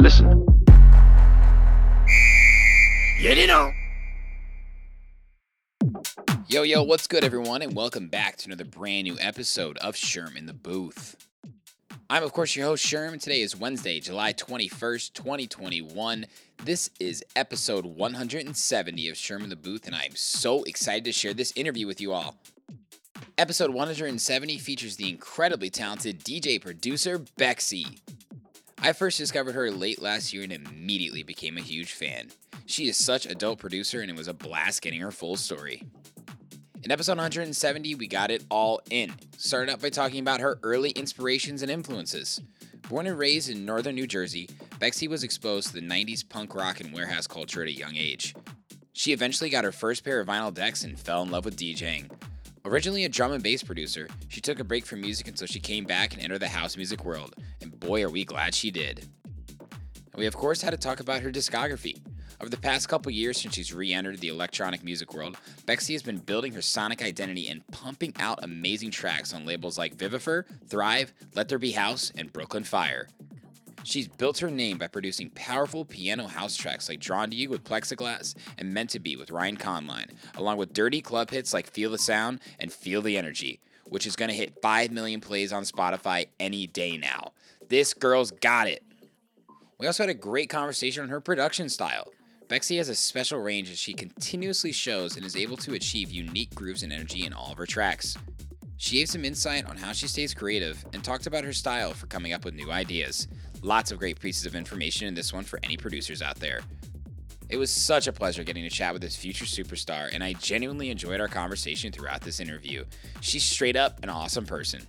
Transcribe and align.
Listen. 0.00 0.46
Yo, 6.46 6.62
yo, 6.62 6.84
what's 6.84 7.08
good, 7.08 7.24
everyone? 7.24 7.62
And 7.62 7.74
welcome 7.74 8.06
back 8.06 8.36
to 8.36 8.46
another 8.46 8.64
brand 8.64 9.04
new 9.04 9.16
episode 9.20 9.76
of 9.78 9.96
Sherm 9.96 10.36
in 10.36 10.46
the 10.46 10.52
Booth. 10.52 11.26
I'm, 12.08 12.22
of 12.22 12.32
course, 12.32 12.54
your 12.54 12.66
host, 12.66 12.86
Sherm, 12.86 13.12
and 13.12 13.20
today 13.20 13.40
is 13.40 13.56
Wednesday, 13.56 13.98
July 13.98 14.32
21st, 14.32 15.14
2021. 15.14 16.26
This 16.64 16.90
is 17.00 17.24
episode 17.34 17.84
170 17.84 19.08
of 19.08 19.16
Sherm 19.16 19.42
in 19.42 19.50
the 19.50 19.56
Booth, 19.56 19.86
and 19.86 19.96
I 19.96 20.04
am 20.04 20.14
so 20.14 20.62
excited 20.62 21.04
to 21.06 21.12
share 21.12 21.34
this 21.34 21.52
interview 21.56 21.88
with 21.88 22.00
you 22.00 22.12
all. 22.12 22.36
Episode 23.36 23.70
170 23.70 24.58
features 24.58 24.96
the 24.96 25.08
incredibly 25.08 25.70
talented 25.70 26.20
DJ 26.20 26.60
producer 26.60 27.18
Bexy. 27.36 27.98
I 28.80 28.92
first 28.92 29.18
discovered 29.18 29.54
her 29.54 29.70
late 29.70 30.00
last 30.00 30.32
year 30.32 30.44
and 30.44 30.52
immediately 30.52 31.24
became 31.24 31.58
a 31.58 31.62
huge 31.62 31.92
fan. 31.92 32.28
She 32.66 32.88
is 32.88 32.96
such 32.96 33.26
a 33.26 33.34
dope 33.34 33.58
producer, 33.58 34.00
and 34.00 34.10
it 34.10 34.16
was 34.16 34.28
a 34.28 34.34
blast 34.34 34.82
getting 34.82 35.00
her 35.00 35.10
full 35.10 35.36
story. 35.36 35.82
In 36.84 36.92
episode 36.92 37.18
170, 37.18 37.96
we 37.96 38.06
got 38.06 38.30
it 38.30 38.44
all 38.50 38.80
in. 38.88 39.12
Started 39.36 39.72
out 39.72 39.82
by 39.82 39.90
talking 39.90 40.20
about 40.20 40.40
her 40.40 40.60
early 40.62 40.90
inspirations 40.90 41.62
and 41.62 41.70
influences. 41.72 42.40
Born 42.88 43.08
and 43.08 43.18
raised 43.18 43.50
in 43.50 43.64
northern 43.64 43.96
New 43.96 44.06
Jersey, 44.06 44.48
Bexy 44.78 45.08
was 45.08 45.24
exposed 45.24 45.68
to 45.68 45.74
the 45.74 45.86
90s 45.86 46.26
punk 46.26 46.54
rock 46.54 46.80
and 46.80 46.92
warehouse 46.92 47.26
culture 47.26 47.62
at 47.62 47.68
a 47.68 47.72
young 47.72 47.96
age. 47.96 48.34
She 48.92 49.12
eventually 49.12 49.50
got 49.50 49.64
her 49.64 49.72
first 49.72 50.04
pair 50.04 50.20
of 50.20 50.28
vinyl 50.28 50.54
decks 50.54 50.84
and 50.84 50.98
fell 50.98 51.22
in 51.22 51.30
love 51.30 51.44
with 51.44 51.56
DJing. 51.56 52.10
Originally 52.64 53.04
a 53.04 53.08
drum 53.08 53.32
and 53.32 53.42
bass 53.42 53.62
producer, 53.62 54.08
she 54.28 54.40
took 54.40 54.58
a 54.58 54.64
break 54.64 54.84
from 54.84 55.00
music 55.00 55.28
until 55.28 55.46
she 55.46 55.60
came 55.60 55.84
back 55.84 56.12
and 56.12 56.22
entered 56.22 56.40
the 56.40 56.48
house 56.48 56.76
music 56.76 57.04
world, 57.04 57.34
and 57.62 57.78
boy 57.78 58.02
are 58.02 58.10
we 58.10 58.24
glad 58.24 58.54
she 58.54 58.70
did. 58.70 59.08
We 60.16 60.26
of 60.26 60.36
course 60.36 60.60
had 60.60 60.70
to 60.70 60.76
talk 60.76 61.00
about 61.00 61.22
her 61.22 61.30
discography. 61.30 62.00
Over 62.40 62.50
the 62.50 62.56
past 62.56 62.88
couple 62.88 63.10
years 63.10 63.40
since 63.40 63.54
she's 63.54 63.74
re-entered 63.74 64.18
the 64.18 64.28
electronic 64.28 64.84
music 64.84 65.12
world, 65.12 65.36
Bexy 65.66 65.92
has 65.94 66.02
been 66.02 66.18
building 66.18 66.52
her 66.52 66.62
sonic 66.62 67.02
identity 67.02 67.48
and 67.48 67.66
pumping 67.68 68.14
out 68.20 68.44
amazing 68.44 68.90
tracks 68.90 69.34
on 69.34 69.44
labels 69.44 69.76
like 69.76 69.96
Vivifer, 69.96 70.44
Thrive, 70.68 71.12
Let 71.34 71.48
There 71.48 71.58
Be 71.58 71.72
House, 71.72 72.12
and 72.16 72.32
Brooklyn 72.32 72.64
Fire. 72.64 73.08
She's 73.88 74.06
built 74.06 74.36
her 74.40 74.50
name 74.50 74.76
by 74.76 74.86
producing 74.86 75.30
powerful 75.30 75.82
piano 75.82 76.26
house 76.26 76.54
tracks 76.54 76.90
like 76.90 77.00
Drawn 77.00 77.30
to 77.30 77.36
You 77.36 77.48
with 77.48 77.64
Plexiglass 77.64 78.34
and 78.58 78.74
Meant 78.74 78.90
to 78.90 78.98
Be 78.98 79.16
with 79.16 79.30
Ryan 79.30 79.56
Conline, 79.56 80.10
along 80.34 80.58
with 80.58 80.74
dirty 80.74 81.00
club 81.00 81.30
hits 81.30 81.54
like 81.54 81.66
Feel 81.66 81.92
the 81.92 81.96
Sound 81.96 82.40
and 82.60 82.70
Feel 82.70 83.00
the 83.00 83.16
Energy, 83.16 83.60
which 83.86 84.06
is 84.06 84.14
going 84.14 84.28
to 84.28 84.36
hit 84.36 84.60
5 84.60 84.90
million 84.90 85.22
plays 85.22 85.54
on 85.54 85.62
Spotify 85.62 86.26
any 86.38 86.66
day 86.66 86.98
now. 86.98 87.32
This 87.70 87.94
girl's 87.94 88.30
got 88.30 88.68
it. 88.68 88.84
We 89.78 89.86
also 89.86 90.02
had 90.02 90.10
a 90.10 90.14
great 90.14 90.50
conversation 90.50 91.02
on 91.02 91.08
her 91.08 91.22
production 91.22 91.70
style. 91.70 92.08
Bexy 92.46 92.76
has 92.76 92.90
a 92.90 92.94
special 92.94 93.40
range 93.40 93.70
as 93.70 93.78
she 93.78 93.94
continuously 93.94 94.72
shows 94.72 95.16
and 95.16 95.24
is 95.24 95.34
able 95.34 95.56
to 95.56 95.72
achieve 95.72 96.10
unique 96.10 96.54
grooves 96.54 96.82
and 96.82 96.92
energy 96.92 97.24
in 97.24 97.32
all 97.32 97.52
of 97.52 97.56
her 97.56 97.64
tracks. 97.64 98.18
She 98.80 98.98
gave 98.98 99.08
some 99.08 99.24
insight 99.24 99.66
on 99.66 99.76
how 99.76 99.90
she 99.90 100.06
stays 100.06 100.34
creative 100.34 100.84
and 100.92 101.02
talked 101.02 101.26
about 101.26 101.42
her 101.42 101.52
style 101.52 101.94
for 101.94 102.06
coming 102.06 102.32
up 102.32 102.44
with 102.44 102.54
new 102.54 102.70
ideas. 102.70 103.26
Lots 103.62 103.90
of 103.90 103.98
great 103.98 104.20
pieces 104.20 104.46
of 104.46 104.54
information 104.54 105.08
in 105.08 105.14
this 105.14 105.32
one 105.32 105.44
for 105.44 105.58
any 105.62 105.76
producers 105.76 106.22
out 106.22 106.36
there. 106.36 106.60
It 107.48 107.56
was 107.56 107.70
such 107.70 108.06
a 108.06 108.12
pleasure 108.12 108.44
getting 108.44 108.62
to 108.64 108.70
chat 108.70 108.92
with 108.92 109.02
this 109.02 109.16
future 109.16 109.46
superstar, 109.46 110.10
and 110.12 110.22
I 110.22 110.34
genuinely 110.34 110.90
enjoyed 110.90 111.20
our 111.20 111.28
conversation 111.28 111.90
throughout 111.90 112.20
this 112.20 112.40
interview. 112.40 112.84
She's 113.20 113.42
straight 113.42 113.76
up 113.76 114.02
an 114.02 114.10
awesome 114.10 114.44
person. 114.44 114.86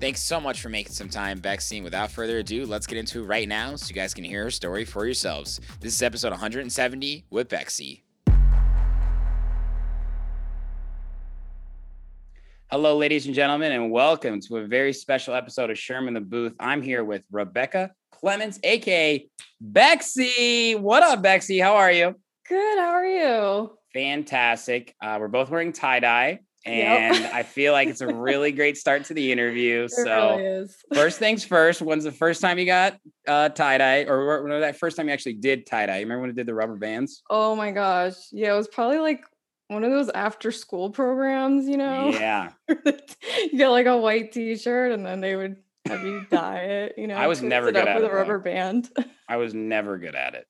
Thanks 0.00 0.20
so 0.20 0.40
much 0.40 0.60
for 0.60 0.68
making 0.68 0.92
some 0.92 1.08
time, 1.08 1.40
Bexy. 1.40 1.78
And 1.78 1.84
without 1.84 2.12
further 2.12 2.38
ado, 2.38 2.64
let's 2.64 2.86
get 2.86 2.98
into 2.98 3.24
it 3.24 3.26
right 3.26 3.48
now 3.48 3.74
so 3.74 3.88
you 3.88 3.94
guys 3.94 4.14
can 4.14 4.22
hear 4.22 4.44
her 4.44 4.50
story 4.50 4.84
for 4.84 5.04
yourselves. 5.04 5.60
This 5.80 5.94
is 5.94 6.02
episode 6.02 6.30
170 6.30 7.24
with 7.30 7.48
Bexy. 7.48 8.04
Hello, 12.70 12.96
ladies 12.96 13.24
and 13.26 13.34
gentlemen, 13.34 13.72
and 13.72 13.90
welcome 13.90 14.40
to 14.42 14.58
a 14.58 14.66
very 14.66 14.92
special 14.92 15.34
episode 15.34 15.70
of 15.70 15.76
Sherm 15.76 16.06
in 16.06 16.14
the 16.14 16.20
Booth. 16.20 16.54
I'm 16.60 16.82
here 16.82 17.02
with 17.02 17.22
Rebecca 17.30 17.92
Clements, 18.12 18.60
aka 18.62 19.26
Bexy. 19.60 20.74
What 20.74 21.02
up, 21.02 21.22
Bexy? 21.22 21.58
How 21.60 21.76
are 21.76 21.90
you? 21.90 22.14
Good. 22.46 22.78
How 22.78 22.90
are 22.90 23.06
you? 23.06 23.70
Fantastic. 23.94 24.94
Uh, 25.02 25.16
we're 25.18 25.28
both 25.28 25.48
wearing 25.48 25.72
tie 25.72 26.00
dye, 26.00 26.40
Yep. 26.66 26.74
and 26.74 27.26
I 27.28 27.42
feel 27.42 27.72
like 27.72 27.88
it's 27.88 28.02
a 28.02 28.06
really 28.14 28.52
great 28.52 28.76
start 28.76 29.04
to 29.04 29.14
the 29.14 29.32
interview. 29.32 29.84
It 29.84 29.90
so, 29.90 30.36
really 30.36 30.66
first 30.92 31.18
things 31.18 31.44
first, 31.44 31.80
when's 31.80 32.04
the 32.04 32.12
first 32.12 32.42
time 32.42 32.58
you 32.58 32.66
got 32.66 32.98
uh, 33.26 33.48
tie 33.48 33.78
dye, 33.78 34.04
or 34.04 34.42
when 34.42 34.52
was 34.52 34.60
that 34.60 34.76
first 34.76 34.98
time 34.98 35.06
you 35.08 35.14
actually 35.14 35.34
did 35.34 35.64
tie 35.66 35.86
dye? 35.86 35.96
You 35.98 36.02
remember 36.04 36.20
when 36.22 36.30
it 36.30 36.36
did 36.36 36.46
the 36.46 36.54
rubber 36.54 36.76
bands? 36.76 37.22
oh 37.30 37.56
my 37.56 37.70
gosh. 37.70 38.14
Yeah, 38.30 38.52
it 38.52 38.56
was 38.58 38.68
probably 38.68 38.98
like 38.98 39.22
one 39.68 39.84
of 39.84 39.90
those 39.90 40.08
after 40.10 40.50
school 40.50 40.90
programs, 40.90 41.68
you 41.68 41.76
know? 41.76 42.10
Yeah, 42.10 42.52
you 42.68 43.56
get 43.56 43.68
like 43.68 43.86
a 43.86 43.96
white 43.96 44.32
t-shirt 44.32 44.92
and 44.92 45.04
then 45.06 45.20
they 45.20 45.36
would 45.36 45.56
have 45.86 46.02
you 46.02 46.26
dye 46.30 46.58
it, 46.58 46.94
you 46.98 47.06
know. 47.06 47.14
I 47.14 47.26
was 47.26 47.42
never 47.42 47.70
good 47.70 47.86
at 47.86 47.94
with 47.94 48.04
it, 48.04 48.06
a 48.06 48.10
though. 48.10 48.16
rubber 48.16 48.38
band. 48.38 48.90
I 49.28 49.36
was 49.36 49.54
never 49.54 49.98
good 49.98 50.14
at 50.14 50.34
it. 50.34 50.46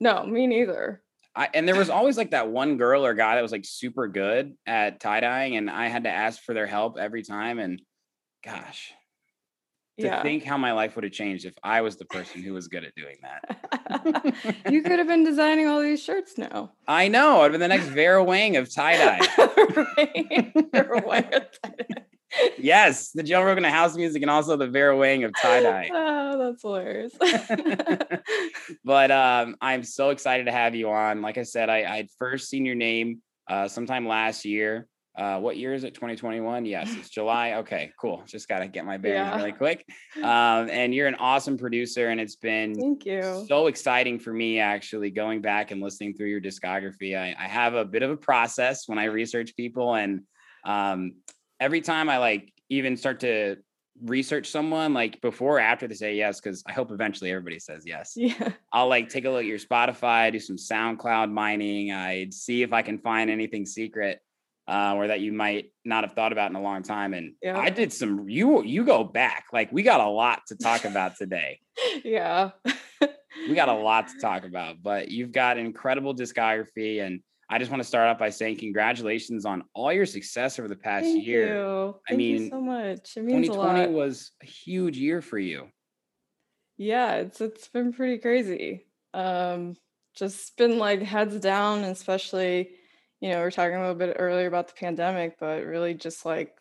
No, 0.00 0.24
me 0.24 0.46
neither. 0.46 1.02
I, 1.34 1.48
and 1.52 1.68
there 1.68 1.76
was 1.76 1.90
always 1.90 2.16
like 2.16 2.30
that 2.30 2.48
one 2.48 2.76
girl 2.76 3.04
or 3.04 3.14
guy 3.14 3.34
that 3.34 3.42
was 3.42 3.52
like 3.52 3.64
super 3.64 4.08
good 4.08 4.54
at 4.66 5.00
tie 5.00 5.20
dyeing, 5.20 5.56
and 5.56 5.68
I 5.70 5.88
had 5.88 6.04
to 6.04 6.10
ask 6.10 6.42
for 6.42 6.54
their 6.54 6.66
help 6.66 6.98
every 6.98 7.22
time. 7.22 7.58
And 7.58 7.82
gosh, 8.44 8.92
to 9.98 10.06
Yeah. 10.06 10.22
think 10.22 10.44
how 10.44 10.56
my 10.58 10.72
life 10.72 10.94
would 10.94 11.04
have 11.04 11.12
changed 11.12 11.44
if 11.44 11.54
I 11.62 11.80
was 11.80 11.96
the 11.96 12.04
person 12.04 12.42
who 12.42 12.52
was 12.52 12.68
good 12.68 12.84
at 12.84 12.94
doing 12.94 13.16
that. 13.22 14.62
you 14.70 14.82
could 14.82 14.98
have 14.98 15.08
been 15.08 15.24
designing 15.24 15.66
all 15.66 15.80
these 15.80 16.02
shirts 16.02 16.36
now. 16.36 16.72
I 16.86 17.08
know. 17.08 17.40
I'd 17.40 17.52
been 17.52 17.60
the 17.60 17.68
next 17.68 17.86
Vera 17.86 18.22
Wang 18.22 18.56
of 18.56 18.72
tie 18.72 18.96
dye. 18.96 19.20
Right? 19.96 20.52
Or 20.74 21.00
what? 21.00 21.58
yes, 22.58 23.12
the 23.12 23.22
Joe 23.22 23.42
Rogan 23.42 23.64
of 23.64 23.70
house 23.72 23.96
music 23.96 24.22
and 24.22 24.30
also 24.30 24.56
the 24.56 24.66
Vera 24.66 24.96
Wang 24.96 25.24
of 25.24 25.32
tie 25.40 25.62
dye. 25.62 25.90
oh, 25.94 26.38
that's 26.38 26.62
hilarious. 26.62 27.14
but 28.84 29.10
um, 29.10 29.56
I'm 29.60 29.82
so 29.82 30.10
excited 30.10 30.44
to 30.46 30.52
have 30.52 30.74
you 30.74 30.90
on. 30.90 31.22
Like 31.22 31.38
I 31.38 31.42
said, 31.44 31.70
I, 31.70 31.84
I'd 31.84 32.08
first 32.18 32.48
seen 32.50 32.66
your 32.66 32.74
name 32.74 33.22
uh, 33.48 33.68
sometime 33.68 34.06
last 34.06 34.44
year. 34.44 34.86
Uh, 35.16 35.38
what 35.40 35.56
year 35.56 35.72
is 35.72 35.82
it? 35.84 35.94
2021? 35.94 36.66
Yes, 36.66 36.94
it's 36.94 37.08
July. 37.08 37.54
Okay, 37.54 37.90
cool. 37.98 38.22
Just 38.26 38.48
got 38.48 38.58
to 38.58 38.68
get 38.68 38.84
my 38.84 38.98
bearings 38.98 39.28
Yeah. 39.28 39.36
really 39.36 39.52
quick. 39.52 39.84
Um, 40.18 40.68
and 40.70 40.94
you're 40.94 41.06
an 41.06 41.14
awesome 41.14 41.56
producer, 41.56 42.08
and 42.08 42.20
it's 42.20 42.36
been 42.36 42.74
Thank 42.74 43.06
you. 43.06 43.44
so 43.48 43.66
exciting 43.68 44.18
for 44.18 44.32
me 44.32 44.58
actually 44.58 45.10
going 45.10 45.40
back 45.40 45.70
and 45.70 45.80
listening 45.80 46.14
through 46.14 46.28
your 46.28 46.40
discography. 46.40 47.16
I, 47.18 47.34
I 47.38 47.48
have 47.48 47.74
a 47.74 47.84
bit 47.84 48.02
of 48.02 48.10
a 48.10 48.16
process 48.16 48.86
when 48.88 48.98
I 48.98 49.04
research 49.04 49.56
people, 49.56 49.94
and 49.94 50.20
um, 50.64 51.14
every 51.60 51.80
time 51.80 52.10
I 52.10 52.18
like 52.18 52.52
even 52.68 52.96
start 52.96 53.20
to 53.20 53.56
research 54.04 54.50
someone, 54.50 54.92
like 54.92 55.22
before 55.22 55.56
or 55.56 55.60
after 55.60 55.88
they 55.88 55.94
say 55.94 56.14
yes, 56.16 56.38
because 56.40 56.62
I 56.66 56.72
hope 56.72 56.90
eventually 56.90 57.30
everybody 57.30 57.58
says 57.58 57.84
yes. 57.86 58.12
Yeah. 58.16 58.50
I'll 58.70 58.88
like 58.88 59.08
take 59.08 59.24
a 59.24 59.30
look 59.30 59.40
at 59.40 59.46
your 59.46 59.58
Spotify, 59.58 60.30
do 60.30 60.38
some 60.40 60.56
SoundCloud 60.56 61.30
mining. 61.32 61.92
I'd 61.92 62.34
see 62.34 62.62
if 62.62 62.74
I 62.74 62.82
can 62.82 62.98
find 62.98 63.30
anything 63.30 63.64
secret 63.64 64.20
uh, 64.68 64.94
or 64.96 65.06
that 65.08 65.20
you 65.20 65.32
might 65.32 65.72
not 65.84 66.04
have 66.04 66.12
thought 66.14 66.32
about 66.32 66.50
in 66.50 66.56
a 66.56 66.60
long 66.62 66.82
time. 66.82 67.14
And 67.14 67.34
Yeah. 67.42 67.58
I 67.58 67.70
did 67.70 67.92
some. 67.92 68.28
You 68.28 68.62
you 68.64 68.84
go 68.84 69.04
back. 69.04 69.46
Like 69.52 69.70
we 69.72 69.82
got 69.82 70.00
a 70.00 70.08
lot 70.08 70.42
to 70.48 70.56
talk 70.56 70.84
about 70.84 71.16
today. 71.16 71.60
Yeah. 72.04 72.50
We 73.48 73.54
got 73.54 73.68
a 73.68 73.74
lot 73.90 74.08
to 74.08 74.18
talk 74.20 74.44
about. 74.44 74.82
But 74.82 75.10
you've 75.10 75.32
got 75.32 75.58
incredible 75.58 76.14
discography, 76.14 77.02
and 77.02 77.20
I 77.50 77.58
just 77.58 77.70
want 77.70 77.82
to 77.82 77.86
start 77.88 78.08
off 78.08 78.18
by 78.18 78.30
saying 78.30 78.56
congratulations 78.58 79.44
on 79.44 79.62
all 79.74 79.92
your 79.92 80.06
success 80.06 80.58
over 80.58 80.68
the 80.68 80.76
past 80.76 81.04
Thank 81.04 81.26
year. 81.26 81.54
you. 81.54 81.94
I 82.08 82.10
Thank 82.10 82.18
mean, 82.18 82.42
you 82.44 82.48
so 82.50 82.60
much. 82.60 83.16
It 83.16 83.24
means 83.24 83.48
a 83.48 83.52
2020 83.52 83.80
lot. 83.80 83.90
was 83.92 84.32
a 84.42 84.46
huge 84.46 84.98
year 84.98 85.20
for 85.22 85.38
you. 85.38 85.68
Yeah, 86.76 87.16
it's 87.16 87.40
it's 87.40 87.68
been 87.68 87.92
pretty 87.92 88.18
crazy. 88.18 88.86
Um, 89.14 89.76
just 90.14 90.56
been 90.56 90.78
like 90.78 91.02
heads 91.02 91.38
down, 91.40 91.84
especially, 91.84 92.70
you 93.20 93.30
know, 93.30 93.38
we 93.38 93.42
are 93.44 93.50
talking 93.50 93.76
a 93.76 93.80
little 93.80 93.94
bit 93.94 94.16
earlier 94.18 94.46
about 94.46 94.68
the 94.68 94.74
pandemic, 94.74 95.38
but 95.38 95.64
really 95.64 95.94
just 95.94 96.24
like, 96.24 96.58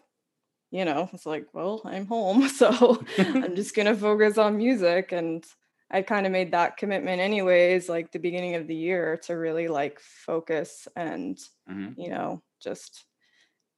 you 0.71 0.85
know, 0.85 1.09
it's 1.13 1.25
like, 1.25 1.53
well, 1.53 1.81
I'm 1.85 2.05
home, 2.07 2.47
so 2.49 3.03
I'm 3.41 3.55
just 3.55 3.75
gonna 3.75 3.95
focus 3.95 4.37
on 4.37 4.57
music 4.57 5.11
and 5.11 5.45
I 5.91 6.01
kind 6.01 6.25
of 6.25 6.31
made 6.31 6.51
that 6.51 6.77
commitment 6.77 7.21
anyways, 7.21 7.89
like 7.89 8.11
the 8.11 8.19
beginning 8.19 8.55
of 8.55 8.67
the 8.67 8.75
year 8.75 9.17
to 9.25 9.35
really 9.35 9.67
like 9.67 9.99
focus 9.99 10.87
and, 10.95 11.39
hmm 11.67 11.95
you 11.95 12.09
know, 12.09 12.43
just 12.61 13.05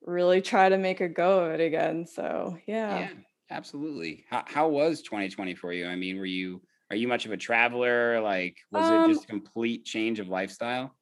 really 0.01 0.41
try 0.41 0.69
to 0.69 0.77
make 0.77 1.01
a 1.01 1.09
go 1.09 1.45
of 1.45 1.53
it 1.59 1.63
again. 1.63 2.07
So 2.07 2.59
yeah. 2.67 3.07
Yeah, 3.07 3.13
absolutely. 3.49 4.25
How 4.29 4.43
how 4.47 4.69
was 4.69 5.01
2020 5.01 5.55
for 5.55 5.73
you? 5.73 5.87
I 5.87 5.95
mean, 5.95 6.17
were 6.17 6.25
you 6.25 6.61
are 6.89 6.95
you 6.95 7.07
much 7.07 7.25
of 7.25 7.31
a 7.31 7.37
traveler? 7.37 8.21
Like, 8.21 8.57
was 8.71 8.89
it 8.89 9.03
Um, 9.03 9.03
just 9.03 9.25
a 9.25 9.27
complete 9.27 9.85
change 9.85 10.19
of 10.19 10.27
lifestyle? 10.29 10.97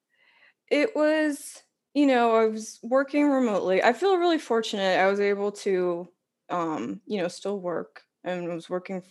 it 0.69 0.95
was, 0.95 1.63
you 1.95 2.07
know, 2.07 2.36
I 2.36 2.47
was 2.47 2.80
working 2.83 3.30
remotely. 3.30 3.83
I 3.83 3.94
feel 3.94 4.18
really 4.19 4.39
fortunate. 4.39 5.00
I 5.00 5.07
was 5.07 5.21
able 5.21 5.53
to, 5.53 6.09
um, 6.50 7.01
you 7.07 7.19
know, 7.19 7.30
still 7.30 7.59
work 7.62 8.03
and 8.24 8.50
was 8.53 8.69
working 8.69 9.03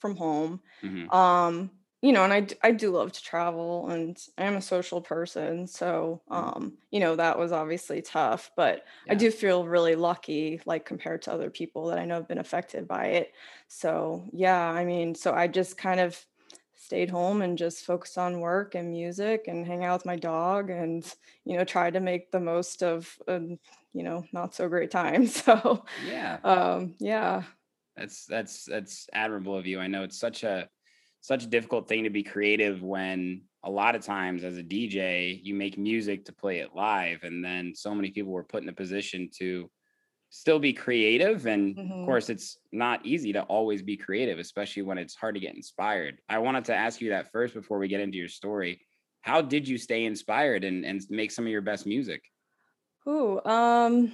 from 0.00 0.16
home. 0.16 0.62
hmm 0.82 1.08
Um, 1.10 1.72
you 2.00 2.12
know, 2.12 2.22
and 2.22 2.32
I, 2.32 2.46
I 2.62 2.70
do 2.70 2.92
love 2.92 3.10
to 3.12 3.22
travel 3.22 3.88
and 3.90 4.16
I 4.38 4.44
am 4.44 4.54
a 4.54 4.62
social 4.62 5.00
person. 5.02 5.66
So, 5.66 6.22
hmm 6.30 6.50
um, 6.54 6.78
you 6.92 7.00
know, 7.00 7.16
that 7.16 7.38
was 7.38 7.50
obviously 7.50 8.02
tough, 8.02 8.52
but 8.56 8.84
I 9.08 9.16
do 9.16 9.32
feel 9.32 9.66
really 9.66 9.96
lucky, 9.96 10.60
like 10.64 10.86
compared 10.86 11.22
to 11.22 11.32
other 11.32 11.50
people 11.50 11.86
that 11.88 11.98
I 11.98 12.04
know 12.04 12.14
have 12.16 12.28
been 12.28 12.38
affected 12.38 12.86
by 12.86 13.06
it. 13.06 13.32
So, 13.66 14.28
yeah, 14.32 14.60
I 14.70 14.84
mean, 14.84 15.16
so 15.16 15.34
I 15.34 15.48
just 15.48 15.76
kind 15.76 15.98
of 16.00 16.24
stayed 16.78 17.10
home 17.10 17.42
and 17.42 17.58
just 17.58 17.84
focused 17.84 18.16
on 18.16 18.40
work 18.40 18.74
and 18.74 18.90
music 18.90 19.44
and 19.48 19.66
hang 19.66 19.84
out 19.84 20.00
with 20.00 20.06
my 20.06 20.16
dog 20.16 20.70
and, 20.70 21.04
you 21.44 21.56
know, 21.56 21.64
try 21.64 21.90
to 21.90 22.00
make 22.00 22.30
the 22.30 22.40
most 22.40 22.82
of, 22.82 23.18
a, 23.26 23.40
you 23.92 24.02
know, 24.02 24.24
not 24.32 24.54
so 24.54 24.68
great 24.68 24.90
time. 24.90 25.26
So, 25.38 25.84
Yeah. 26.06 26.38
um, 26.44 26.94
yeah. 26.98 27.42
That's 27.96 28.26
that's 28.26 28.64
that's 28.64 29.08
admirable 29.12 29.56
of 29.56 29.66
you. 29.66 29.80
I 29.80 29.88
know 29.88 30.04
it's 30.04 30.18
such 30.20 30.44
a 30.44 30.68
such 31.20 31.42
a 31.44 31.48
difficult 31.48 31.88
thing 31.88 32.04
to 32.04 32.10
be 32.10 32.22
creative 32.22 32.80
when 32.80 33.42
a 33.64 33.70
lot 33.70 33.96
of 33.96 34.02
times 34.02 34.44
as 34.44 34.56
a 34.56 34.62
DJ 34.62 35.40
you 35.42 35.54
make 35.54 35.76
music 35.76 36.24
to 36.26 36.32
play 36.32 36.60
it 36.60 36.74
live 36.76 37.24
and 37.24 37.44
then 37.44 37.74
so 37.74 37.92
many 37.92 38.10
people 38.12 38.30
were 38.32 38.44
put 38.44 38.62
in 38.62 38.68
a 38.68 38.72
position 38.72 39.28
to 39.38 39.68
still 40.30 40.58
be 40.58 40.72
creative 40.72 41.46
and 41.46 41.78
of 41.90 42.00
hmm 42.00 42.02
course 42.02 42.28
it's 42.30 42.58
not 42.72 43.04
easy 43.06 43.32
to 43.32 43.42
always 43.42 43.82
be 43.82 43.96
creative 43.96 44.38
especially 44.38 44.82
when 44.82 44.98
it's 44.98 45.14
hard 45.14 45.34
to 45.34 45.40
get 45.40 45.54
inspired. 45.54 46.18
I 46.28 46.38
wanted 46.38 46.66
to 46.66 46.74
ask 46.74 47.00
you 47.00 47.10
that 47.10 47.32
first 47.32 47.54
before 47.54 47.78
we 47.78 47.88
get 47.88 48.00
into 48.00 48.18
your 48.18 48.28
story. 48.28 48.86
How 49.22 49.42
did 49.42 49.66
you 49.68 49.78
stay 49.78 50.04
inspired 50.04 50.64
and 50.64 50.84
and 50.84 51.02
make 51.10 51.30
some 51.30 51.44
of 51.46 51.50
your 51.52 51.62
best 51.62 51.86
music? 51.86 52.22
Ooh, 53.08 53.40
um, 53.44 54.12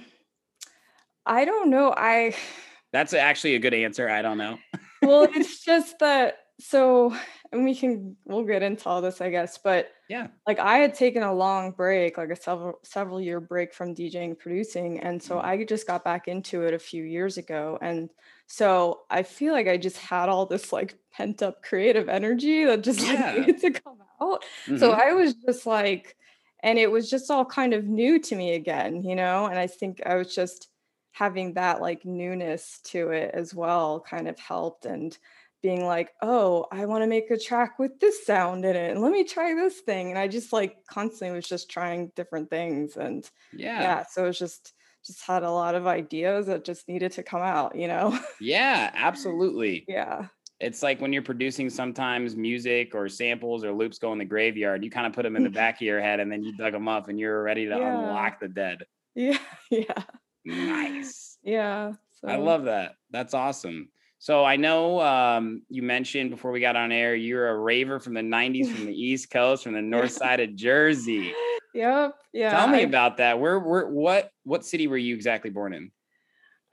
I 1.25 1.45
don't 1.45 1.69
know. 1.69 1.93
I 1.95 2.35
That's 2.93 3.13
actually 3.13 3.55
a 3.55 3.59
good 3.59 3.73
answer. 3.73 4.09
I 4.09 4.21
don't 4.21 4.37
know. 4.37 4.57
well, 5.01 5.27
it's 5.35 5.63
just 5.63 5.99
that 5.99 6.37
so 6.59 7.15
and 7.51 7.63
we 7.65 7.75
can 7.75 8.17
we'll 8.25 8.43
get 8.45 8.63
into 8.63 8.87
all 8.89 9.01
this, 9.01 9.21
I 9.21 9.29
guess, 9.29 9.57
but 9.57 9.91
Yeah. 10.07 10.29
like 10.47 10.59
I 10.59 10.77
had 10.77 10.93
taken 10.93 11.23
a 11.23 11.33
long 11.33 11.71
break, 11.71 12.17
like 12.17 12.29
a 12.29 12.35
several 12.35 12.79
several 12.83 13.19
year 13.21 13.39
break 13.39 13.73
from 13.73 13.95
DJing 13.95 14.37
producing, 14.37 14.99
and 14.99 15.21
so 15.21 15.39
Mhm. 15.39 15.41
I 15.41 15.63
just 15.65 15.87
got 15.87 16.03
back 16.03 16.27
into 16.27 16.63
it 16.63 16.73
a 16.73 16.79
few 16.79 17.03
years 17.03 17.37
ago. 17.37 17.79
And 17.81 18.11
so 18.47 19.01
I 19.09 19.23
feel 19.23 19.53
like 19.53 19.67
I 19.67 19.77
just 19.77 19.97
had 19.97 20.29
all 20.29 20.45
this 20.45 20.71
like 20.73 20.99
pent 21.11 21.41
up 21.43 21.63
creative 21.63 22.09
energy 22.09 22.63
that 22.65 22.83
just 22.83 23.07
like 23.09 23.19
Yeah. 23.19 23.33
needed 23.33 23.59
to 23.59 23.71
come 23.71 23.99
out. 24.21 24.43
So 24.75 24.91
hmm 24.91 24.99
I 24.99 25.13
was 25.13 25.33
just 25.35 25.65
like, 25.65 26.15
and 26.63 26.79
it 26.79 26.91
was 26.91 27.09
just 27.09 27.29
all 27.31 27.45
kind 27.45 27.73
of 27.73 27.85
new 27.85 28.19
to 28.19 28.35
me 28.35 28.53
again, 28.53 29.03
you 29.03 29.15
know? 29.15 29.45
And 29.45 29.57
I 29.59 29.67
think 29.67 30.01
I 30.05 30.15
was 30.15 30.33
just 30.33 30.69
having 31.11 31.53
that 31.53 31.81
like 31.81 32.03
newness 32.05 32.79
to 32.81 33.09
it 33.11 33.31
as 33.33 33.53
well 33.53 34.01
kind 34.01 34.27
of 34.27 34.37
helped 34.39 34.85
and 34.85 35.17
being 35.65 35.83
like, 35.83 36.11
oh, 36.21 36.67
I 36.71 36.85
want 36.85 37.01
to 37.01 37.07
make 37.07 37.31
a 37.31 37.39
track 37.39 37.79
with 37.79 37.99
this 37.99 38.23
sound 38.23 38.65
in 38.65 38.75
it. 38.75 38.91
And 38.91 39.01
let 39.01 39.11
me 39.11 39.23
try 39.23 39.55
this 39.55 39.79
thing. 39.79 40.11
And 40.11 40.19
I 40.19 40.27
just 40.27 40.53
like 40.53 40.75
constantly 40.87 41.35
was 41.35 41.47
just 41.47 41.71
trying 41.71 42.11
different 42.15 42.51
things. 42.51 42.97
And 42.97 43.27
Yeah. 43.51 43.81
yeah, 43.81 44.03
so 44.07 44.25
it 44.25 44.27
was 44.27 44.37
just 44.37 44.73
just 45.03 45.25
had 45.25 45.41
a 45.41 45.49
lot 45.49 45.73
of 45.73 45.87
ideas 45.87 46.45
that 46.45 46.63
just 46.65 46.87
needed 46.87 47.11
to 47.13 47.23
come 47.23 47.41
out, 47.41 47.75
you 47.75 47.87
know? 47.87 48.15
Yeah, 48.39 48.91
absolutely. 48.93 49.85
yeah. 49.87 50.27
It's 50.59 50.83
like 50.83 51.01
when 51.01 51.11
you're 51.13 51.23
producing 51.23 51.71
sometimes 51.71 52.35
music 52.35 52.93
or 52.93 53.09
samples 53.09 53.63
or 53.63 53.71
loops 53.73 53.97
go 53.97 54.13
in 54.13 54.19
the 54.19 54.25
graveyard, 54.25 54.83
you 54.83 54.91
kind 54.91 55.07
of 55.07 55.13
put 55.13 55.23
them 55.23 55.35
in 55.35 55.43
the 55.43 55.49
back 55.61 55.75
of 55.77 55.81
your 55.81 55.99
head 55.99 56.19
and 56.19 56.31
then 56.31 56.43
you 56.43 56.55
dug 56.57 56.73
them 56.73 56.87
up 56.87 57.07
and 57.09 57.19
you're 57.19 57.41
ready 57.41 57.65
to 57.65 57.71
Yeah. 57.75 57.97
unlock 58.03 58.39
the 58.39 58.49
dead. 58.49 58.83
Yeah. 59.15 59.39
Yeah. 59.71 60.03
Nice. 60.45 61.39
Yeah. 61.43 61.93
I 62.23 62.35
love 62.35 62.65
that. 62.65 62.93
That's 63.09 63.33
awesome. 63.33 63.89
So 64.25 64.43
I 64.43 64.55
know 64.55 64.99
um, 65.01 65.61
you 65.69 65.83
mentioned 65.83 66.31
before 66.31 66.49
we 66.49 66.59
got 66.59 66.75
on 66.75 66.91
air, 66.91 67.13
you're 67.13 67.47
a 67.47 67.59
raver 67.59 67.99
from 67.99 68.15
the 68.15 68.21
90s 68.21 68.71
from 68.71 68.87
the 68.87 68.91
East 68.99 69.29
Coast, 69.29 69.63
from 69.63 69.73
the 69.73 69.83
north 69.83 70.13
side 70.13 70.39
of 70.39 70.55
Jersey. 70.55 71.31
Yep. 71.75 72.15
Yeah. 72.33 72.49
Tell 72.49 72.67
me 72.67 72.79
I 72.79 72.81
about 72.81 73.17
that. 73.17 73.39
Where, 73.39 73.59
where, 73.59 73.85
what, 73.85 74.31
what 74.43 74.65
city 74.65 74.87
were 74.87 74.97
you 74.97 75.13
exactly 75.13 75.51
born 75.51 75.73
in? 75.73 75.91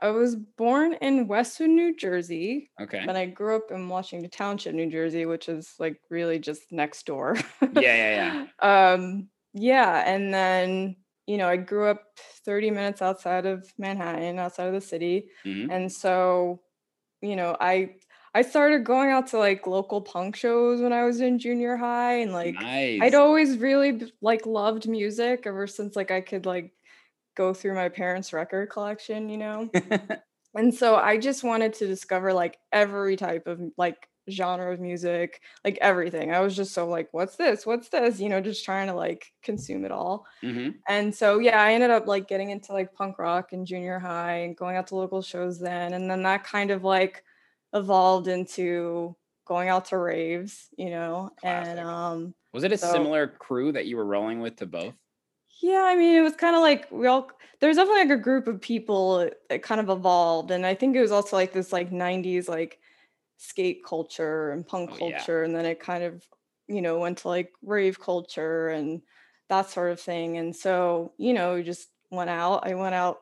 I 0.00 0.08
was 0.12 0.34
born 0.34 0.94
in 0.94 1.28
Western 1.28 1.76
New 1.76 1.94
Jersey, 1.94 2.70
Okay. 2.80 3.02
but 3.04 3.16
I 3.16 3.26
grew 3.26 3.56
up 3.56 3.70
in 3.70 3.86
Washington 3.86 4.30
Township, 4.30 4.74
New 4.74 4.90
Jersey, 4.90 5.26
which 5.26 5.50
is 5.50 5.74
like 5.78 6.00
really 6.08 6.38
just 6.38 6.72
next 6.72 7.04
door. 7.04 7.36
Yeah, 7.74 7.80
yeah, 7.82 8.46
yeah. 8.62 8.92
um, 8.94 9.28
yeah, 9.52 10.02
and 10.06 10.32
then 10.32 10.96
you 11.26 11.36
know, 11.36 11.48
I 11.48 11.58
grew 11.58 11.86
up 11.86 12.02
30 12.46 12.70
minutes 12.70 13.02
outside 13.02 13.44
of 13.44 13.70
Manhattan, 13.76 14.38
outside 14.38 14.68
of 14.68 14.72
the 14.72 14.80
city. 14.80 15.26
yeah. 15.44 15.52
hmm 15.52 15.70
And 15.70 15.92
so, 15.92 16.62
you 17.22 17.36
know, 17.36 17.56
I 17.60 17.96
I 18.34 18.42
started 18.42 18.84
going 18.84 19.10
out 19.10 19.28
to 19.28 19.38
like 19.38 19.66
local 19.66 20.00
punk 20.00 20.36
shows 20.36 20.80
when 20.80 20.92
I 20.92 21.04
was 21.04 21.20
in 21.20 21.38
junior 21.38 21.76
high 21.76 22.20
and 22.20 22.32
like 22.32 22.68
I'd 23.00 23.14
always 23.14 23.58
really 23.58 24.12
like 24.22 24.46
loved 24.46 24.88
music 24.88 25.44
ever 25.46 25.66
since 25.66 25.96
like 25.96 26.10
I 26.10 26.20
could 26.20 26.46
like 26.46 26.72
go 27.36 27.54
through 27.54 27.74
my 27.74 27.88
parents' 27.88 28.32
record 28.32 28.70
collection, 28.70 29.28
you 29.28 29.38
know. 29.38 29.70
And 30.54 30.74
so 30.74 30.96
I 30.96 31.18
just 31.18 31.44
wanted 31.44 31.74
to 31.74 31.86
discover 31.86 32.32
like 32.34 32.58
every 32.72 33.16
type 33.16 33.46
of 33.46 33.60
like 33.78 34.08
genre 34.30 34.72
of 34.72 34.80
music, 34.80 35.42
like 35.64 35.78
everything. 35.80 36.32
I 36.32 36.40
was 36.40 36.56
just 36.56 36.72
so 36.72 36.88
like, 36.88 37.08
what's 37.12 37.36
this? 37.36 37.66
What's 37.66 37.88
this? 37.90 38.20
You 38.20 38.28
know, 38.28 38.40
just 38.40 38.64
trying 38.64 38.88
to 38.88 38.94
like 38.94 39.32
consume 39.42 39.84
it 39.84 39.92
all. 39.92 40.26
hmm 40.42 40.82
And 40.88 41.14
so 41.14 41.38
yeah, 41.38 41.62
I 41.62 41.74
ended 41.74 41.90
up 41.90 42.06
like 42.06 42.28
getting 42.28 42.50
into 42.50 42.72
like 42.72 42.94
punk 42.94 43.18
rock 43.18 43.52
in 43.52 43.64
junior 43.66 43.98
high 43.98 44.38
and 44.38 44.56
going 44.56 44.76
out 44.76 44.88
to 44.88 44.96
local 44.96 45.22
shows 45.22 45.60
then. 45.60 45.92
And 45.94 46.10
then 46.10 46.22
that 46.24 46.44
kind 46.44 46.70
of 46.72 46.84
like 46.84 47.24
evolved 47.72 48.28
into 48.28 49.16
going 49.46 49.68
out 49.68 49.86
to 49.86 49.98
raves, 49.98 50.68
you 50.76 50.90
know. 50.90 51.30
And 51.42 51.78
um 51.80 52.34
Was 52.54 52.64
it 52.64 52.72
a 52.72 52.78
so 52.78 52.78
similar 52.78 53.28
crew 53.28 53.72
that 53.72 53.84
you 53.86 53.98
were 53.98 54.06
rolling 54.06 54.40
with 54.40 54.56
to 54.56 54.66
both? 54.66 54.94
yeah, 55.60 55.84
I 55.84 55.96
mean, 55.96 56.16
it 56.16 56.22
was 56.22 56.34
kind 56.36 56.56
of 56.56 56.62
like 56.62 56.90
we 56.90 57.06
all 57.06 57.30
there's 57.60 57.76
definitely 57.76 58.02
like 58.08 58.18
a 58.18 58.22
group 58.22 58.48
of 58.48 58.60
people 58.60 59.30
that 59.48 59.62
kind 59.62 59.80
of 59.80 59.88
evolved. 59.88 60.50
And 60.50 60.66
I 60.66 60.74
think 60.74 60.96
it 60.96 61.00
was 61.00 61.12
also 61.12 61.36
like 61.36 61.52
this 61.52 61.72
like 61.72 61.92
90s 61.92 62.48
like 62.48 62.80
skate 63.42 63.84
culture 63.84 64.50
and 64.50 64.66
punk 64.66 64.90
Oh 64.92 65.08
yeah. 65.08 65.16
culture. 65.18 65.42
And 65.42 65.54
then 65.54 65.66
it 65.66 65.80
kind 65.80 66.04
of, 66.04 66.22
you 66.68 66.80
know, 66.82 66.98
went 66.98 67.18
to 67.18 67.28
like 67.28 67.50
rave 67.62 67.98
culture 68.00 68.68
and 68.68 69.02
that 69.48 69.68
sort 69.70 69.90
of 69.92 70.00
thing. 70.00 70.38
And 70.38 70.54
so, 70.54 71.12
you 71.18 71.32
know, 71.34 71.54
we 71.54 71.62
just 71.62 71.88
went 72.10 72.30
out. 72.30 72.66
I 72.66 72.74
went 72.74 72.94
out 72.94 73.18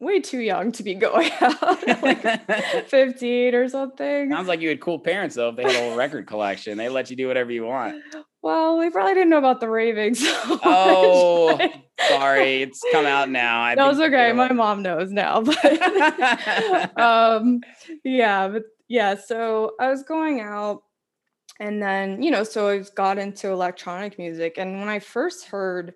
way 0.00 0.20
too 0.20 0.38
young 0.40 0.70
to 0.72 0.82
be 0.82 0.94
going 1.06 1.30
out 1.40 1.86
like 2.02 2.22
15 2.88 3.54
or 3.54 3.68
something. 3.68 4.30
Sounds 4.30 4.48
like 4.48 4.60
you 4.60 4.68
had 4.68 4.80
cool 4.80 4.98
parents 5.00 5.34
though. 5.36 5.50
If 5.50 5.56
they 5.56 5.62
had 5.64 5.74
a 5.74 5.78
whole 5.88 5.96
record 5.96 6.26
collection, 6.26 6.78
they 6.78 6.88
let 6.88 7.10
you 7.10 7.16
do 7.16 7.26
whatever 7.28 7.50
you 7.52 7.64
want. 7.64 7.96
Well, 8.40 8.78
they 8.78 8.88
probably 8.90 9.14
didn't 9.14 9.30
know 9.30 9.38
about 9.38 9.58
the 9.60 9.68
raving 9.68 10.14
so 10.14 10.32
much. 10.48 10.60
Oh, 10.64 11.56
but- 11.56 11.72
sorry, 12.08 12.62
it's 12.62 12.80
come 12.92 13.04
out 13.04 13.28
now. 13.28 13.60
I 13.60 13.74
No, 13.74 13.90
it's 13.90 13.98
okay. 14.00 14.32
My 14.32 14.52
mom 14.52 14.82
knows 14.82 15.10
now, 15.10 15.42
but 15.42 16.98
um, 16.98 17.60
yeah, 18.04 18.48
but 18.48 18.62
yeah. 18.88 19.14
So 19.14 19.72
I 19.80 19.88
was 19.88 20.02
going 20.02 20.40
out, 20.40 20.82
and 21.60 21.82
then 21.82 22.22
you 22.22 22.30
know, 22.30 22.44
so 22.44 22.68
I 22.68 22.80
got 22.96 23.18
into 23.18 23.50
electronic 23.50 24.18
music, 24.18 24.58
and 24.58 24.80
when 24.80 24.88
I 24.90 25.00
first 25.00 25.46
heard 25.46 25.94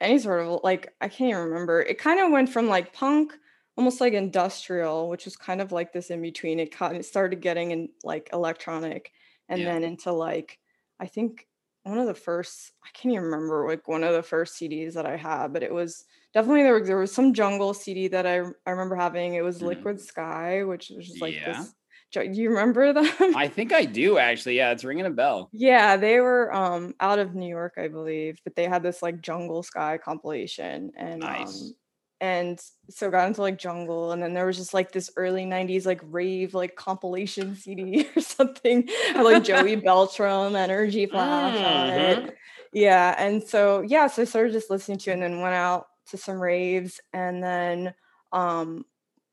any 0.00 0.18
sort 0.18 0.44
of 0.46 0.60
like, 0.64 0.94
I 1.00 1.08
can't 1.08 1.30
even 1.30 1.44
remember. 1.44 1.80
It 1.80 1.98
kind 1.98 2.20
of 2.20 2.30
went 2.30 2.50
from 2.50 2.66
like 2.68 2.92
punk, 2.92 3.32
almost 3.76 4.00
like 4.00 4.12
industrial, 4.12 5.08
which 5.08 5.24
was 5.24 5.36
kind 5.36 5.60
of 5.60 5.72
like 5.72 5.92
this 5.92 6.10
in 6.10 6.20
between. 6.22 6.60
It 6.60 6.72
kind 6.72 6.96
of 6.96 7.04
started 7.04 7.40
getting 7.40 7.70
in 7.70 7.88
like 8.02 8.30
electronic, 8.32 9.12
and 9.48 9.66
Yeah. 9.66 9.66
then 9.66 9.84
into 9.84 10.12
like, 10.12 10.58
I 11.00 11.06
think 11.06 11.46
one 11.84 11.98
of 11.98 12.06
the 12.06 12.14
first 12.14 12.72
I 12.84 12.88
can't 12.94 13.12
even 13.12 13.24
remember 13.24 13.66
like 13.68 13.86
one 13.88 14.04
of 14.04 14.14
the 14.14 14.22
first 14.22 14.56
CDs 14.56 14.94
that 14.94 15.06
I 15.06 15.16
had, 15.16 15.52
but 15.52 15.62
it 15.62 15.72
was 15.72 16.04
definitely 16.32 16.62
there 16.62 16.74
was 16.78 16.88
there 16.88 16.98
was 16.98 17.12
some 17.14 17.32
jungle 17.34 17.74
CD 17.74 18.08
that 18.08 18.26
I 18.26 18.40
I 18.66 18.70
remember 18.70 18.96
having. 18.96 19.34
It 19.34 19.42
was 19.44 19.60
Mhm. 19.60 19.60
Liquid 19.62 20.00
Sky, 20.00 20.64
which 20.64 20.90
was 20.90 21.06
just 21.06 21.20
like 21.20 21.42
Yeah. 21.42 21.44
this. 21.44 21.74
Ju- 22.14 22.30
You 22.32 22.50
remember 22.50 22.92
them? 23.18 23.36
I 23.36 23.48
think 23.48 23.72
I 23.72 23.84
do 23.84 24.18
actually. 24.18 24.56
Yeah, 24.56 24.70
it's 24.72 24.84
ringing 24.84 25.06
a 25.06 25.10
bell. 25.10 25.50
yeah, 25.52 25.96
they 25.96 26.20
were 26.20 26.54
um 26.54 26.94
out 27.00 27.18
of 27.18 27.34
New 27.34 27.48
York, 27.48 27.74
I 27.76 27.88
believe, 27.88 28.38
but 28.44 28.54
they 28.56 28.64
had 28.64 28.82
this 28.82 29.02
like 29.02 29.20
Jungle 29.20 29.62
Sky 29.62 29.98
compilation, 29.98 30.92
and 30.96 31.22
um 31.24 31.74
and 32.20 32.60
so 32.90 33.10
got 33.10 33.26
into 33.26 33.42
like 33.42 33.58
jungle 33.58 34.12
and 34.12 34.22
then 34.22 34.34
there 34.34 34.46
was 34.46 34.56
just 34.56 34.72
like 34.72 34.92
this 34.92 35.10
early 35.16 35.44
90s 35.44 35.84
like 35.84 36.00
rave 36.04 36.54
like 36.54 36.76
compilation 36.76 37.56
cd 37.64 38.08
or 38.16 38.20
something 38.22 38.86
had 39.12 39.22
like 39.24 39.42
joey 39.42 39.76
beltram 39.76 40.54
energy 40.56 41.06
flash 41.06 41.56
on 41.56 41.90
Mhm. 41.90 41.98
it 42.28 42.36
yeah 42.72 43.14
and 43.18 43.42
so 43.42 43.80
yeah 43.82 44.06
so 44.06 44.22
i 44.22 44.24
started 44.24 44.52
just 44.52 44.70
listening 44.70 44.96
to 44.98 45.10
it 45.10 45.14
and 45.14 45.22
then 45.22 45.40
went 45.40 45.56
out 45.56 45.86
to 46.10 46.16
some 46.16 46.40
raves 46.40 47.00
and 47.12 47.42
then 47.42 47.92
um 48.32 48.84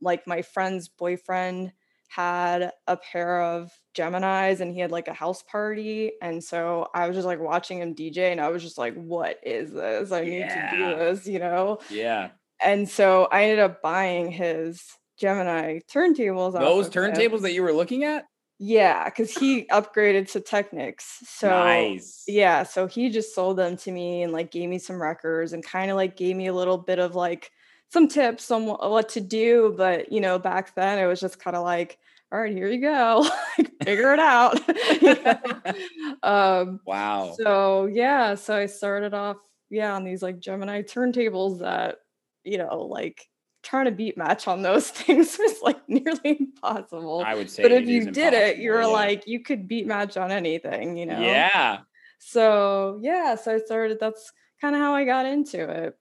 like 0.02 0.26
my 0.26 0.42
friend's 0.42 0.90
boyfriend 0.90 1.72
had 2.14 2.72
a 2.88 2.98
pair 2.98 3.42
of 3.42 3.72
Geminis 3.96 4.60
and 4.60 4.74
he 4.74 4.82
had 4.82 4.92
like 4.92 5.08
a 5.08 5.14
house 5.14 5.44
party. 5.44 6.12
And 6.22 6.44
so 6.44 6.90
I 6.94 7.08
was 7.08 7.16
just 7.16 7.26
like 7.26 7.40
watching 7.40 7.82
him 7.82 7.96
DJ 7.96 8.32
and 8.32 8.42
I 8.42 8.50
was 8.50 8.62
just 8.62 8.78
like, 8.78 8.96
what 8.96 9.40
is 9.44 9.72
this? 9.72 10.12
I 10.12 10.26
need 10.26 10.50
to 10.50 10.70
do 10.72 10.86
this, 10.98 11.26
you 11.26 11.40
know? 11.40 11.80
Yeah. 11.90 12.32
And 12.62 12.88
so 12.88 13.30
I 13.32 13.44
ended 13.44 13.60
up 13.60 13.82
buying 13.82 14.30
his 14.30 14.84
Gemini 15.18 15.80
turntables. 15.90 16.54
Those 16.54 16.88
of 16.88 16.94
him. 16.94 17.14
turntables 17.14 17.42
that 17.44 17.54
you 17.54 17.64
were 17.64 17.74
looking 17.74 18.04
at? 18.04 18.26
Yeah, 18.60 19.06
because 19.06 19.32
he 19.32 19.64
upgraded 19.72 20.32
to 20.34 20.42
Technics. 20.42 21.20
So 21.24 21.50
nice. 21.50 22.26
yeah, 22.28 22.64
so 22.64 22.88
he 22.88 23.10
just 23.10 23.34
sold 23.34 23.58
them 23.58 23.78
to 23.78 23.92
me 23.92 24.22
and 24.22 24.34
like 24.34 24.52
gave 24.52 24.70
me 24.70 24.80
some 24.80 25.02
records 25.02 25.54
and 25.54 25.66
kind 25.66 25.90
of 25.90 25.98
like 25.98 26.18
gave 26.18 26.36
me 26.36 26.48
a 26.48 26.54
little 26.54 26.78
bit 26.78 27.00
of 27.00 27.16
like 27.16 27.50
some 27.92 28.08
tips 28.08 28.50
on 28.52 28.66
what 28.66 29.10
to 29.10 29.22
do. 29.22 29.74
But 29.78 30.12
you 30.12 30.22
know, 30.22 30.40
back 30.40 30.74
then 30.76 30.98
it 31.00 31.06
was 31.08 31.20
just 31.20 31.40
kind 31.40 31.56
of 31.56 31.64
like, 31.64 31.98
all 32.32 32.40
right, 32.40 32.54
here 32.54 32.68
you 32.68 32.82
go, 32.82 33.28
like 33.58 33.72
figure 33.84 34.14
it 34.14 34.20
out. 34.20 34.60
Um, 36.24 36.80
Wow. 36.86 37.34
so 37.38 37.86
yeah, 37.88 38.36
so 38.36 38.56
I 38.56 38.66
started 38.68 39.14
off 39.14 39.38
yeah 39.70 39.94
on 39.96 40.04
these 40.04 40.22
like 40.22 40.40
Gemini 40.40 40.82
turntables 40.82 41.60
that 41.62 41.98
you 42.44 42.58
know 42.58 42.82
like 42.82 43.28
trying 43.64 43.86
to 43.86 43.92
beat 43.92 44.18
match 44.18 44.48
on 44.48 44.62
those 44.62 44.90
things 44.90 45.38
was 45.38 45.62
like 45.62 45.78
nearly 45.88 46.38
impossible. 46.40 47.24
I 47.26 47.36
would 47.36 47.50
say 47.50 47.64
But 47.64 47.72
if 47.72 47.88
you 47.88 48.12
did 48.12 48.34
it, 48.34 48.58
you 48.58 48.72
were 48.72 48.82
yeah. 48.82 48.88
like 48.88 49.28
you 49.28 49.40
could 49.42 49.68
beat 49.68 49.88
match 49.88 50.18
on 50.18 50.32
anything, 50.32 50.98
you 50.98 51.06
know. 51.06 51.20
Yeah. 51.20 51.80
So 52.20 53.00
yeah, 53.02 53.36
so 53.36 53.56
I 53.56 53.60
started. 53.60 54.00
That's 54.00 54.32
kind 54.60 54.76
of 54.76 54.82
how 54.82 54.94
I 54.94 55.06
got 55.06 55.26
into 55.26 55.70
it. 55.70 55.98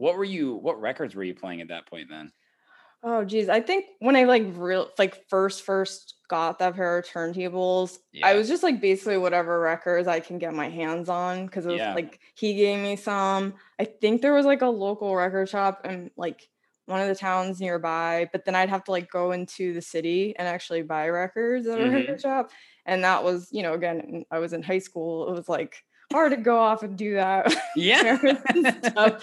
What 0.00 0.16
were 0.18 0.24
you 0.24 0.56
what 0.56 0.80
records 0.80 1.14
were 1.14 1.22
you 1.22 1.34
playing 1.36 1.60
at 1.60 1.68
that 1.68 1.86
point 1.86 2.08
then? 2.08 2.32
Oh 3.02 3.24
geez, 3.24 3.48
I 3.48 3.60
think 3.62 3.86
when 4.00 4.14
I 4.16 4.24
like 4.24 4.42
real 4.56 4.90
like 4.98 5.26
first 5.28 5.62
first 5.62 6.16
got 6.28 6.58
that 6.58 6.74
pair 6.74 6.98
of 6.98 7.06
turntables, 7.06 7.98
I 8.22 8.34
was 8.34 8.46
just 8.48 8.62
like 8.62 8.80
basically 8.80 9.16
whatever 9.16 9.58
records 9.60 10.06
I 10.06 10.20
can 10.20 10.38
get 10.38 10.52
my 10.52 10.68
hands 10.68 11.08
on 11.08 11.46
because 11.46 11.64
it 11.64 11.70
was 11.70 11.80
Yeah. 11.80 11.96
like 11.96 12.20
he 12.36 12.54
gave 12.54 12.78
me 12.82 12.96
some. 12.96 13.54
I 13.78 13.84
think 13.86 14.20
there 14.20 14.34
was 14.34 14.44
like 14.44 14.60
a 14.62 14.66
local 14.68 15.16
record 15.16 15.48
shop 15.48 15.86
in 15.86 16.10
like 16.18 16.50
one 16.84 17.00
of 17.00 17.08
the 17.08 17.14
towns 17.14 17.58
nearby, 17.60 18.28
but 18.32 18.44
then 18.44 18.54
I'd 18.54 18.68
have 18.68 18.84
to 18.84 18.90
like 18.90 19.08
go 19.10 19.32
into 19.32 19.72
the 19.72 19.80
city 19.82 20.36
and 20.36 20.46
actually 20.46 20.82
buy 20.82 21.08
records 21.08 21.66
at 21.66 21.80
a 21.80 21.82
Mhm. 21.82 22.06
record 22.06 22.20
shop. 22.20 22.50
And 22.84 23.02
that 23.04 23.24
was, 23.24 23.48
you 23.50 23.62
know, 23.62 23.72
again, 23.74 24.24
I 24.30 24.40
was 24.40 24.52
in 24.52 24.62
high 24.62 24.78
school. 24.80 25.28
It 25.28 25.32
was 25.32 25.48
like 25.48 25.84
hard 26.12 26.32
to 26.32 26.36
go 26.38 26.58
off 26.58 26.82
and 26.82 26.96
do 26.96 27.14
that. 27.14 27.54
Yeah. 27.76 28.18
and. 28.48 29.16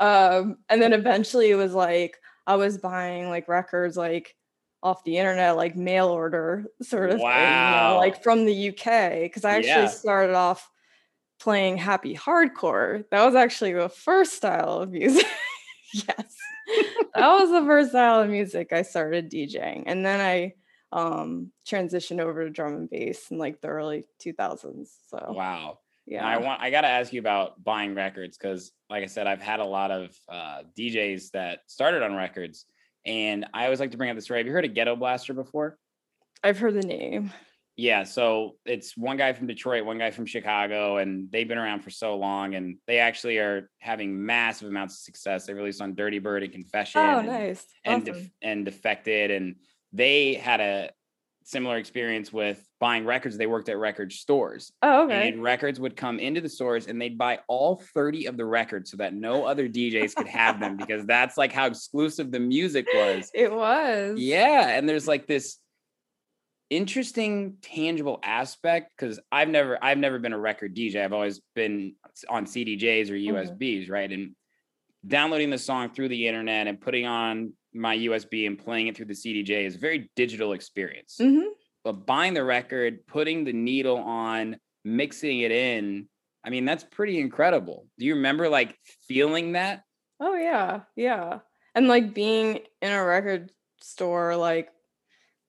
Um, 0.00 0.56
and 0.70 0.80
then 0.80 0.94
eventually 0.94 1.50
it 1.50 1.56
was 1.56 1.74
like 1.74 2.16
I 2.46 2.56
was 2.56 2.78
buying 2.78 3.28
like 3.28 3.48
records 3.48 3.98
like 3.98 4.34
off 4.82 5.04
the 5.04 5.18
internet, 5.18 5.56
like 5.56 5.76
mail 5.76 6.08
order 6.08 6.64
sort 6.80 7.10
of 7.10 7.16
thing, 7.18 7.26
you 7.26 7.26
know, 7.26 7.34
Wow. 7.34 7.96
like 7.98 8.22
from 8.22 8.46
the 8.46 8.68
UK. 8.70 9.20
Because 9.20 9.44
I 9.44 9.56
actually 9.56 9.68
Yeah. 9.72 9.86
started 9.88 10.34
off 10.34 10.70
playing 11.38 11.76
happy 11.76 12.16
hardcore. 12.16 13.04
That 13.10 13.26
was 13.26 13.34
actually 13.34 13.74
the 13.74 13.90
first 13.90 14.32
style 14.32 14.78
of 14.80 14.90
music. 14.90 15.26
yes. 15.92 16.34
that 17.14 17.28
was 17.40 17.50
the 17.50 17.66
first 17.66 17.90
style 17.90 18.20
of 18.22 18.30
music 18.30 18.72
I 18.72 18.80
started 18.80 19.30
DJing. 19.30 19.82
And 19.86 20.06
then 20.06 20.20
I 20.22 20.54
um 20.96 21.52
transitioned 21.68 22.20
over 22.20 22.44
to 22.44 22.50
drum 22.50 22.74
and 22.74 22.88
bass 22.90 23.30
in 23.30 23.36
like 23.36 23.60
the 23.60 23.68
early 23.68 24.04
2000s. 24.24 24.88
So 25.10 25.34
Wow. 25.36 25.80
Yeah. 26.10 26.26
I 26.26 26.36
want 26.38 26.60
I 26.60 26.70
gotta 26.70 26.88
ask 26.88 27.12
you 27.12 27.20
about 27.20 27.62
buying 27.64 27.94
records 27.94 28.36
because 28.36 28.72
like 28.90 29.02
I 29.02 29.06
said, 29.06 29.26
I've 29.26 29.40
had 29.40 29.60
a 29.60 29.64
lot 29.64 29.90
of 29.90 30.14
uh, 30.28 30.62
DJs 30.78 31.30
that 31.30 31.60
started 31.66 32.02
on 32.02 32.14
records. 32.14 32.66
And 33.06 33.46
I 33.54 33.64
always 33.64 33.80
like 33.80 33.92
to 33.92 33.96
bring 33.96 34.10
up 34.10 34.16
this 34.16 34.24
story. 34.24 34.40
Have 34.40 34.46
you 34.46 34.52
heard 34.52 34.66
of 34.66 34.74
Ghetto 34.74 34.94
Blaster 34.96 35.32
before? 35.32 35.78
I've 36.44 36.58
heard 36.58 36.74
the 36.74 36.86
name. 36.86 37.32
Yeah, 37.76 38.02
so 38.04 38.56
it's 38.66 38.94
one 38.94 39.16
guy 39.16 39.32
from 39.32 39.46
Detroit, 39.46 39.86
one 39.86 39.96
guy 39.96 40.10
from 40.10 40.26
Chicago, 40.26 40.98
and 40.98 41.30
they've 41.32 41.48
been 41.48 41.56
around 41.56 41.80
for 41.80 41.88
so 41.88 42.16
long, 42.18 42.54
and 42.54 42.76
they 42.86 42.98
actually 42.98 43.38
are 43.38 43.70
having 43.78 44.26
massive 44.26 44.68
amounts 44.68 44.96
of 44.96 45.00
success. 45.00 45.46
They 45.46 45.54
released 45.54 45.80
on 45.80 45.94
Dirty 45.94 46.18
Bird 46.18 46.42
and 46.42 46.52
Confession, 46.52 47.00
Oh, 47.00 47.20
and, 47.20 47.28
nice. 47.28 47.64
and, 47.86 48.02
Awesome. 48.02 48.22
Def- 48.22 48.30
and 48.42 48.64
Defected, 48.66 49.30
and 49.30 49.54
they 49.94 50.34
had 50.34 50.60
a 50.60 50.90
similar 51.44 51.78
experience 51.78 52.32
with 52.32 52.64
buying 52.80 53.04
records. 53.04 53.36
They 53.36 53.46
worked 53.46 53.68
at 53.68 53.78
record 53.78 54.12
stores, 54.12 54.72
Oh, 54.82 55.04
okay. 55.04 55.28
and 55.28 55.42
records 55.42 55.80
would 55.80 55.96
come 55.96 56.18
into 56.18 56.40
the 56.40 56.48
stores, 56.48 56.86
and 56.86 57.00
they'd 57.00 57.18
buy 57.18 57.40
all 57.48 57.82
thirty 57.94 58.26
of 58.26 58.36
the 58.36 58.44
records 58.44 58.90
so 58.90 58.96
that 58.98 59.14
no 59.14 59.44
other 59.46 59.68
DJs 59.68 60.14
could 60.14 60.28
have 60.28 60.60
them 60.60 60.76
because 60.78 61.06
that's 61.06 61.36
like 61.36 61.52
how 61.52 61.66
exclusive 61.66 62.30
the 62.30 62.40
music 62.40 62.86
was. 62.94 63.30
It 63.34 63.52
was. 63.52 64.18
Yeah, 64.18 64.68
and 64.68 64.88
there's 64.88 65.08
like 65.08 65.26
this 65.26 65.58
interesting 66.70 67.56
tangible 67.62 68.20
aspect 68.22 68.92
because 68.96 69.18
I've 69.32 69.48
never 69.48 69.82
I've 69.82 69.98
never 69.98 70.18
been 70.18 70.32
a 70.32 70.38
record 70.38 70.74
DJ. 70.76 71.04
I've 71.04 71.12
always 71.12 71.40
been 71.54 71.94
on 72.28 72.46
CDJs 72.46 73.10
or. 73.10 73.14
Mm-hmm. 73.14 73.36
USBs, 73.36 73.90
right? 73.90 74.10
And 74.10 74.34
downloading 75.06 75.50
the 75.50 75.58
song 75.58 75.90
through 75.90 76.08
the 76.08 76.26
internet 76.28 76.66
and 76.66 76.80
putting 76.80 77.06
on 77.06 77.52
my 77.72 77.96
USB 77.96 78.46
and 78.46 78.58
playing 78.58 78.88
it 78.88 78.96
through 78.96 79.06
the 79.06 79.14
CDJ 79.14 79.64
is 79.66 79.76
a 79.76 79.78
very 79.78 80.10
digital 80.16 80.52
experience. 80.52 81.16
hmm 81.20 81.40
But 81.84 82.06
buying 82.06 82.34
the 82.34 82.44
record, 82.44 83.06
putting 83.06 83.44
the 83.44 83.52
needle 83.52 83.98
on, 83.98 84.58
mixing 84.84 85.40
it 85.40 85.52
in, 85.52 86.08
I 86.44 86.50
mean, 86.50 86.64
that's 86.64 86.84
pretty 86.84 87.20
incredible. 87.20 87.86
Do 87.98 88.06
you 88.06 88.14
remember 88.16 88.48
like 88.48 88.76
feeling 89.08 89.52
that? 89.52 89.82
Oh 90.20 90.34
yeah, 90.34 90.80
yeah. 90.96 91.40
And 91.74 91.88
like 91.88 92.14
being 92.14 92.60
in 92.82 92.92
a 92.92 93.04
record 93.04 93.52
store, 93.80 94.36
like 94.36 94.70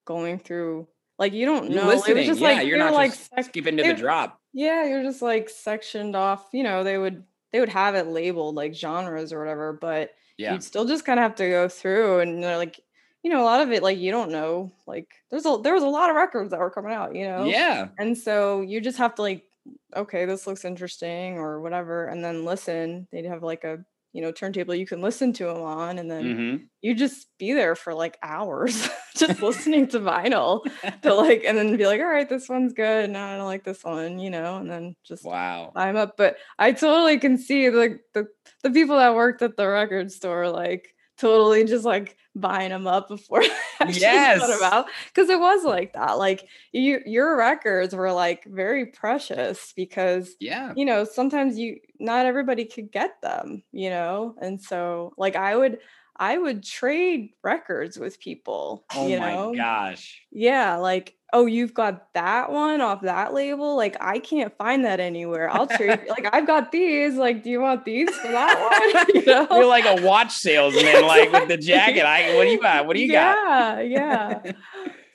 going 0.05 0.39
through, 0.39 0.87
like 1.17 1.33
you 1.33 1.45
don't 1.45 1.71
know. 1.71 1.83
It 1.83 1.95
was 1.95 1.95
listening, 2.07 2.25
just 2.25 2.39
yeah, 2.39 2.49
like 2.49 2.67
you're 2.67 2.77
they 2.77 2.83
not 2.83 2.93
like 2.93 3.11
just 3.11 3.29
sec- 3.29 3.45
skipping 3.45 3.77
to 3.77 3.83
the 3.83 3.93
drop. 3.93 4.39
Yeah, 4.53 4.85
you're 4.85 5.03
just 5.03 5.21
like 5.21 5.49
sectioned 5.49 6.15
off. 6.15 6.45
You 6.53 6.63
know, 6.63 6.83
they 6.83 6.97
would 6.97 7.23
they 7.51 7.59
would 7.59 7.69
have 7.69 7.95
it 7.95 8.07
labeled 8.07 8.55
like 8.55 8.73
genres 8.73 9.31
or 9.33 9.39
whatever, 9.39 9.73
but 9.73 10.13
Yeah. 10.37 10.53
you'd 10.53 10.63
still 10.63 10.85
just 10.85 11.05
kind 11.05 11.19
of 11.19 11.23
have 11.23 11.35
to 11.35 11.49
go 11.49 11.67
through 11.67 12.19
and 12.19 12.43
they're 12.43 12.57
like, 12.57 12.79
you 13.23 13.29
know, 13.31 13.41
a 13.41 13.45
lot 13.45 13.61
of 13.61 13.71
it 13.71 13.83
like 13.83 13.99
you 13.99 14.11
don't 14.11 14.31
know. 14.31 14.71
Like 14.87 15.07
there's 15.29 15.45
a 15.45 15.59
there 15.61 15.73
was 15.73 15.83
a 15.83 15.87
lot 15.87 16.09
of 16.09 16.15
records 16.15 16.51
that 16.51 16.59
were 16.59 16.71
coming 16.71 16.93
out. 16.93 17.15
You 17.15 17.25
know. 17.25 17.45
Yeah. 17.45 17.89
And 17.99 18.17
so 18.17 18.61
you 18.61 18.81
just 18.81 18.97
have 18.97 19.13
to 19.15 19.21
like, 19.21 19.43
okay, 19.95 20.25
this 20.25 20.47
looks 20.47 20.65
interesting 20.65 21.37
or 21.37 21.61
whatever, 21.61 22.07
and 22.07 22.23
then 22.23 22.45
listen. 22.45 23.07
They'd 23.11 23.25
have 23.25 23.43
like 23.43 23.63
a 23.63 23.83
you 24.13 24.21
know 24.21 24.31
turntable 24.31 24.75
you 24.75 24.85
can 24.87 25.01
listen 25.01 25.33
to 25.33 25.45
them 25.45 25.61
on, 25.61 25.97
and 25.99 26.09
then 26.09 26.39
hmm 26.39 26.55
you 26.81 26.95
just 26.95 27.27
be 27.37 27.53
there 27.53 27.75
for 27.75 27.93
like 27.93 28.17
hours 28.23 28.89
just 29.17 29.41
listening 29.41 29.87
to 29.89 29.99
vinyl 29.99 30.61
to 31.03 31.13
like, 31.13 31.43
and 31.45 31.57
then 31.57 31.77
be 31.77 31.85
like, 31.85 32.01
all 32.01 32.07
right, 32.07 32.27
this 32.29 32.49
one's 32.49 32.73
good. 32.73 33.09
No, 33.09 33.23
I 33.23 33.37
don't 33.37 33.45
like 33.45 33.63
this 33.63 33.83
one, 33.83 34.19
you 34.19 34.29
know, 34.31 34.57
and 34.57 34.69
then 34.69 34.95
just 35.03 35.23
Wow. 35.23 35.71
i'm 35.75 35.95
up. 35.95 36.17
But 36.17 36.37
I 36.59 36.71
totally 36.71 37.19
can 37.19 37.37
see 37.37 37.69
like 37.69 38.01
the 38.13 38.27
the 38.63 38.71
people 38.71 38.97
that 38.97 39.15
worked 39.15 39.41
at 39.41 39.57
the 39.57 39.67
record 39.67 40.11
store 40.11 40.49
like 40.49 40.93
totally 41.21 41.63
just 41.65 41.85
like 41.85 42.17
buying 42.35 42.69
them 42.71 42.87
up 42.87 43.07
before 43.09 43.43
Yes. 43.89 44.39
put 44.41 44.49
'em 44.51 44.63
out 44.63 44.87
because 45.13 45.29
it 45.29 45.39
was 45.39 45.63
like 45.65 45.93
that. 45.93 46.17
Like 46.17 46.47
you, 46.73 47.01
your 47.05 47.37
records 47.37 47.95
were 47.95 48.11
like 48.11 48.45
very 48.45 48.87
precious 48.87 49.73
because 49.75 50.35
Yeah. 50.39 50.73
you 50.75 50.85
know 50.85 51.03
sometimes 51.05 51.57
you 51.59 51.77
not 51.99 52.25
everybody 52.25 52.65
could 52.65 52.91
get 52.91 53.21
them, 53.21 53.63
you 53.71 53.89
know, 53.89 54.35
and 54.41 54.61
so 54.61 55.13
like 55.17 55.35
I 55.35 55.55
would. 55.55 55.79
I 56.21 56.37
would 56.37 56.63
trade 56.63 57.31
records 57.43 57.97
with 57.97 58.19
people. 58.19 58.85
Oh 58.93 59.07
you 59.07 59.19
my 59.19 59.33
know? 59.33 59.55
gosh. 59.55 60.21
Yeah, 60.31 60.75
like, 60.75 61.15
oh, 61.33 61.47
you've 61.47 61.73
got 61.73 62.13
that 62.13 62.51
one 62.51 62.79
off 62.79 63.01
that 63.01 63.33
label. 63.33 63.75
Like, 63.75 63.97
I 63.99 64.19
can't 64.19 64.55
find 64.55 64.85
that 64.85 64.99
anywhere. 64.99 65.49
I'll 65.49 65.65
trade. 65.65 65.99
like, 66.09 66.31
I've 66.31 66.45
got 66.45 66.71
these. 66.71 67.15
Like, 67.15 67.41
do 67.43 67.49
you 67.49 67.59
want 67.59 67.85
these 67.85 68.15
for 68.15 68.27
that 68.27 68.93
one? 68.93 69.15
you 69.15 69.25
know? 69.25 69.47
You're 69.49 69.65
like 69.65 69.85
a 69.85 70.05
watch 70.05 70.31
salesman, 70.31 71.07
like 71.07 71.31
with 71.31 71.47
the 71.47 71.57
jacket. 71.57 72.05
I 72.05 72.35
what 72.35 72.43
do 72.43 72.51
you 72.51 72.61
got? 72.61 72.85
What 72.85 72.95
do 72.95 73.01
you 73.01 73.11
got? 73.11 73.87
yeah, 73.87 74.41
yeah. 74.43 74.51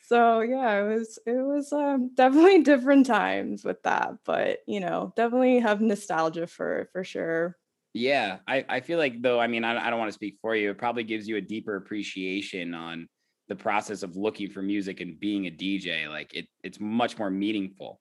So 0.03 0.41
yeah, 0.41 0.81
it 0.81 0.89
was 0.89 1.21
it 1.25 1.45
was 1.45 1.73
um, 1.73 2.11
definitely 2.17 2.63
different 2.63 3.07
times 3.07 3.65
with 3.65 3.81
that, 3.85 4.15
but 4.25 4.59
you 4.67 4.81
know, 4.81 5.13
definitely 5.15 5.61
have 5.61 5.81
nostalgia 5.81 6.49
for 6.49 6.89
for 6.93 7.05
sure. 7.05 7.57
Yeah, 7.97 8.39
I, 8.47 8.65
I 8.69 8.81
feel 8.81 8.99
like 8.99 9.23
though, 9.23 9.41
I 9.41 9.47
mean, 9.47 9.65
I, 9.65 9.87
I 9.87 9.91
don't 9.91 9.99
want 9.99 10.11
to 10.11 10.15
speak 10.15 10.37
for 10.43 10.55
you. 10.55 10.71
It 10.71 10.79
probably 10.79 11.05
gives 11.05 11.27
you 11.27 11.37
a 11.37 11.41
deeper 11.41 11.77
appreciation 11.77 12.75
on 12.75 13.09
the 13.49 13.57
process 13.57 14.03
of 14.03 14.17
looking 14.17 14.51
for 14.51 14.61
music 14.61 15.01
and 15.01 15.19
being 15.19 15.47
a 15.47 15.51
DJ. 15.51 16.09
Like 16.09 16.35
it, 16.35 16.47
it's 16.63 16.79
much 16.79 17.19
more 17.19 17.31
meaningful. 17.31 18.01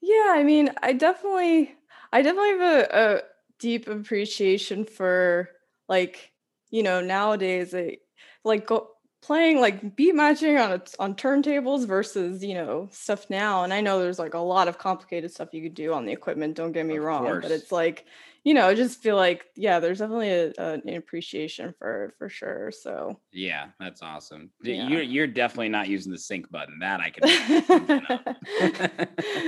Yeah, 0.00 0.26
I 0.28 0.44
mean, 0.44 0.70
I 0.82 0.92
definitely, 0.92 1.74
I 2.12 2.22
definitely 2.22 2.50
have 2.50 2.60
a, 2.60 2.88
a 2.92 3.20
deep 3.58 3.88
appreciation 3.88 4.84
for 4.84 5.50
like 5.88 6.32
you 6.70 6.82
know, 6.82 7.00
nowadays 7.00 7.74
it 7.74 8.00
like 8.44 8.66
go 8.66 8.90
playing 9.22 9.60
like 9.60 9.96
beat 9.96 10.14
matching 10.14 10.56
on 10.58 10.82
on 10.98 11.14
turntables 11.14 11.86
versus, 11.86 12.44
you 12.44 12.54
know, 12.54 12.88
stuff 12.92 13.28
now. 13.30 13.64
And 13.64 13.72
I 13.72 13.80
know 13.80 13.98
there's 13.98 14.18
like 14.18 14.34
a 14.34 14.38
lot 14.38 14.68
of 14.68 14.78
complicated 14.78 15.32
stuff 15.32 15.48
you 15.52 15.62
could 15.62 15.74
do 15.74 15.92
on 15.92 16.06
the 16.06 16.12
equipment, 16.12 16.54
don't 16.54 16.72
get 16.72 16.86
me 16.86 16.96
Of 16.96 17.04
wrong, 17.04 17.40
but 17.40 17.50
it's 17.50 17.72
like, 17.72 18.04
you 18.46 18.54
know, 18.54 18.68
I 18.68 18.74
just 18.76 19.02
feel 19.02 19.16
like 19.16 19.44
yeah, 19.56 19.80
there's 19.80 19.98
definitely 19.98 20.30
a, 20.30 20.52
a- 20.56 20.74
an 20.74 20.94
appreciation 20.94 21.74
for 21.80 22.14
for 22.16 22.28
sure. 22.28 22.70
So 22.70 23.18
Yeah, 23.32 23.70
that's 23.80 24.02
awesome. 24.02 24.50
Yeah. 24.62 24.88
You're 24.88 25.02
you're 25.02 25.26
definitely 25.26 25.70
not 25.70 25.88
using 25.88 26.12
the 26.12 26.18
sync 26.18 26.48
button. 26.48 26.78
That 26.78 27.00
I 27.00 27.10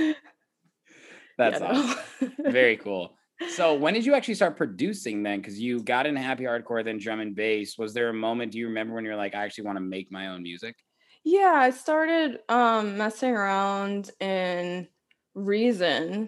can. 0.03 0.15
that's 1.37 1.61
awesome. 1.61 1.97
Very 2.43 2.75
cool. 2.75 3.15
So 3.51 3.75
when 3.75 3.93
did 3.93 4.05
you 4.05 4.15
actually 4.15 4.33
start 4.33 4.57
producing 4.57 5.23
then? 5.23 5.39
Because 5.39 5.57
you 5.57 5.81
got 5.81 6.05
in 6.05 6.17
happy 6.17 6.43
hardcore, 6.43 6.83
then 6.83 6.97
drum 6.97 7.21
and 7.21 7.33
bass. 7.33 7.77
Was 7.77 7.93
there 7.93 8.09
a 8.09 8.13
moment? 8.13 8.51
Do 8.51 8.57
you 8.57 8.67
remember 8.67 8.95
when 8.95 9.05
you're 9.05 9.15
like, 9.15 9.33
I 9.33 9.45
actually 9.45 9.63
want 9.63 9.77
to 9.77 9.81
make 9.81 10.11
my 10.11 10.27
own 10.27 10.43
music? 10.43 10.75
Yeah, 11.23 11.53
I 11.55 11.69
started 11.69 12.39
um 12.49 12.97
messing 12.97 13.31
around 13.31 14.11
in 14.19 14.89
Reason 15.35 16.27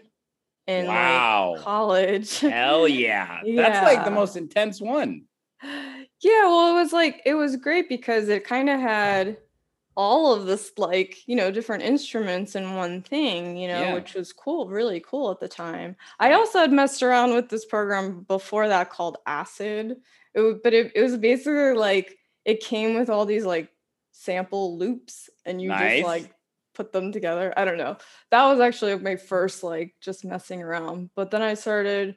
in 0.67 0.87
Wow. 0.87 1.53
like 1.55 1.61
college. 1.63 2.39
Hell 2.39 2.87
yeah. 2.87 3.41
That's 3.55 3.85
like 3.85 4.05
the 4.05 4.11
most 4.11 4.35
intense 4.35 4.79
one. 4.81 5.23
Yeah, 5.63 6.45
well, 6.45 6.71
it 6.71 6.81
was 6.81 6.93
like 6.93 7.21
it 7.25 7.33
was 7.35 7.55
great 7.55 7.87
because 7.89 8.29
it 8.29 8.43
kind 8.43 8.69
of 8.69 8.79
had 8.79 9.37
all 9.95 10.33
of 10.33 10.45
this 10.45 10.71
like, 10.77 11.17
you 11.27 11.35
know, 11.35 11.51
different 11.51 11.83
instruments 11.83 12.55
in 12.55 12.75
one 12.75 13.01
thing, 13.01 13.57
you 13.57 13.67
know, 13.67 13.81
Yeah. 13.81 13.93
which 13.93 14.13
was 14.13 14.31
cool, 14.33 14.67
really 14.69 15.01
cool 15.05 15.29
at 15.31 15.39
the 15.39 15.47
time. 15.49 15.95
I 16.19 16.33
also 16.33 16.59
had 16.59 16.71
messed 16.71 17.03
around 17.03 17.33
with 17.33 17.49
this 17.49 17.65
program 17.65 18.21
before 18.21 18.67
that 18.69 18.89
called 18.89 19.17
Acid. 19.25 19.97
It, 20.33 20.63
but 20.63 20.73
it, 20.73 20.93
it 20.95 21.01
was 21.01 21.17
basically 21.17 21.73
like 21.73 22.17
it 22.45 22.61
came 22.61 22.95
with 22.97 23.09
all 23.09 23.25
these 23.25 23.45
like 23.45 23.69
sample 24.13 24.77
loops 24.77 25.29
and 25.45 25.61
you 25.61 25.67
Nice. 25.69 25.97
just 25.99 26.07
like 26.07 26.33
put 26.81 26.91
them 26.91 27.11
together. 27.11 27.53
I 27.55 27.65
don't 27.65 27.77
know. 27.77 27.97
That 28.31 28.47
was 28.47 28.59
actually 28.59 28.97
my 28.97 29.15
first 29.15 29.63
like 29.63 29.93
just 30.01 30.25
messing 30.25 30.63
around. 30.63 31.11
But 31.15 31.29
then 31.29 31.41
I 31.41 31.53
started 31.53 32.15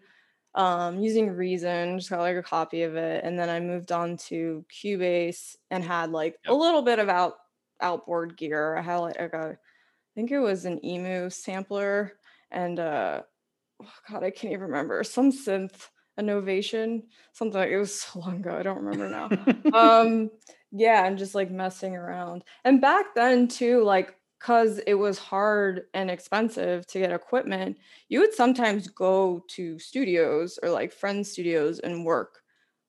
um, 0.55 1.01
using 1.01 1.31
Reason, 1.31 1.99
just 1.99 2.11
got 2.11 2.21
like 2.21 2.37
a 2.37 2.43
copy 2.43 2.83
of 2.83 2.97
it, 2.97 3.25
and 3.25 3.39
then 3.39 3.51
I 3.51 3.61
moved 3.61 3.93
on 3.93 4.17
to 4.29 4.65
Cubase 4.73 5.57
and 5.71 5.85
had 5.85 6.11
like 6.11 6.37
a 6.47 6.55
little 6.55 6.83
bit 6.83 6.99
of 6.99 7.09
out 7.09 7.35
outboard 7.81 8.37
gear. 8.37 8.77
I 8.77 8.83
had 8.83 8.97
like 8.97 9.19
a, 9.19 9.51
I 9.53 10.11
think 10.15 10.31
it 10.31 10.39
was 10.39 10.65
an 10.65 10.85
Emu 10.85 11.29
sampler 11.29 12.13
and 12.51 12.79
uh, 12.79 13.23
oh 13.83 13.93
God, 14.11 14.25
I 14.25 14.31
can't 14.31 14.53
even 14.53 14.69
remember 14.69 15.03
some 15.05 15.31
synth, 15.31 15.89
Innovation, 16.17 17.03
something. 17.33 17.59
Like, 17.59 17.71
it 17.71 17.79
was 17.79 18.01
so 18.01 18.21
long 18.21 18.37
ago, 18.37 18.57
I 18.57 18.63
don't 18.63 18.83
remember 18.85 19.11
now. 19.11 19.31
um, 20.01 20.31
yeah, 20.71 21.07
and 21.07 21.19
just 21.19 21.35
like 21.35 21.51
messing 21.51 21.97
around. 21.97 22.45
And 22.65 22.81
back 22.81 23.15
then 23.15 23.49
too, 23.49 23.83
like 23.85 24.17
because 24.39 24.79
it 24.81 24.95
was 24.95 25.19
hard 25.19 25.87
and 25.95 26.11
expensive 26.11 26.87
to 26.89 26.99
get 26.99 27.13
equipment, 27.13 27.79
you 28.09 28.21
would 28.21 28.35
sometimes 28.35 28.89
go 28.89 29.45
to 29.49 29.79
studios 29.79 30.59
or 30.63 30.71
like 30.71 30.93
friend 30.93 31.27
studios 31.27 31.79
and 31.81 32.05
work 32.05 32.43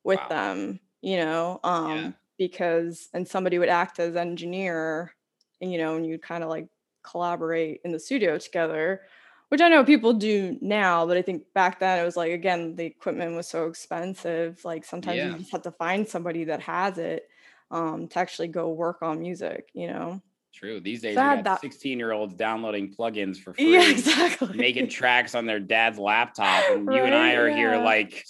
with 0.03 0.27
Wow. 0.27 0.29
them, 0.29 0.79
you 1.01 1.17
know, 1.17 1.59
um, 1.63 2.15
because 2.37 3.09
and 3.13 3.27
somebody 3.27 3.57
would 3.59 3.69
act 3.69 3.99
as 3.99 4.15
engineer, 4.15 5.13
and, 5.61 5.71
you 5.71 5.77
know, 5.77 5.95
and 5.95 6.05
you'd 6.05 6.21
kind 6.21 6.43
of 6.43 6.49
like 6.49 6.67
collaborate 7.03 7.81
in 7.85 7.91
the 7.91 7.99
studio 7.99 8.37
together, 8.37 9.03
which 9.49 9.61
I 9.61 9.69
know 9.69 9.85
people 9.85 10.13
do 10.13 10.57
now, 10.61 11.05
but 11.05 11.17
I 11.17 11.21
think 11.21 11.45
back 11.53 11.79
then 11.79 11.99
it 11.99 12.05
was 12.05 12.17
like 12.17 12.31
again, 12.31 12.75
the 12.75 12.85
equipment 12.85 13.35
was 13.35 13.47
so 13.47 13.67
expensive. 13.67 14.63
Like 14.65 14.83
sometimes 14.85 15.23
Yeah. 15.23 15.25
you 15.25 15.37
just 15.37 15.51
have 15.51 15.61
to 15.63 15.71
find 15.71 16.07
somebody 16.07 16.43
that 16.45 16.61
has 16.61 16.97
it 16.97 17.29
um 17.71 18.07
to 18.09 18.19
actually 18.19 18.47
go 18.49 18.69
work 18.71 19.01
on 19.01 19.19
music, 19.19 19.69
you 19.73 19.87
know. 19.87 20.21
True. 20.55 20.79
These 20.79 21.01
days, 21.01 21.17
I 21.17 21.35
got 21.35 21.43
that- 21.43 21.61
16 21.61 21.99
year 21.99 22.11
olds 22.13 22.33
downloading 22.33 22.93
plugins 22.97 23.37
for 23.37 23.53
free. 23.53 23.73
Yeah, 23.73 23.89
exactly. 23.89 24.55
making 24.57 24.87
tracks 24.99 25.35
on 25.35 25.45
their 25.45 25.59
dad's 25.59 25.99
laptop 25.99 26.63
and 26.71 26.85
you 26.85 27.03
and 27.03 27.13
I 27.13 27.29
Right, 27.29 27.37
are 27.37 27.49
here 27.55 27.77
like 27.77 28.25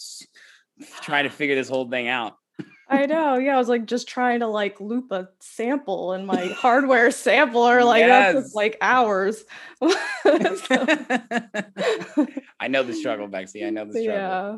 trying 1.02 1.24
to 1.26 1.30
figure 1.30 1.56
this 1.56 1.70
whole 1.70 1.88
thing 1.90 2.08
out. 2.08 2.34
I 2.88 3.06
know. 3.08 3.38
Yeah, 3.38 3.56
I 3.56 3.58
was 3.58 3.68
like 3.70 3.86
just 3.88 4.08
trying 4.08 4.42
to 4.42 4.48
like 4.48 4.80
loop 4.82 5.12
a 5.12 5.30
sample 5.40 6.14
in 6.14 6.26
my 6.26 6.48
hardware 6.48 7.10
sampler. 7.12 7.84
Like 7.84 8.02
Yes. 8.02 8.34
took 8.36 8.46
like 8.56 8.78
hours. 8.82 9.44
I 9.82 9.88
know 12.70 12.84
the 12.84 12.94
struggle, 12.94 13.28
Bexy. 13.28 13.66
I 13.66 13.70
know 13.70 13.86
the 13.86 13.92
struggle. 14.02 14.14
yeah. 14.14 14.58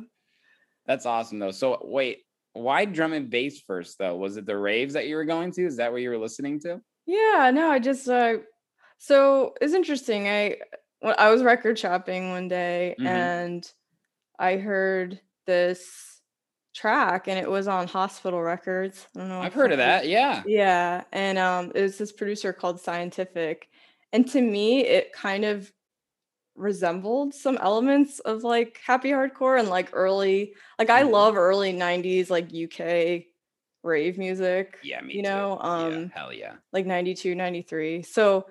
That's 0.86 1.06
awesome 1.06 1.40
though. 1.40 1.52
So 1.52 1.80
wait, 1.84 2.20
why 2.54 2.86
drum 2.86 3.14
and 3.14 3.30
bass 3.30 3.60
first 3.62 3.98
though? 3.98 4.16
Was 4.16 4.38
it 4.38 4.46
the 4.46 4.58
raves 4.58 4.94
that 4.94 5.08
you 5.08 5.16
were 5.16 5.26
going 5.26 5.52
to? 5.54 5.66
Is 5.66 5.78
that 5.78 5.92
what 5.92 6.02
you 6.02 6.10
were 6.10 6.18
listening 6.18 6.60
to? 6.62 6.82
Yeah, 7.08 7.52
no, 7.54 7.70
I 7.72 7.80
just 7.80 8.08
uh 8.10 8.40
so 8.98 9.56
it's 9.62 9.74
interesting. 9.74 10.28
I 10.28 10.58
when 11.00 11.16
I 11.18 11.32
was 11.32 11.44
record 11.44 11.80
shopping 11.80 12.32
one 12.32 12.48
day 12.50 12.98
Mhm. 12.98 13.38
and 13.46 13.72
I 14.40 14.58
heard 14.58 15.22
this 15.48 16.22
track 16.76 17.28
and 17.28 17.40
it 17.40 17.50
was 17.52 17.68
on 17.68 17.88
Hospital 17.88 18.42
Records. 18.44 19.08
I 19.16 19.20
don't 19.22 19.30
know. 19.30 19.42
I've 19.42 19.54
heard 19.54 19.72
of 19.72 19.78
that. 19.78 20.08
Yeah. 20.08 20.46
Yeah, 20.46 21.06
and 21.14 21.38
um, 21.40 21.72
it 21.76 21.82
was 21.84 21.98
this 22.00 22.12
producer 22.14 22.54
called 22.54 22.82
Scientific, 22.82 23.70
and 24.14 24.28
to 24.32 24.42
me, 24.42 24.82
it 24.86 25.14
kind 25.14 25.46
of 25.46 25.74
resembled 26.56 27.34
some 27.36 27.58
elements 27.60 28.20
of 28.22 28.44
like 28.44 28.80
happy 28.86 29.10
hardcore 29.12 29.60
and 29.60 29.70
like 29.70 29.90
early, 29.94 30.56
like 30.80 30.90
I 30.92 31.04
Mhm. 31.04 31.04
love 31.04 31.38
early 31.38 31.74
'90s 31.74 32.30
like 32.32 32.54
UK 32.54 33.27
rave 33.88 34.18
music. 34.20 34.78
Yeah, 34.84 35.02
me 35.02 35.16
you 35.16 35.24
too. 35.24 35.30
know, 35.30 35.60
yeah, 35.64 35.70
um, 35.70 36.10
hell 36.14 36.32
yeah. 36.34 36.54
like 36.72 36.86
92, 36.86 37.34
93. 37.34 38.04
So 38.04 38.46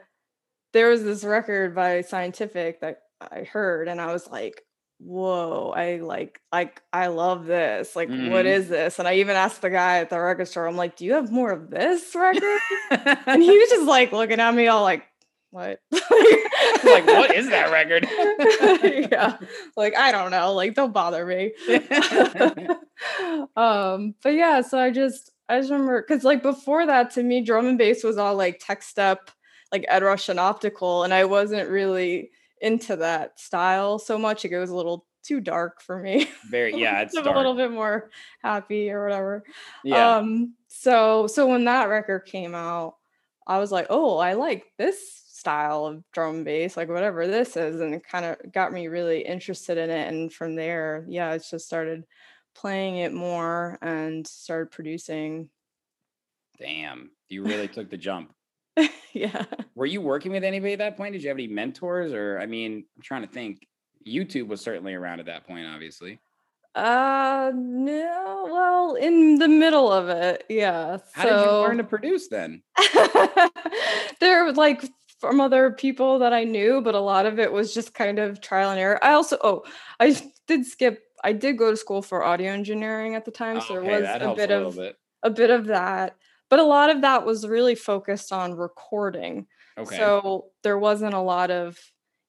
there 0.72 0.88
was 0.88 1.04
this 1.04 1.22
record 1.22 1.74
by 1.74 2.00
Scientific 2.00 2.80
that 2.80 3.02
I 3.20 3.40
heard, 3.44 3.86
and 3.88 4.00
I 4.00 4.12
was 4.12 4.26
like, 4.28 4.62
whoa, 4.98 5.72
I 5.76 5.96
like, 5.98 6.40
like, 6.52 6.82
I 6.92 7.08
love 7.08 7.46
this. 7.46 7.94
Like, 7.94 8.08
what 8.08 8.16
Mhm. 8.18 8.44
is 8.46 8.68
this? 8.68 8.98
And 8.98 9.06
I 9.06 9.16
even 9.16 9.36
asked 9.36 9.60
the 9.62 9.70
guy 9.70 9.98
at 9.98 10.10
the 10.10 10.18
record 10.18 10.48
store, 10.48 10.66
I'm 10.66 10.76
like, 10.76 10.96
do 10.96 11.04
you 11.04 11.12
have 11.14 11.30
more 11.30 11.50
of 11.52 11.70
this 11.70 12.14
record? 12.14 12.60
and 12.90 13.42
he 13.42 13.58
was 13.58 13.68
just 13.68 13.86
like 13.86 14.12
looking 14.12 14.40
at 14.40 14.54
me 14.54 14.68
all 14.68 14.82
like, 14.82 15.04
what? 15.56 15.80
like, 15.90 17.06
what 17.06 17.34
is 17.34 17.48
that 17.48 17.72
record? 17.72 18.06
yeah. 19.10 19.38
Like, 19.74 19.96
I 19.96 20.12
don't 20.12 20.30
know. 20.30 20.52
Like, 20.52 20.74
don't 20.74 20.92
bother 20.92 21.24
me. 21.24 21.52
um, 23.56 24.14
but 24.22 24.34
yeah, 24.34 24.60
so 24.60 24.78
I 24.78 24.90
just 24.90 25.30
I 25.48 25.58
just 25.58 25.70
remember 25.70 26.04
because 26.06 26.24
like 26.24 26.42
before 26.42 26.84
that 26.86 27.10
to 27.12 27.22
me, 27.22 27.42
drum 27.42 27.66
and 27.66 27.78
bass 27.78 28.04
was 28.04 28.18
all 28.18 28.34
like 28.36 28.60
tech 28.62 28.82
step, 28.82 29.30
like 29.72 29.86
Ed 29.88 30.02
Rush 30.02 30.28
and 30.28 30.38
optical, 30.38 31.04
and 31.04 31.14
I 31.14 31.24
wasn't 31.24 31.70
really 31.70 32.30
into 32.60 32.96
that 32.96 33.40
style 33.40 33.98
so 33.98 34.18
much. 34.18 34.44
It 34.44 34.58
was 34.58 34.70
a 34.70 34.76
little 34.76 35.06
too 35.22 35.40
dark 35.40 35.80
for 35.80 35.98
me. 35.98 36.28
Very 36.50 36.78
yeah, 36.78 37.00
it's 37.00 37.16
a 37.16 37.22
little 37.22 37.54
bit 37.54 37.70
more 37.70 38.10
happy 38.42 38.90
or 38.90 39.04
whatever. 39.04 39.42
yeah. 39.84 40.16
Um, 40.16 40.54
so 40.68 41.26
so 41.26 41.46
when 41.46 41.64
that 41.64 41.88
record 41.88 42.26
came 42.26 42.54
out, 42.54 42.96
I 43.46 43.58
was 43.58 43.72
like, 43.72 43.86
oh, 43.88 44.18
I 44.18 44.34
like 44.34 44.66
this 44.76 45.25
style 45.46 45.86
of 45.86 46.02
drum 46.12 46.34
and 46.34 46.44
bass, 46.44 46.76
like 46.76 46.88
whatever 46.88 47.28
this 47.28 47.56
is, 47.56 47.80
and 47.80 47.94
it 47.94 48.02
kind 48.04 48.24
of 48.24 48.52
got 48.52 48.72
me 48.72 48.88
really 48.88 49.20
interested 49.20 49.78
in 49.78 49.90
it. 49.90 50.08
And 50.08 50.32
from 50.32 50.56
there, 50.56 51.04
yeah, 51.06 51.34
it's 51.34 51.48
just 51.48 51.66
started 51.66 52.02
playing 52.56 52.96
it 52.96 53.12
more 53.12 53.78
and 53.80 54.26
started 54.26 54.72
producing. 54.72 55.48
Damn. 56.58 57.12
You 57.28 57.44
really 57.44 57.68
took 57.68 57.90
the 57.90 57.96
jump. 57.96 58.32
yeah. 59.12 59.44
Were 59.76 59.86
you 59.86 60.00
working 60.00 60.32
with 60.32 60.42
anybody 60.42 60.72
at 60.72 60.80
that 60.80 60.96
point? 60.96 61.12
Did 61.12 61.22
you 61.22 61.28
have 61.28 61.36
any 61.36 61.46
mentors? 61.46 62.12
Or 62.12 62.40
I 62.40 62.46
mean, 62.46 62.84
I'm 62.96 63.02
trying 63.02 63.22
to 63.22 63.28
think. 63.28 63.68
YouTube 64.04 64.48
was 64.48 64.60
certainly 64.60 64.94
around 64.94 65.20
at 65.20 65.26
that 65.26 65.46
point, 65.46 65.66
obviously. 65.66 66.18
Uh 66.74 67.52
no, 67.54 68.48
well, 68.50 68.94
in 68.94 69.36
the 69.36 69.48
middle 69.48 69.92
of 69.92 70.08
it, 70.08 70.44
yeah. 70.48 70.98
How 71.12 71.22
did 71.24 71.32
you 71.32 71.44
so- 71.44 71.62
learn 71.62 71.76
to 71.78 71.84
produce 71.84 72.28
then? 72.28 72.62
there 74.20 74.44
were 74.44 74.52
like 74.52 74.84
from 75.18 75.40
other 75.40 75.70
people 75.72 76.18
that 76.18 76.32
I 76.32 76.44
knew, 76.44 76.80
but 76.82 76.94
a 76.94 77.00
lot 77.00 77.26
of 77.26 77.38
it 77.38 77.52
was 77.52 77.72
just 77.72 77.94
kind 77.94 78.18
of 78.18 78.40
trial 78.40 78.70
and 78.70 78.78
error. 78.80 79.02
I 79.02 79.12
also 79.12 79.38
oh, 79.42 79.64
I 80.00 80.16
did 80.46 80.66
skip. 80.66 81.02
I 81.24 81.32
did 81.32 81.58
go 81.58 81.70
to 81.70 81.76
school 81.76 82.02
for 82.02 82.22
audio 82.22 82.52
engineering 82.52 83.14
at 83.14 83.24
the 83.24 83.30
time, 83.30 83.60
so 83.60 83.76
Okay, 83.76 83.86
there 83.86 84.00
was 84.00 84.22
a 84.22 84.34
bit 84.34 84.50
a 84.50 84.66
of 84.66 84.76
bit. 84.76 84.96
a 85.22 85.30
bit 85.30 85.50
of 85.50 85.66
that. 85.66 86.16
But 86.48 86.60
a 86.60 86.64
lot 86.64 86.90
of 86.90 87.00
that 87.00 87.26
was 87.26 87.46
really 87.46 87.74
focused 87.74 88.32
on 88.32 88.54
recording. 88.54 89.46
Okay. 89.78 89.96
So 89.96 90.46
there 90.62 90.78
wasn't 90.78 91.14
a 91.14 91.20
lot 91.20 91.50
of, 91.50 91.78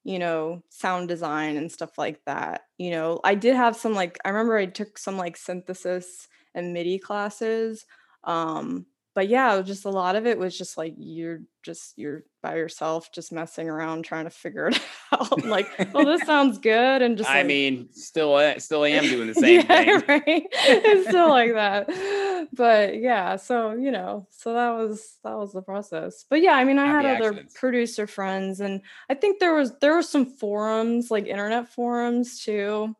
you 0.04 0.18
know, 0.18 0.62
sound 0.70 1.08
design 1.08 1.56
and 1.56 1.70
stuff 1.70 1.96
like 1.96 2.20
that. 2.26 2.62
You 2.78 2.90
know, 2.90 3.20
I 3.22 3.34
did 3.36 3.54
have 3.54 3.76
some 3.76 3.94
like 3.94 4.18
I 4.24 4.30
remember 4.30 4.56
I 4.56 4.66
took 4.66 4.98
some 4.98 5.16
like 5.16 5.36
synthesis 5.36 6.26
and 6.54 6.72
MIDI 6.72 6.98
classes. 6.98 7.86
Um, 8.24 8.86
but 9.18 9.26
yeah, 9.28 9.60
just 9.62 9.84
a 9.84 9.88
lot 9.90 10.14
of 10.14 10.28
it 10.28 10.38
was 10.38 10.56
just 10.56 10.78
like 10.78 10.94
you're 10.96 11.40
just 11.64 11.98
you're 11.98 12.22
by 12.40 12.54
yourself, 12.54 13.10
just 13.12 13.32
messing 13.32 13.68
around 13.68 14.04
trying 14.04 14.26
to 14.26 14.30
figure 14.30 14.68
it 14.68 14.80
out. 15.12 15.44
like, 15.44 15.66
oh, 15.92 16.04
this 16.04 16.22
sounds 16.24 16.58
good, 16.58 17.02
and 17.02 17.18
just 17.18 17.28
I 17.28 17.38
like, 17.38 17.46
mean, 17.48 17.88
still 17.92 18.38
a- 18.38 18.60
still 18.60 18.84
am 18.84 19.02
doing 19.02 19.26
the 19.26 19.34
same 19.46 19.62
yeah, 19.68 19.98
thing. 19.98 20.02
right. 20.06 20.46
It's 20.52 21.08
still 21.08 21.30
like 21.30 21.52
that. 21.54 21.88
But 22.52 23.00
yeah, 23.00 23.34
so 23.34 23.72
you 23.72 23.90
know, 23.90 24.28
so 24.30 24.52
that 24.54 24.70
was 24.70 25.16
that 25.24 25.36
was 25.36 25.52
the 25.52 25.62
process. 25.62 26.24
But 26.30 26.40
yeah, 26.40 26.52
I 26.52 26.62
mean, 26.62 26.78
I 26.78 26.86
Happy 26.86 27.08
had 27.08 27.16
other 27.16 27.30
accidents. 27.30 27.58
producer 27.58 28.06
friends, 28.06 28.60
and 28.60 28.82
I 29.10 29.14
think 29.14 29.40
there 29.40 29.52
was 29.52 29.72
there 29.80 29.96
were 29.96 30.02
some 30.02 30.26
forums, 30.26 31.10
like 31.10 31.26
internet 31.26 31.72
forums 31.72 32.38
too. 32.44 32.94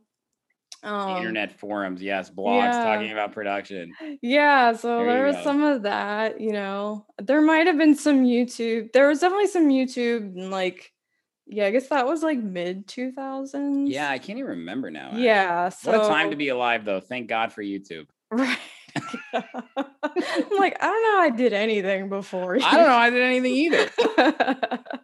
Um, 0.82 1.16
Internet 1.16 1.58
forums, 1.58 2.02
yes, 2.02 2.30
blogs 2.30 2.62
yeah. 2.62 2.84
talking 2.84 3.12
about 3.12 3.32
production. 3.32 3.92
Yeah, 4.22 4.72
so 4.74 4.98
There 4.98 5.06
there, 5.06 5.26
was 5.26 5.36
go. 5.36 5.42
some 5.42 5.62
of 5.62 5.82
that, 5.82 6.40
you 6.40 6.52
know. 6.52 7.06
There 7.20 7.40
might 7.40 7.66
have 7.66 7.76
been 7.76 7.96
some 7.96 8.24
YouTube. 8.24 8.92
There 8.92 9.08
was 9.08 9.20
definitely 9.20 9.48
some 9.48 9.68
YouTube 9.68 10.36
and 10.36 10.50
like 10.50 10.92
yeah, 11.50 11.64
I 11.66 11.70
guess 11.70 11.88
that 11.88 12.06
was 12.06 12.22
like 12.22 12.38
mid 12.38 12.86
2000s. 12.86 13.90
Yeah, 13.90 14.10
I 14.10 14.18
can't 14.18 14.38
even 14.38 14.50
remember 14.50 14.90
now. 14.90 15.06
actually. 15.08 15.24
Yeah, 15.24 15.68
so 15.70 15.92
What 15.92 16.04
a 16.04 16.08
time 16.08 16.30
to 16.30 16.36
be 16.36 16.48
alive, 16.48 16.84
though. 16.84 17.00
Thank 17.00 17.28
God 17.28 17.52
for 17.52 17.62
YouTube. 17.62 18.06
Right. 18.30 18.58
I'm 19.34 20.58
like, 20.58 20.76
I 20.82 20.86
don't 20.86 21.02
know 21.02 21.18
I 21.20 21.30
did 21.34 21.52
anything 21.52 22.08
before. 22.08 22.56
I 22.56 22.76
don't 22.76 22.86
know. 22.86 22.94
I 22.96 23.10
did 23.10 23.22
anything 23.22 23.54
either. 23.54 23.88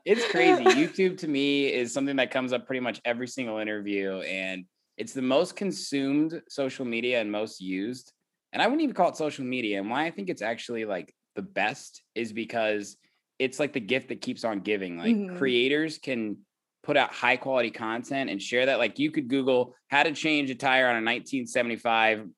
It's 0.04 0.30
crazy. 0.30 0.64
YouTube 0.64 1.18
to 1.18 1.28
me 1.28 1.72
is 1.72 1.92
something 1.92 2.16
that 2.16 2.30
comes 2.30 2.52
up 2.52 2.66
pretty 2.66 2.80
much 2.80 3.00
every 3.04 3.28
single 3.28 3.58
interview, 3.58 4.20
and 4.20 4.64
it's 4.96 5.12
the 5.12 5.22
most 5.22 5.57
consumed 5.57 6.40
social 6.48 6.85
media 6.85 7.20
and 7.20 7.30
most 7.30 7.61
used. 7.61 8.12
And 8.52 8.62
I 8.62 8.66
wouldn't 8.66 8.83
even 8.83 8.94
call 8.94 9.09
it 9.09 9.16
social 9.16 9.44
media. 9.44 9.80
And 9.80 9.90
why 9.90 10.07
I 10.07 10.11
think 10.11 10.28
it's 10.30 10.42
actually 10.42 10.85
like 10.85 11.12
the 11.35 11.42
best 11.42 12.02
is 12.14 12.33
because 12.33 12.96
it's 13.38 13.59
like 13.59 13.72
the 13.72 13.80
gift 13.80 14.09
that 14.09 14.20
keeps 14.20 14.44
on 14.44 14.61
giving. 14.61 14.96
Like 14.96 15.16
Mhm. 15.16 15.37
creators 15.37 15.98
can 15.98 16.38
put 16.85 16.96
out 16.96 17.12
high 17.12 17.37
quality 17.37 17.70
content 17.70 18.30
and 18.30 18.40
share 18.40 18.66
that. 18.66 18.78
Like 18.78 18.98
you 18.98 19.11
could 19.11 19.26
Google 19.28 19.74
how 19.88 20.04
to 20.04 20.12
change 20.12 20.50
a 20.50 20.54
tire 20.54 20.87
on 20.87 20.96
a 20.96 21.00
1975 21.00 22.28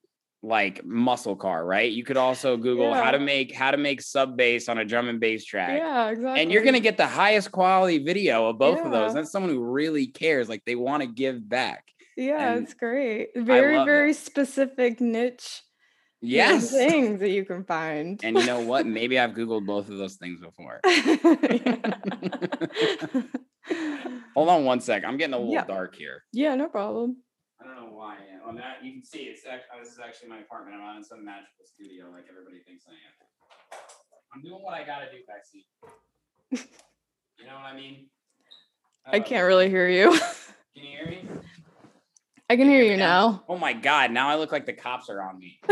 like 0.42 0.84
muscle 0.84 1.34
car, 1.34 1.64
right? 1.64 1.90
You 1.90 2.04
could 2.04 2.16
also 2.16 2.56
Google 2.56 2.94
how 2.94 3.10
to 3.10 3.18
make 3.18 3.52
how 3.52 3.72
to 3.72 3.76
make 3.76 4.00
sub 4.00 4.36
bass 4.36 4.68
on 4.68 4.78
a 4.78 4.84
drum 4.84 5.08
and 5.08 5.18
bass 5.18 5.44
track 5.44 5.78
yeah, 5.78 6.08
exactly. 6.08 6.42
and 6.42 6.52
you're 6.52 6.62
going 6.62 6.74
to 6.74 6.80
get 6.80 6.96
the 6.96 7.06
highest 7.06 7.50
quality 7.50 7.98
video 7.98 8.46
of 8.48 8.58
both 8.58 8.84
of 8.84 8.92
those. 8.92 9.12
That's 9.12 9.32
someone 9.32 9.50
who 9.50 9.64
really 9.64 10.06
cares, 10.06 10.48
like 10.48 10.62
they 10.64 10.76
want 10.76 11.02
to 11.02 11.08
give 11.08 11.46
back. 11.48 11.84
Yeah, 12.16 12.54
and 12.54 12.64
it's 12.64 12.74
great. 12.74 13.28
Very, 13.36 13.76
love 13.76 13.88
it. 13.88 13.90
very 13.90 14.12
specific 14.14 15.00
niche 15.00 15.62
you 16.22 16.36
Yes. 16.36 16.70
things 16.70 17.20
that 17.20 17.30
you 17.30 17.44
can 17.44 17.64
find. 17.64 18.18
And 18.24 18.36
you 18.36 18.46
know 18.46 18.60
what? 18.60 18.86
Maybe 18.98 19.18
I've 19.18 19.32
Googled 19.32 19.66
both 19.66 19.90
of 19.90 19.98
those 19.98 20.16
things 20.16 20.40
before. 20.40 20.80
Hold 24.34 24.48
on 24.48 24.64
one 24.64 24.80
sec. 24.80 25.04
I'm 25.04 25.16
getting 25.16 25.34
a 25.34 25.38
little 25.38 25.54
Yeah. 25.54 25.64
dark 25.64 25.94
here. 25.94 26.24
yeah, 26.32 26.54
no 26.54 26.68
problem. 26.68 27.18
I 27.60 27.64
don't 27.64 27.76
know 27.76 27.92
why. 27.94 28.16
On 28.46 28.54
that, 28.56 28.84
you 28.84 28.92
can 28.92 29.04
see 29.04 29.20
it's 29.24 29.44
actually, 29.46 29.80
this 29.82 29.92
is 29.92 29.98
actually 29.98 30.28
my 30.28 30.40
apartment. 30.40 30.76
I'm 30.76 30.82
not 30.86 30.96
in 30.96 31.04
some 31.04 31.24
magical 31.24 31.64
studio 31.64 32.10
like 32.12 32.24
everybody 32.30 32.60
thinks 32.66 32.84
I 32.86 32.92
am. 32.92 33.78
I'm 34.34 34.42
doing 34.42 34.62
what 34.62 34.74
I 34.74 34.84
got 34.84 35.00
to 35.00 35.06
do, 35.10 35.18
Bexy. 35.26 35.66
You 37.38 37.46
know 37.46 37.54
what 37.54 37.64
I 37.64 37.74
mean? 37.76 38.08
I 39.06 39.20
Uh, 39.20 39.22
can't 39.22 39.46
really 39.46 39.70
hear 39.70 39.88
you. 39.88 40.10
Can 40.74 40.84
you 40.84 40.90
hear 40.90 41.06
me? 41.08 41.26
I 42.48 42.56
can 42.56 42.68
hear 42.68 42.82
hear 42.82 42.92
you 42.92 42.96
now. 42.96 43.42
Oh 43.48 43.58
my 43.58 43.72
God. 43.72 44.12
Now 44.12 44.28
I 44.28 44.36
look 44.36 44.52
like 44.52 44.66
the 44.66 44.72
cops 44.72 45.10
are 45.10 45.20
on 45.20 45.38
me. 45.38 45.58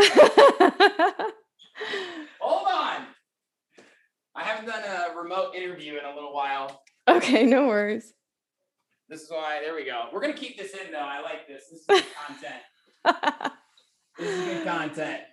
Hold 2.39 2.67
on. 2.67 3.05
I 4.35 4.43
haven't 4.43 4.65
done 4.65 4.83
a 4.83 5.17
remote 5.17 5.55
interview 5.55 5.97
in 5.97 6.03
a 6.03 6.13
little 6.13 6.33
while. 6.33 6.81
okay, 7.07 7.45
no 7.45 7.67
worries. 7.67 8.13
This 9.07 9.21
is 9.21 9.31
why. 9.31 9.61
There 9.63 9.73
we 9.73 9.85
go. 9.85 10.05
We're 10.11 10.19
gonna 10.19 10.33
keep 10.33 10.57
this 10.57 10.73
in 10.73 10.91
though. 10.91 10.97
I 10.97 11.21
like 11.21 11.47
this. 11.47 11.69
This 11.71 11.79
is 11.79 11.85
good 11.87 12.03
content. 12.27 12.61
This 14.17 14.29
is 14.29 14.45
good 14.45 14.63
content. 14.65 15.23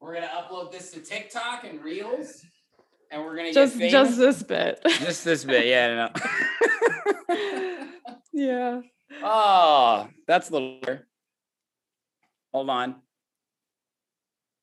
We're 0.00 0.14
gonna 0.14 0.28
upload 0.28 0.72
this 0.72 0.90
to 0.92 1.00
TikTok 1.00 1.64
and 1.64 1.84
Reels, 1.84 2.42
and 3.10 3.22
we're 3.22 3.36
gonna 3.36 3.52
just 3.52 3.78
get 3.78 3.90
just 3.90 4.16
this 4.16 4.42
bit. 4.42 4.80
just 4.86 5.22
this 5.22 5.44
bit. 5.44 5.66
Yeah. 5.66 6.10
No. 7.28 7.36
yeah. 8.32 8.80
Oh, 9.22 10.08
that's 10.26 10.50
a 10.50 10.52
little. 10.52 10.80
Hold 12.52 12.70
on. 12.70 12.96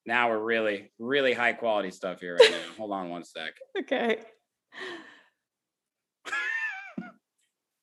Now 0.06 0.30
we're 0.30 0.42
really, 0.42 0.90
really 0.98 1.32
high 1.32 1.54
quality 1.54 1.90
stuff 1.90 2.20
here 2.20 2.36
right 2.36 2.50
now. 2.50 2.76
Hold 2.76 2.92
on 2.92 3.08
one 3.10 3.24
sec. 3.24 3.54
Okay. 3.78 4.18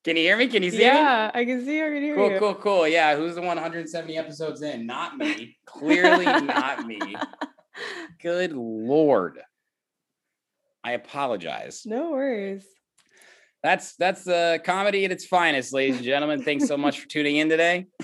Can 0.03 0.17
you 0.17 0.23
hear 0.23 0.35
me? 0.35 0.47
Can 0.47 0.63
you 0.63 0.71
see 0.71 0.77
me? 0.77 0.83
Yeah, 0.85 1.29
I 1.31 1.45
can 1.45 1.63
see. 1.63 1.79
I 1.79 1.85
can 1.85 2.01
hear 2.01 2.05
you. 2.09 2.15
Cool, 2.15 2.31
you. 2.31 2.39
cool, 2.39 2.55
cool. 2.55 2.87
Yeah, 2.87 3.15
who's 3.15 3.35
the 3.35 3.41
170 3.41 4.17
episodes 4.17 4.63
in? 4.63 4.87
Not 4.87 5.15
me. 5.15 5.57
Clearly 5.67 6.25
not 6.41 6.87
me. 6.87 6.99
Good 8.19 8.51
lord. 8.53 9.39
I 10.83 10.93
apologize. 10.93 11.83
No 11.85 12.11
worries. 12.11 12.65
That's 13.63 13.95
that's 13.95 14.27
uh, 14.27 14.57
comedy 14.63 15.05
at 15.05 15.11
its 15.11 15.25
finest, 15.25 15.73
ladies 15.73 15.97
and 15.97 16.05
gentlemen. 16.05 16.43
Thanks 16.43 16.67
so 16.67 16.77
much 16.77 16.99
for 16.99 17.07
tuning 17.07 17.37
in 17.37 17.49
today. 17.49 17.85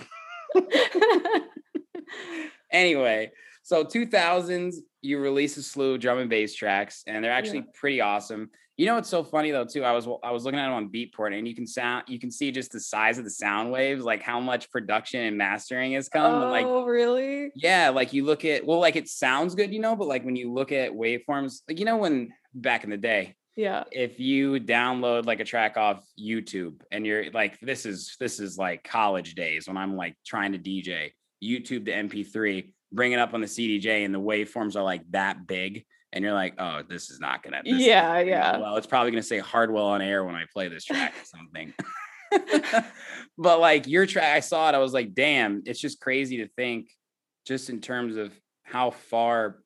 Anyway, 2.71 3.31
so 3.63 3.83
2000s, 3.83 4.75
you 5.01 5.19
release 5.19 5.57
a 5.57 5.63
slew 5.63 5.93
of 5.93 5.99
drum 5.99 6.19
and 6.19 6.29
bass 6.29 6.53
tracks, 6.53 7.03
and 7.07 7.23
they're 7.23 7.31
actually 7.31 7.63
pretty 7.73 8.01
awesome. 8.01 8.49
You 8.75 8.85
know 8.85 8.95
what's 8.95 9.09
so 9.09 9.23
funny 9.23 9.49
though 9.49 9.65
too? 9.65 9.83
I 9.83 9.91
was 9.91 10.07
I 10.23 10.29
was 10.29 10.43
looking 10.43 10.59
at 10.59 10.65
them 10.65 10.73
on 10.73 10.89
Beatport, 10.89 11.35
and 11.35 11.47
you 11.47 11.55
can 11.55 11.65
sound 11.65 12.03
you 12.07 12.19
can 12.19 12.29
see 12.29 12.51
just 12.51 12.71
the 12.71 12.79
size 12.79 13.17
of 13.17 13.23
the 13.23 13.31
sound 13.31 13.71
waves, 13.71 14.03
like 14.03 14.21
how 14.21 14.39
much 14.39 14.69
production 14.69 15.21
and 15.21 15.35
mastering 15.35 15.93
has 15.93 16.09
come. 16.09 16.43
and, 16.43 16.51
like 16.51 16.65
oh, 16.65 16.85
really? 16.85 17.49
yeah, 17.55 17.89
like 17.89 18.13
you 18.13 18.23
look 18.23 18.45
at 18.45 18.63
well, 18.63 18.79
like 18.79 18.95
it 18.95 19.07
sounds 19.07 19.55
good, 19.55 19.73
you 19.73 19.79
know, 19.79 19.95
but 19.95 20.07
like 20.07 20.23
when 20.23 20.35
you 20.35 20.53
look 20.53 20.71
at 20.71 20.91
waveforms, 20.91 21.61
like 21.67 21.79
you 21.79 21.85
know, 21.85 21.97
when 21.97 22.31
back 22.53 22.83
in 22.83 22.91
the 22.91 22.97
day, 22.97 23.33
Yeah. 23.57 23.85
if 23.91 24.19
you 24.19 24.59
download 24.59 25.25
like 25.25 25.39
a 25.39 25.43
track 25.43 25.77
off 25.77 26.05
YouTube 26.17 26.81
and 26.91 27.05
you're 27.05 27.31
like, 27.31 27.59
this 27.59 27.85
is 27.85 28.15
this 28.19 28.39
is 28.39 28.57
like 28.57 28.83
college 28.83 29.33
days 29.33 29.67
when 29.67 29.77
I'm 29.77 29.97
like 29.97 30.15
trying 30.25 30.53
to 30.53 30.59
DJ, 30.59 31.11
YouTube 31.43 31.85
to 31.85 31.91
MP3, 31.91 32.71
bring 32.91 33.11
it 33.11 33.19
up 33.19 33.33
on 33.33 33.41
the 33.41 33.47
CDJ, 33.47 34.05
and 34.05 34.13
the 34.13 34.21
waveforms 34.21 34.75
are 34.75 34.83
like 34.83 35.01
that 35.11 35.47
big, 35.47 35.85
and 36.13 36.23
you're 36.23 36.33
like, 36.33 36.53
oh, 36.59 36.83
this 36.87 37.09
is 37.09 37.19
not 37.19 37.43
gonna. 37.43 37.61
Yeah, 37.65 38.19
yeah. 38.19 38.57
Well, 38.57 38.77
it's 38.77 38.87
probably 38.87 39.11
gonna 39.11 39.23
say 39.23 39.39
Hardwell 39.39 39.87
on 39.87 40.01
air 40.01 40.23
when 40.23 40.35
I 40.35 40.45
play 40.53 40.67
this 40.67 40.85
track 40.85 41.13
or 41.13 41.25
something. 41.25 41.73
but 43.37 43.59
like 43.59 43.87
your 43.87 44.05
track, 44.05 44.35
I 44.35 44.39
saw 44.39 44.69
it, 44.69 44.75
I 44.75 44.79
was 44.79 44.93
like, 44.93 45.13
damn, 45.13 45.63
it's 45.65 45.79
just 45.79 45.99
crazy 45.99 46.37
to 46.37 46.47
think, 46.55 46.89
just 47.45 47.69
in 47.69 47.81
terms 47.81 48.17
of 48.17 48.37
how 48.63 48.91
far 48.91 49.59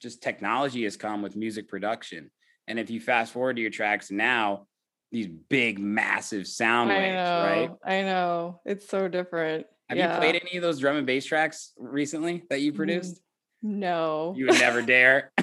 just 0.00 0.22
technology 0.22 0.84
has 0.84 0.96
come 0.96 1.22
with 1.22 1.34
music 1.34 1.68
production. 1.68 2.30
And 2.68 2.78
if 2.78 2.90
you 2.90 3.00
fast 3.00 3.32
forward 3.32 3.56
to 3.56 3.62
your 3.62 3.70
tracks 3.70 4.10
now, 4.10 4.66
these 5.10 5.26
big, 5.26 5.78
massive 5.78 6.46
sound 6.46 6.92
I 6.92 6.98
waves, 6.98 7.14
know. 7.14 7.42
right? 7.42 7.70
I 7.84 8.02
know. 8.02 8.60
It's 8.66 8.88
so 8.88 9.08
different. 9.08 9.66
Have 9.88 9.96
yeah. 9.96 10.14
you 10.14 10.20
played 10.20 10.40
any 10.42 10.56
of 10.58 10.62
those 10.62 10.78
drum 10.78 10.96
and 10.96 11.06
bass 11.06 11.24
tracks 11.24 11.72
recently 11.78 12.44
that 12.50 12.60
you 12.60 12.72
mm, 12.72 12.76
produced? 12.76 13.20
No. 13.62 14.34
You 14.36 14.46
would 14.46 14.60
never 14.60 14.82
dare. 14.82 15.32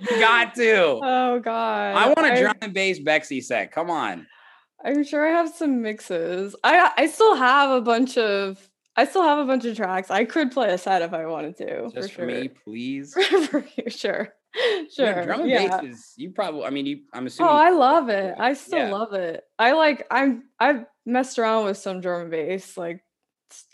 you 0.00 0.18
got 0.18 0.54
to. 0.54 0.98
Oh 1.02 1.40
God. 1.40 1.94
I 1.94 2.06
want 2.06 2.20
a 2.20 2.32
I- 2.32 2.40
drum 2.40 2.56
and 2.62 2.72
bass 2.72 2.98
Bexy 2.98 3.42
set. 3.42 3.70
Come 3.70 3.90
on. 3.90 4.26
I'm 4.84 5.04
sure 5.04 5.26
I 5.26 5.30
have 5.30 5.50
some 5.50 5.82
mixes. 5.82 6.56
I 6.62 6.90
I 6.96 7.06
still 7.06 7.34
have 7.34 7.70
a 7.70 7.80
bunch 7.80 8.16
of 8.16 8.66
I 8.96 9.04
still 9.04 9.22
have 9.22 9.38
a 9.38 9.44
bunch 9.44 9.64
of 9.66 9.76
tracks. 9.76 10.10
I 10.10 10.24
could 10.24 10.52
play 10.52 10.72
a 10.72 10.78
set 10.78 11.02
if 11.02 11.12
I 11.12 11.26
wanted 11.26 11.56
to. 11.58 11.90
Just 11.90 12.12
for 12.12 12.22
for 12.22 12.30
sure. 12.30 12.40
me, 12.40 12.48
please. 12.48 13.12
for 13.50 13.64
you, 13.76 13.90
sure. 13.90 14.32
Yeah, 14.98 15.12
Sure. 15.14 15.24
drum 15.24 15.40
and 15.42 15.50
yeah. 15.50 15.80
bass 15.80 15.94
is 15.94 16.12
you 16.16 16.30
probably 16.30 16.64
I 16.64 16.70
mean 16.70 16.86
you 16.86 17.00
I'm 17.12 17.24
oh, 17.24 17.26
assuming. 17.26 17.50
Oh, 17.50 17.54
I 17.54 17.70
love 17.70 18.08
it. 18.08 18.34
I 18.38 18.54
still 18.54 18.78
Yeah. 18.78 18.92
love 18.92 19.12
it. 19.12 19.44
I 19.58 19.72
like 19.72 20.06
I'm 20.10 20.44
I've 20.58 20.84
messed 21.04 21.38
around 21.38 21.66
with 21.66 21.76
some 21.76 22.00
drum 22.00 22.22
and 22.22 22.30
bass 22.30 22.76
like 22.76 23.02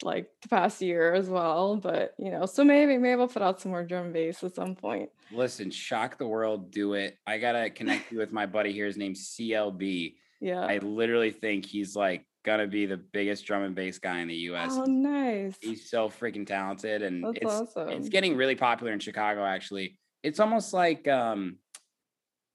like 0.02 0.28
the 0.42 0.48
past 0.48 0.82
year 0.82 1.14
as 1.14 1.28
well. 1.28 1.76
But 1.76 2.14
you 2.18 2.30
know, 2.30 2.46
so 2.46 2.64
maybe 2.64 2.98
maybe 2.98 3.20
I'll 3.20 3.28
put 3.28 3.42
out 3.42 3.60
some 3.60 3.70
more 3.70 3.84
drum 3.84 4.06
and 4.06 4.12
bass 4.14 4.42
at 4.42 4.54
some 4.54 4.74
point. 4.74 5.10
listen, 5.32 5.70
shock 5.70 6.18
the 6.18 6.26
world, 6.26 6.70
do 6.70 6.94
it. 6.94 7.16
I 7.26 7.38
gotta 7.38 7.70
connect 7.70 8.12
you 8.12 8.18
with 8.18 8.32
my 8.32 8.46
buddy 8.46 8.72
here. 8.72 8.86
His 8.86 8.96
name's 8.98 9.34
CLB. 9.34 10.14
Yeah. 10.40 10.60
I 10.66 10.78
literally 10.78 11.30
think 11.30 11.64
he's 11.64 11.94
like 11.96 12.26
gonna 12.44 12.66
be 12.66 12.86
the 12.86 12.96
biggest 12.96 13.46
drum 13.46 13.62
and 13.62 13.74
bass 13.74 13.98
guy 13.98 14.18
in 14.20 14.28
the 14.28 14.34
US. 14.50 14.72
oh 14.72 14.84
nice. 14.84 15.56
He's 15.60 15.88
so 15.88 16.08
freaking 16.08 16.46
talented, 16.46 17.02
and 17.02 17.24
That's 17.24 17.38
it's 17.40 17.52
awesome. 17.52 17.88
it's 17.90 18.08
getting 18.08 18.36
really 18.36 18.56
popular 18.56 18.92
in 18.92 18.98
Chicago. 18.98 19.44
Actually, 19.44 19.96
it's 20.22 20.40
almost 20.40 20.72
like 20.72 21.06
um, 21.08 21.56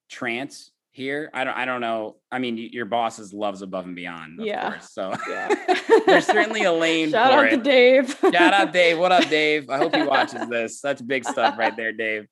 trance 0.09 0.71
here. 0.91 1.29
I 1.33 1.43
don't 1.43 1.53
I 1.55 1.65
don't 1.65 1.81
know. 1.81 2.15
I 2.31 2.39
mean, 2.39 2.57
your 2.57 2.85
bosses 2.85 3.33
loves 3.33 3.61
above 3.61 3.85
and 3.85 3.95
beyond, 3.95 4.39
of 4.39 4.45
Yeah. 4.45 4.71
course. 4.71 4.91
So 4.93 5.13
Yeah. 5.29 5.53
there's 6.05 6.25
certainly 6.25 6.63
a 6.63 6.71
lane 6.73 7.11
Shout 7.11 7.31
for 7.31 7.39
out 7.45 7.53
it. 7.53 7.57
to 7.57 7.61
Dave. 7.63 8.17
Shout 8.19 8.53
out 8.53 8.73
Dave. 8.73 8.97
What 8.97 9.11
up, 9.11 9.25
Dave? 9.29 9.69
I 9.69 9.77
hope 9.77 9.95
he 9.95 10.01
watches 10.03 10.47
this. 10.49 10.81
That's 10.81 11.01
big 11.01 11.23
stuff 11.25 11.57
right 11.57 11.75
there, 11.75 11.91
Dave. 11.93 12.27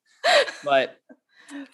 but 0.64 0.96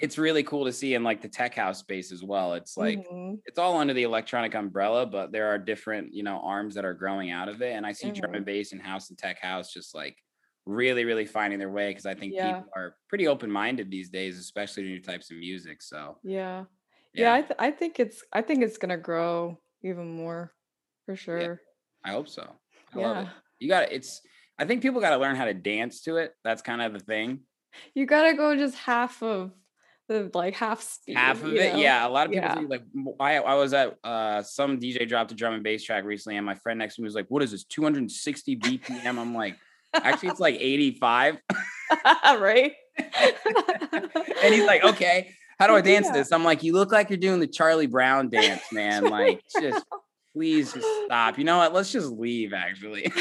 it's 0.01 0.19
really 0.19 0.43
cool 0.43 0.67
to 0.67 0.73
see 0.73 0.93
in 0.93 1.03
like 1.03 1.23
the 1.23 1.29
tech 1.29 1.55
house 1.55 1.79
space 1.79 2.13
as 2.13 2.23
well. 2.23 2.53
It's 2.55 2.77
like 2.77 2.99
Mhm. 3.11 3.39
it's 3.47 3.59
all 3.59 3.79
under 3.79 3.95
the 3.95 4.03
electronic 4.03 4.55
umbrella, 4.55 5.07
but 5.07 5.33
there 5.33 5.47
are 5.49 5.57
different, 5.59 6.13
you 6.13 6.23
know, 6.23 6.41
arms 6.45 6.75
that 6.75 6.85
are 6.85 6.93
growing 6.93 7.31
out 7.31 7.49
of 7.49 7.63
it. 7.63 7.73
And 7.75 7.87
I 7.87 7.93
see 7.93 8.11
drum 8.11 8.35
and 8.35 8.45
bass 8.45 8.73
and 8.73 8.83
house 8.83 9.09
and 9.09 9.19
tech 9.19 9.41
house 9.41 9.73
just 9.73 9.95
like 9.95 10.19
really, 10.67 11.05
really 11.05 11.27
finding 11.27 11.59
their 11.59 11.71
way 11.71 11.91
because 11.91 12.07
I 12.07 12.15
think 12.15 12.35
Yeah. 12.35 12.55
people 12.59 12.71
are 12.77 12.97
pretty 13.09 13.27
open 13.27 13.51
minded 13.51 13.91
these 13.91 14.11
days, 14.11 14.39
especially 14.39 14.85
to 14.85 14.89
new 14.89 15.01
types 15.03 15.31
of 15.31 15.37
music. 15.39 15.83
So 15.83 16.19
Yeah. 16.23 16.65
Yeah, 17.15 17.25
yeah, 17.25 17.35
I 17.35 17.41
th- 17.43 17.57
I 17.59 17.71
think 17.71 18.01
it's 18.01 18.25
I 18.33 18.41
think 18.43 18.63
it's 18.63 18.79
gonna 18.79 18.97
grow 18.97 19.61
even 19.83 20.09
more 20.17 20.55
for 21.05 21.15
sure. 21.17 21.61
I 22.05 22.11
hope 22.13 22.29
so. 22.29 22.57
I 22.95 22.99
love 22.99 23.17
it. 23.19 23.21
Yeah. 23.25 23.29
You 23.59 23.69
got 23.69 23.93
It's 23.93 24.21
I 24.59 24.65
think 24.65 24.83
people 24.83 25.01
got 25.01 25.11
to 25.11 25.17
learn 25.17 25.35
how 25.37 25.47
to 25.47 25.55
dance 25.55 26.03
to 26.03 26.17
it. 26.19 26.35
That's 26.45 26.63
kind 26.63 26.81
of 26.83 26.93
the 26.93 27.01
thing. 27.01 27.41
You 27.95 28.07
gotta 28.07 28.35
go 28.35 28.55
just 28.57 28.77
half 28.77 29.23
of 29.23 29.53
the 30.09 30.31
like 30.35 30.55
half 30.55 30.81
speed. 30.83 31.17
half 31.17 31.43
of 31.43 31.55
it 31.55 31.73
know? 31.75 31.79
yeah 31.79 32.07
a 32.07 32.09
lot 32.11 32.27
of 32.27 32.33
people 32.33 32.49
Yeah. 32.49 32.65
like 32.69 32.83
I, 33.21 33.37
I 33.39 33.55
was 33.55 33.73
at 33.73 33.97
uh 34.05 34.43
some 34.43 34.79
dj 34.79 35.09
dropped 35.09 35.33
a 35.33 35.35
drum 35.35 35.55
and 35.55 35.63
bass 35.63 35.85
track 35.85 36.05
recently 36.05 36.37
and 36.37 36.45
my 36.45 36.55
friend 36.57 36.79
next 36.79 36.97
to 36.97 37.03
me 37.03 37.07
was 37.07 37.15
like 37.15 37.27
what 37.29 37.43
is 37.43 37.51
this 37.53 37.65
260 37.65 38.57
bpm 38.57 39.17
i'm 39.19 39.35
like 39.35 39.57
actually 39.95 40.29
it's 40.31 40.41
like 40.41 40.57
85 40.59 41.39
right? 42.39 42.73
and 42.99 44.55
he's 44.55 44.65
like 44.67 44.85
okay 44.85 45.31
how 45.59 45.67
do 45.67 45.75
i 45.77 45.81
dance 45.81 46.07
Yeah. 46.07 46.13
this? 46.15 46.33
I'm 46.33 46.45
like 46.45 46.63
you 46.63 46.73
look 46.73 46.91
like 46.93 47.09
you're 47.11 47.17
doing 47.19 47.41
the 47.41 47.47
charlie 47.47 47.87
brown 47.87 48.29
dance 48.29 48.63
man. 48.73 49.05
Like 49.05 49.43
just 49.61 49.85
please 50.35 50.73
just 50.73 50.87
stop. 51.05 51.39
You 51.39 51.45
know 51.45 51.59
what? 51.59 51.73
Let's 51.75 51.93
just 51.93 52.11
leave 52.11 52.53
actually. 52.53 53.13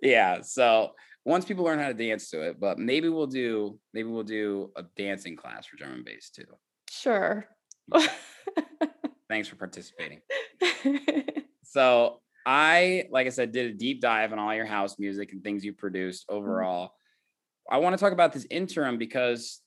Yeah 0.00 0.40
so 0.42 0.92
once 1.24 1.44
people 1.44 1.64
learn 1.64 1.78
how 1.78 1.88
to 1.88 1.94
dance 1.94 2.30
to 2.30 2.40
it 2.42 2.58
but 2.58 2.78
maybe 2.78 3.08
we'll 3.08 3.26
do 3.28 3.78
maybe 3.94 4.08
we'll 4.08 4.22
do 4.24 4.70
a 4.76 4.82
dancing 4.96 5.36
class 5.36 5.66
for 5.66 5.76
drum 5.76 5.92
and 5.92 6.04
bass 6.04 6.30
too. 6.30 6.44
Sure. 6.90 7.46
thanks 9.28 9.48
for 9.48 9.56
participating. 9.56 10.20
So 11.62 12.20
I, 12.46 13.08
like 13.10 13.26
I 13.26 13.30
said, 13.30 13.52
did 13.52 13.70
a 13.70 13.74
deep 13.74 14.00
dive 14.00 14.32
on 14.32 14.38
all 14.38 14.54
your 14.54 14.66
house 14.66 14.98
music 14.98 15.32
and 15.32 15.42
things 15.42 15.64
you 15.64 15.72
produced 15.72 16.26
overall. 16.28 16.92
I 17.70 17.78
want 17.78 17.96
to 17.96 18.02
talk 18.02 18.12
about 18.12 18.32
this 18.32 18.46
interim 18.50 18.98
because 18.98 19.60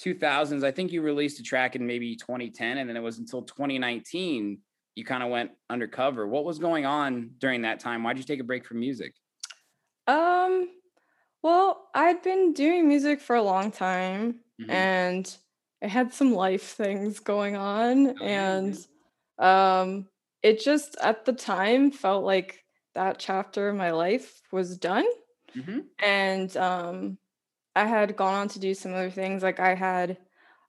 2000s, 0.00 0.64
I 0.64 0.70
think 0.72 0.92
you 0.92 1.02
released 1.02 1.38
a 1.40 1.42
track 1.42 1.76
in 1.76 1.86
maybe 1.86 2.16
2010, 2.16 2.78
and 2.78 2.88
then 2.88 2.96
it 2.96 3.00
was 3.00 3.18
until 3.18 3.42
2019 3.42 4.58
you 4.94 5.04
kind 5.04 5.22
of 5.22 5.30
went 5.30 5.52
undercover. 5.70 6.26
What 6.26 6.44
was 6.44 6.58
going 6.58 6.84
on 6.84 7.30
during 7.38 7.62
that 7.62 7.80
time? 7.80 8.02
Why'd 8.02 8.18
you 8.18 8.24
take 8.24 8.40
a 8.40 8.44
break 8.44 8.66
from 8.66 8.80
music? 8.80 9.14
um 10.06 10.68
well, 11.42 11.88
I'd 11.94 12.22
been 12.22 12.52
doing 12.52 12.86
music 12.86 13.20
for 13.20 13.34
a 13.36 13.42
long 13.42 13.72
time 13.72 14.40
Mhm. 14.60 14.68
and 14.68 15.36
I 15.82 15.88
had 15.88 16.12
some 16.12 16.32
life 16.34 16.62
things 16.62 17.18
going 17.20 17.56
on 17.56 18.08
Oh, 18.20 18.24
and 18.24 18.86
um 19.38 20.08
it 20.42 20.60
just 20.60 20.96
at 21.00 21.24
the 21.24 21.32
time 21.32 21.90
felt 21.90 22.24
like 22.24 22.64
that 22.94 23.18
chapter 23.18 23.68
of 23.68 23.76
my 23.76 23.90
life 23.92 24.40
was 24.52 24.76
done 24.78 25.06
Mhm. 25.56 25.88
and 26.02 26.56
um 26.56 27.18
I 27.76 27.86
had 27.86 28.16
gone 28.16 28.34
on 28.34 28.48
to 28.48 28.58
do 28.60 28.74
some 28.74 28.94
other 28.94 29.10
things 29.10 29.42
like 29.42 29.60
I 29.60 29.74
had 29.74 30.18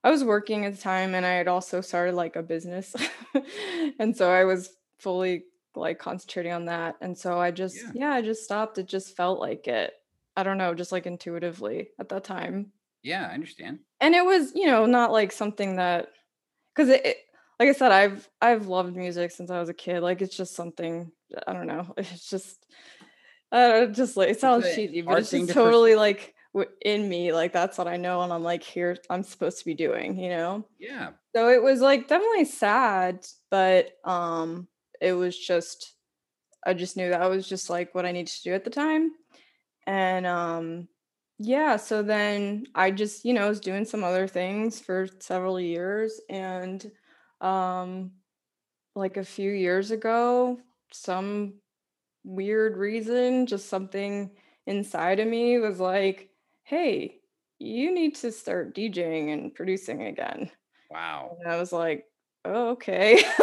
I 0.04 0.10
was 0.10 0.24
working 0.24 0.64
at 0.66 0.74
the 0.74 0.80
time 0.80 1.14
and 1.14 1.24
I 1.26 1.34
had 1.34 1.48
also 1.48 1.80
started 1.80 2.14
like 2.14 2.36
a 2.36 2.42
business 2.42 2.94
and 3.98 4.16
so 4.16 4.30
I 4.30 4.44
was 4.44 4.76
fully 4.98 5.44
like 5.74 5.98
concentrating 5.98 6.52
on 6.52 6.66
that 6.66 6.96
and 7.00 7.16
so 7.18 7.38
I 7.40 7.50
just 7.50 7.76
Yeah. 7.76 7.92
yeah, 7.94 8.10
I 8.12 8.22
just 8.22 8.44
stopped 8.44 8.78
it 8.78 8.86
just 8.86 9.16
felt 9.16 9.40
like 9.40 9.66
it 9.68 9.94
I 10.36 10.42
don't 10.42 10.58
know 10.58 10.74
just 10.74 10.92
like 10.92 11.06
intuitively 11.06 11.90
at 11.98 12.08
that 12.10 12.24
time 12.24 12.72
Yeah, 13.02 13.28
I 13.28 13.34
understand. 13.34 13.80
and 14.00 14.14
it 14.14 14.24
was 14.24 14.54
you 14.54 14.66
know 14.66 14.86
not 14.86 15.12
like 15.12 15.32
something 15.32 15.76
that 15.76 16.08
because 16.74 16.88
it, 16.90 17.04
it 17.06 17.16
like 17.58 17.68
i 17.68 17.72
said 17.72 17.92
i've 17.92 18.28
i've 18.40 18.66
loved 18.66 18.96
music 18.96 19.30
since 19.30 19.50
i 19.50 19.58
was 19.60 19.68
a 19.68 19.74
kid 19.74 20.00
like 20.02 20.22
it's 20.22 20.36
just 20.36 20.54
something 20.54 21.10
i 21.46 21.52
don't 21.52 21.66
know 21.66 21.92
it's 21.96 22.28
just 22.28 22.66
uh 23.52 23.86
just 23.86 24.16
like 24.16 24.28
it 24.30 24.40
sounds 24.40 24.64
a 24.66 24.74
cheesy 24.74 25.02
but 25.02 25.18
it's 25.18 25.30
just 25.30 25.42
to 25.42 25.46
pursue. 25.46 25.54
totally 25.54 25.94
like 25.94 26.34
in 26.82 27.08
me 27.08 27.32
like 27.32 27.52
that's 27.52 27.76
what 27.78 27.88
i 27.88 27.96
know 27.96 28.22
and 28.22 28.32
i'm 28.32 28.44
like 28.44 28.62
here 28.62 28.96
i'm 29.10 29.22
supposed 29.24 29.58
to 29.58 29.64
be 29.64 29.74
doing 29.74 30.16
you 30.18 30.28
know 30.28 30.64
Yeah. 30.78 31.10
so 31.34 31.48
it 31.48 31.62
was 31.62 31.80
like 31.80 32.06
definitely 32.06 32.44
sad 32.44 33.26
but 33.50 33.90
um 34.04 34.68
it 35.00 35.14
was 35.14 35.36
just 35.36 35.94
i 36.64 36.72
just 36.72 36.96
knew 36.96 37.10
that 37.10 37.28
was 37.28 37.48
just 37.48 37.68
like 37.70 37.92
what 37.94 38.06
i 38.06 38.12
needed 38.12 38.32
to 38.32 38.42
do 38.44 38.54
at 38.54 38.62
the 38.64 38.70
time 38.70 39.10
and 39.86 40.26
um 40.26 40.88
yeah 41.40 41.76
so 41.76 42.02
then 42.02 42.66
i 42.76 42.92
just 42.92 43.24
you 43.24 43.32
know 43.34 43.48
was 43.48 43.58
doing 43.60 43.84
some 43.84 44.04
other 44.04 44.28
things 44.28 44.78
for 44.80 45.08
several 45.18 45.58
years 45.58 46.20
and 46.30 46.90
um 47.44 48.12
like 48.94 49.16
a 49.16 49.24
few 49.24 49.50
years 49.50 49.90
ago 49.90 50.58
some 50.92 51.54
weird 52.24 52.76
reason 52.76 53.46
just 53.46 53.68
something 53.68 54.30
inside 54.66 55.20
of 55.20 55.28
me 55.28 55.58
was 55.58 55.80
like 55.80 56.30
hey 56.64 57.18
you 57.58 57.92
need 57.92 58.14
to 58.16 58.32
start 58.32 58.74
djing 58.74 59.32
and 59.32 59.54
producing 59.54 60.02
again 60.04 60.50
Wow. 60.90 61.36
and 61.40 61.48
I 61.50 61.56
was 61.58 61.72
like, 61.72 62.06
oh, 62.44 62.70
okay. 62.70 63.22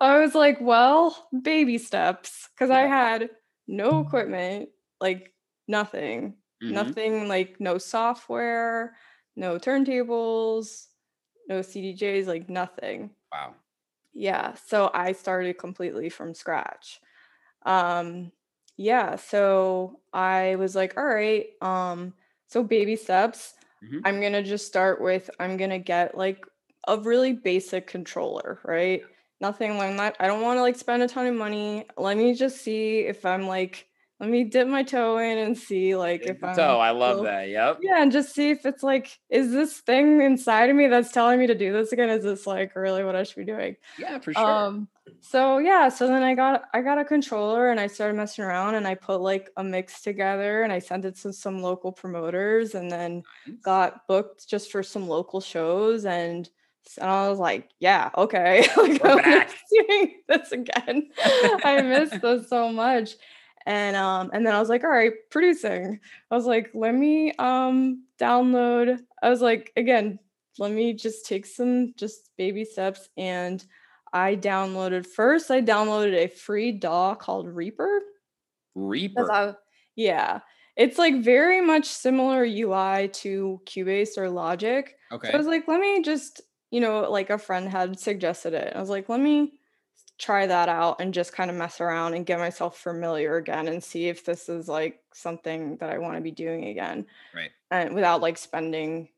I 0.00 0.18
was 0.18 0.34
like, 0.34 0.58
well, 0.60 1.28
baby 1.42 1.78
steps. 1.78 2.48
Cause 2.58 2.70
I 2.70 2.82
had 2.82 3.30
no 3.66 4.00
equipment, 4.00 4.70
like 5.00 5.34
nothing, 5.68 6.36
Mhm. 6.62 6.70
nothing 6.72 7.28
like 7.28 7.60
no 7.60 7.78
software, 7.78 8.96
no 9.36 9.58
turntables, 9.58 10.86
no 11.52 11.60
CDJs, 11.60 12.26
like 12.26 12.48
nothing. 12.48 13.10
Wow. 13.32 13.54
Yeah. 14.14 14.54
So 14.54 14.90
I 14.92 15.12
started 15.12 15.58
completely 15.58 16.08
from 16.08 16.34
scratch. 16.34 17.00
Um, 17.64 18.32
yeah. 18.76 19.16
So 19.16 20.00
I 20.12 20.56
was 20.56 20.74
like, 20.74 20.96
all 20.96 21.04
right, 21.04 21.46
um, 21.60 22.14
so 22.48 22.62
baby 22.62 22.96
steps. 22.96 23.54
Mhm. 23.84 24.02
I'm 24.04 24.20
gonna 24.20 24.42
just 24.42 24.66
start 24.66 25.00
with 25.00 25.30
I'm 25.40 25.56
gonna 25.56 25.78
get 25.78 26.16
like 26.16 26.44
a 26.88 26.98
really 26.98 27.32
basic 27.32 27.86
controller, 27.86 28.60
right? 28.64 29.02
Nothing 29.40 29.76
like 29.76 29.96
that. 29.96 30.16
I 30.20 30.26
don't 30.26 30.42
want 30.42 30.58
to 30.58 30.62
like 30.62 30.76
spend 30.76 31.02
a 31.02 31.08
ton 31.08 31.26
of 31.26 31.34
money. 31.34 31.86
Let 31.96 32.16
me 32.16 32.34
just 32.34 32.62
see 32.62 33.00
if 33.00 33.26
I'm 33.26 33.46
like, 33.46 33.88
let 34.22 34.30
me 34.30 34.44
dip 34.44 34.68
my 34.68 34.84
toe 34.84 35.18
in 35.18 35.36
and 35.36 35.58
see 35.58 35.96
like 35.96 36.22
if 36.22 36.42
I'm 36.44 36.54
So 36.54 36.78
I 36.78 36.90
love 36.92 37.16
still- 37.16 37.24
that. 37.24 37.48
Yep. 37.48 37.78
yeah, 37.82 38.00
and 38.02 38.12
just 38.12 38.32
see 38.32 38.50
if 38.50 38.64
it's 38.64 38.82
like, 38.84 39.18
is 39.28 39.50
this 39.50 39.78
thing 39.78 40.22
inside 40.22 40.70
of 40.70 40.76
me 40.76 40.86
that's 40.86 41.10
telling 41.10 41.40
me 41.40 41.48
to 41.48 41.56
do 41.56 41.72
this 41.72 41.90
again? 41.92 42.08
Is 42.08 42.22
this 42.22 42.46
like 42.46 42.76
really 42.76 43.02
what 43.02 43.16
I 43.16 43.24
should 43.24 43.36
be 43.36 43.44
doing? 43.44 43.74
Yeah, 43.98 44.20
for 44.20 44.32
sure. 44.32 44.44
Um, 44.48 44.88
so 45.20 45.58
yeah, 45.58 45.88
so 45.88 46.06
then 46.06 46.22
I 46.22 46.36
got 46.36 46.62
I 46.72 46.82
got 46.82 46.98
a 46.98 47.04
controller 47.04 47.70
and 47.70 47.80
I 47.80 47.88
started 47.88 48.16
messing 48.16 48.44
around 48.44 48.76
and 48.76 48.86
I 48.86 48.94
put 48.94 49.20
like 49.20 49.50
a 49.56 49.64
mix 49.64 50.00
together 50.02 50.62
and 50.62 50.72
I 50.72 50.78
sent 50.78 51.04
it 51.04 51.16
to 51.22 51.32
some 51.32 51.60
local 51.60 51.90
promoters 51.90 52.76
and 52.76 52.88
then 52.88 53.24
Nice. 53.46 53.56
got 53.62 54.06
booked 54.06 54.48
just 54.48 54.70
for 54.70 54.84
some 54.84 55.08
local 55.08 55.40
shows 55.40 56.04
and 56.06 56.48
and 57.00 57.08
I 57.10 57.28
was 57.28 57.38
like, 57.38 57.70
yeah, 57.78 58.10
okay. 58.16 58.66
like, 58.76 59.02
We're 59.02 59.10
I'm 59.10 59.16
back. 59.18 59.50
doing 59.88 60.14
this 60.28 60.50
again. 60.52 61.10
I 61.64 61.80
miss 61.82 62.10
this 62.20 62.48
so 62.48 62.72
much. 62.72 63.12
And 63.66 63.96
um 63.96 64.30
and 64.32 64.46
then 64.46 64.54
I 64.54 64.60
was 64.60 64.68
like, 64.68 64.84
all 64.84 64.90
right, 64.90 65.12
producing. 65.30 66.00
I 66.30 66.34
was 66.34 66.46
like, 66.46 66.70
let 66.74 66.94
me 66.94 67.32
um 67.38 68.04
download. 68.18 69.00
I 69.22 69.30
was 69.30 69.40
like, 69.40 69.72
again, 69.76 70.18
let 70.58 70.72
me 70.72 70.94
just 70.94 71.26
take 71.26 71.46
some 71.46 71.94
just 71.96 72.30
baby 72.36 72.64
steps 72.64 73.08
and 73.16 73.64
I 74.12 74.36
downloaded 74.36 75.06
first 75.06 75.50
I 75.50 75.62
downloaded 75.62 76.14
a 76.14 76.28
free 76.28 76.72
DAW 76.72 77.14
called 77.14 77.48
reaper 77.48 78.00
Reaper. 78.74 79.30
I- 79.30 79.54
yeah. 79.96 80.40
It's 80.76 80.96
like 80.98 81.22
very 81.22 81.60
much 81.60 81.84
similar 81.86 82.44
UI 82.44 83.08
to 83.08 83.60
Cubase 83.66 84.16
or 84.16 84.30
Logic. 84.30 84.96
Okay. 85.12 85.28
So 85.28 85.34
I 85.34 85.36
was 85.36 85.46
like, 85.46 85.68
let 85.68 85.80
me 85.80 86.00
just, 86.02 86.40
you 86.70 86.80
know, 86.80 87.10
like 87.10 87.28
a 87.28 87.36
friend 87.36 87.68
had 87.68 87.98
suggested 87.98 88.54
it. 88.54 88.72
I 88.74 88.80
was 88.80 88.88
like, 88.88 89.10
let 89.10 89.20
me 89.20 89.52
try 90.18 90.46
that 90.46 90.68
out 90.68 91.00
and 91.00 91.12
just 91.14 91.32
kind 91.32 91.50
of 91.50 91.56
mess 91.56 91.80
around 91.80 92.14
and 92.14 92.26
get 92.26 92.38
myself 92.38 92.78
familiar 92.78 93.36
again 93.36 93.66
and 93.68 93.82
see 93.82 94.08
if 94.08 94.24
this 94.24 94.48
is 94.48 94.68
like 94.68 95.00
something 95.12 95.76
that 95.78 95.90
I 95.90 95.98
want 95.98 96.16
to 96.16 96.20
be 96.22 96.30
doing 96.30 96.66
again. 96.66 97.06
Right. 97.34 97.50
And 97.70 97.94
without 97.94 98.20
like 98.20 98.38
spending 98.38 99.08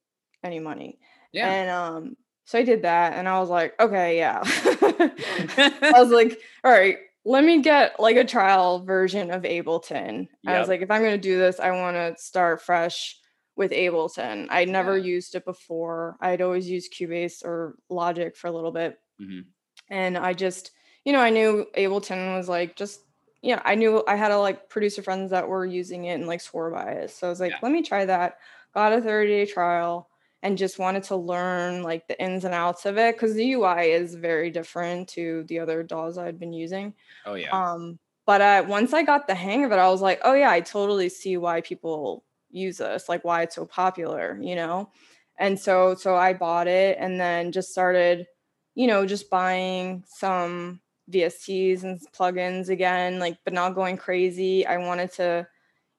any 0.42 0.60
money. 0.60 0.98
Yeah. 1.32 1.50
And 1.50 1.70
um 1.70 2.16
so 2.46 2.58
I 2.58 2.62
did 2.62 2.82
that 2.82 3.14
and 3.14 3.28
I 3.28 3.40
was 3.40 3.48
like, 3.50 3.74
okay, 3.80 4.18
yeah. 4.18 4.40
I 4.44 5.92
was 5.96 6.10
like, 6.10 6.38
all 6.62 6.70
right, 6.70 6.98
let 7.24 7.42
me 7.44 7.62
get 7.62 7.98
like 7.98 8.16
a 8.16 8.24
trial 8.24 8.84
version 8.84 9.30
of 9.30 9.42
Ableton. 9.42 10.28
I 10.46 10.58
was 10.58 10.68
like, 10.68 10.82
if 10.82 10.90
I'm 10.90 11.02
gonna 11.02 11.18
do 11.18 11.38
this, 11.38 11.58
I 11.60 11.70
want 11.70 11.96
to 11.96 12.14
start 12.22 12.62
fresh 12.62 13.18
with 13.56 13.70
Ableton. 13.72 14.46
I'd 14.50 14.68
never 14.68 14.96
Yeah. 14.98 15.04
used 15.04 15.34
it 15.34 15.44
before. 15.44 16.16
I'd 16.20 16.42
always 16.42 16.68
used 16.68 16.92
Cubase 16.92 17.44
or 17.44 17.76
Logic 17.88 18.36
for 18.36 18.48
a 18.48 18.52
little 18.52 18.72
bit. 18.72 18.98
Mhm. 19.20 19.44
And 19.90 20.16
I 20.18 20.32
just, 20.32 20.70
you 21.04 21.12
know, 21.12 21.20
I 21.20 21.30
knew 21.30 21.66
Ableton 21.76 22.36
was 22.36 22.48
like 22.48 22.76
just, 22.76 23.00
you 23.42 23.54
know, 23.54 23.62
I 23.64 23.74
knew 23.74 24.02
I 24.08 24.16
had 24.16 24.32
a 24.32 24.38
like 24.38 24.68
producer 24.68 25.02
friends 25.02 25.30
that 25.30 25.48
were 25.48 25.66
using 25.66 26.04
it 26.06 26.14
and 26.14 26.26
like 26.26 26.40
swore 26.40 26.70
by 26.70 26.92
it. 26.92 27.10
So 27.10 27.26
I 27.26 27.30
was 27.30 27.40
like, 27.40 27.52
Yeah. 27.52 27.58
let 27.62 27.72
me 27.72 27.82
try 27.82 28.04
that. 28.06 28.38
Got 28.74 28.92
a 28.92 29.00
30 29.00 29.28
day 29.30 29.46
trial 29.46 30.08
and 30.42 30.58
just 30.58 30.78
wanted 30.78 31.04
to 31.04 31.16
learn 31.16 31.82
like 31.82 32.06
the 32.08 32.20
ins 32.20 32.44
and 32.44 32.54
outs 32.54 32.86
of 32.86 32.98
it 32.98 33.14
because 33.14 33.34
the 33.34 33.52
UI 33.52 33.92
is 33.92 34.14
very 34.14 34.50
different 34.50 35.08
to 35.10 35.44
the 35.44 35.58
other 35.60 35.82
DAWs 35.82 36.18
I'd 36.18 36.38
been 36.38 36.52
using. 36.52 36.94
Oh 37.24 37.34
yeah. 37.34 37.50
Um, 37.52 37.98
but 38.26 38.40
uh, 38.40 38.64
once 38.66 38.92
I 38.92 39.02
got 39.02 39.26
the 39.26 39.34
hang 39.34 39.64
of 39.64 39.72
it, 39.72 39.78
I 39.78 39.88
was 39.88 40.00
like, 40.00 40.20
oh 40.24 40.34
yeah, 40.34 40.50
I 40.50 40.60
totally 40.60 41.08
see 41.08 41.36
why 41.36 41.60
people 41.60 42.24
use 42.50 42.78
this, 42.78 43.08
like 43.08 43.24
why 43.24 43.42
it's 43.42 43.54
so 43.56 43.66
popular, 43.66 44.38
you 44.40 44.54
know. 44.54 44.90
And 45.38 45.58
so, 45.58 45.94
so 45.94 46.16
I 46.16 46.32
bought 46.32 46.68
it 46.68 46.96
and 46.98 47.20
then 47.20 47.52
just 47.52 47.70
started, 47.70 48.26
you 48.74 48.86
know, 48.86 49.04
just 49.06 49.28
buying 49.30 50.04
some 50.06 50.80
VSTs 51.08 51.84
and 51.84 52.00
plugins 52.12 52.68
again, 52.68 53.18
like, 53.18 53.38
but 53.44 53.52
not 53.54 53.74
going 53.74 53.96
crazy. 53.96 54.66
I 54.66 54.78
wanted 54.78 55.12
to, 55.12 55.46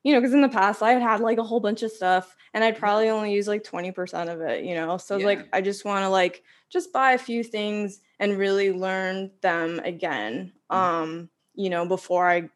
you 0.03 0.13
know, 0.13 0.19
because 0.21 0.33
in 0.33 0.41
the 0.41 0.49
past 0.49 0.83
I 0.83 0.93
had 0.93 1.01
had 1.01 1.19
like 1.21 1.37
a 1.39 1.43
whole 1.43 1.59
bunch 1.59 1.83
of 1.83 1.91
stuff 1.91 2.35
and 2.53 2.63
I'd 2.63 2.77
probably 2.77 3.09
only 3.09 3.33
use 3.33 3.47
like 3.47 3.63
20% 3.63 4.29
of 4.29 4.41
it, 4.41 4.63
you 4.65 4.75
know. 4.75 4.97
So 4.97 5.17
Yeah. 5.17 5.19
like 5.19 5.47
I 5.53 5.61
just 5.61 5.85
want 5.85 6.03
to 6.03 6.09
like 6.09 6.43
just 6.69 6.93
buy 6.93 7.13
a 7.13 7.17
few 7.17 7.43
things 7.43 7.99
and 8.19 8.37
really 8.37 8.71
learn 8.71 9.31
them 9.41 9.79
again. 9.83 10.53
Um, 10.69 11.29
you 11.55 11.69
know, 11.69 11.87
before 11.87 12.29
I 12.29 12.49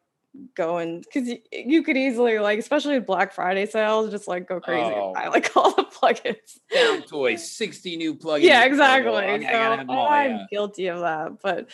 go 0.56 0.78
and 0.78 1.04
because 1.04 1.28
you, 1.28 1.38
you 1.52 1.84
could 1.84 1.98
easily 1.98 2.40
like, 2.40 2.60
especially 2.60 2.96
with 2.96 3.06
Black 3.06 3.34
Friday 3.34 3.66
sales, 3.66 4.12
just 4.12 4.28
like 4.28 4.48
go 4.48 4.60
crazy 4.60 4.82
Oh. 4.96 5.08
and 5.08 5.14
buy 5.16 5.28
like 5.28 5.52
all 5.56 5.74
the 5.76 5.84
plugins. 5.84 6.60
Down 6.74 7.02
toys, 7.04 7.50
60 7.52 7.98
new 7.98 8.16
plugins. 8.16 8.44
Yeah, 8.44 8.64
exactly. 8.66 9.12
I 9.14 9.40
so 9.40 9.46
have 9.48 9.78
them 9.80 9.90
I'm 9.92 10.32
yeah. 10.32 10.46
guilty 10.52 10.88
of 10.88 11.00
that, 11.00 11.42
but 11.42 11.70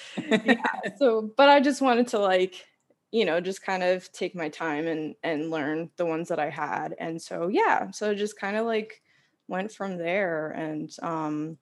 yeah, 0.45 0.55
so 0.97 1.31
but 1.35 1.49
I 1.49 1.59
just 1.59 1.81
wanted 1.81 2.07
to 2.09 2.19
like, 2.19 2.65
you 3.11 3.25
know, 3.25 3.39
just 3.39 3.61
kind 3.63 3.83
of 3.83 4.11
take 4.11 4.35
my 4.35 4.49
time 4.49 4.87
and 4.87 5.15
and 5.23 5.49
learn 5.51 5.89
the 5.97 6.05
ones 6.05 6.29
that 6.29 6.39
I 6.39 6.49
had. 6.49 6.95
And 6.99 7.21
so 7.21 7.47
yeah, 7.47 7.91
so 7.91 8.13
just 8.13 8.39
kind 8.39 8.57
of 8.57 8.65
like 8.65 9.01
went 9.47 9.71
from 9.71 9.97
there 9.97 10.49
and 10.51 10.91
um 11.03 11.57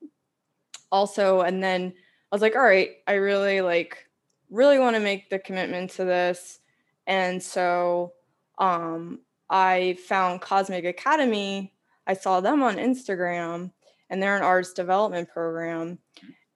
also 0.92 1.42
and 1.42 1.62
then 1.64 1.94
I 2.32 2.36
was 2.36 2.42
like, 2.42 2.56
all 2.56 2.64
right, 2.64 2.92
I 3.08 3.14
really 3.14 3.62
like 3.62 4.08
really 4.50 4.78
want 4.80 4.96
to 4.96 5.00
make 5.00 5.30
the 5.30 5.40
commitment 5.40 5.92
to 5.92 6.06
this. 6.06 6.60
And 7.08 7.42
so 7.42 8.14
um 8.58 9.20
I 9.50 9.98
found 10.08 10.42
Cosmic 10.42 10.86
Academy. 10.86 11.74
I 12.08 12.14
saw 12.14 12.42
them 12.42 12.64
on 12.64 12.78
Instagram 12.78 13.72
and 14.10 14.22
they're 14.22 14.38
an 14.38 14.44
artist 14.44 14.76
development 14.76 15.30
program. 15.30 16.00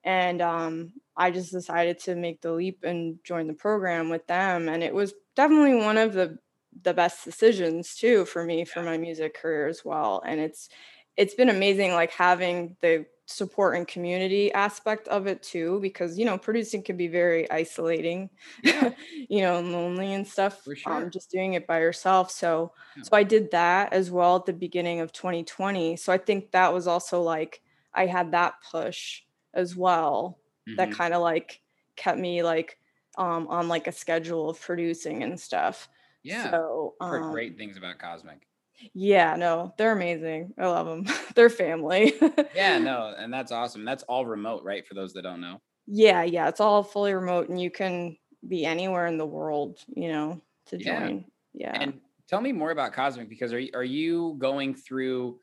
And 0.04 0.40
um, 0.40 0.92
I 1.16 1.30
just 1.30 1.52
decided 1.52 1.98
to 2.00 2.14
make 2.14 2.40
the 2.40 2.52
leap 2.52 2.84
and 2.84 3.18
join 3.24 3.46
the 3.46 3.54
program 3.54 4.08
with 4.10 4.26
them. 4.26 4.68
And 4.68 4.82
it 4.82 4.94
was 4.94 5.14
definitely 5.36 5.76
one 5.76 5.96
of 5.96 6.12
the 6.12 6.38
the 6.82 6.94
best 6.94 7.24
decisions 7.24 7.96
too 7.96 8.24
for 8.24 8.44
me 8.44 8.64
for 8.64 8.82
my 8.82 8.96
music 8.96 9.34
career 9.34 9.66
as 9.66 9.84
well. 9.84 10.22
And 10.24 10.38
it's 10.38 10.68
it's 11.16 11.34
been 11.34 11.48
amazing 11.48 11.92
like 11.92 12.12
having 12.12 12.76
the 12.80 13.06
support 13.28 13.76
and 13.76 13.86
community 13.86 14.52
aspect 14.52 15.06
of 15.08 15.26
it 15.26 15.42
too 15.42 15.78
because 15.80 16.18
you 16.18 16.24
know 16.24 16.38
producing 16.38 16.82
can 16.82 16.96
be 16.96 17.08
very 17.08 17.50
isolating 17.50 18.30
Yeah. 18.62 18.92
you 19.28 19.40
know 19.42 19.58
and 19.58 19.72
lonely 19.72 20.12
and 20.12 20.26
stuff 20.26 20.62
For 20.64 20.76
sure. 20.76 21.04
um, 21.04 21.10
just 21.10 21.30
doing 21.30 21.52
it 21.54 21.66
by 21.66 21.78
yourself 21.80 22.30
so 22.30 22.72
Yeah. 22.94 23.02
so 23.02 23.16
i 23.16 23.22
did 23.22 23.50
that 23.50 23.92
as 23.92 24.10
well 24.10 24.36
at 24.36 24.46
the 24.46 24.52
beginning 24.52 25.00
of 25.00 25.12
2020 25.12 25.96
so 25.96 26.12
i 26.12 26.18
think 26.18 26.50
that 26.52 26.72
was 26.72 26.86
also 26.86 27.20
like 27.22 27.62
i 27.94 28.06
had 28.06 28.32
that 28.32 28.54
push 28.70 29.22
as 29.54 29.76
well 29.76 30.40
that 30.76 30.90
Mhm. 30.90 30.92
kind 30.92 31.12
of 31.14 31.20
like 31.20 31.60
kept 31.96 32.18
me 32.18 32.42
like 32.42 32.78
um 33.18 33.46
on 33.48 33.68
like 33.68 33.86
a 33.86 33.92
schedule 33.92 34.48
of 34.50 34.60
producing 34.60 35.22
and 35.22 35.38
stuff 35.38 35.88
Yeah. 36.22 36.58
so 36.58 36.94
I've 37.00 37.08
heard 37.08 37.26
um, 37.26 37.28
great 37.28 37.56
things 37.56 37.76
about 37.76 37.98
Cosmic. 37.98 38.47
Yeah 38.94 39.36
no 39.36 39.74
they're 39.78 39.92
amazing 39.92 40.52
i 40.58 40.66
love 40.66 40.86
them 40.86 41.06
they're 41.34 41.50
family 41.50 42.12
Yeah, 42.54 42.78
no, 42.90 43.14
and 43.16 43.32
that's 43.32 43.52
awesome. 43.52 43.84
That's 43.84 44.02
all 44.04 44.26
remote, 44.26 44.62
right? 44.64 44.86
For 44.86 44.94
those 44.94 45.12
that 45.14 45.22
don't 45.22 45.40
know. 45.40 45.60
yeah 45.86 46.22
yeah 46.22 46.48
it's 46.48 46.60
all 46.60 46.82
fully 46.82 47.12
remote 47.14 47.48
and 47.48 47.60
you 47.60 47.70
can 47.70 48.16
be 48.46 48.64
anywhere 48.64 49.06
in 49.06 49.18
the 49.18 49.26
world 49.26 49.78
you 49.94 50.08
know 50.08 50.40
to 50.66 50.76
Yeah. 50.78 51.00
join 51.06 51.24
yeah 51.54 51.80
And 51.80 52.00
tell 52.28 52.40
me 52.40 52.52
more 52.52 52.70
about 52.70 52.92
Cosmic 52.92 53.28
because 53.28 53.52
are 53.52 53.58
you, 53.58 53.70
are 53.74 53.84
you 53.84 54.36
going 54.38 54.74
through 54.74 55.40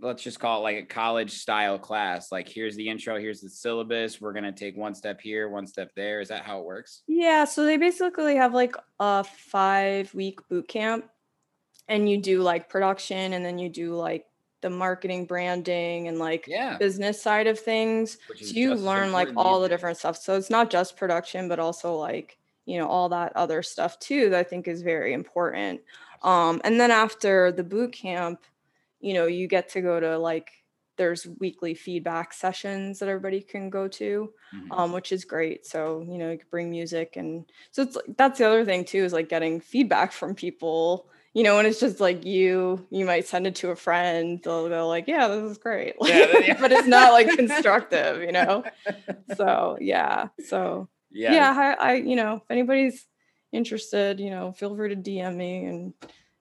let's 0.00 0.22
just 0.22 0.38
call 0.38 0.60
it 0.60 0.62
like 0.62 0.76
a 0.76 0.86
college 0.86 1.32
style 1.32 1.76
class? 1.76 2.30
Like 2.30 2.48
here's 2.48 2.76
the 2.76 2.88
intro, 2.88 3.18
here's 3.18 3.40
the 3.40 3.50
syllabus. 3.50 4.20
We're 4.20 4.32
gonna 4.32 4.52
take 4.52 4.76
one 4.76 4.94
step 4.94 5.20
here, 5.20 5.48
one 5.48 5.66
step 5.66 5.90
there. 5.96 6.20
Is 6.20 6.28
that 6.28 6.42
how 6.44 6.60
it 6.60 6.64
works? 6.66 7.02
Yeah, 7.08 7.44
so 7.44 7.64
they 7.64 7.76
basically 7.78 8.36
have 8.36 8.54
like 8.54 8.76
a 9.00 9.24
five 9.24 10.14
week 10.14 10.38
boot 10.48 10.68
camp, 10.68 11.06
and 11.88 12.08
you 12.10 12.20
do 12.20 12.42
like 12.42 12.68
production, 12.68 13.32
and 13.32 13.44
then 13.44 13.58
you 13.58 13.68
do 13.68 13.94
like 13.94 14.26
the 14.60 14.70
marketing, 14.70 15.26
branding, 15.26 16.08
and 16.08 16.18
like 16.18 16.46
Yeah. 16.46 16.78
business 16.78 17.20
side 17.22 17.46
of 17.46 17.58
things. 17.58 18.18
So 18.40 18.56
you 18.56 18.74
learn 18.74 19.12
like 19.12 19.30
all 19.36 19.60
the 19.60 19.68
different 19.68 19.98
stuff. 19.98 20.16
So 20.16 20.36
it's 20.36 20.50
not 20.50 20.70
just 20.70 20.96
production, 20.96 21.48
but 21.48 21.58
also 21.58 21.94
like 21.96 22.38
you 22.66 22.78
know 22.78 22.88
all 22.88 23.08
that 23.10 23.34
other 23.36 23.62
stuff 23.62 23.98
too 23.98 24.30
that 24.30 24.38
I 24.40 24.42
think 24.44 24.68
is 24.68 24.82
very 24.82 25.12
important. 25.12 25.80
Um, 26.22 26.60
and 26.64 26.80
then 26.80 26.90
after 26.90 27.52
the 27.52 27.64
boot 27.64 27.92
camp, 27.92 28.44
you 29.00 29.14
know, 29.14 29.26
you 29.26 29.46
get 29.46 29.68
to 29.70 29.80
go 29.80 30.00
to 30.00 30.18
like 30.18 30.50
there's 30.96 31.26
weekly 31.38 31.74
feedback 31.74 32.32
sessions 32.32 32.98
that 32.98 33.08
everybody 33.08 33.40
can 33.40 33.70
go 33.70 33.86
to 33.86 34.32
Mhm. 34.52 34.70
um, 34.70 34.92
which 34.92 35.12
is 35.12 35.24
great. 35.24 35.64
So 35.66 36.02
you 36.02 36.18
know, 36.18 36.30
you 36.32 36.38
could 36.38 36.50
bring 36.50 36.70
music, 36.70 37.16
and 37.16 37.50
so 37.70 37.82
it's 37.82 37.96
like 37.96 38.16
that's 38.16 38.38
the 38.38 38.46
other 38.46 38.64
thing 38.64 38.84
too 38.84 39.04
is 39.04 39.12
like 39.12 39.28
getting 39.28 39.60
feedback 39.60 40.12
from 40.12 40.34
people. 40.34 41.08
You 41.38 41.44
know, 41.44 41.60
and 41.60 41.68
it's 41.68 41.78
just 41.78 42.00
like 42.00 42.24
you, 42.24 42.84
you 42.90 43.04
might 43.04 43.28
send 43.28 43.46
it 43.46 43.54
to 43.56 43.70
a 43.70 43.76
friend. 43.76 44.40
They'll 44.42 44.68
go 44.68 44.88
like, 44.88 45.06
"Yeah, 45.06 45.28
this 45.28 45.52
is 45.52 45.56
great," 45.56 45.94
Yeah, 46.00 46.36
yeah. 46.38 46.56
but 46.60 46.72
it's 46.72 46.88
not 46.88 47.12
like 47.12 47.28
constructive. 47.28 48.22
You 48.22 48.32
know, 48.32 48.64
so 49.36 49.78
yeah, 49.80 50.30
so 50.44 50.88
yeah. 51.12 51.34
yeah, 51.34 51.76
I, 51.78 51.90
I, 51.90 51.94
you 51.94 52.16
know, 52.16 52.34
if 52.38 52.50
anybody's 52.50 53.06
interested, 53.52 54.18
you 54.18 54.30
know, 54.30 54.50
feel 54.50 54.74
free 54.74 54.88
to 54.88 54.96
DM 54.96 55.36
me 55.36 55.64
and 55.66 55.94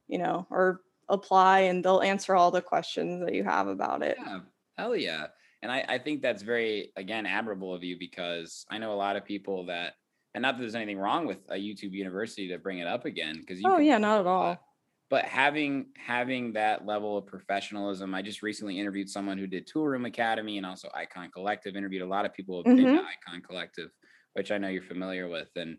you 0.07 0.17
know, 0.17 0.47
or 0.49 0.81
apply, 1.09 1.59
and 1.59 1.85
they'll 1.85 2.01
answer 2.01 2.35
all 2.35 2.49
the 2.49 2.61
questions 2.61 3.23
that 3.23 3.35
you 3.35 3.43
have 3.43 3.67
about 3.67 4.01
it. 4.01 4.17
Yeah, 4.19 4.39
hell 4.79 4.95
yeah. 4.95 5.27
And 5.61 5.71
I, 5.71 5.85
I 5.87 5.97
think 5.99 6.23
that's 6.23 6.41
very, 6.41 6.91
again, 6.95 7.27
admirable 7.27 7.71
of 7.71 7.83
you 7.83 7.97
because 7.99 8.65
I 8.71 8.79
know 8.79 8.93
a 8.93 8.95
lot 8.95 9.15
of 9.15 9.25
people 9.25 9.67
that, 9.67 9.93
and 10.33 10.41
not 10.41 10.55
that 10.55 10.61
there's 10.61 10.73
anything 10.73 10.97
wrong 10.97 11.27
with 11.27 11.39
a 11.49 11.55
YouTube 11.55 11.91
university 11.91 12.47
to 12.49 12.57
bring 12.57 12.79
it 12.79 12.87
up 12.87 13.05
again, 13.05 13.37
because 13.39 13.61
you 13.61 13.69
Oh 13.71 13.77
yeah, 13.77 13.99
not 13.99 14.21
at 14.21 14.25
all. 14.25 14.59
But 15.09 15.25
having 15.25 15.91
having 15.97 16.53
that 16.53 16.85
level 16.85 17.17
of 17.17 17.25
professionalism, 17.27 18.13
I 18.13 18.21
just 18.21 18.41
recently 18.43 18.79
interviewed 18.79 19.09
someone 19.09 19.37
who 19.37 19.47
did 19.47 19.67
Toolroom 19.67 20.05
Academy 20.07 20.57
and 20.57 20.65
also 20.65 20.89
Icon 20.93 21.31
Collective. 21.31 21.75
Interviewed 21.75 22.01
a 22.01 22.07
lot 22.07 22.25
of 22.25 22.33
people 22.33 22.65
to 22.75 22.83
Mhm. 22.83 23.07
Icon 23.27 23.41
Collective, 23.41 23.89
which 24.33 24.51
I 24.51 24.57
know 24.57 24.67
you're 24.67 24.81
familiar 24.83 25.29
with. 25.29 25.49
And 25.55 25.77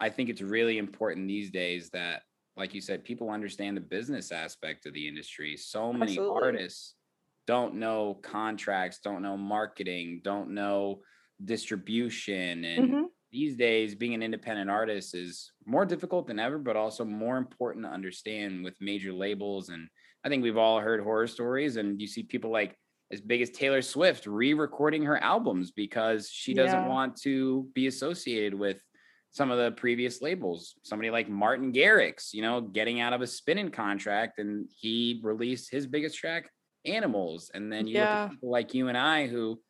I 0.00 0.10
think 0.10 0.28
it's 0.28 0.42
really 0.42 0.78
important 0.78 1.28
these 1.28 1.50
days 1.50 1.90
that, 1.90 2.22
like 2.56 2.74
you 2.74 2.80
said, 2.80 3.04
people 3.04 3.30
understand 3.30 3.76
the 3.76 3.80
business 3.82 4.32
aspect 4.32 4.86
of 4.86 4.94
the 4.94 5.08
industry. 5.08 5.56
So 5.56 5.92
many 5.92 6.20
Absolutely. 6.20 6.42
artists 6.42 6.96
don't 7.46 7.76
know 7.76 8.14
contracts, 8.14 9.00
don't 9.00 9.22
know 9.22 9.36
marketing, 9.36 10.20
don't 10.24 10.50
know 10.54 11.02
distribution. 11.44 12.64
And 12.64 12.96
Mhm. 12.96 13.05
These 13.36 13.56
days, 13.56 13.94
being 13.94 14.14
an 14.14 14.22
independent 14.22 14.70
artist 14.70 15.14
is 15.14 15.52
more 15.66 15.84
difficult 15.84 16.26
than 16.26 16.38
ever, 16.38 16.56
but 16.56 16.74
also 16.74 17.04
more 17.04 17.36
important 17.36 17.84
to 17.84 17.90
understand 17.90 18.64
with 18.64 18.80
major 18.80 19.12
labels. 19.12 19.68
And 19.68 19.88
I 20.24 20.30
think 20.30 20.42
we've 20.42 20.56
all 20.56 20.80
heard 20.80 21.02
horror 21.02 21.26
stories, 21.26 21.76
and 21.76 22.00
you 22.00 22.06
see 22.06 22.22
people 22.22 22.50
like 22.50 22.74
as 23.12 23.20
big 23.20 23.42
as 23.42 23.50
Taylor 23.50 23.82
Swift 23.82 24.26
re-recording 24.26 25.02
her 25.02 25.22
albums 25.22 25.70
because 25.70 26.30
she 26.30 26.54
doesn't 26.54 26.84
Yeah. 26.84 26.88
want 26.88 27.16
to 27.24 27.68
be 27.74 27.88
associated 27.88 28.54
with 28.54 28.80
some 29.32 29.50
of 29.50 29.58
the 29.58 29.72
previous 29.72 30.22
labels. 30.22 30.74
Somebody 30.82 31.10
like 31.10 31.28
Martin 31.28 31.74
Garrix, 31.74 32.32
you 32.32 32.40
know, 32.40 32.62
getting 32.62 33.00
out 33.00 33.12
of 33.12 33.20
a 33.20 33.26
Spinnin' 33.26 33.70
contract, 33.70 34.38
and 34.38 34.66
he 34.74 35.20
released 35.22 35.70
his 35.70 35.86
biggest 35.86 36.16
track, 36.16 36.48
Animals. 36.86 37.50
And 37.52 37.70
then 37.70 37.86
you 37.86 37.98
look 37.98 38.08
at 38.08 38.30
people 38.30 38.50
like 38.50 38.72
you 38.72 38.88
and 38.88 38.96
I 38.96 39.26
who 39.26 39.60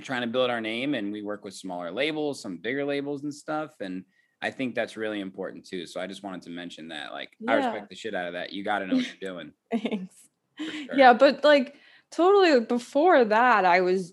trying 0.00 0.22
to 0.22 0.26
build 0.28 0.50
our 0.50 0.60
name, 0.60 0.94
and 0.94 1.12
we 1.12 1.22
work 1.22 1.44
with 1.44 1.54
smaller 1.54 1.90
labels, 1.90 2.40
some 2.40 2.56
bigger 2.56 2.84
labels 2.84 3.22
and 3.24 3.34
stuff. 3.34 3.72
And 3.80 4.04
I 4.40 4.50
think 4.50 4.74
that's 4.74 4.96
really 4.96 5.20
important 5.20 5.64
too. 5.66 5.86
So 5.86 6.00
I 6.00 6.06
just 6.06 6.22
wanted 6.22 6.42
to 6.42 6.50
mention 6.50 6.88
that. 6.88 7.12
Like, 7.12 7.30
I 7.46 7.54
respect 7.54 7.88
the 7.90 7.94
shit 7.96 8.14
out 8.14 8.26
of 8.26 8.32
that. 8.32 8.52
You 8.52 8.64
got 8.64 8.80
to 8.80 8.86
know 8.86 8.96
what 8.96 9.06
you're 9.06 9.32
doing. 9.34 9.52
Thanks. 9.70 10.14
Sure. 10.58 10.96
Yeah, 10.96 11.12
but 11.12 11.44
like 11.44 11.76
totally 12.10 12.60
before 12.60 13.24
that, 13.24 13.64
I 13.64 13.80
was 13.80 14.12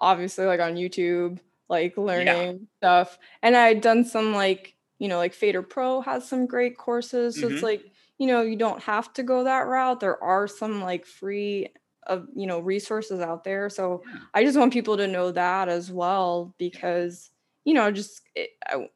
obviously 0.00 0.46
like 0.46 0.60
on 0.60 0.74
YouTube, 0.76 1.38
like 1.68 1.96
learning 1.96 2.68
stuff. 2.78 3.18
And 3.42 3.56
I 3.56 3.68
had 3.68 3.80
done 3.80 4.04
some 4.04 4.32
like, 4.34 4.74
you 4.98 5.08
know, 5.08 5.18
like 5.18 5.34
Fader 5.34 5.62
Pro 5.62 6.00
has 6.00 6.28
some 6.28 6.46
great 6.46 6.76
courses. 6.76 7.38
So 7.40 7.48
Mhm. 7.48 7.52
it's 7.52 7.62
like, 7.62 7.84
you 8.18 8.26
know, 8.26 8.42
you 8.42 8.56
don't 8.56 8.82
have 8.82 9.12
to 9.14 9.22
go 9.22 9.44
that 9.44 9.66
route. 9.66 10.00
There 10.00 10.22
are 10.22 10.48
some 10.48 10.82
like 10.82 11.06
free 11.06 11.68
of 12.08 12.26
you 12.34 12.46
know 12.46 12.60
resources 12.60 13.20
out 13.20 13.44
there. 13.44 13.68
So 13.70 14.02
Yeah. 14.06 14.20
I 14.34 14.44
just 14.44 14.58
want 14.58 14.72
people 14.72 14.96
to 14.96 15.06
know 15.06 15.32
that 15.32 15.68
as 15.68 15.90
well 15.90 16.54
because 16.58 17.30
you 17.64 17.74
know 17.74 17.90
just 17.90 18.22
it, 18.34 18.50
I, 18.66 18.88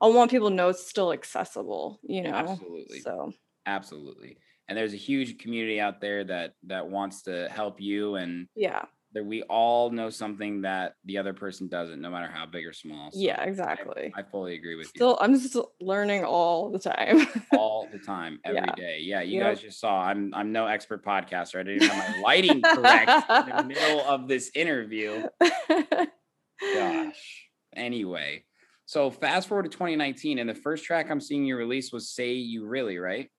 I 0.00 0.08
want 0.08 0.30
people 0.30 0.48
to 0.50 0.54
know 0.54 0.68
it's 0.68 0.86
still 0.86 1.12
accessible, 1.12 2.00
you 2.02 2.22
know. 2.22 2.30
Absolutely. 2.34 3.00
So 3.00 3.32
Absolutely. 3.66 4.38
And 4.68 4.76
there's 4.76 4.94
a 4.94 4.98
huge 4.98 5.38
community 5.38 5.80
out 5.80 6.00
there 6.00 6.24
that 6.24 6.54
that 6.64 6.88
wants 6.88 7.22
to 7.22 7.48
help 7.50 7.80
you 7.80 8.16
and 8.16 8.48
yeah, 8.54 8.84
that 9.14 9.24
we 9.24 9.42
all 9.44 9.90
know 9.90 10.10
something 10.10 10.62
that 10.62 10.94
the 11.04 11.16
other 11.18 11.32
person 11.32 11.66
doesn't, 11.68 12.00
no 12.00 12.10
matter 12.10 12.30
how 12.30 12.44
big 12.46 12.66
or 12.66 12.72
small. 12.74 13.10
So 13.10 13.18
yeah, 13.18 13.42
exactly. 13.42 14.12
I, 14.14 14.22
fully 14.22 14.54
agree 14.54 14.74
with 14.74 14.86
you. 14.88 14.92
Still, 14.96 15.18
I'm 15.20 15.32
just 15.38 15.56
learning 15.80 16.24
all 16.24 16.70
the 16.70 16.78
time. 16.78 17.26
all 17.52 17.88
the 17.90 17.98
time, 17.98 18.38
every 18.44 18.60
day. 18.76 18.98
Yeah. 19.00 19.20
Yeah, 19.20 19.22
you 19.22 19.38
Yep. 19.38 19.46
guys 19.46 19.60
just 19.62 19.80
saw 19.80 20.00
I'm 20.02 20.32
I'm 20.34 20.52
no 20.52 20.66
expert 20.66 21.04
podcaster. 21.04 21.58
I 21.60 21.62
didn't 21.62 21.88
have 21.88 22.16
my 22.16 22.20
lighting 22.20 22.62
correct 22.62 23.10
in 23.48 23.56
the 23.56 23.64
middle 23.74 24.00
of 24.06 24.28
this 24.28 24.50
interview. 24.54 25.22
Gosh. 26.74 27.46
Anyway, 27.74 28.44
so 28.86 29.10
fast 29.10 29.48
forward 29.48 29.64
to 29.64 29.68
2019, 29.70 30.38
and 30.38 30.48
the 30.48 30.54
first 30.54 30.84
track 30.84 31.10
I'm 31.10 31.20
seeing 31.20 31.44
you 31.44 31.56
release 31.56 31.92
was 31.92 32.10
"Say 32.10 32.32
You 32.34 32.66
Really," 32.66 32.98
right? 32.98 33.30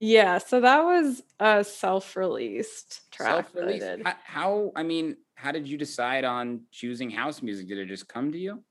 Yeah, 0.00 0.38
so 0.38 0.60
that 0.60 0.82
was 0.84 1.22
a 1.40 1.64
self-released 1.64 3.10
track 3.10 3.46
Self-release. 3.52 3.82
did. 3.82 4.02
How, 4.04 4.14
how? 4.24 4.72
I 4.76 4.82
mean, 4.82 5.16
how 5.34 5.52
did 5.52 5.68
you 5.68 5.76
decide 5.76 6.24
on 6.24 6.62
choosing 6.70 7.10
house 7.10 7.42
music? 7.42 7.68
Did 7.68 7.78
it 7.78 7.86
just 7.86 8.08
come 8.08 8.32
to 8.32 8.38
you? 8.38 8.62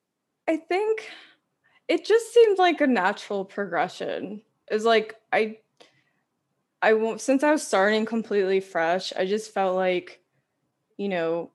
I 0.47 0.57
think 0.57 1.09
it 1.87 2.05
just 2.05 2.33
seemed 2.33 2.57
like 2.57 2.81
a 2.81 2.87
natural 2.87 3.45
progression. 3.45 4.41
It's 4.69 4.85
like 4.85 5.15
I 5.31 5.57
I 6.81 6.93
won't 6.93 7.21
since 7.21 7.43
I 7.43 7.51
was 7.51 7.65
starting 7.65 8.05
completely 8.05 8.59
fresh, 8.59 9.13
I 9.17 9.25
just 9.25 9.53
felt 9.53 9.75
like, 9.75 10.21
you 10.97 11.09
know, 11.09 11.51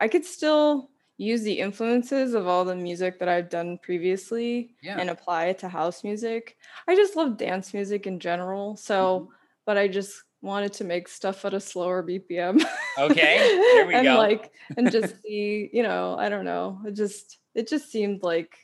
I 0.00 0.08
could 0.08 0.24
still 0.24 0.90
use 1.18 1.42
the 1.42 1.58
influences 1.60 2.34
of 2.34 2.46
all 2.46 2.64
the 2.64 2.74
music 2.76 3.18
that 3.18 3.28
I've 3.28 3.48
done 3.48 3.78
previously 3.82 4.74
Yeah. 4.82 4.98
and 4.98 5.08
apply 5.10 5.46
it 5.46 5.58
to 5.60 5.68
house 5.68 6.04
music. 6.04 6.56
I 6.86 6.94
just 6.94 7.16
love 7.16 7.36
dance 7.38 7.72
music 7.72 8.06
in 8.06 8.20
general. 8.20 8.76
So, 8.76 9.20
Mm-hmm. 9.20 9.32
but 9.64 9.78
I 9.78 9.88
just 9.88 10.22
wanted 10.42 10.72
to 10.74 10.84
make 10.84 11.08
stuff 11.08 11.44
at 11.44 11.54
a 11.54 11.60
slower 11.60 12.02
BPM. 12.02 12.62
Okay, 12.98 13.38
there 13.72 13.86
we 13.86 13.94
and 13.94 14.04
go. 14.04 14.18
like 14.18 14.52
and 14.76 14.90
just 14.92 15.14
see, 15.22 15.70
you 15.72 15.82
know, 15.82 16.16
I 16.18 16.28
don't 16.28 16.44
know. 16.44 16.80
It 16.86 16.92
just 16.92 17.38
it 17.54 17.66
just 17.68 17.90
seemed 17.90 18.22
like 18.22 18.56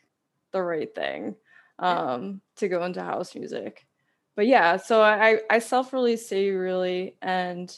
the 0.53 0.63
right 0.63 0.95
thing 0.95 1.35
um 1.79 2.43
to 2.57 2.69
go 2.69 2.85
into 2.85 3.03
house 3.03 3.35
music. 3.35 3.87
But 4.37 4.47
yeah, 4.47 4.77
so 4.77 5.01
I 5.03 5.41
I 5.51 5.59
self-released 5.59 6.29
Say 6.29 6.51
Really 6.51 7.17
and 7.23 7.75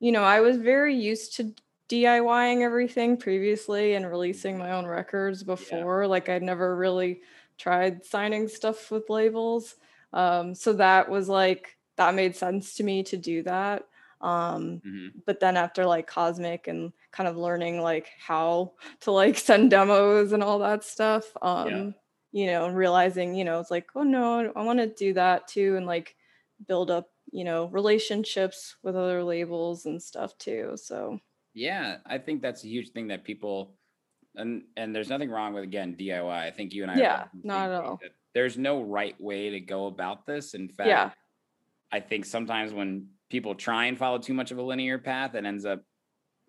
you 0.00 0.10
know, 0.12 0.22
I 0.24 0.40
was 0.40 0.56
very 0.58 0.94
used 0.96 1.36
to 1.36 1.54
DIYing 1.88 2.62
everything 2.62 3.16
previously 3.16 3.94
and 3.94 4.08
releasing 4.08 4.58
my 4.58 4.72
own 4.72 4.86
records 4.86 5.42
before. 5.42 6.06
Like 6.06 6.28
I'd 6.28 6.42
never 6.42 6.76
really 6.76 7.22
tried 7.58 8.04
signing 8.04 8.48
stuff 8.48 8.90
with 8.90 9.08
labels. 9.10 9.76
Um, 10.12 10.54
so 10.54 10.72
that 10.74 11.08
was 11.10 11.28
like 11.28 11.78
that 11.96 12.14
made 12.14 12.36
sense 12.36 12.74
to 12.76 12.84
me 12.84 13.02
to 13.04 13.16
do 13.16 13.42
that. 13.44 13.88
Um, 14.20 14.82
Mhm. 14.82 15.14
but 15.26 15.40
then 15.40 15.56
after 15.56 15.84
like 15.86 16.06
Cosmic 16.06 16.68
and 16.68 16.92
kind 17.10 17.28
of 17.28 17.36
learning 17.36 17.80
like 17.80 18.08
how 18.18 18.74
to 19.00 19.10
like 19.10 19.36
send 19.38 19.70
demos 19.70 20.32
and 20.32 20.42
all 20.42 20.58
that 20.60 20.84
stuff, 20.84 21.32
um, 21.42 21.94
you 22.32 22.46
know, 22.46 22.66
and 22.66 22.76
realizing, 22.76 23.34
you 23.34 23.44
know, 23.44 23.60
it's 23.60 23.70
like, 23.70 23.88
oh 23.94 24.02
no, 24.02 24.52
I 24.54 24.62
want 24.62 24.78
to 24.80 24.86
do 24.94 25.14
that 25.14 25.48
too 25.48 25.76
and 25.76 25.86
like 25.86 26.16
build 26.66 26.90
up, 26.90 27.10
you 27.30 27.44
know, 27.44 27.66
relationships 27.66 28.76
with 28.82 28.96
other 28.96 29.22
labels 29.24 29.86
and 29.86 30.02
stuff 30.02 30.36
too. 30.38 30.72
So 30.76 31.20
Yeah, 31.58 31.96
I 32.06 32.18
think 32.18 32.40
that's 32.40 32.62
a 32.62 32.68
huge 32.68 32.90
thing 32.90 33.08
that 33.08 33.24
people 33.24 33.74
and 34.36 34.62
and 34.76 34.94
there's 34.94 35.08
nothing 35.08 35.28
wrong 35.28 35.54
with 35.54 35.64
again 35.64 35.96
DIY. 35.98 36.30
I 36.30 36.52
think 36.52 36.72
you 36.72 36.82
and 36.84 36.92
I 36.92 36.96
Yeah, 36.96 37.16
both 37.16 37.22
on 37.34 37.40
the 37.42 37.48
not 37.48 37.70
at 37.70 37.84
all. 37.84 38.00
There's 38.32 38.56
no 38.56 38.82
right 38.82 39.20
way 39.20 39.50
to 39.50 39.60
go 39.60 39.86
about 39.86 40.24
this. 40.24 40.54
In 40.54 40.68
fact, 40.68 40.88
Yeah. 40.88 41.10
I 41.90 41.98
think 41.98 42.26
sometimes 42.26 42.72
when 42.72 43.08
people 43.28 43.56
try 43.56 43.86
and 43.86 43.98
follow 43.98 44.18
too 44.18 44.34
much 44.34 44.52
of 44.52 44.58
a 44.58 44.62
linear 44.62 44.98
path, 44.98 45.34
it 45.34 45.44
ends 45.44 45.64
up 45.64 45.82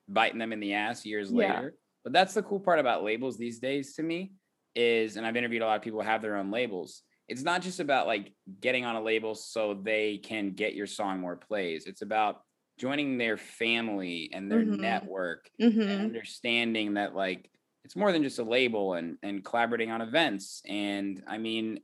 biting 0.08 0.38
them 0.38 0.54
in 0.54 0.60
the 0.60 0.74
ass 0.74 1.06
years 1.06 1.32
Yeah. 1.32 1.38
later. 1.38 1.78
But 2.04 2.14
that's 2.14 2.36
the 2.36 2.44
cool 2.44 2.60
part 2.60 2.78
about 2.80 3.04
labels 3.04 3.38
these 3.38 3.60
days 3.60 3.96
to 3.96 4.04
me 4.04 4.34
is, 4.76 5.18
and 5.18 5.26
I've 5.26 5.36
interviewed 5.38 5.64
a 5.64 5.66
lot 5.66 5.78
of 5.78 5.82
people 5.82 6.02
who 6.02 6.06
have 6.08 6.22
their 6.22 6.36
own 6.38 6.52
labels. 6.52 7.02
It's 7.28 7.42
not 7.44 7.64
just 7.64 7.80
about 7.80 8.06
like 8.06 8.34
getting 8.60 8.86
on 8.86 8.96
a 8.96 9.02
label 9.02 9.34
so 9.34 9.74
they 9.74 10.18
can 10.18 10.52
get 10.52 10.76
your 10.76 10.88
song 10.88 11.20
more 11.20 11.36
plays. 11.36 11.88
It's 11.88 12.04
about 12.04 12.42
joining 12.80 13.18
their 13.18 13.38
family 13.38 14.32
and 14.34 14.50
their 14.52 14.62
Mhm. 14.64 14.80
network 14.80 15.50
and 15.60 15.74
mhm. 15.74 16.00
understanding 16.00 16.96
that 16.96 17.14
like 17.14 17.50
it's 17.86 17.96
more 17.96 18.12
than 18.12 18.24
just 18.24 18.40
a 18.40 18.44
label 18.44 18.94
and 18.94 19.18
and 19.22 19.44
collaborating 19.44 19.92
on 19.92 20.02
events 20.02 20.62
and 20.68 21.22
i 21.28 21.38
mean 21.38 21.80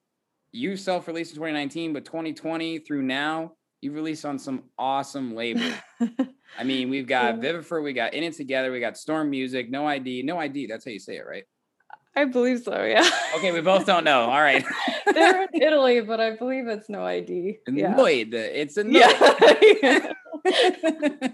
you 0.51 0.77
self-released 0.77 1.31
in 1.31 1.35
2019 1.35 1.91
but 1.93 2.05
2020 2.05 2.79
through 2.79 3.01
now 3.03 3.51
you've 3.81 3.93
released 3.95 4.25
on 4.25 4.39
some 4.39 4.63
awesome 4.79 5.35
labels 5.35 5.73
i 6.59 6.63
mean 6.63 6.89
we've 6.89 7.07
got 7.07 7.35
Yeah. 7.43 7.51
vivifer 7.51 7.83
we 7.83 7.91
got 7.93 8.13
in 8.13 8.23
it 8.23 8.33
together 8.33 8.71
we 8.71 8.79
got 8.79 8.97
storm 8.97 9.29
music 9.29 9.69
no 9.69 9.85
id 9.87 10.23
no 10.23 10.37
id 10.39 10.67
that's 10.67 10.85
how 10.85 10.91
you 10.91 10.99
say 10.99 11.17
it 11.17 11.25
right 11.27 11.43
I 12.17 12.23
believe 12.23 12.61
so, 12.61 12.81
yeah. 12.85 13.05
okay 13.35 13.51
we 13.51 13.59
both 13.59 13.85
don't 13.85 14.05
know 14.05 14.21
all 14.21 14.41
right 14.41 14.63
They're 15.13 15.43
in 15.43 15.61
Italy, 15.61 15.99
but 16.01 16.19
I 16.21 16.35
believe 16.35 16.65
it's 16.67 16.89
no 16.89 17.05
ID. 17.05 17.57
Yeah. 17.67 17.93
it's 17.99 18.77
annoyed 18.77 18.95
Yeah. 19.83 20.11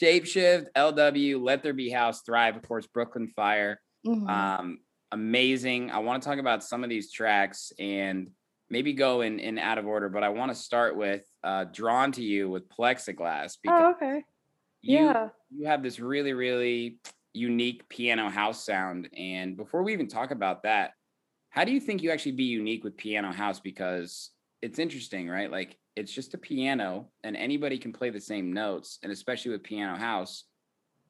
shapeshift 0.00 0.66
lw 0.76 1.40
let 1.42 1.62
there 1.62 1.72
be 1.72 1.90
house 1.90 2.22
thrive 2.22 2.56
of 2.56 2.62
course 2.62 2.86
brooklyn 2.86 3.28
fire 3.28 3.80
Mhm. 4.06 4.28
um 4.28 4.78
amazing 5.12 5.90
i 5.90 5.98
want 5.98 6.22
to 6.22 6.28
talk 6.28 6.38
about 6.38 6.62
some 6.62 6.84
of 6.84 6.90
these 6.90 7.10
tracks 7.12 7.72
and 7.78 8.30
maybe 8.70 8.92
go 8.92 9.22
in 9.22 9.38
in 9.40 9.58
out 9.58 9.78
of 9.78 9.86
order 9.86 10.08
but 10.08 10.22
i 10.22 10.28
want 10.28 10.50
to 10.50 10.54
start 10.54 10.96
with 10.96 11.24
uh 11.42 11.64
drawn 11.64 12.12
to 12.12 12.22
you 12.22 12.48
with 12.48 12.68
plexiglass 12.68 13.56
because 13.62 13.82
oh, 13.82 13.90
okay. 13.92 14.24
you 14.82 14.98
Yeah. 14.98 15.28
you 15.56 15.66
have 15.66 15.82
this 15.82 15.98
really 15.98 16.32
really 16.32 16.98
unique 17.32 17.88
piano 17.88 18.28
house 18.30 18.64
sound 18.64 19.08
and 19.16 19.56
before 19.56 19.82
we 19.82 19.92
even 19.92 20.08
talk 20.08 20.30
about 20.30 20.62
that 20.62 20.92
how 21.50 21.64
do 21.64 21.72
you 21.72 21.80
think 21.80 22.02
you 22.02 22.10
actually 22.10 22.32
be 22.32 22.44
unique 22.44 22.84
with 22.84 22.96
piano 22.96 23.32
house 23.32 23.60
because 23.60 24.30
it's 24.62 24.78
interesting 24.78 25.28
right 25.28 25.50
like 25.50 25.76
it's 25.98 26.12
just 26.12 26.34
a 26.34 26.38
piano 26.38 27.08
and 27.24 27.36
anybody 27.36 27.76
can 27.76 27.92
play 27.92 28.10
the 28.10 28.20
same 28.20 28.52
notes 28.52 28.98
and 29.02 29.10
especially 29.10 29.50
with 29.50 29.62
piano 29.64 29.96
house 29.96 30.44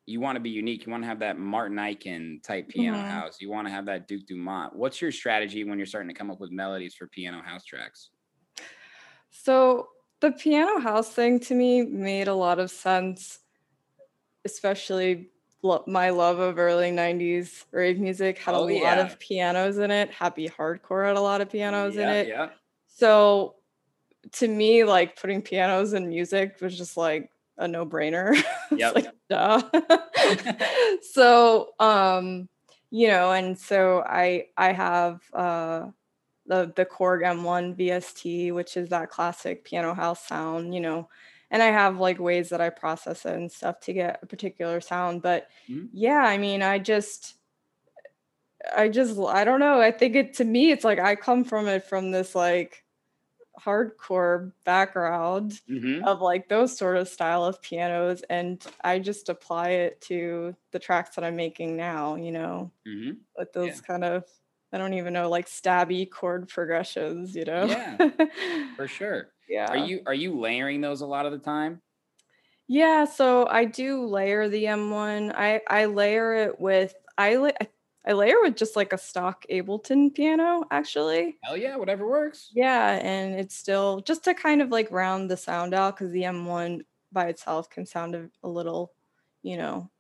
you 0.07 0.19
want 0.21 0.37
to 0.37 0.41
be 0.41 0.49
unique 0.51 0.87
you 0.87 0.91
want 0.91 1.03
to 1.03 1.07
have 1.07 1.19
that 1.19 1.39
martin 1.39 1.77
Ikin 1.77 2.43
type 2.43 2.69
piano 2.69 2.99
Mhm. 2.99 3.09
house 3.11 3.41
you 3.41 3.51
want 3.51 3.67
to 3.69 3.73
have 3.73 3.85
that 3.87 4.09
duke 4.09 4.27
dumont 4.27 4.75
what's 4.75 5.01
your 5.03 5.13
strategy 5.13 5.63
when 5.65 5.79
you're 5.79 5.87
starting 5.87 6.09
to 6.09 6.15
come 6.15 6.31
up 6.31 6.41
with 6.41 6.51
melodies 6.51 6.95
for 6.95 7.07
piano 7.09 7.43
house 7.43 7.65
tracks 7.65 8.11
So 9.31 9.89
the 10.21 10.33
piano 10.33 10.81
house 10.81 11.11
thing 11.11 11.39
to 11.41 11.55
me 11.55 11.83
made 11.83 12.29
a 12.29 12.35
lot 12.35 12.59
of 12.59 12.71
sense, 12.71 13.41
especially 14.45 15.31
lo- 15.63 15.85
my 15.87 16.11
love 16.11 16.39
of 16.39 16.59
early 16.59 16.91
90s 16.91 17.67
rave 17.71 17.99
music 18.01 18.39
had 18.39 18.55
a 18.55 18.59
Oh, 18.59 18.63
lot 18.65 18.73
yeah. 18.73 19.01
of 19.07 19.19
pianos 19.19 19.79
in 19.79 19.91
it. 19.91 20.11
Happy 20.11 20.49
Hardcore 20.49 21.07
had 21.07 21.17
a 21.17 21.21
lot 21.21 21.41
of 21.43 21.51
pianos 21.51 21.97
in 21.97 22.09
it. 22.09 22.29
yeah 22.29 22.51
So 22.87 23.57
to 24.33 24.49
me, 24.49 24.85
like 24.85 25.21
putting 25.21 25.43
pianos 25.43 25.93
in 25.95 26.09
music 26.09 26.59
was 26.61 26.77
just 26.77 26.97
like 26.97 27.31
a 27.59 27.69
no-brainer. 27.69 28.35
It's 28.73 28.95
Yep. 28.95 28.95
like 28.95 29.09
duh. 29.29 29.63
so 31.03 31.73
um, 31.81 32.49
you 32.91 33.09
know, 33.09 33.33
and 33.33 33.59
so 33.59 34.03
I 34.07 34.47
I 34.57 34.73
have 34.73 35.21
uh 35.33 35.89
the 36.47 36.73
the 36.77 36.87
Korg 36.87 37.25
M1 37.25 37.75
VST, 37.77 38.53
which 38.53 38.77
is 38.77 38.91
that 38.91 39.11
classic 39.11 39.65
piano 39.65 39.95
house 39.95 40.27
sound, 40.27 40.75
you 40.75 40.81
know, 40.81 41.09
and 41.51 41.63
I 41.63 41.67
have 41.67 41.99
like 41.99 42.19
ways 42.21 42.51
that 42.51 42.61
I 42.61 42.71
process 42.71 43.27
it 43.27 43.35
and 43.35 43.51
stuff 43.53 43.81
to 43.83 43.93
get 43.93 44.21
a 44.23 44.27
particular 44.27 44.81
sound. 44.81 45.23
But 45.23 45.49
Mhm. 45.69 45.89
yeah, 45.93 46.19
I 46.21 46.39
mean, 46.39 46.63
I 46.63 46.79
just 46.79 47.37
I 48.77 48.89
just 48.89 49.19
I 49.19 49.45
don't 49.45 49.61
know. 49.61 49.81
I 49.81 49.91
think 49.91 50.17
it 50.17 50.35
to 50.35 50.45
me 50.45 50.71
it's 50.71 50.85
like 50.85 50.99
I 50.99 51.15
come 51.17 51.45
from 51.45 51.69
it 51.69 51.85
from 51.85 52.11
this 52.11 52.35
like 52.35 52.85
hardcore 53.59 54.53
background 54.65 55.61
Mhm. 55.69 56.09
of 56.09 56.21
like 56.21 56.49
those 56.49 56.77
sort 56.77 56.97
of 56.97 57.09
style 57.09 57.45
of 57.45 57.61
pianos 57.63 58.23
and 58.31 58.65
I 58.83 58.99
just 59.01 59.29
apply 59.29 59.71
it 59.71 60.01
to 60.03 60.57
the 60.73 60.79
tracks 60.79 61.17
that 61.17 61.25
I'm 61.25 61.37
making 61.37 61.77
now, 61.77 62.15
you 62.17 62.33
know, 62.33 62.73
Mhm. 62.87 63.27
with 63.37 63.53
those 63.55 63.81
kind 63.81 64.05
of 64.05 64.25
I 64.73 64.79
don't 64.79 64.95
even 64.95 65.15
know 65.15 65.31
like 65.31 65.47
stabby 65.47 66.11
chord 66.11 66.49
progressions, 66.49 67.35
you 67.37 67.45
know. 67.47 67.67
Yeah, 67.67 67.99
for 68.77 68.89
sure 68.89 69.33
yeah. 69.49 69.69
are 69.69 69.77
you 69.77 70.03
are 70.07 70.15
you 70.15 70.39
layering 70.39 70.81
those 70.81 71.01
a 71.01 71.07
lot 71.07 71.27
of 71.27 71.33
the 71.33 71.39
time 71.39 71.83
Yeah, 72.67 73.05
so 73.07 73.47
I 73.47 73.65
do 73.65 74.05
layer 74.07 74.49
the 74.49 74.67
M1. 74.67 75.33
I 75.35 75.63
I 75.69 75.87
layer 75.87 76.35
it 76.35 76.61
with 76.61 76.95
I 77.17 77.37
I- 77.61 77.69
I 78.09 78.13
layer 78.13 78.41
with 78.43 78.57
just 78.57 78.75
like 78.77 78.93
a 78.93 78.99
stock 78.99 79.45
Ableton 79.51 80.15
piano 80.15 80.65
actually. 80.71 81.39
hell 81.45 81.57
yeah 81.57 81.77
whatever 81.77 82.09
works 82.09 82.51
Yeah, 82.55 82.99
and 83.03 83.35
it's 83.39 83.55
still 83.55 84.01
just 84.01 84.25
to 84.25 84.35
kind 84.35 84.63
of 84.63 84.71
like 84.71 84.91
round 84.91 85.31
the 85.31 85.37
sound 85.37 85.75
out 85.75 85.97
because 85.97 86.13
the 86.13 86.25
M1 86.25 86.83
by 87.13 87.29
itself 87.29 87.71
can 87.71 87.87
sound 87.87 88.15
a, 88.15 88.31
a 88.43 88.49
little, 88.49 88.93
you 89.43 89.57
know, 89.57 89.91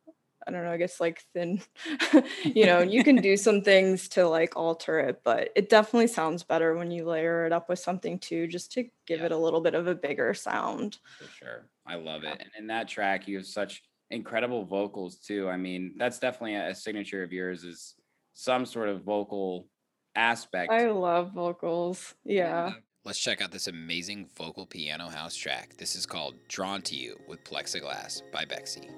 I 0.46 0.50
don't 0.50 0.64
know, 0.64 0.72
I 0.72 0.78
guess 0.78 1.00
like 1.00 1.22
thin, 1.34 1.61
you 2.44 2.66
know, 2.66 2.80
you 2.80 3.04
can 3.04 3.20
do 3.20 3.36
some 3.38 3.62
things 3.62 4.09
to 4.11 4.26
like 4.28 4.56
alter 4.56 4.98
it, 5.00 5.22
but 5.24 5.50
it 5.56 5.68
definitely 5.68 6.06
sounds 6.09 6.42
better 6.44 6.74
when 6.76 6.90
you 6.90 7.04
layer 7.06 7.44
it 7.46 7.52
up 7.52 7.68
with 7.68 7.78
something 7.80 8.18
too, 8.18 8.46
just 8.46 8.72
to 8.72 8.88
give 9.06 9.20
Yeah. 9.20 9.26
it 9.26 9.32
a 9.32 9.36
little 9.36 9.61
bit 9.61 9.74
of 9.74 9.86
a 9.86 9.94
bigger 9.94 10.32
sound. 10.34 10.98
For 11.18 11.28
sure. 11.28 11.68
I 11.86 11.96
love 11.96 12.24
it. 12.24 12.36
And 12.40 12.50
in 12.59 12.66
that 12.68 12.88
track, 12.88 13.28
you 13.28 13.36
have 13.38 13.46
such 13.46 13.82
incredible 14.11 14.64
vocals 14.64 15.16
too. 15.16 15.48
I 15.48 15.56
mean, 15.56 15.94
that's 15.98 16.18
definitely 16.18 16.54
a, 16.54 16.70
a 16.70 16.74
signature 16.74 17.22
of 17.22 17.32
yours 17.32 17.64
is 17.64 17.94
some 18.34 18.64
sort 18.66 18.88
of 18.88 19.02
vocal 19.02 19.68
aspect. 20.14 20.72
I 20.72 20.90
love 20.90 21.32
vocals. 21.32 22.14
Yeah. 22.24 22.72
Let's 23.04 23.18
check 23.18 23.40
out 23.40 23.52
this 23.52 23.68
amazing 23.68 24.28
vocal 24.36 24.66
piano 24.66 25.09
house 25.09 25.34
track. 25.34 25.76
This 25.78 25.96
is 25.96 26.04
called 26.04 26.34
Drawn 26.48 26.82
to 26.82 26.96
You 26.96 27.16
with 27.26 27.42
Plexiglass 27.44 28.22
by 28.32 28.44
Bexy. 28.44 28.88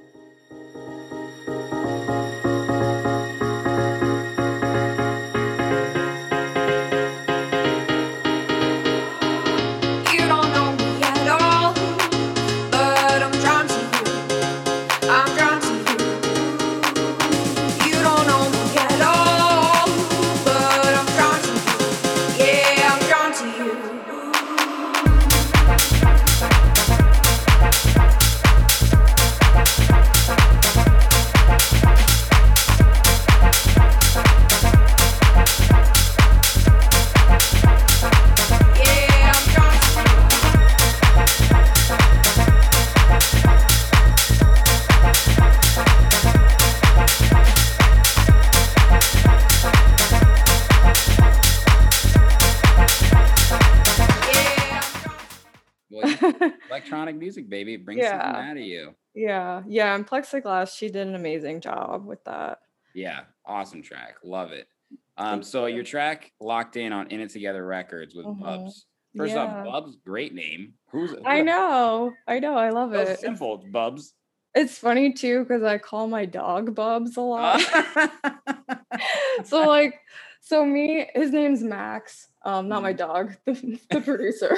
Yeah. 57.98 58.22
something 58.22 58.42
out 58.50 58.56
of 58.56 58.62
you. 58.62 58.94
Yeah. 59.14 59.62
Yeah. 59.66 59.94
And 59.94 60.06
Plexiglass, 60.06 60.76
she 60.76 60.88
did 60.88 61.06
an 61.06 61.14
amazing 61.14 61.60
job 61.60 62.06
with 62.06 62.22
that. 62.24 62.58
Yeah. 62.94 63.20
Awesome 63.46 63.82
track. 63.82 64.16
Love 64.24 64.52
it. 64.52 64.68
Um, 65.16 65.42
so 65.42 65.66
you. 65.66 65.76
your 65.76 65.84
track 65.84 66.32
locked 66.40 66.76
in 66.76 66.92
on 66.92 67.08
In 67.08 67.20
It 67.20 67.30
Together 67.30 67.64
Records 67.66 68.14
with 68.14 68.26
Mhm. 68.26 68.40
Bubs. 68.40 68.86
First 69.16 69.34
Yeah. 69.34 69.44
off, 69.44 69.64
Bubs, 69.66 69.96
great 69.96 70.32
name. 70.34 70.74
Who's 70.92 71.10
who 71.10 71.18
I 71.24 71.42
know. 71.42 72.12
I 72.28 72.38
know. 72.38 72.54
I 72.56 72.70
love 72.70 72.90
So 72.92 72.98
it. 72.98 73.02
It's- 73.02 73.20
simple, 73.20 73.58
Bubs. 73.70 74.14
It's 74.54 74.78
funny 74.78 75.12
too 75.12 75.40
because 75.44 75.62
I 75.62 75.78
call 75.78 76.08
my 76.08 76.24
dog 76.24 76.74
Bubs 76.74 77.16
a 77.16 77.20
lot. 77.20 77.62
Uh, 77.72 78.76
so 79.44 79.62
like, 79.66 80.00
so 80.40 80.64
me, 80.64 81.06
his 81.14 81.30
name's 81.32 81.62
Max. 81.62 82.28
Um, 82.42 82.68
not 82.68 82.76
Mm-hmm. 82.76 82.82
my 82.84 82.92
dog, 82.94 83.36
the, 83.44 83.78
the 83.90 84.00
producer. 84.00 84.56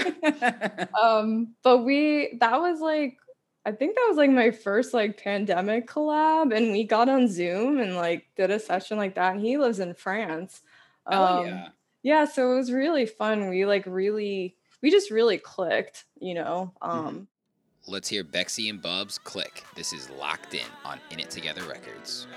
um, 1.02 1.54
but 1.64 1.78
we 1.78 2.36
that 2.40 2.60
was 2.60 2.80
like, 2.80 3.16
I 3.64 3.72
think 3.72 3.94
that 3.94 4.06
was 4.08 4.16
like 4.16 4.30
my 4.30 4.50
first 4.50 4.92
like 4.92 5.22
pandemic 5.22 5.86
collab, 5.86 6.54
and 6.54 6.72
we 6.72 6.84
got 6.84 7.08
on 7.08 7.28
Zoom 7.28 7.78
and 7.78 7.94
like 7.94 8.26
did 8.36 8.50
a 8.50 8.58
session 8.58 8.98
like 8.98 9.14
that. 9.14 9.34
And 9.34 9.40
he 9.44 9.56
lives 9.56 9.78
in 9.78 9.94
France. 9.94 10.62
Um, 11.06 11.46
yeah. 11.46 11.68
yeah, 12.02 12.24
so 12.24 12.52
it 12.52 12.56
was 12.56 12.72
really 12.72 13.06
fun. 13.06 13.48
We 13.48 13.64
like 13.64 13.84
really, 13.86 14.56
we 14.82 14.90
just 14.90 15.10
really 15.10 15.38
clicked, 15.38 16.04
you 16.18 16.34
know. 16.34 16.72
Um, 16.82 17.28
Let's 17.86 18.08
hear 18.08 18.22
Bexy 18.22 18.70
and 18.70 18.80
Bubs 18.80 19.18
click. 19.18 19.64
This 19.74 19.92
is 19.92 20.08
Locked 20.10 20.54
In 20.54 20.66
on 20.84 21.00
In 21.10 21.18
It 21.18 21.30
Together 21.30 21.62
Records. 21.62 22.28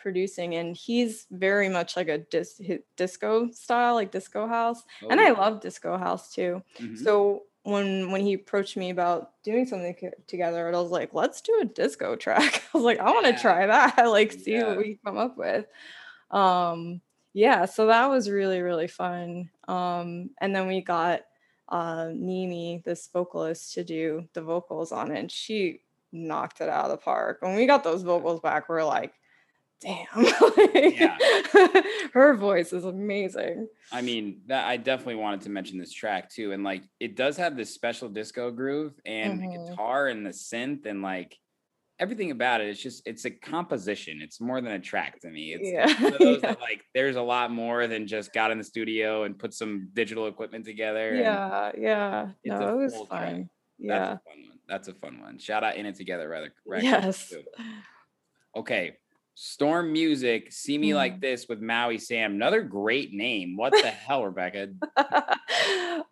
Producing 0.00 0.54
and 0.56 0.76
he's 0.76 1.26
very 1.30 1.68
much 1.68 1.96
like 1.96 2.08
a 2.08 2.18
dis- 2.18 2.60
disco 2.96 3.50
style 3.50 3.94
like 3.94 4.10
disco 4.10 4.46
house 4.46 4.82
and 5.10 5.20
Oh, 5.20 5.24
i 5.24 5.30
love 5.30 5.60
disco 5.60 5.96
house 5.98 6.32
too. 6.34 6.62
Mhm. 6.78 6.98
so 6.98 7.42
when 7.62 8.10
when 8.10 8.22
he 8.22 8.32
approached 8.34 8.76
me 8.76 8.88
about 8.90 9.32
doing 9.44 9.66
something 9.66 9.94
together 10.26 10.66
i 10.66 10.70
was 10.70 10.90
like 10.90 11.12
let's 11.12 11.40
do 11.42 11.58
a 11.60 11.66
disco 11.66 12.16
track. 12.16 12.62
I 12.74 12.78
was 12.78 12.84
like 12.84 12.98
i 12.98 13.10
want 13.12 13.26
to 13.26 13.32
Yeah. 13.32 13.40
try 13.42 13.66
that 13.66 13.96
like 14.08 14.32
see 14.32 14.52
Yeah. 14.52 14.68
what 14.68 14.78
we 14.78 14.98
come 15.04 15.18
up 15.18 15.36
with. 15.36 15.66
Um 16.30 17.00
yeah 17.32 17.64
so 17.66 17.86
that 17.86 18.06
was 18.10 18.28
really 18.30 18.60
really 18.60 18.88
fun. 18.88 19.50
Um 19.68 20.30
and 20.40 20.54
then 20.54 20.66
we 20.66 20.80
got 20.80 21.20
uh 21.68 22.10
mimi 22.14 22.82
this 22.84 23.08
vocalist 23.12 23.74
to 23.74 23.84
do 23.84 24.28
the 24.32 24.42
vocals 24.42 24.90
on 24.92 25.10
it 25.12 25.18
and 25.18 25.30
she 25.30 25.82
knocked 26.12 26.60
it 26.60 26.68
out 26.68 26.86
of 26.86 26.90
the 26.90 26.96
park. 26.96 27.38
When 27.40 27.54
we 27.54 27.66
got 27.66 27.84
those 27.84 28.02
vocals 28.02 28.40
back 28.40 28.68
we're 28.68 28.84
like 28.84 29.12
damn 29.80 30.06
like, 30.14 30.94
Yeah. 30.98 31.16
her 32.12 32.34
voice 32.34 32.72
is 32.72 32.84
amazing 32.84 33.66
I 33.92 34.02
mean, 34.02 34.42
that 34.46 34.66
I 34.66 34.76
definitely 34.76 35.16
wanted 35.16 35.40
to 35.42 35.50
mention 35.50 35.78
this 35.78 35.92
track 35.92 36.30
too. 36.30 36.52
And 36.52 36.62
like 36.62 36.82
it 37.00 37.16
does 37.16 37.36
have 37.38 37.56
this 37.56 37.74
special 37.74 38.08
disco 38.08 38.50
groove 38.50 38.92
and 39.04 39.40
Mhm. 39.40 39.52
the 39.66 39.70
guitar 39.70 40.08
and 40.08 40.24
the 40.24 40.30
synth 40.30 40.86
and 40.86 41.02
like 41.02 41.36
everything 41.98 42.30
about 42.30 42.60
it. 42.60 42.68
It's 42.68 42.80
just 42.82 43.06
it's 43.06 43.24
a 43.24 43.30
composition. 43.30 44.20
It's 44.22 44.40
more 44.40 44.60
than 44.60 44.72
a 44.72 44.78
track 44.80 45.20
to 45.20 45.28
me. 45.28 45.52
It's 45.54 45.68
Yeah, 45.70 46.02
one 46.02 46.12
of 46.14 46.18
those 46.18 46.36
yeah. 46.42 46.50
that 46.50 46.60
like 46.60 46.82
there's 46.94 47.16
a 47.16 47.22
lot 47.22 47.50
more 47.50 47.86
than 47.86 48.06
just 48.06 48.32
got 48.32 48.50
in 48.50 48.58
the 48.58 48.64
studio 48.64 49.24
and 49.24 49.38
put 49.38 49.52
some 49.54 49.88
digital 49.92 50.26
equipment 50.28 50.64
together. 50.64 51.14
yeah 51.14 51.72
yeah 51.76 52.28
it's 52.44 52.58
no 52.60 52.78
it 52.78 52.82
was 52.84 52.94
full 52.94 53.06
track. 53.06 53.30
fun 53.32 53.50
That's 53.80 53.88
yeah 53.88 54.12
a 54.12 54.18
fun 54.30 54.48
one. 54.48 54.58
That's 54.68 54.88
a 54.88 54.94
fun 54.94 55.20
one. 55.20 55.38
Shout 55.38 55.64
out 55.64 55.74
in 55.76 55.84
it 55.84 55.96
together, 55.96 56.28
rather. 56.28 56.54
Yes. 56.80 57.32
Okay. 58.56 58.96
Storm 59.42 59.90
Music, 59.90 60.52
See 60.52 60.76
Me 60.76 60.94
Like 60.94 61.14
Mhm. 61.16 61.20
This 61.22 61.48
with 61.48 61.62
Maui 61.62 61.96
Sam. 61.96 62.34
Another 62.34 62.60
great 62.60 63.14
name. 63.14 63.56
What 63.56 63.72
the 63.72 63.90
hell, 64.06 64.22
Rebecca? 64.26 64.68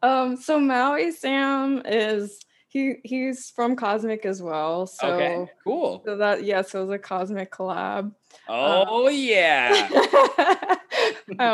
um 0.02 0.36
so 0.36 0.58
maui 0.58 1.10
sam 1.10 1.82
is 1.84 2.40
he 2.68 2.94
he's 3.04 3.50
from 3.50 3.76
cosmic 3.76 4.24
as 4.24 4.40
well 4.42 4.86
so 4.86 5.08
okay, 5.14 5.50
cool. 5.64 6.02
so 6.06 6.16
that 6.16 6.44
yeah 6.44 6.62
so 6.62 6.80
it 6.80 6.82
was 6.86 6.90
a 6.92 6.98
cosmic 6.98 7.50
collab 7.52 8.12
Oh 8.48 9.08
yeah. 9.08 9.88
oh 9.92 10.76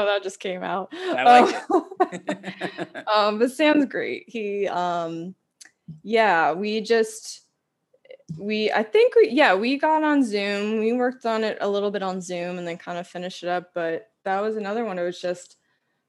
that 0.07 0.21
just 0.23 0.39
came 0.39 0.63
out 0.63 0.93
I 0.95 1.25
like 1.41 1.55
it 1.71 3.07
um 3.13 3.39
but 3.41 3.51
sam's 3.51 3.87
great 3.87 4.25
he 4.29 4.69
um 4.69 5.35
yeah 6.03 6.53
we 6.53 6.81
just 6.81 7.44
we 8.39 8.73
i 8.73 8.83
think 8.83 9.15
we 9.15 9.29
yeah 9.31 9.55
we 9.55 9.77
got 9.79 10.03
on 10.03 10.25
zoom 10.25 10.79
we 10.81 10.93
worked 10.93 11.27
on 11.27 11.45
it 11.45 11.59
a 11.61 11.69
little 11.69 11.91
bit 11.91 12.03
on 12.03 12.21
zoom 12.21 12.59
and 12.59 12.67
then 12.67 12.77
kind 12.79 12.99
of 12.99 13.07
finished 13.07 13.43
it 13.43 13.49
up 13.49 13.71
but 13.75 14.11
that 14.25 14.41
was 14.41 14.57
another 14.57 14.85
one 14.85 14.99
it 14.99 15.03
was 15.05 15.21
just 15.21 15.57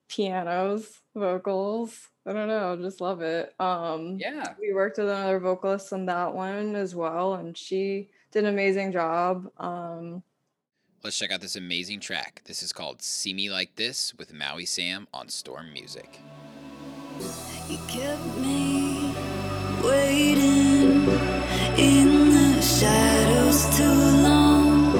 pianos, 0.08 1.02
vocals. 1.16 2.10
I 2.28 2.34
don't 2.34 2.48
know, 2.48 2.76
just 2.82 3.02
love 3.02 3.22
it. 3.22 3.54
Um 3.60 4.18
Yeah. 4.20 4.54
we 4.60 4.74
worked 4.74 4.98
with 4.98 5.10
another 5.10 5.40
vocalist 5.40 5.92
on 5.94 6.06
that 6.08 6.34
one 6.34 6.76
as 6.76 6.96
well, 6.96 7.36
and 7.36 7.58
she 7.58 8.10
did 8.32 8.44
an 8.46 8.54
amazing 8.54 8.92
job. 8.92 9.48
Um 9.58 10.24
Let's 11.04 11.18
check 11.18 11.32
out 11.32 11.42
this 11.42 11.56
amazing 11.56 12.00
track. 12.00 12.42
This 12.46 12.64
is 12.64 12.72
called 12.74 13.02
See 13.02 13.34
Me 13.34 13.52
Like 13.52 13.76
This 13.76 14.14
with 14.18 14.34
Maui 14.34 14.66
Sam 14.66 15.08
on 15.14 15.30
Storm 15.30 15.72
Music. 15.72 16.20
You 17.70 17.78
kept 17.88 18.26
me 18.38 19.14
waiting 19.84 21.06
in 21.78 22.30
the 22.32 22.62
shadows 22.62 23.66
too 23.78 24.00
long, 24.28 24.94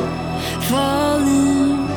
falling 0.70 1.88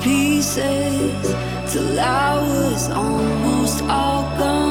pieces 0.00 1.34
till 1.72 2.00
I 2.00 2.36
was 2.36 2.90
almost 2.90 3.82
all 3.84 4.22
gone. 4.36 4.67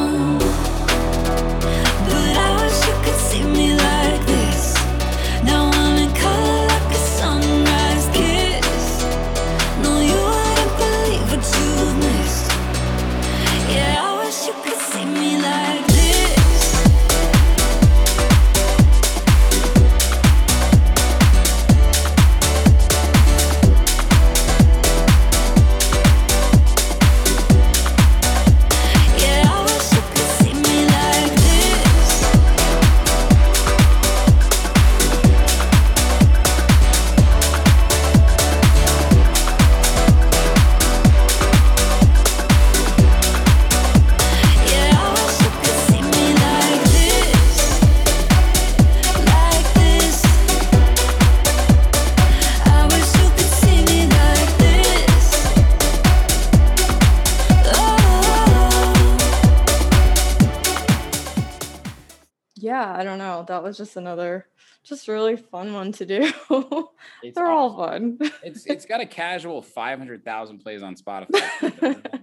That 63.48 63.64
was 63.64 63.78
just 63.78 63.96
another 63.96 64.48
just 64.84 65.08
really 65.08 65.36
fun 65.36 65.74
one 65.74 65.92
to 65.94 66.06
do. 66.06 66.32
They're 67.36 67.48
all 67.52 67.76
fun. 67.76 68.18
It's 68.44 68.66
it's 68.68 68.86
got 68.86 69.02
a 69.02 69.06
casual 69.06 69.62
500,000 69.62 70.60
plays 70.60 70.84
on 70.84 70.96
Spotify. 70.96 72.02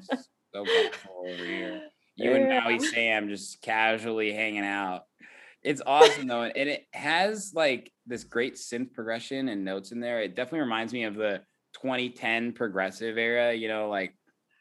So 0.54 0.64
casual 0.64 1.24
over 1.26 1.44
here. 1.44 1.82
You 2.14 2.32
and 2.34 2.48
Maui 2.48 2.78
Sam 2.78 3.28
just 3.28 3.60
casually 3.60 4.32
hanging 4.32 4.64
out. 4.64 5.02
It's 5.64 5.82
awesome 5.84 6.28
though, 6.28 6.42
and 6.42 6.68
it 6.68 6.86
has 6.92 7.50
like 7.56 7.90
this 8.06 8.22
great 8.22 8.54
synth 8.54 8.92
progression 8.92 9.48
and 9.48 9.64
notes 9.64 9.90
in 9.90 9.98
there. 9.98 10.20
It 10.22 10.36
definitely 10.36 10.60
reminds 10.60 10.92
me 10.92 11.04
of 11.04 11.16
the 11.16 11.40
2010 11.82 12.52
progressive 12.52 13.18
era. 13.18 13.52
You 13.52 13.66
know, 13.66 13.88
like 13.88 14.14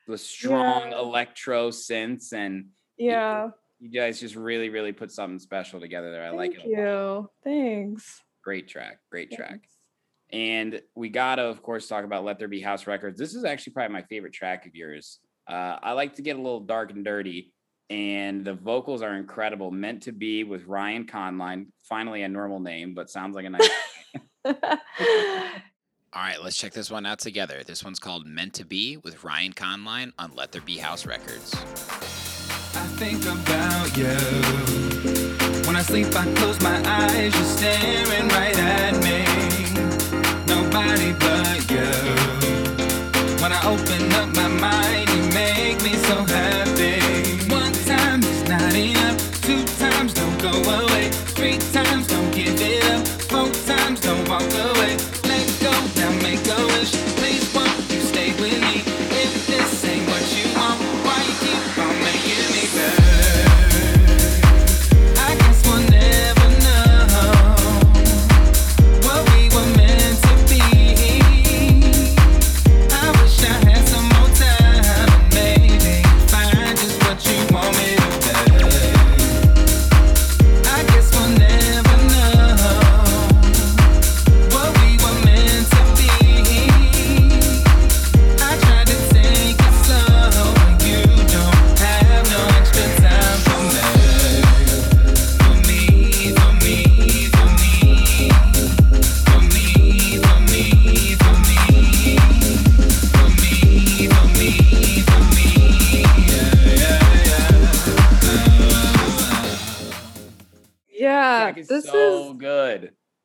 the 0.08 0.18
strong 0.18 0.90
Yeah. 0.90 1.00
electro 1.00 1.70
synths, 1.70 2.34
and 2.34 2.70
yeah. 2.98 3.50
You 3.84 3.90
guys 3.90 4.20
just 4.20 4.36
really, 4.36 4.70
really 4.70 4.94
put 4.94 5.12
something 5.12 5.40
special 5.40 5.82
together 5.82 6.10
there. 6.10 6.24
I 6.24 6.30
like 6.30 6.54
it. 6.54 6.62
Thank 6.62 6.78
a 6.78 6.82
lot. 6.82 6.86
you. 6.86 7.30
Thanks. 7.44 8.22
Great 8.42 8.68
track, 8.70 9.00
great 9.12 9.32
track. 9.32 9.50
Thanks. 9.50 9.78
And 10.32 10.82
we 10.96 11.10
gotta, 11.10 11.44
of 11.44 11.62
course, 11.62 11.88
talk 11.88 12.06
about 12.06 12.24
"Let 12.24 12.40
There 12.40 12.48
Be 12.48 12.62
House 12.62 12.88
Records." 12.88 13.20
This 13.20 13.36
is 13.36 13.44
actually 13.44 13.74
probably 13.74 13.94
my 13.94 14.04
favorite 14.04 14.34
track 14.34 14.66
of 14.66 14.74
yours. 14.74 15.20
Uh, 15.48 15.78
I 15.84 15.92
like 15.92 16.16
to 16.16 16.22
get 16.22 16.38
a 16.38 16.42
little 16.42 16.62
dark 16.62 16.92
and 16.92 17.04
dirty, 17.04 17.54
and 17.90 18.46
the 18.46 18.54
vocals 18.54 19.02
are 19.02 19.16
incredible. 19.16 19.70
Meant 19.70 20.04
to 20.04 20.14
be 20.14 20.46
with 20.46 20.66
Ryan 20.66 21.06
Conline, 21.06 21.68
finally 21.84 22.24
a 22.24 22.30
normal 22.30 22.62
name, 22.62 22.94
but 22.94 23.10
sounds 23.10 23.36
like 23.36 23.46
a 23.46 23.50
nice. 23.50 23.70
All 24.46 26.22
right, 26.22 26.42
let's 26.42 26.56
check 26.56 26.74
this 26.74 26.90
one 26.90 27.06
out 27.06 27.20
together. 27.20 27.64
This 27.66 27.84
one's 27.84 28.00
called 28.00 28.26
Meant 28.26 28.54
to 28.56 28.66
Be 28.66 28.98
with 28.98 29.24
Ryan 29.24 29.52
Conline 29.52 30.14
on 30.18 30.32
Let 30.36 30.52
There 30.52 30.62
Be 30.62 30.78
House 30.78 31.06
Records. 31.06 31.54
Think 33.06 33.26
about 33.26 33.98
you. 33.98 34.16
When 35.68 35.76
I 35.76 35.82
sleep, 35.82 36.16
I 36.16 36.24
close 36.36 36.62
my 36.62 36.82
eyes, 36.88 37.36
you're 37.36 37.44
staring 37.44 38.30
right 38.30 38.58
at 38.58 38.94
me. 39.04 39.26
Nobody 40.48 41.12
but 41.20 41.70
you. 41.70 41.92
When 43.42 43.52
I 43.52 43.62
open 43.66 44.10
up 44.14 44.34
my 44.38 44.48
mind, 44.48 45.10
you 45.10 45.22
make 45.34 45.84
me 45.84 45.94
so 46.08 46.16
happy. 46.24 46.73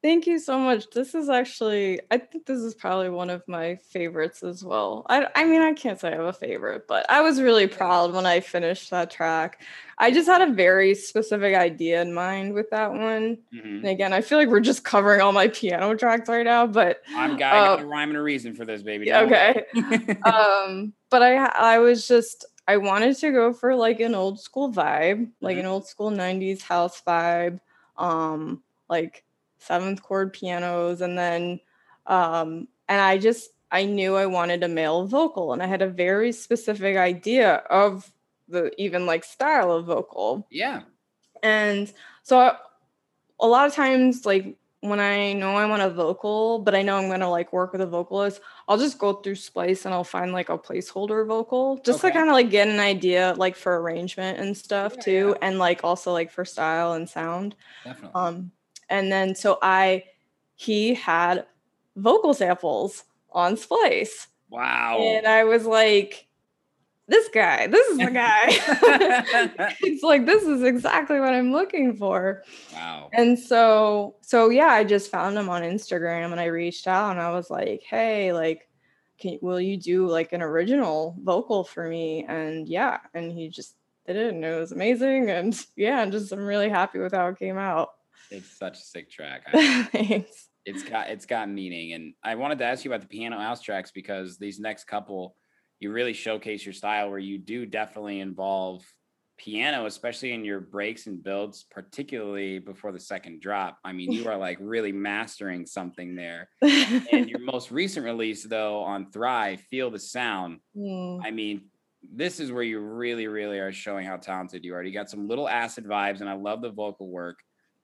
Thank 0.01 0.28
you 0.28 0.38
so 0.38 0.59
much. 0.61 0.88
This 0.90 1.12
is 1.16 1.28
actually, 1.28 2.01
I 2.11 2.18
think 2.18 2.46
this 2.46 2.61
is 2.61 2.72
probably 2.74 3.11
one 3.11 3.30
of 3.30 3.42
my 3.49 3.76
favorites 3.76 4.44
as 4.44 4.62
well. 4.62 5.05
I, 5.09 5.26
I 5.34 5.44
mean, 5.44 5.61
I 5.61 5.72
can't 5.72 5.99
say 5.99 6.09
I 6.12 6.16
have 6.16 6.24
a 6.24 6.32
favorite, 6.32 6.86
but 6.86 7.05
I 7.11 7.20
was 7.20 7.40
really 7.40 7.66
proud 7.66 8.12
when 8.12 8.24
I 8.24 8.38
finished 8.38 8.90
that 8.90 9.11
track. 9.11 9.61
I 9.99 10.12
just 10.12 10.28
had 10.28 10.40
a 10.49 10.53
very 10.53 10.94
specific 10.94 11.57
idea 11.57 12.01
in 12.01 12.14
mind 12.14 12.55
with 12.55 12.70
that 12.70 12.92
one. 12.92 13.38
Mhm. 13.53 13.78
And 13.80 13.86
again, 13.88 14.12
I 14.12 14.20
feel 14.20 14.38
like 14.38 14.49
we're 14.49 14.61
just 14.61 14.84
covering 14.84 15.20
all 15.20 15.32
my 15.32 15.49
piano 15.49 15.92
tracks 15.96 16.28
right 16.28 16.44
now, 16.44 16.68
but 16.68 17.03
I'm 17.16 17.36
got, 17.36 17.80
Uh, 17.80 17.82
a 17.82 17.86
rhyme 17.86 18.11
and 18.11 18.18
a 18.18 18.22
reason 18.22 18.55
for 18.55 18.64
this, 18.64 18.82
baby. 18.82 19.07
don't 19.07 19.32
okay. 19.32 19.64
um, 20.24 20.92
but 21.11 21.22
I, 21.22 21.46
I 21.46 21.78
was 21.80 22.07
just 22.07 22.44
I 22.68 22.76
wanted 22.76 23.16
to 23.16 23.32
go 23.32 23.53
for 23.53 23.74
like 23.74 23.99
an 23.99 24.14
old 24.14 24.38
school 24.38 24.70
vibe, 24.72 25.30
like 25.40 25.57
Mhm. 25.57 25.61
an 25.61 25.66
old 25.66 25.86
school 25.88 26.11
90s 26.11 26.62
house 26.62 27.03
vibe, 27.05 27.59
um, 27.96 28.62
like 28.88 29.24
seventh 29.68 30.02
chord 30.02 30.32
pianos, 30.32 31.00
and 31.00 31.18
then 31.18 31.60
um, 32.06 32.68
and 32.88 33.00
I 33.00 33.18
just 33.18 33.50
I 33.70 33.84
knew 33.84 34.16
I 34.16 34.26
wanted 34.26 34.64
a 34.64 34.68
male 34.68 35.06
vocal, 35.06 35.52
and 35.52 35.62
I 35.62 35.66
had 35.66 35.82
a 35.82 35.88
very 35.88 36.32
specific 36.32 36.96
idea 36.96 37.56
of 37.70 38.10
the 38.48 38.72
even 38.80 39.06
like 39.06 39.24
style 39.24 39.70
of 39.72 39.86
vocal. 39.86 40.48
yeah. 40.50 40.82
And 41.42 41.92
so 42.22 42.38
I, 42.38 42.56
a 43.40 43.46
lot 43.46 43.66
of 43.66 43.74
times, 43.74 44.26
like 44.26 44.56
when 44.80 45.00
I 45.00 45.32
know 45.32 45.56
I 45.56 45.66
want 45.66 45.82
a 45.82 45.90
vocal, 45.90 46.60
but 46.60 46.74
I 46.74 46.82
know 46.82 46.96
I'm 46.96 47.08
gonna 47.08 47.30
like 47.30 47.52
work 47.52 47.72
with 47.72 47.80
a 47.80 47.86
vocalist, 47.86 48.40
I'll 48.68 48.78
just 48.78 48.98
go 48.98 49.14
through 49.14 49.36
Splice 49.36 49.84
and 49.84 49.94
I'll 49.94 50.04
find 50.04 50.32
like 50.32 50.48
a 50.50 50.58
placeholder 50.58 51.26
vocal 51.26 51.78
just 51.84 52.00
to 52.02 52.10
kind 52.10 52.28
of 52.28 52.34
like 52.34 52.50
get 52.50 52.68
an 52.68 52.80
idea 52.80 53.34
like 53.36 53.56
for 53.56 53.80
arrangement 53.80 54.38
and 54.38 54.56
stuff 54.56 54.96
Yeah, 54.96 55.02
too, 55.02 55.36
and 55.42 55.58
like 55.58 55.84
also 55.84 56.12
like 56.12 56.30
for 56.30 56.44
style 56.44 56.94
and 56.94 57.08
sound. 57.08 57.56
Definitely. 57.84 58.20
Um, 58.20 58.52
and 58.89 59.11
then 59.12 59.34
so 59.34 59.59
I 59.62 60.05
he 60.57 60.95
had 60.95 61.47
vocal 61.97 62.34
samples 62.34 63.05
on 63.30 63.57
Splice. 63.57 64.28
wow. 64.51 64.99
And 65.01 65.26
I 65.26 65.45
was 65.45 65.66
like, 65.66 66.26
this 67.09 67.28
guy, 67.32 67.66
this 67.68 67.89
is 67.89 67.99
the 67.99 68.11
guy. 68.11 68.39
it's 69.80 70.03
like 70.03 70.26
this 70.26 70.43
is 70.43 70.62
exactly 70.62 71.18
what 71.18 71.32
I'm 71.32 71.53
looking 71.53 71.97
for. 71.97 72.43
wow. 72.74 73.09
And 73.14 73.39
so, 73.39 74.16
so 74.20 74.51
yeah, 74.51 74.66
I 74.66 74.84
just 74.84 75.11
found 75.11 75.36
him 75.36 75.49
on 75.49 75.62
Instagram 75.62 76.32
and 76.32 76.41
I 76.41 76.47
reached 76.47 76.86
out 76.86 77.12
and 77.12 77.20
I 77.20 77.30
was 77.30 77.51
like, 77.51 77.82
hey, 77.82 78.32
like, 78.34 78.68
can 79.18 79.39
will 79.41 79.61
you 79.61 79.78
do 79.78 80.07
like 80.07 80.32
an 80.32 80.43
original 80.43 81.16
vocal 81.22 81.64
for 81.64 81.89
me? 81.89 82.26
And 82.28 82.68
yeah, 82.68 82.99
and 83.14 83.32
he 83.32 83.49
just 83.49 83.74
did 84.07 84.16
it 84.16 84.34
and 84.34 84.45
it 84.45 84.59
was 84.59 84.72
amazing. 84.72 85.30
And 85.30 85.59
yeah, 85.76 86.03
and 86.03 86.12
just 86.12 86.30
I'm 86.30 86.45
really 86.45 86.68
happy 86.68 86.99
with 86.99 87.14
how 87.14 87.28
it 87.28 87.39
came 87.39 87.57
out. 87.57 87.91
It's 88.30 88.58
such 88.58 88.78
a 88.78 88.82
sick 88.82 89.10
track. 89.10 89.42
Thanks. 89.52 90.48
it's 90.64 90.82
got 90.82 91.08
it's 91.08 91.24
got 91.24 91.48
meaning 91.48 91.94
and 91.94 92.12
i 92.22 92.34
wanted 92.34 92.58
to 92.58 92.64
ask 92.64 92.84
you 92.84 92.90
about 92.90 93.00
the 93.00 93.06
piano 93.08 93.38
house 93.38 93.62
tracks 93.62 93.90
because 93.90 94.36
these 94.36 94.60
next 94.60 94.84
couple 94.84 95.34
you 95.80 95.90
really 95.90 96.12
showcase 96.12 96.66
your 96.66 96.74
style 96.74 97.08
where 97.08 97.18
you 97.18 97.38
do 97.38 97.64
definitely 97.64 98.20
involve 98.20 98.84
piano 99.38 99.86
especially 99.86 100.32
in 100.32 100.44
your 100.44 100.60
breaks 100.60 101.06
and 101.06 101.22
builds 101.22 101.64
particularly 101.70 102.58
before 102.58 102.90
the 102.92 103.00
second 103.00 103.40
drop. 103.40 103.78
I 103.84 103.92
mean 103.92 104.10
you 104.12 104.28
are 104.30 104.36
like 104.36 104.58
really 104.60 104.92
mastering 104.92 105.64
something 105.64 106.16
there. 106.16 106.48
And 106.60 107.30
your 107.30 107.38
most 107.52 107.70
recent 107.70 108.04
release 108.04 108.42
though 108.42 108.80
on 108.82 109.10
thrive 109.10 109.60
feel 109.70 109.90
the 109.90 109.98
sound 109.98 110.58
Mm, 110.76 111.20
i 111.24 111.30
mean 111.30 111.62
this 112.14 112.40
is 112.40 112.52
where 112.52 112.62
you 112.62 112.78
really 112.80 113.26
really 113.26 113.58
are 113.58 113.72
showing 113.72 114.06
how 114.06 114.16
talented 114.16 114.64
you 114.64 114.74
are. 114.74 114.82
You 114.82 114.92
got 114.92 115.10
some 115.10 115.28
little 115.28 115.48
acid 115.48 115.84
vibes 115.84 116.20
and 116.20 116.28
i 116.28 116.34
love 116.34 116.60
the 116.60 116.70
vocal 116.70 117.08
work 117.08 117.38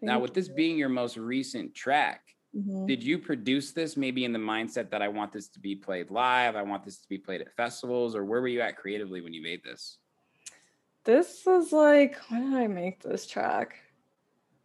now 0.04 0.18
with 0.20 0.34
this 0.34 0.48
being 0.48 0.76
your 0.78 0.88
most 0.88 1.16
recent 1.16 1.74
track 1.74 2.22
Mhm. 2.56 2.86
did 2.86 3.02
you 3.02 3.18
produce 3.18 3.72
this 3.72 3.96
maybe 3.96 4.24
in 4.24 4.32
the 4.32 4.38
mindset 4.38 4.88
that 4.90 5.02
I 5.02 5.08
want 5.08 5.32
this 5.32 5.48
to 5.48 5.58
be 5.58 5.74
played 5.74 6.10
live? 6.12 6.54
I 6.54 6.62
want 6.62 6.84
this 6.84 6.98
to 7.00 7.08
be 7.08 7.18
played 7.18 7.40
at 7.40 7.52
festivals, 7.56 8.14
or 8.14 8.24
where 8.24 8.40
were 8.40 8.46
you 8.46 8.60
at 8.60 8.76
creatively 8.76 9.20
when 9.22 9.32
you 9.34 9.42
made 9.42 9.64
this? 9.64 9.98
This 11.02 11.42
was 11.44 11.72
like, 11.72 12.16
when 12.30 12.50
did 12.52 12.58
I 12.60 12.66
make 12.68 13.02
this 13.02 13.26
track? 13.26 13.80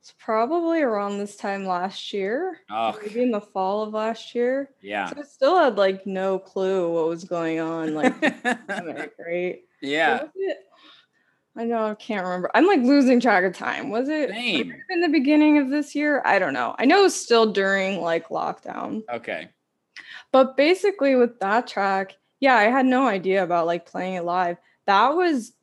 It's 0.02 0.14
probably 0.20 0.82
around 0.82 1.18
this 1.18 1.36
time 1.36 1.66
last 1.66 2.14
year, 2.14 2.60
Oh, 2.70 2.98
maybe 3.02 3.22
in 3.24 3.32
the 3.32 3.42
fall 3.42 3.82
of 3.84 3.94
last 3.94 4.34
year. 4.36 4.70
yeah. 4.82 5.08
So 5.10 5.16
I 5.20 5.24
still 5.24 5.58
had 5.60 5.78
like 5.78 6.06
no 6.06 6.38
clue 6.40 6.94
what 6.94 7.08
was 7.08 7.24
going 7.26 7.60
on, 7.60 7.96
like 7.96 8.14
right? 9.20 9.62
So 9.82 9.88
yeah. 9.88 10.28
it- 10.36 10.58
I 11.58 11.66
know 11.66 11.88
I 11.88 11.96
can't 11.96 12.24
remember. 12.24 12.50
I'm 12.54 12.68
like 12.68 12.82
losing 12.82 13.20
track 13.20 13.44
of 13.44 13.54
time. 13.54 13.90
Was 13.90 14.08
it 14.08 14.30
Same. 14.30 14.74
in 14.90 15.02
the 15.02 15.10
beginning 15.10 15.58
of 15.58 15.70
this 15.70 15.94
year? 15.96 16.22
I 16.26 16.40
don't 16.40 16.54
know. 16.54 16.76
I 16.80 16.86
know 16.86 17.00
it 17.00 17.04
was 17.04 17.20
still 17.20 17.52
during 17.52 18.02
like 18.02 18.30
lockdown. 18.30 19.04
Okay. 19.12 19.50
But 20.32 20.56
basically 20.56 21.16
with 21.16 21.40
that 21.40 21.68
track, 21.68 22.16
yeah, 22.40 22.56
I 22.56 22.66
had 22.66 22.86
no 22.86 23.08
idea 23.08 23.44
about 23.44 23.66
like 23.66 23.86
playing 23.86 24.14
it 24.14 24.24
live. 24.24 24.58
That 24.86 25.10
was 25.16 25.54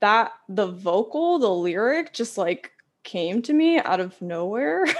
that 0.00 0.32
the 0.48 0.66
vocal, 0.66 1.38
the 1.38 1.48
lyric 1.48 2.12
just 2.12 2.36
like 2.36 2.72
came 3.04 3.40
to 3.42 3.52
me 3.52 3.78
out 3.78 4.00
of 4.00 4.20
nowhere. 4.20 4.84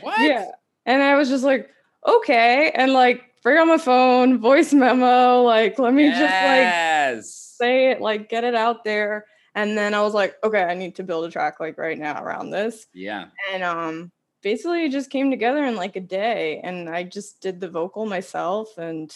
What? 0.00 0.20
Yeah. 0.20 0.50
And 0.86 1.00
I 1.02 1.14
was 1.14 1.28
just 1.28 1.44
like, 1.44 1.70
okay. 2.04 2.72
And 2.74 2.92
like 2.92 3.22
bring 3.44 3.58
on 3.58 3.68
my 3.68 3.78
phone, 3.78 4.38
voice 4.40 4.72
memo, 4.72 5.42
like 5.42 5.78
let 5.78 5.94
me 5.94 6.08
just 6.08 6.20
like 6.20 6.30
Yes. 6.32 7.47
Say 7.58 7.90
it, 7.90 8.00
like 8.00 8.28
get 8.28 8.44
it 8.44 8.54
out 8.54 8.84
there. 8.84 9.26
And 9.54 9.76
then 9.76 9.92
I 9.94 10.02
was 10.02 10.14
like, 10.14 10.36
okay, 10.44 10.62
I 10.62 10.74
need 10.74 10.94
to 10.96 11.02
build 11.02 11.24
a 11.24 11.30
track 11.30 11.58
like 11.60 11.78
right 11.78 11.98
now 11.98 12.22
around 12.22 12.50
this. 12.50 12.86
Yeah. 12.94 13.26
And 13.52 13.62
um 13.62 14.12
basically 14.42 14.84
it 14.84 14.92
just 14.92 15.10
came 15.10 15.30
together 15.30 15.64
in 15.64 15.74
like 15.76 15.96
a 15.96 16.00
day 16.00 16.60
and 16.62 16.88
I 16.88 17.02
just 17.02 17.40
did 17.40 17.60
the 17.60 17.68
vocal 17.68 18.06
myself 18.06 18.78
and 18.78 19.14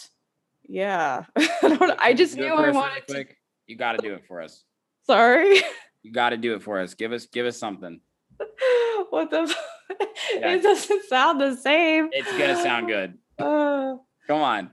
yeah. 0.67 1.25
I, 1.35 1.49
don't, 1.61 1.99
I 1.99 2.13
just 2.13 2.35
Do 2.35 2.41
knew 2.41 2.47
I 2.53 2.53
us 2.53 2.59
really 2.65 2.77
wanted 2.77 3.07
to. 3.07 3.25
You 3.67 3.77
got 3.77 3.93
to 3.93 3.97
do 3.99 4.13
it 4.13 4.23
for 4.27 4.41
us. 4.41 4.63
sorry. 5.05 5.61
You 6.01 6.11
got 6.11 6.31
to 6.31 6.37
do 6.37 6.55
it 6.55 6.63
for 6.63 6.79
us. 6.79 6.93
Give 6.93 7.11
us 7.13 7.25
give 7.25 7.45
us 7.45 7.57
something. 7.57 8.01
what 9.09 9.29
the 9.29 9.53
Yeah. 10.35 10.55
it 10.55 10.63
doesn't 10.63 11.03
sound 11.05 11.39
the 11.39 11.55
same. 11.55 12.09
It's 12.11 12.31
gonna 12.31 12.61
sound 12.61 12.87
good. 12.87 13.17
Uh, 13.37 13.95
Come 14.27 14.41
on. 14.41 14.71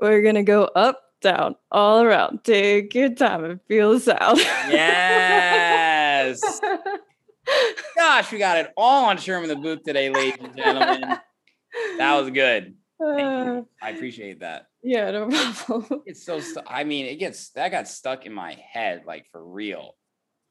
we're 0.00 0.22
gonna 0.22 0.42
go 0.44 0.64
up, 0.64 1.02
down, 1.22 1.56
all 1.70 2.02
around. 2.02 2.44
Take 2.44 2.94
your 2.94 3.10
time 3.14 3.44
and 3.44 3.60
feel 3.68 3.92
the 3.92 4.00
sound. 4.00 4.38
Yes. 4.70 6.60
Gosh, 7.96 8.30
we 8.32 8.38
got 8.38 8.58
it 8.58 8.72
all 8.76 9.06
on 9.06 9.16
Sherman 9.18 9.48
the 9.48 9.56
booth 9.56 9.82
today, 9.84 10.10
ladies 10.10 10.38
and 10.42 10.56
gentlemen. 10.56 11.00
That 11.98 12.20
was 12.20 12.30
good. 12.30 12.74
Uh. 13.02 13.62
I 13.80 13.90
appreciate 13.90 14.40
that. 14.40 14.66
yeah, 14.82 15.10
no 15.10 15.28
problem. 15.54 16.02
It's 16.06 16.24
so. 16.24 16.38
Stu- 16.40 16.60
I 16.66 16.84
mean, 16.84 17.06
it 17.06 17.16
gets 17.16 17.48
that 17.50 17.70
got 17.70 17.88
stuck 17.88 18.26
in 18.26 18.32
my 18.32 18.52
head, 18.72 19.02
like 19.06 19.26
for 19.32 19.44
real. 19.44 19.96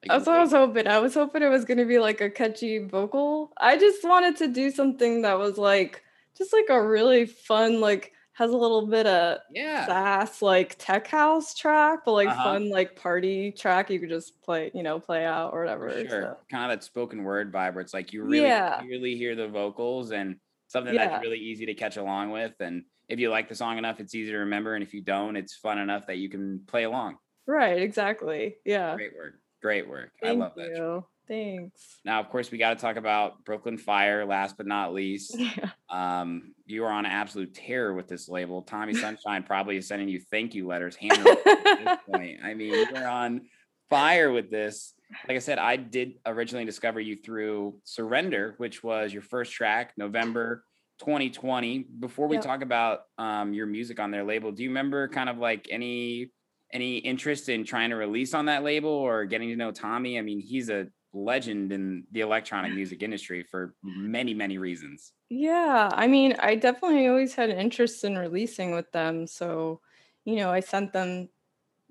Like, 0.04 0.18
That's 0.18 0.28
what 0.28 0.36
I 0.38 0.42
was 0.42 0.52
hoping. 0.52 0.88
I 0.88 1.00
was 1.00 1.14
hoping 1.14 1.44
it 1.44 1.50
was 1.50 1.64
gonna 1.64 1.86
be 1.86 2.00
like 2.00 2.20
a 2.22 2.30
catchy 2.30 2.80
vocal. 2.80 3.54
I 3.58 3.78
just 3.78 4.04
wanted 4.04 4.36
to 4.38 4.48
do 4.48 4.70
something 4.72 5.22
that 5.22 5.38
was 5.40 5.58
like 5.58 6.04
just 6.38 6.52
like 6.52 6.66
a 6.70 6.86
really 6.86 7.26
fun, 7.26 7.80
like 7.80 8.12
has 8.34 8.52
a 8.52 8.58
little 8.58 8.88
bit 8.88 9.06
of 9.08 9.40
yeah, 9.52 9.86
sass, 9.86 10.42
like 10.42 10.76
tech 10.80 11.06
house 11.08 11.54
track, 11.54 12.00
but 12.06 12.14
like 12.14 12.30
Uh-huh. 12.30 12.44
fun, 12.44 12.70
like 12.70 12.96
party 12.96 13.52
track 13.52 13.90
you 13.90 14.00
could 14.00 14.10
just 14.10 14.42
play, 14.42 14.72
you 14.74 14.84
know, 14.84 15.00
play 15.00 15.26
out 15.26 15.54
or 15.54 15.60
whatever. 15.62 15.90
for 15.90 16.00
sure. 16.10 16.22
so. 16.22 16.38
Kind 16.50 16.72
of 16.72 16.80
that 16.80 16.84
spoken 16.84 17.24
word 17.24 17.52
vibe 17.52 17.74
where 17.76 17.82
it's 17.82 17.94
like 17.94 18.14
you 18.14 18.24
really 18.24 18.48
Yeah. 18.48 18.80
clearly 18.80 19.16
hear 19.16 19.36
the 19.36 19.48
vocals 19.50 20.12
and 20.12 20.38
something 20.68 20.94
Yeah. 20.94 21.08
that's 21.10 21.24
really 21.24 21.40
easy 21.40 21.66
to 21.66 21.74
catch 21.74 21.98
along 21.98 22.32
with. 22.32 22.54
And 22.62 22.86
if 23.10 23.20
you 23.20 23.30
like 23.30 23.50
the 23.50 23.56
song 23.56 23.78
enough, 23.78 24.00
it's 24.00 24.16
easy 24.16 24.32
to 24.32 24.38
remember. 24.38 24.76
And 24.76 24.84
if 24.84 24.94
you 24.94 25.02
don't, 25.02 25.36
it's 25.36 25.56
fun 25.56 25.78
enough 25.78 26.08
that 26.08 26.18
you 26.18 26.30
can 26.30 26.64
play 26.68 26.84
along. 26.84 27.18
Right, 27.46 27.82
exactly. 27.82 28.56
Yeah. 28.64 28.96
Great 28.96 29.14
work. 29.16 29.34
Great 29.62 29.88
work. 29.90 30.12
I 30.24 30.28
Thank 30.28 30.40
love 30.40 30.54
that. 30.56 31.04
Thanks. 31.32 32.00
Now, 32.04 32.20
of 32.20 32.28
course, 32.30 32.52
we 32.52 32.58
got 32.58 32.72
to 32.72 32.82
talk 32.82 32.98
about 32.98 33.46
Brooklyn 33.46 33.78
Fire. 33.78 34.26
Last 34.26 34.58
but 34.58 34.68
not 34.68 34.94
least, 34.94 35.34
Yeah. 35.40 35.70
um, 35.90 36.54
you 36.66 36.84
are 36.84 36.92
on 36.92 37.06
absolute 37.06 37.54
terror 37.54 37.94
with 37.94 38.10
this 38.10 38.28
label. 38.28 38.64
Tommy 38.64 38.94
Sunshine 39.06 39.44
probably 39.44 39.78
is 39.78 39.88
sending 39.88 40.10
you 40.10 40.20
thank 40.20 40.54
you 40.54 40.68
letters 40.68 40.98
at 41.02 41.24
this 41.24 41.98
point. 42.12 42.40
I 42.44 42.54
mean, 42.54 42.74
you're 42.94 43.08
on 43.08 43.42
fire 43.90 44.30
with 44.30 44.52
this. 44.52 44.94
Like 45.26 45.38
I 45.38 45.40
said, 45.40 45.58
I 45.58 45.78
did 45.78 46.16
originally 46.26 46.66
discover 46.66 47.00
you 47.00 47.16
through 47.16 47.76
Surrender, 47.86 48.56
which 48.58 48.84
was 48.84 49.14
your 49.14 49.22
first 49.22 49.54
track, 49.54 49.94
November 49.96 50.66
2020. 51.00 51.86
Before 52.00 52.28
we 52.28 52.36
Yep. 52.36 52.44
talk 52.44 52.62
about 52.62 53.04
um, 53.18 53.54
your 53.54 53.68
music 53.68 54.02
on 54.02 54.12
their 54.12 54.26
label, 54.26 54.52
do 54.52 54.64
you 54.64 54.70
remember 54.70 55.08
kind 55.08 55.30
of 55.30 55.38
like 55.38 55.68
any 55.72 56.32
any 56.74 56.98
interest 56.98 57.48
in 57.50 57.64
trying 57.66 57.90
to 57.92 57.98
release 57.98 58.34
on 58.34 58.46
that 58.46 58.64
label 58.64 58.90
or 58.90 59.24
getting 59.26 59.48
to 59.50 59.56
know 59.56 59.72
Tommy? 59.72 60.18
I 60.20 60.22
mean, 60.22 60.40
he's 60.42 60.70
a 60.70 60.88
legend 61.14 61.72
in 61.72 62.06
the 62.12 62.22
electronic 62.22 62.74
music 62.74 63.04
industry 63.04 63.44
for 63.44 63.76
many, 63.84 64.34
many 64.34 64.58
reasons. 64.58 65.14
Yeah, 65.30 65.90
I 65.92 66.08
mean, 66.08 66.36
I 66.40 66.56
definitely 66.56 67.08
always 67.08 67.36
had 67.36 67.50
an 67.50 67.60
interest 67.60 68.04
in 68.04 68.18
releasing 68.18 68.72
with 68.72 68.92
them. 68.92 69.28
So, 69.28 69.82
you 70.26 70.38
know, 70.38 70.50
I 70.52 70.60
sent 70.60 70.94
them 70.94 71.30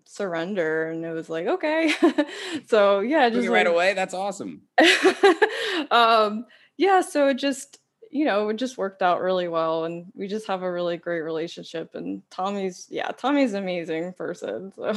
surrender 0.04 0.90
and 0.90 1.04
it 1.04 1.12
was 1.12 1.28
like, 1.28 1.46
okay. 1.46 1.92
so 2.66 3.00
yeah, 3.00 3.28
just 3.30 3.46
it 3.46 3.50
right 3.50 3.66
away. 3.66 3.94
That's 3.94 4.14
awesome. 4.14 4.62
um 5.90 6.46
yeah, 6.76 7.00
so 7.00 7.28
it 7.28 7.34
just 7.34 7.78
you 8.12 8.24
know, 8.24 8.48
it 8.48 8.56
just 8.56 8.76
worked 8.76 9.02
out 9.02 9.20
really 9.20 9.46
well 9.46 9.84
and 9.84 10.06
we 10.14 10.26
just 10.26 10.48
have 10.48 10.62
a 10.62 10.72
really 10.72 10.96
great 10.96 11.20
relationship 11.20 11.94
and 11.94 12.22
Tommy's 12.30 12.88
yeah, 12.90 13.08
Tommy's 13.08 13.52
an 13.52 13.62
amazing 13.62 14.14
person. 14.14 14.72
So 14.74 14.94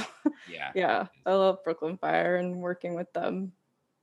Yeah. 0.50 0.72
yeah, 0.76 1.08
I 1.26 1.34
love 1.34 1.64
Brooklyn 1.64 1.98
Fire 1.98 2.38
and 2.38 2.58
working 2.58 2.96
with 2.96 3.12
them. 3.14 3.52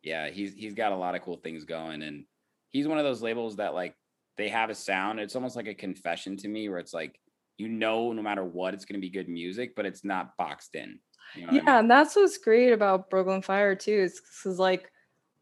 Yeah. 0.03 0.29
He's 0.31 0.55
he's 0.55 0.75
got 0.75 0.93
a 0.93 0.97
lot 0.97 1.15
of 1.15 1.23
cool 1.23 1.37
things 1.37 1.65
going. 1.65 2.03
And 2.03 2.25
he's 2.71 2.89
one 2.89 2.99
of 2.99 3.05
those 3.05 3.23
labels 3.23 3.57
that 3.57 3.75
like 3.75 3.95
they 4.37 4.49
have 4.49 4.71
a 4.71 4.75
sound. 4.75 5.21
It's 5.21 5.37
almost 5.37 5.57
like 5.57 5.67
a 5.69 5.75
confession 5.75 6.37
to 6.39 6.49
me 6.49 6.69
where 6.69 6.79
it's 6.79 6.95
like, 6.95 7.21
you 7.59 7.69
know, 7.69 8.13
no 8.13 8.23
matter 8.23 8.45
what, 8.45 8.75
it's 8.75 8.85
gonna 8.85 9.01
be 9.01 9.11
good 9.11 9.29
music, 9.29 9.75
but 9.77 9.87
it's 9.87 10.05
not 10.05 10.37
boxed 10.39 10.75
in. 10.75 10.99
You 11.35 11.43
know 11.43 11.53
what 11.53 11.53
I 11.53 11.57
Yeah, 11.57 11.71
mean? 11.73 11.79
and 11.81 11.91
that's 11.91 12.17
what's 12.17 12.39
great 12.39 12.73
about 12.73 13.11
Brooklyn 13.11 13.43
Fire 13.43 13.75
too. 13.75 13.93
Is 13.93 14.21
because 14.21 14.59
like, 14.59 14.91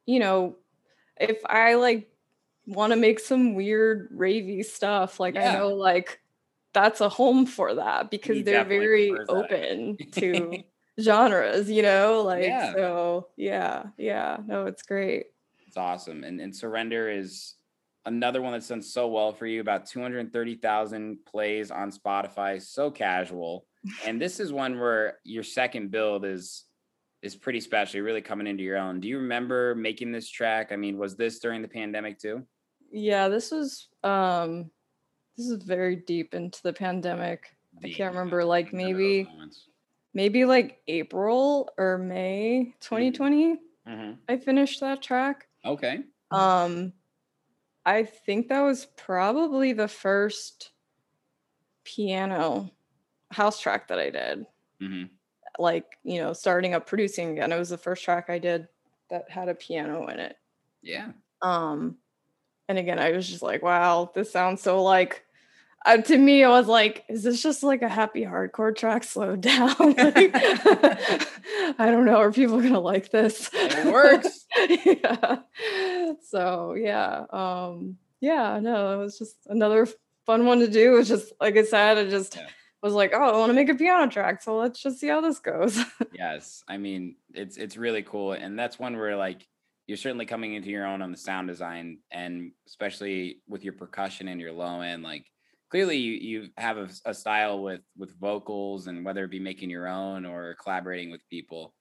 you 0.06 0.18
know, 0.18 0.56
if 1.20 1.38
I 1.46 1.74
like 1.74 2.10
want 2.66 2.92
to 2.92 2.96
make 2.96 3.18
some 3.20 3.54
weird 3.54 4.10
ravey 4.12 4.64
stuff, 4.64 5.20
like 5.20 5.34
Yeah. 5.34 5.52
I 5.52 5.58
know 5.58 5.68
like 5.68 6.20
that's 6.74 7.00
a 7.00 7.08
home 7.08 7.46
for 7.46 7.74
that 7.76 8.10
because 8.10 8.36
He 8.36 8.42
they're 8.42 8.64
very 8.64 9.10
open 9.28 9.96
to 10.12 10.62
genres, 11.00 11.70
you 11.70 11.82
know, 11.82 12.22
like 12.22 12.44
Yeah. 12.44 12.72
so 12.72 13.28
yeah, 13.36 13.84
yeah. 13.96 14.38
No, 14.46 14.66
it's 14.66 14.82
great. 14.82 15.26
It's 15.66 15.76
awesome. 15.76 16.24
And 16.24 16.40
and 16.40 16.54
Surrender 16.54 17.10
is 17.10 17.54
another 18.06 18.40
one 18.40 18.52
that's 18.52 18.68
done 18.68 18.82
so 18.82 19.08
well 19.08 19.32
for 19.32 19.46
you. 19.46 19.60
About 19.60 19.86
230,000 19.86 21.18
plays 21.26 21.70
on 21.70 21.90
Spotify. 21.90 22.60
So 22.62 22.90
casual. 22.90 23.66
And 24.06 24.20
this 24.20 24.40
is 24.40 24.52
one 24.52 24.78
where 24.80 25.18
your 25.24 25.44
second 25.44 25.90
build 25.90 26.24
is 26.24 26.64
is 27.22 27.36
pretty 27.36 27.60
special. 27.60 27.96
You're 27.96 28.04
really 28.04 28.22
coming 28.22 28.46
into 28.46 28.62
your 28.62 28.76
own. 28.76 29.00
Do 29.00 29.08
you 29.08 29.18
remember 29.18 29.74
making 29.74 30.12
this 30.12 30.28
track? 30.28 30.72
I 30.72 30.76
mean, 30.76 30.98
was 30.98 31.16
this 31.16 31.38
during 31.38 31.62
the 31.62 31.68
pandemic 31.68 32.18
too? 32.18 32.44
Yeah, 32.90 33.28
this 33.28 33.50
was 33.50 33.88
um 34.02 34.70
this 35.36 35.46
is 35.48 35.62
very 35.62 35.94
deep 35.96 36.34
into 36.34 36.60
the 36.62 36.72
pandemic. 36.72 37.56
I 37.84 37.90
can't 37.90 38.12
remember, 38.14 38.44
like, 38.44 38.72
maybe-. 38.72 39.28
Maybe 40.18 40.44
like 40.44 40.82
April 40.88 41.70
or 41.78 41.96
May 41.96 42.74
2020. 42.80 43.56
Mhm. 43.86 44.18
I 44.28 44.36
finished 44.36 44.80
that 44.80 45.00
track. 45.00 45.46
Okay. 45.64 46.02
Um, 46.32 46.92
I 47.86 48.02
think 48.02 48.48
that 48.48 48.62
was 48.62 48.86
probably 48.96 49.72
the 49.72 49.86
first 49.86 50.72
piano 51.84 52.68
house 53.30 53.60
track 53.60 53.86
that 53.88 54.00
I 54.00 54.10
did. 54.10 54.46
hmm 54.80 55.04
Like, 55.56 55.86
you 56.02 56.20
know, 56.20 56.32
starting 56.32 56.74
up 56.74 56.88
producing 56.88 57.30
again. 57.30 57.52
It 57.52 57.58
was 57.58 57.70
the 57.70 57.78
first 57.78 58.02
track 58.04 58.28
I 58.28 58.40
did 58.40 58.66
that 59.10 59.30
had 59.30 59.48
a 59.48 59.54
piano 59.54 60.08
in 60.08 60.18
it. 60.18 60.36
Yeah. 60.82 61.12
Um, 61.42 61.98
and 62.68 62.76
again, 62.76 62.98
I 62.98 63.12
was 63.12 63.28
just 63.28 63.42
like, 63.42 63.62
wow, 63.62 64.10
this 64.14 64.32
sounds 64.32 64.62
so 64.62 64.82
like 64.82 65.24
uh, 65.86 65.96
to 65.98 66.18
me, 66.18 66.44
I 66.44 66.48
was 66.50 66.66
like, 66.66 67.04
is 67.08 67.22
this 67.22 67.42
just 67.42 67.62
like 67.62 67.82
a 67.82 67.88
happy 67.88 68.22
hardcore 68.22 68.74
track 68.76 69.04
slowed 69.04 69.40
down? 69.42 69.74
Like, 69.78 70.32
I 70.34 71.90
don't 71.90 72.04
know. 72.04 72.16
Are 72.16 72.32
people 72.32 72.60
gonna 72.60 72.80
like 72.80 73.10
this? 73.10 73.50
It 73.52 73.92
works. 73.92 74.46
yeah. 74.84 75.38
So 76.22 76.74
yeah. 76.74 77.24
Um, 77.30 77.96
yeah, 78.20 78.58
no, 78.60 78.94
it 78.94 78.96
was 79.04 79.18
just 79.18 79.36
another 79.46 79.86
fun 80.26 80.44
one 80.46 80.58
to 80.60 80.68
do. 80.68 80.94
It 80.94 80.98
was 80.98 81.08
just 81.08 81.32
like 81.40 81.56
I 81.56 81.62
said, 81.64 81.98
I 81.98 82.08
just 82.10 82.36
Yeah. 82.36 82.46
was 82.82 82.92
like, 82.94 83.12
oh, 83.14 83.22
I 83.34 83.38
want 83.38 83.50
to 83.50 83.54
make 83.54 83.68
a 83.68 83.74
piano 83.74 84.10
track. 84.10 84.42
So 84.42 84.56
let's 84.56 84.82
just 84.82 84.98
see 84.98 85.08
how 85.08 85.20
this 85.20 85.38
goes. 85.38 85.78
yes 86.12 86.64
i 86.68 86.76
mean 86.76 87.14
it's 87.34 87.56
it's 87.56 87.76
really 87.76 88.02
cool 88.02 88.32
and 88.32 88.58
that's 88.58 88.78
one 88.78 88.96
where 88.96 89.14
like 89.16 89.46
you're 89.86 89.96
certainly 89.96 90.26
coming 90.26 90.54
into 90.54 90.68
your 90.68 90.84
own 90.86 91.00
on 91.00 91.12
the 91.12 91.16
sound 91.16 91.46
design 91.48 91.98
and 92.10 92.50
especially 92.66 93.40
with 93.46 93.62
your 93.62 93.72
percussion 93.74 94.26
and 94.28 94.40
your 94.40 94.52
low 94.52 94.80
end 94.80 95.02
like 95.02 95.24
clearly 95.70 95.96
you 95.96 96.12
you 96.14 96.48
have 96.56 96.76
a, 96.78 96.88
a 97.04 97.14
style 97.14 97.62
with 97.62 97.80
with 97.96 98.18
vocals 98.18 98.86
and 98.86 99.04
whether 99.04 99.24
it 99.24 99.30
be 99.30 99.38
making 99.40 99.70
your 99.70 99.86
own 99.88 100.24
or 100.24 100.56
collaborating 100.62 101.10
with 101.10 101.20
people 101.28 101.74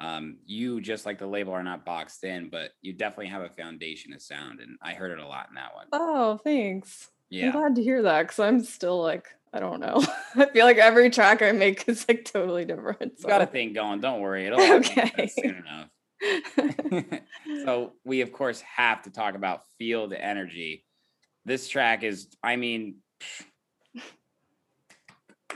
um 0.00 0.38
you 0.44 0.80
just 0.80 1.06
like 1.06 1.18
the 1.18 1.26
label 1.26 1.52
are 1.52 1.62
not 1.62 1.84
boxed 1.84 2.24
in 2.24 2.48
but 2.50 2.70
you 2.82 2.92
definitely 2.92 3.28
have 3.28 3.42
a 3.42 3.48
foundation 3.50 4.12
of 4.12 4.20
sound 4.20 4.60
and 4.60 4.76
i 4.82 4.92
heard 4.92 5.12
it 5.12 5.18
a 5.18 5.26
lot 5.26 5.46
in 5.48 5.54
that 5.54 5.74
one 5.74 5.86
oh, 5.92 6.36
thanks. 6.42 7.10
I'm 7.32 7.38
yeah 7.38 7.52
glad 7.52 7.74
to 7.76 7.82
hear 7.82 8.02
that 8.02 8.22
because 8.22 8.38
I'm 8.38 8.62
still 8.62 9.00
like, 9.02 9.26
I 9.52 9.58
don't 9.58 9.80
know. 9.80 10.04
I 10.36 10.46
feel 10.46 10.66
like 10.66 10.76
every 10.76 11.10
track 11.10 11.42
I 11.42 11.52
make 11.52 11.88
is 11.88 12.04
like 12.08 12.24
totally 12.24 12.64
different. 12.64 13.18
so. 13.20 13.28
got 13.28 13.42
a 13.42 13.46
thing 13.46 13.72
going 13.72 14.00
don't 14.00 14.20
worry 14.20 14.46
it'll 14.46 14.60
Okay. 14.74 15.26
soon 15.28 15.64
enough 15.64 15.88
so 17.64 17.92
we 18.04 18.20
of 18.20 18.32
course 18.32 18.60
have 18.62 19.02
to 19.02 19.10
talk 19.10 19.34
about 19.34 19.62
feel 19.78 20.08
the 20.08 20.22
energy 20.22 20.84
this 21.44 21.68
track 21.68 22.02
is 22.02 22.28
i 22.42 22.56
mean 22.56 22.96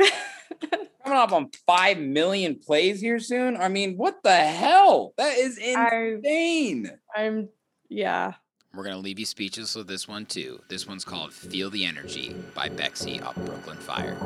coming 1.05 1.19
up 1.19 1.33
on 1.33 1.51
5 1.67 1.99
million 1.99 2.57
plays 2.57 3.01
here 3.01 3.19
soon 3.19 3.57
i 3.57 3.69
mean 3.69 3.97
what 3.97 4.23
the 4.23 4.37
hell 4.37 5.15
that 5.17 5.37
is 5.39 5.59
I, 5.59 5.97
insane 5.97 6.91
I'm, 7.17 7.49
yeah. 7.89 8.35
We're 8.75 8.85
going 8.85 8.95
to 8.95 9.01
leave 9.01 9.19
you 9.19 9.27
speechless 9.27 9.75
with 9.75 9.89
this 9.89 10.07
one, 10.07 10.27
too. 10.27 10.61
This 10.69 10.87
one's 10.87 11.05
called 11.05 11.33
Feel 11.33 11.71
the 11.71 11.85
Energy 11.85 12.37
by 12.55 12.69
Bexy 12.69 13.19
of 13.21 13.35
Brooklyn 13.35 13.79
Fire. 13.79 14.17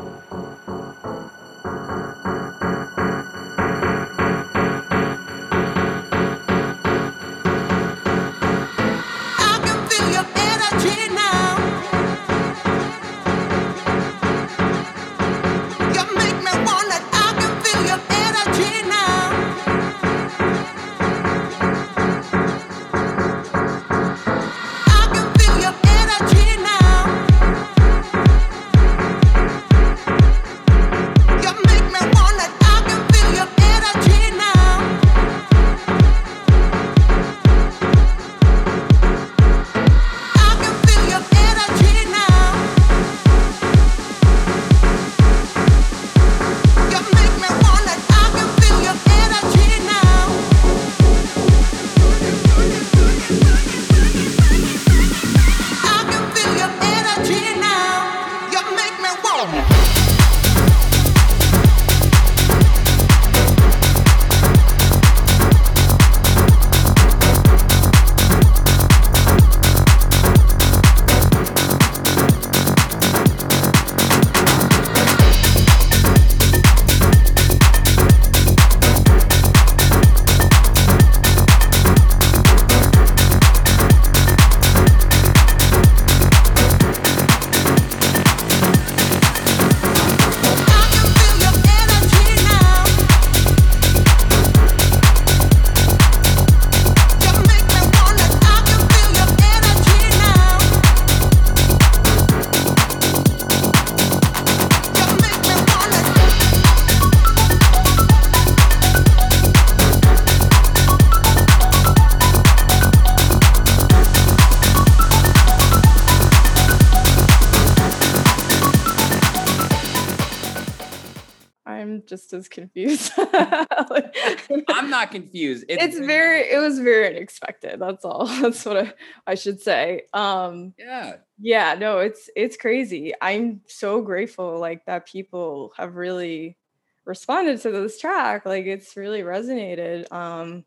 I'm 122.02 122.06
just 122.08 122.32
as 122.32 122.48
confused. 122.48 123.12
i'm 123.18 124.90
not 124.90 125.10
confused 125.10 125.64
it's 125.68 125.98
very, 125.98 126.40
it 126.40 126.58
was 126.58 126.78
very 126.78 127.06
unexpected. 127.08 127.80
That's 127.80 128.04
all. 128.04 128.26
That's 128.40 128.64
what 128.64 128.76
I, 128.76 128.92
I 129.26 129.34
should 129.34 129.60
say. 129.60 130.02
Um, 130.12 130.74
yeah 130.78 131.16
yeah 131.42 131.74
no 131.74 131.98
it's 131.98 132.30
it's 132.36 132.56
crazy 132.56 133.12
i'm 133.20 133.60
so 133.66 134.00
grateful 134.00 134.58
like 134.60 134.84
that 134.84 135.08
people 135.08 135.72
have 135.76 135.96
really 135.96 136.56
responded 137.04 137.60
to 137.60 137.72
this 137.72 137.98
track 137.98 138.46
like 138.46 138.64
it's 138.66 138.96
really 138.96 139.22
resonated 139.22 140.10
um 140.12 140.64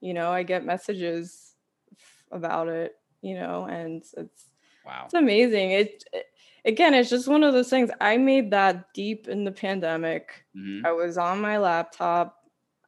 you 0.00 0.12
know 0.12 0.32
i 0.32 0.42
get 0.42 0.64
messages 0.64 1.54
about 2.32 2.66
it 2.66 2.96
you 3.22 3.34
know 3.34 3.66
and 3.66 4.02
it's 4.16 4.46
wow 4.84 5.02
it's 5.04 5.14
amazing 5.14 5.70
it, 5.70 6.02
it 6.12 6.26
again 6.66 6.92
it's 6.94 7.08
just 7.10 7.28
one 7.28 7.42
of 7.42 7.54
those 7.54 7.70
things 7.70 7.90
i 8.00 8.16
made 8.16 8.50
that 8.50 8.92
deep 8.92 9.28
in 9.28 9.44
the 9.44 9.52
pandemic 9.52 10.44
Mhm. 10.56 10.84
i 10.84 10.92
was 10.92 11.16
on 11.16 11.40
my 11.40 11.58
laptop 11.58 12.36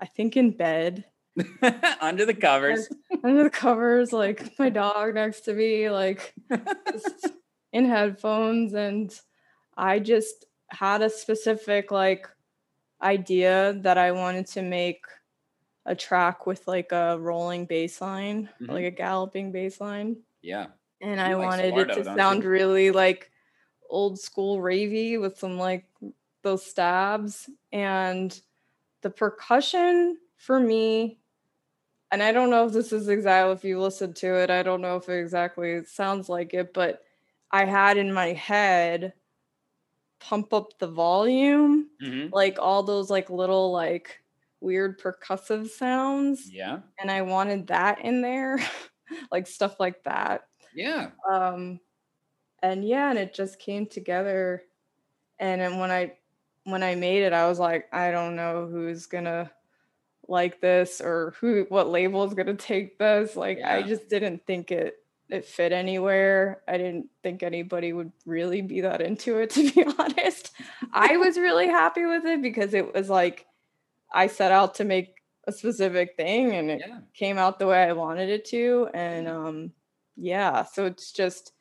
i 0.01 0.07
think 0.07 0.37
in 0.37 0.51
bed 0.51 1.05
under 2.01 2.27
the 2.27 2.35
covers 2.35 2.89
under 3.25 3.45
the 3.45 3.51
covers, 3.51 4.13
like 4.13 4.59
my 4.59 4.69
dog 4.71 5.15
next 5.15 5.43
to 5.43 5.55
me, 5.55 5.89
like 5.91 6.35
in 7.73 7.85
headphones. 7.85 8.75
And 8.75 9.13
I 9.77 9.99
just 10.01 10.45
had 10.69 11.03
a 11.03 11.11
specific 11.11 11.91
like 11.93 12.29
idea 13.03 13.75
that 13.83 13.99
I 13.99 14.13
wanted 14.13 14.47
to 14.49 14.63
make 14.63 15.05
a 15.87 15.95
track 15.95 16.47
with 16.47 16.67
like 16.67 16.93
a 16.93 17.19
rolling 17.21 17.67
bass 17.67 18.01
line, 18.01 18.49
Mhm. 18.61 18.69
like 18.71 18.85
a 18.85 18.91
galloping 18.91 19.53
bass 19.53 19.81
line. 19.81 20.17
yeah 20.43 20.67
And 21.01 21.21
You 21.21 21.27
I 21.27 21.35
like 21.35 21.47
wanted 21.49 21.75
Swardo, 21.75 21.93
it 21.93 21.95
to 21.95 22.05
sound 22.17 22.43
you? 22.43 22.51
really 22.51 22.91
like 22.91 23.31
old 23.89 24.19
school 24.21 24.59
ravey 24.59 25.21
with 25.21 25.39
some 25.39 25.59
like 25.59 25.87
those 26.43 26.65
stabs 26.65 27.51
and 27.73 28.41
the 29.03 29.11
percussion 29.11 30.19
for 30.37 30.61
me 30.61 31.21
and 32.11 32.23
I 32.23 32.33
don't 32.33 32.51
know 32.51 32.67
if 32.67 32.73
this 32.73 32.93
is 32.93 33.09
exile 33.09 33.53
if 33.53 33.65
you 33.65 33.81
listened 33.81 34.17
to 34.17 34.35
it, 34.43 34.51
I 34.51 34.63
don't 34.63 34.81
know 34.81 34.97
if 34.97 35.09
it 35.09 35.21
exactly 35.21 35.85
sounds 35.85 36.29
like 36.29 36.55
it, 36.55 36.73
but 36.75 37.03
I 37.53 37.65
had 37.67 37.99
in 37.99 38.13
my 38.13 38.29
head 38.35 39.15
pump 40.21 40.53
up 40.53 40.79
the 40.79 40.89
volume, 40.89 41.91
Mhm. 42.01 42.33
like 42.33 42.59
all 42.59 42.83
those 42.83 43.11
like 43.11 43.31
little 43.31 43.71
like 43.73 44.23
weird 44.61 44.99
percussive 45.01 45.69
sounds. 45.69 46.53
Yeah. 46.53 46.83
And 46.99 47.11
I 47.11 47.23
wanted 47.23 47.69
that 47.69 48.01
in 48.01 48.23
there, 48.23 48.59
like 49.31 49.47
stuff 49.47 49.79
like 49.81 50.03
that. 50.05 50.49
Yeah. 50.73 51.13
Um 51.31 51.81
and 52.63 52.87
yeah, 52.87 53.11
and 53.11 53.19
it 53.19 53.35
just 53.35 53.59
came 53.59 53.87
together. 53.87 54.63
And 55.39 55.61
then 55.61 55.79
when 55.79 55.91
I 55.91 56.15
when 56.65 56.83
I 56.83 56.95
made 56.95 57.23
it, 57.23 57.33
I 57.33 57.49
was 57.49 57.59
like, 57.59 57.89
I 57.93 58.11
don't 58.11 58.37
know 58.37 58.67
who's 58.71 59.07
gonna 59.07 59.51
like 60.29 60.61
this 60.61 61.01
or 61.01 61.35
who 61.41 61.65
what 61.69 61.89
label 61.89 62.25
is 62.25 62.35
gonna 62.35 62.55
take 62.55 62.99
this. 62.99 63.37
Like 63.37 63.59
I 63.63 63.83
just 63.83 64.09
didn't 64.09 64.47
think 64.47 64.71
it 64.71 64.97
it 65.31 65.45
fit 65.45 65.73
anywhere. 65.73 66.63
I 66.67 66.79
didn't 66.79 67.09
think 67.23 67.43
anybody 67.43 67.93
would 67.93 68.13
really 68.27 68.63
be 68.63 68.81
that 68.83 69.01
into 69.03 69.39
it 69.39 69.51
to 69.53 69.71
be 69.71 69.85
honest. 69.99 70.53
I 70.93 71.17
was 71.19 71.37
really 71.39 71.69
happy 71.69 72.05
with 72.07 72.25
it 72.25 72.43
because 72.43 72.75
it 72.75 72.95
was 72.95 73.09
like 73.11 73.47
I 74.13 74.27
set 74.27 74.53
out 74.53 74.77
to 74.77 74.85
make 74.85 75.15
a 75.47 75.53
specific 75.53 76.17
thing 76.17 76.55
and 76.55 76.71
it 76.71 76.83
Yeah. 76.87 76.99
came 77.15 77.39
out 77.39 77.59
the 77.59 77.67
way 77.67 77.83
I 77.85 77.93
wanted 77.93 78.29
it 78.29 78.45
to. 78.47 78.89
And 78.93 79.29
um 79.29 79.73
yeah, 80.17 80.65
so 80.65 80.85
it's 80.87 81.13
just 81.13 81.53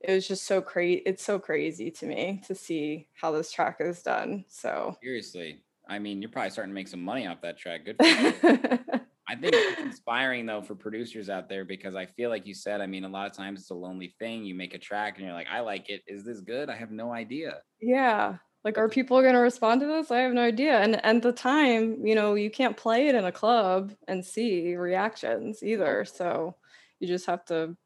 it 0.00 0.12
was 0.12 0.28
just 0.28 0.44
so 0.44 0.60
crazy 0.60 1.02
it's 1.06 1.24
so 1.24 1.38
crazy 1.38 1.90
to 1.90 2.06
me 2.06 2.42
to 2.46 2.54
see 2.54 3.08
how 3.14 3.32
this 3.32 3.50
track 3.50 3.78
is 3.80 4.02
done. 4.02 4.44
So 4.48 4.96
Seriously. 5.02 5.62
I 5.88 5.98
mean, 6.00 6.20
you're 6.20 6.30
probably 6.30 6.50
starting 6.50 6.72
to 6.72 6.74
make 6.74 6.88
some 6.88 7.02
money 7.02 7.26
off 7.26 7.40
that 7.42 7.58
track. 7.58 7.84
Good 7.84 7.96
for 7.98 8.06
you. 8.06 9.00
I 9.28 9.34
think 9.34 9.54
it's 9.54 9.80
inspiring 9.80 10.46
though 10.46 10.62
for 10.62 10.74
producers 10.74 11.28
out 11.28 11.48
there 11.48 11.64
because 11.64 11.96
I 11.96 12.06
feel 12.06 12.30
like 12.30 12.46
you 12.46 12.54
said, 12.54 12.80
I 12.80 12.86
mean, 12.86 13.04
a 13.04 13.08
lot 13.08 13.26
of 13.28 13.36
times 13.36 13.60
it's 13.60 13.70
a 13.70 13.74
lonely 13.74 14.14
thing. 14.18 14.44
You 14.44 14.54
make 14.54 14.74
a 14.74 14.78
track 14.78 15.16
and 15.16 15.26
you're 15.26 15.34
like, 15.34 15.48
I 15.50 15.60
like 15.60 15.90
it. 15.90 16.02
Is 16.06 16.24
this 16.24 16.40
good? 16.40 16.70
I 16.70 16.76
have 16.76 16.90
no 16.90 17.12
idea. 17.12 17.60
yeah. 17.80 18.36
Like 18.64 18.78
are 18.78 18.88
people 18.88 19.22
gonna 19.22 19.40
respond 19.40 19.80
to 19.82 19.86
this? 19.86 20.10
I 20.10 20.18
have 20.18 20.32
no 20.32 20.42
idea. 20.42 20.80
And 20.80 21.04
and 21.04 21.22
the 21.22 21.30
time, 21.32 22.04
you 22.04 22.16
know, 22.16 22.34
you 22.34 22.50
can't 22.50 22.76
play 22.76 23.06
it 23.06 23.14
in 23.14 23.24
a 23.24 23.30
club 23.30 23.92
and 24.08 24.24
see 24.24 24.74
reactions 24.74 25.62
either. 25.62 26.04
So 26.04 26.56
you 26.98 27.06
just 27.06 27.26
have 27.26 27.44
to 27.46 27.76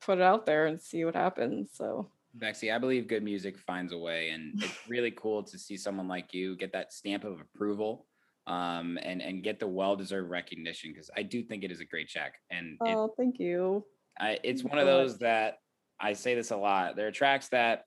put 0.00 0.18
it 0.18 0.24
out 0.24 0.46
there 0.46 0.66
and 0.66 0.80
see 0.80 1.04
what 1.04 1.14
happens. 1.14 1.70
So 1.74 2.10
Bexy, 2.36 2.72
I 2.72 2.78
believe 2.78 3.08
good 3.08 3.22
music 3.22 3.58
finds 3.58 3.92
a 3.92 3.98
way, 3.98 4.30
and 4.30 4.62
it's 4.62 4.78
really 4.88 5.10
cool 5.10 5.42
to 5.42 5.58
see 5.58 5.76
someone 5.76 6.08
like 6.08 6.34
you 6.34 6.56
get 6.56 6.72
that 6.72 6.92
stamp 6.92 7.24
of 7.24 7.40
approval, 7.40 8.06
um, 8.46 8.98
and 9.02 9.20
and 9.20 9.42
get 9.42 9.58
the 9.60 9.66
well-deserved 9.66 10.30
recognition 10.30 10.92
because 10.92 11.10
I 11.16 11.22
do 11.22 11.42
think 11.42 11.64
it 11.64 11.70
is 11.70 11.80
a 11.80 11.84
great 11.84 12.08
check. 12.08 12.34
and 12.50 12.78
it, 12.84 12.94
oh 12.94 13.12
thank 13.16 13.38
you. 13.38 13.84
I, 14.20 14.38
it's 14.42 14.62
Thank 14.62 14.72
one 14.72 14.84
you 14.84 14.88
of 14.88 14.92
those 14.92 15.12
much. 15.12 15.20
that 15.20 15.54
I 16.00 16.12
say 16.12 16.34
this 16.34 16.50
a 16.50 16.56
lot. 16.56 16.96
There 16.96 17.06
are 17.06 17.12
tracks 17.12 17.48
that 17.48 17.84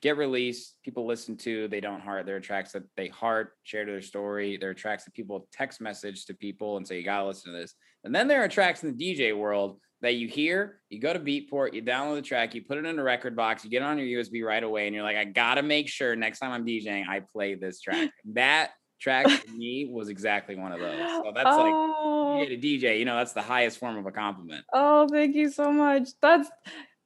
get 0.00 0.16
released, 0.16 0.76
people 0.84 1.06
listen 1.06 1.36
to, 1.36 1.66
they 1.68 1.80
don't 1.80 2.00
heart. 2.00 2.26
There 2.26 2.36
are 2.36 2.40
tracks 2.40 2.72
that 2.72 2.84
they 2.96 3.08
heart, 3.08 3.54
share 3.64 3.84
to 3.84 3.90
their 3.90 4.02
story. 4.02 4.56
There 4.56 4.70
are 4.70 4.74
tracks 4.74 5.04
that 5.04 5.14
people 5.14 5.48
text 5.52 5.80
message 5.80 6.26
to 6.26 6.34
people 6.34 6.76
and 6.76 6.86
say, 6.86 6.98
you 6.98 7.04
gotta 7.04 7.26
listen 7.26 7.52
to 7.52 7.58
this. 7.58 7.74
And 8.04 8.14
then 8.14 8.28
there 8.28 8.42
are 8.44 8.48
tracks 8.48 8.84
in 8.84 8.96
the 8.96 9.14
DJ 9.14 9.36
world 9.36 9.80
that 10.00 10.14
you 10.14 10.28
hear, 10.28 10.80
you 10.90 11.00
go 11.00 11.12
to 11.12 11.18
Beatport, 11.18 11.74
you 11.74 11.82
download 11.82 12.16
the 12.16 12.22
track, 12.22 12.54
you 12.54 12.62
put 12.62 12.78
it 12.78 12.86
in 12.86 12.98
a 12.98 13.02
rekordbox, 13.02 13.64
you 13.64 13.70
get 13.70 13.82
it 13.82 13.86
on 13.86 13.98
your 13.98 14.22
USB 14.22 14.44
right 14.44 14.62
away, 14.62 14.86
and 14.86 14.94
you're 14.94 15.04
like, 15.04 15.16
I 15.16 15.24
gotta 15.24 15.62
make 15.62 15.88
sure 15.88 16.14
next 16.14 16.38
time 16.38 16.52
I'm 16.52 16.64
DJing, 16.64 17.08
I 17.08 17.20
play 17.20 17.54
this 17.54 17.80
track. 17.80 18.10
that 18.32 18.70
track 19.00 19.28
for 19.28 19.52
me 19.52 19.88
was 19.90 20.08
exactly 20.08 20.56
one 20.56 20.72
of 20.72 20.80
those. 20.80 20.98
So 20.98 21.32
that's 21.34 21.46
like 21.46 21.72
oh, 21.74 22.38
DJ 22.40 22.48
to 22.48 22.66
DJ, 22.66 22.98
you 22.98 23.04
know, 23.04 23.16
that's 23.16 23.32
the 23.32 23.42
highest 23.42 23.78
form 23.78 23.96
of 23.96 24.06
a 24.06 24.12
compliment. 24.12 24.64
oh, 24.72 25.08
thank 25.08 25.34
you 25.34 25.50
so 25.50 25.72
much. 25.72 26.10
That's 26.22 26.48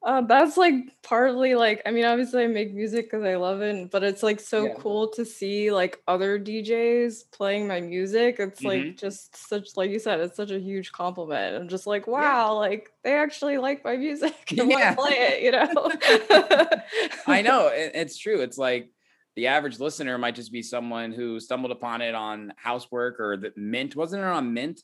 uh, 0.04 0.20
that's 0.22 0.56
like 0.56 0.74
partly 1.02 1.54
like 1.54 1.80
I 1.86 1.90
mean, 1.92 2.04
obviously 2.04 2.42
I 2.44 2.46
make 2.48 2.74
music 2.74 3.06
because 3.06 3.24
I 3.24 3.36
love 3.36 3.62
it, 3.62 3.90
but 3.90 4.02
it's 4.02 4.22
like 4.22 4.40
so 4.40 4.64
Yeah. 4.66 4.74
cool 4.78 5.08
to 5.12 5.24
see 5.24 5.70
like 5.70 6.02
other 6.08 6.38
DJs 6.38 7.30
playing 7.32 7.68
my 7.68 7.80
music. 7.80 8.36
It's 8.40 8.60
Mhm. 8.62 8.66
like 8.66 8.96
just 8.96 9.36
such 9.36 9.76
like 9.76 9.90
you 9.90 9.98
said, 9.98 10.20
it's 10.20 10.36
such 10.36 10.50
a 10.50 10.58
huge 10.58 10.90
compliment. 10.92 11.56
I'm 11.56 11.68
just 11.68 11.86
like, 11.86 12.06
wow, 12.06 12.54
like 12.56 12.90
they 13.04 13.14
actually 13.14 13.58
like 13.58 13.84
my 13.84 13.96
music 13.96 14.34
and 14.58 14.68
Yeah. 14.68 14.94
want 14.94 14.96
to 14.96 15.02
play 15.02 15.16
it, 15.18 15.42
you 15.42 15.52
know? 15.52 16.72
I 17.26 17.42
know 17.46 17.68
it- 17.68 17.92
it's 17.94 18.18
true. 18.18 18.40
It's 18.40 18.58
like 18.58 18.90
the 19.36 19.46
average 19.46 19.78
listener 19.80 20.18
might 20.18 20.34
just 20.34 20.52
be 20.52 20.62
someone 20.62 21.12
who 21.12 21.40
stumbled 21.40 21.72
upon 21.72 22.02
it 22.02 22.14
on 22.14 22.52
Housewerk 22.62 23.18
or 23.18 23.36
the 23.36 23.52
Mint. 23.56 23.96
Wasn't 23.96 24.20
it 24.22 24.26
on 24.26 24.52
Mint? 24.52 24.82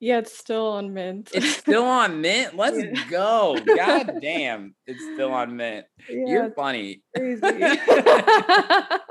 Yeah, 0.00 0.18
it's 0.18 0.36
still 0.36 0.66
on 0.72 0.92
mint. 0.92 1.30
It's 1.32 1.56
still 1.56 1.84
on 1.84 2.20
Mint. 2.20 2.56
Let's 2.56 2.76
Yeah. 2.76 3.08
go. 3.08 3.56
God 3.76 4.18
damn, 4.20 4.74
it's 4.86 5.02
still 5.14 5.32
on 5.32 5.56
Mint. 5.56 5.86
yeah, 6.10 6.24
You're 6.26 6.50
funny. 6.50 7.02
crazy. 7.16 7.40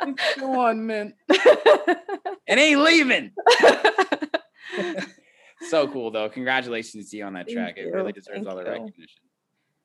It's 0.05 0.23
still 0.33 0.59
on 0.59 0.85
Mint. 0.85 1.15
And 2.47 2.59
ain't 2.59 2.81
leaving. 2.81 3.31
so 5.69 5.87
cool 5.87 6.11
though. 6.11 6.29
Congratulations 6.29 7.09
to 7.09 7.17
you 7.17 7.23
on 7.25 7.33
that 7.33 7.45
Thank 7.47 7.57
track. 7.57 7.77
It 7.77 7.85
really 7.91 8.11
deserves 8.11 8.35
Thank 8.45 8.47
all 8.49 8.55
the 8.57 8.63
you. 8.63 8.69
recognition. 8.71 9.21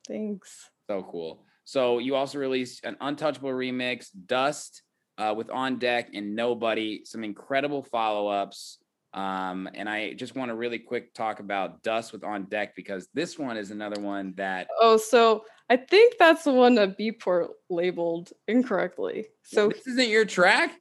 Thanks. 0.07 0.71
So 0.89 1.07
cool. 1.11 1.45
So 1.65 1.99
you 1.99 2.15
also 2.17 2.39
released 2.39 2.85
an 2.85 2.97
Untouchable 3.01 3.51
remix, 3.51 4.09
Dust, 4.27 4.83
uh, 5.19 5.35
with 5.37 5.51
On 5.51 5.79
Deck 5.79 6.11
and 6.15 6.35
Nobody. 6.35 7.03
Some 7.05 7.23
incredible 7.25 7.83
follow-ups. 7.83 8.79
Um, 9.15 9.69
and 9.75 9.89
I 9.89 10.13
just 10.13 10.37
want 10.37 10.51
to 10.51 10.55
really 10.55 10.79
quick 10.79 11.15
talk 11.15 11.41
about 11.41 11.83
Dust 11.83 12.13
with 12.13 12.25
On 12.25 12.45
Deck 12.45 12.77
because 12.77 13.09
this 13.15 13.39
one 13.39 13.57
is 13.57 13.71
another 13.71 14.01
one 14.01 14.35
that 14.37 14.69
Oh, 14.81 14.97
so 14.99 15.45
I 15.71 15.77
think 15.77 16.15
that's 16.19 16.45
the 16.45 16.53
one 16.53 16.75
that 16.77 16.99
Beatport 16.99 17.49
labeled 17.71 18.33
incorrectly. 18.47 19.29
So 19.43 19.69
this 19.69 19.87
isn't 19.87 20.09
your 20.09 20.25
track. 20.25 20.73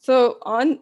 so 0.00 0.38
on 0.42 0.80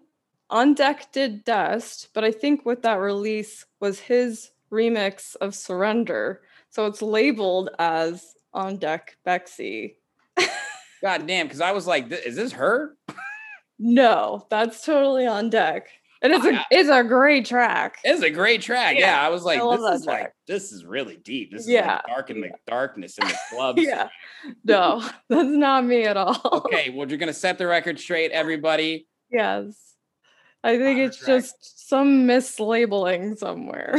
on 0.50 0.74
deck 0.74 1.10
did 1.12 1.42
dust, 1.44 2.10
but 2.14 2.22
I 2.22 2.30
think 2.30 2.64
with 2.64 2.82
that 2.82 3.00
release 3.00 3.64
was 3.80 3.98
his 3.98 4.50
remix 4.70 5.34
of 5.36 5.54
Surrender. 5.54 6.42
So 6.70 6.86
it's 6.86 7.02
labeled 7.02 7.70
as 7.78 8.34
on 8.52 8.76
deck 8.76 9.16
Bexy. 9.26 9.96
God 11.02 11.26
damn, 11.26 11.46
because 11.46 11.60
I 11.60 11.72
was 11.72 11.86
like, 11.86 12.10
is 12.10 12.36
this 12.36 12.52
her? 12.52 12.96
No, 13.76 14.46
that's 14.50 14.84
totally 14.84 15.26
on 15.26 15.50
deck. 15.50 15.88
And 16.24 16.32
it's 16.32 16.44
oh, 16.44 16.50
a 16.50 16.54
I- 16.54 16.64
it's 16.70 16.88
a 16.88 17.04
great 17.04 17.44
track. 17.44 17.98
It's 18.02 18.22
a 18.22 18.30
great 18.30 18.62
track. 18.62 18.96
Yeah, 18.98 19.20
Yeah, 19.20 19.26
I 19.26 19.28
was 19.28 19.44
like, 19.44 19.62
love 19.62 19.78
this 19.80 20.00
is 20.00 20.06
like 20.06 20.32
this 20.48 20.72
is 20.72 20.84
really 20.84 21.16
deep. 21.18 21.52
This 21.52 21.62
is 21.62 21.68
Yeah, 21.68 21.92
like 21.96 22.06
dark 22.06 22.30
in 22.30 22.40
the 22.40 22.50
darkness 22.66 23.16
in 23.18 23.28
the 23.28 23.36
clubs. 23.50 23.80
yeah. 23.82 24.08
No, 24.64 25.00
that's 25.28 25.48
not 25.48 25.84
me 25.84 26.04
at 26.04 26.16
all. 26.16 26.40
Okay, 26.66 26.90
well, 26.94 27.06
you're 27.08 27.18
gonna 27.18 27.32
set 27.32 27.58
the 27.58 27.66
record 27.66 28.00
straight, 28.00 28.30
everybody. 28.32 29.06
Yes. 29.30 29.78
I 30.64 30.78
think 30.78 30.98
Our 30.98 31.04
it's 31.04 31.18
track. 31.18 31.28
just 31.28 31.88
some 31.88 32.26
mislabeling 32.26 33.36
somewhere. 33.36 33.96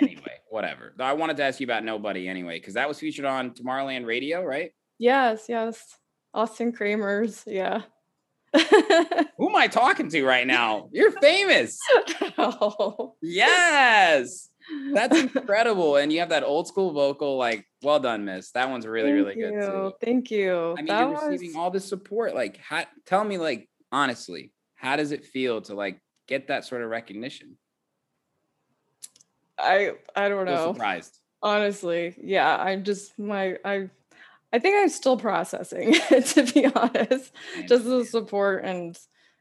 Anyway, 0.00 0.40
whatever. 0.50 0.94
I 1.00 1.14
wanted 1.14 1.36
to 1.38 1.42
ask 1.42 1.58
you 1.60 1.64
about 1.66 1.84
Nobody 1.84 2.28
anyway, 2.28 2.58
because 2.58 2.74
that 2.74 2.88
was 2.88 2.98
featured 2.98 3.24
on 3.24 3.50
Tomorrowland 3.50 4.06
Radio, 4.06 4.42
right? 4.42 4.70
yes, 4.98 5.46
yes. 5.48 5.98
Austin 6.32 6.72
Kramer's, 6.72 7.42
yeah. 7.46 7.82
Who 9.36 9.48
am 9.48 9.56
I 9.56 9.68
talking 9.68 10.08
to 10.10 10.24
right 10.24 10.46
now? 10.46 10.88
You're 10.92 11.10
famous. 11.12 11.78
Oh, 12.38 13.14
Yes. 13.22 14.48
That's 14.92 15.18
incredible. 15.34 15.96
And 15.96 16.12
you 16.12 16.20
have 16.20 16.30
that 16.30 16.42
old 16.42 16.66
school 16.68 16.92
vocal. 16.92 17.36
Like, 17.36 17.66
well 17.82 18.00
done, 18.00 18.24
miss. 18.24 18.50
That 18.52 18.70
one's 18.70 18.86
really, 18.86 19.10
thank 19.10 19.36
really 19.36 19.52
good 19.52 19.66
too. 19.66 19.92
Thank 20.02 20.30
you. 20.30 20.72
I 20.72 20.76
mean, 20.76 20.86
that 20.86 21.00
you're 21.00 21.10
was, 21.10 21.28
receiving 21.28 21.56
all 21.56 21.70
this 21.70 21.86
support. 21.86 22.34
Like, 22.34 22.56
how, 22.58 22.84
tell 23.06 23.24
me, 23.24 23.38
like, 23.38 23.68
honestly, 23.92 24.52
how 24.74 24.96
does 24.96 25.12
it 25.12 25.24
feel 25.24 25.60
to 25.62 25.74
like 25.74 26.00
get 26.26 26.48
that 26.48 26.64
sort 26.64 26.82
of 26.82 26.90
recognition? 26.90 27.56
I 29.58 29.92
I 30.16 30.28
don't 30.28 30.46
know. 30.46 30.72
surprised. 30.72 31.18
Honestly, 31.42 32.14
yeah. 32.20 32.56
I'm 32.56 32.84
just 32.84 33.18
my 33.18 33.58
I 33.64 33.90
I 34.54 34.60
think 34.60 34.76
I'm 34.80 34.88
still 34.88 35.16
processing 35.16 35.94
to 36.08 36.52
be 36.54 36.66
honest. 36.66 37.32
Just 37.66 37.84
the 37.86 38.04
support 38.04 38.64
and 38.64 38.96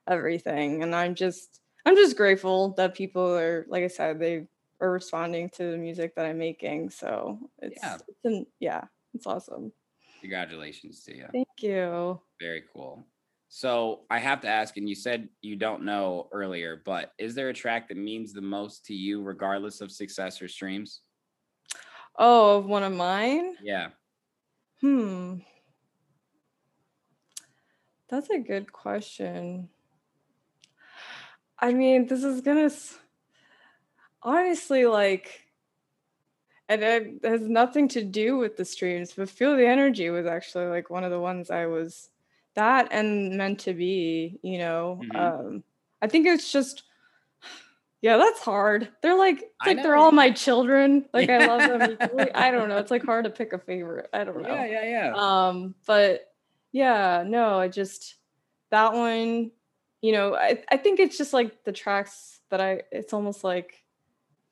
everything. 0.08 0.82
And 0.82 0.96
I'm 0.96 1.14
just 1.14 1.62
I'm 1.86 1.96
just 1.96 2.18
grateful 2.18 2.74
that 2.78 2.96
people 2.96 3.38
are 3.38 3.68
like 3.70 3.84
I 3.84 3.88
said, 3.90 4.20
they 4.20 4.48
are 4.82 4.90
responding 4.90 5.52
to 5.52 5.70
the 5.70 5.78
music 5.78 6.16
that 6.16 6.26
I'm 6.26 6.40
making. 6.40 6.90
So 6.90 7.38
it's 7.62 7.80
Yeah. 7.84 7.98
it's 8.08 8.26
an, 8.26 8.48
yeah, 8.60 8.86
it's 9.14 9.28
awesome. 9.28 9.72
Congratulations 10.22 11.04
to 11.04 11.16
you. 11.16 11.28
Thank 11.32 11.48
you. 11.60 12.20
Very 12.42 12.64
cool. 12.74 13.06
So 13.50 14.06
I 14.10 14.18
have 14.18 14.42
to 14.42 14.48
ask, 14.48 14.78
and 14.78 14.90
you 14.90 14.96
said 14.96 15.30
you 15.44 15.56
don't 15.56 15.84
know 15.84 16.28
earlier, 16.32 16.82
but 16.84 17.14
is 17.20 17.36
there 17.36 17.50
a 17.50 17.54
track 17.54 17.88
that 17.90 17.98
means 17.98 18.34
the 18.34 18.42
most 18.42 18.84
to 18.86 18.96
you, 18.96 19.22
regardless 19.22 19.80
of 19.80 19.92
success 19.92 20.42
or 20.42 20.48
streams? 20.48 21.02
Oh, 22.18 22.58
of 22.58 22.66
one 22.66 22.82
of 22.82 22.94
mine? 22.94 23.54
Yeah. 23.62 23.90
Hmm. 24.84 25.40
That's 28.08 28.30
a 28.30 28.40
good 28.40 28.72
question. 28.72 29.70
I 31.60 31.74
mean, 31.74 32.08
this 32.08 32.24
is 32.24 32.42
gonna 32.42 32.70
honestly 34.24 34.86
like 34.86 35.42
and 36.70 36.82
it 36.84 37.20
has 37.24 37.42
nothing 37.42 37.88
to 37.90 38.04
do 38.04 38.38
with 38.38 38.56
the 38.58 38.66
streams, 38.66 39.14
but 39.14 39.30
Feel 39.30 39.56
the 39.58 39.68
Energy 39.68 40.10
was 40.10 40.26
actually 40.26 40.68
like 40.68 40.90
one 40.90 41.04
of 41.04 41.12
the 41.12 41.20
ones 41.20 41.52
I 41.52 41.66
was 41.66 42.10
that 42.56 42.88
and 42.92 43.38
meant 43.38 43.60
to 43.62 43.74
be, 43.74 44.40
you 44.44 44.58
know. 44.60 45.02
Mhm. 45.04 45.16
Um 45.16 45.64
I 46.02 46.08
think 46.08 46.28
it's 46.28 46.52
just 46.52 46.84
yeah, 48.04 48.18
that's 48.18 48.42
hard. 48.42 48.90
They're 49.02 49.18
like 49.18 49.38
it's 49.38 49.66
like 49.66 49.82
they're 49.82 49.96
all 49.96 50.12
my 50.12 50.30
children. 50.30 51.06
Like 51.14 51.30
I 51.30 51.48
love 51.48 51.80
them 51.80 51.92
equally. 51.94 52.32
I 52.34 52.52
don't 52.52 52.68
know. 52.68 52.78
It's 52.78 52.92
like 52.92 53.06
hard 53.06 53.24
to 53.24 53.30
pick 53.32 53.54
a 53.54 53.58
favorite. 53.58 54.10
I 54.12 54.26
don't 54.26 54.42
know. 54.42 54.54
Yeah, 54.54 54.66
yeah, 54.66 54.84
yeah. 54.84 55.14
Um, 55.16 55.74
but 55.88 56.30
yeah, 56.74 57.24
no, 57.26 57.58
I 57.58 57.70
just 57.70 58.16
that 58.72 58.92
one, 58.92 59.52
you 60.02 60.12
know, 60.12 60.36
I, 60.36 60.62
I 60.70 60.76
think 60.76 61.00
it's 61.00 61.18
just 61.18 61.32
like 61.32 61.64
the 61.64 61.72
tracks 61.72 62.42
that 62.50 62.60
I 62.60 62.82
it's 62.92 63.14
almost 63.14 63.42
like 63.46 63.86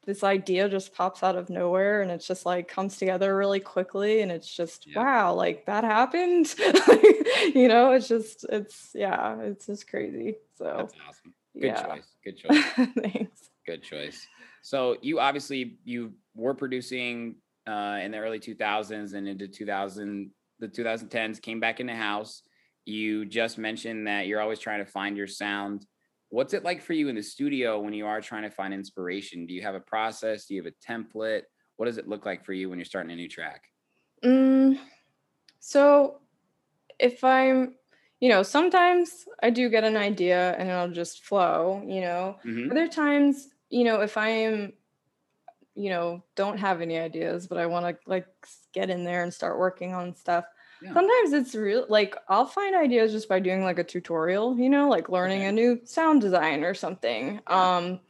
this 0.05 0.23
idea 0.23 0.69
just 0.69 0.93
pops 0.93 1.21
out 1.21 1.35
of 1.35 1.49
nowhere 1.49 2.01
and 2.01 2.09
it's 2.09 2.25
just 2.25 2.45
like 2.45 2.69
comes 2.69 2.95
together 2.97 3.35
really 3.35 3.59
quickly 3.59 4.21
and 4.21 4.31
it's 4.31 4.47
just 4.51 4.87
Yeah. 4.87 5.03
wow, 5.03 5.33
like 5.33 5.65
that 5.65 5.83
happened. 5.83 6.55
you 7.53 7.67
know, 7.67 7.91
it's 7.91 8.07
just 8.07 8.45
it's 8.49 8.91
yeah, 8.95 9.41
it's 9.41 9.65
just 9.65 9.89
crazy. 9.89 10.37
So 10.57 10.73
That's 10.77 10.93
awesome. 11.05 11.33
Good 11.53 11.65
yeah. 11.65 11.83
choice. 11.83 12.07
Good 12.23 12.37
choice. 12.43 12.63
Thanks. 13.01 13.49
Good 13.65 13.83
choice. 13.83 14.27
So 14.61 14.97
you 15.01 15.19
obviously 15.19 15.77
you 15.83 16.13
were 16.35 16.53
producing 16.53 17.35
uh, 17.67 17.99
in 18.01 18.11
the 18.11 18.17
early 18.17 18.39
2000s 18.39 19.13
and 19.13 19.27
into 19.27 19.47
2000 19.47 20.31
the 20.59 20.67
2010s 20.67 21.41
came 21.41 21.59
back 21.59 21.79
in 21.79 21.87
the 21.87 21.95
house. 21.95 22.43
You 22.85 23.25
just 23.25 23.57
mentioned 23.57 24.07
that 24.07 24.27
you're 24.27 24.41
always 24.41 24.59
trying 24.59 24.83
to 24.83 24.89
find 24.89 25.17
your 25.17 25.27
sound. 25.27 25.85
What's 26.29 26.53
it 26.53 26.63
like 26.63 26.81
for 26.81 26.93
you 26.93 27.09
in 27.09 27.15
the 27.15 27.23
studio 27.23 27.79
when 27.79 27.93
you 27.93 28.05
are 28.05 28.21
trying 28.21 28.43
to 28.43 28.49
find 28.49 28.73
inspiration? 28.73 29.45
Do 29.45 29.53
you 29.53 29.63
have 29.63 29.75
a 29.75 29.79
process? 29.79 30.45
Do 30.45 30.55
you 30.55 30.63
have 30.63 30.71
a 30.71 30.91
template? 30.91 31.41
What 31.77 31.87
does 31.87 31.97
it 31.97 32.07
look 32.07 32.25
like 32.25 32.45
for 32.45 32.53
you 32.53 32.69
when 32.69 32.77
you're 32.77 32.85
starting 32.85 33.11
a 33.11 33.15
new 33.15 33.27
track? 33.27 33.63
Mm, 34.23 34.79
so 35.59 36.19
if 36.99 37.23
I'm, 37.23 37.75
you 38.21 38.29
know, 38.29 38.43
sometimes 38.43 39.27
I 39.43 39.51
do 39.51 39.69
get 39.69 39.85
an 39.85 39.97
idea 39.97 40.53
and 40.57 40.69
it'll 40.69 40.91
just 40.91 41.25
flow, 41.25 41.83
you 41.87 42.01
know. 42.01 42.39
Mhm. 42.43 42.71
Other 42.71 42.87
times, 42.89 43.49
you 43.69 43.85
know, 43.85 44.01
if 44.01 44.17
I 44.17 44.29
am, 44.29 44.73
you 45.75 45.89
know, 45.89 46.23
don't 46.35 46.57
have 46.57 46.81
any 46.81 46.97
ideas, 46.97 47.47
but 47.47 47.57
I 47.57 47.65
want 47.65 47.85
to 47.85 48.09
like 48.09 48.27
get 48.73 48.89
in 48.89 49.03
there 49.03 49.23
and 49.23 49.33
start 49.33 49.57
working 49.59 49.93
on 49.93 50.15
stuff. 50.15 50.45
Yeah. 50.79 50.97
Sometimes 50.97 51.31
it's 51.33 51.55
real 51.55 51.85
like 51.89 52.15
I'll 52.27 52.45
find 52.45 52.75
ideas 52.75 53.13
just 53.13 53.29
by 53.29 53.39
doing 53.39 53.63
like 53.63 53.79
a 53.79 53.83
tutorial, 53.83 54.57
you 54.59 54.69
know, 54.69 54.89
like 54.89 55.07
learning 55.09 55.43
Okay. 55.43 55.45
a 55.45 55.51
new 55.51 55.79
sound 55.85 56.21
design 56.21 56.63
or 56.65 56.73
something. 56.73 57.39
Yeah. 57.47 57.67
Um 57.67 58.01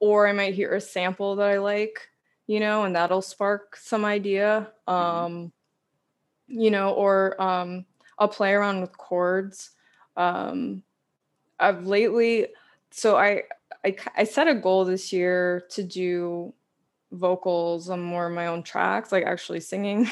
or 0.00 0.28
I 0.28 0.32
might 0.32 0.54
hear 0.54 0.74
a 0.74 0.80
sample 0.80 1.36
that 1.36 1.48
I 1.48 1.58
like, 1.58 2.08
you 2.46 2.60
know, 2.60 2.84
and 2.84 2.94
that'll 2.94 3.22
spark 3.22 3.76
some 3.76 4.04
idea. 4.04 4.72
Mhm. 4.98 5.26
Um 5.26 5.52
you 6.48 6.70
know, 6.70 6.92
or 6.94 7.40
um 7.40 7.86
I'll 8.18 8.28
play 8.28 8.52
around 8.52 8.80
with 8.80 8.96
chords. 8.96 9.70
Um 10.16 10.82
I've 11.58 11.86
lately 11.86 12.48
so 12.90 13.16
I 13.16 13.42
I 14.16 14.24
set 14.24 14.48
a 14.48 14.54
goal 14.54 14.84
this 14.84 15.12
year 15.12 15.64
to 15.70 15.82
do 15.82 16.52
vocals 17.12 17.88
on 17.88 18.00
more 18.00 18.26
of 18.26 18.34
my 18.34 18.48
own 18.48 18.62
tracks, 18.62 19.12
like 19.12 19.24
actually 19.24 19.60
singing. 19.60 20.08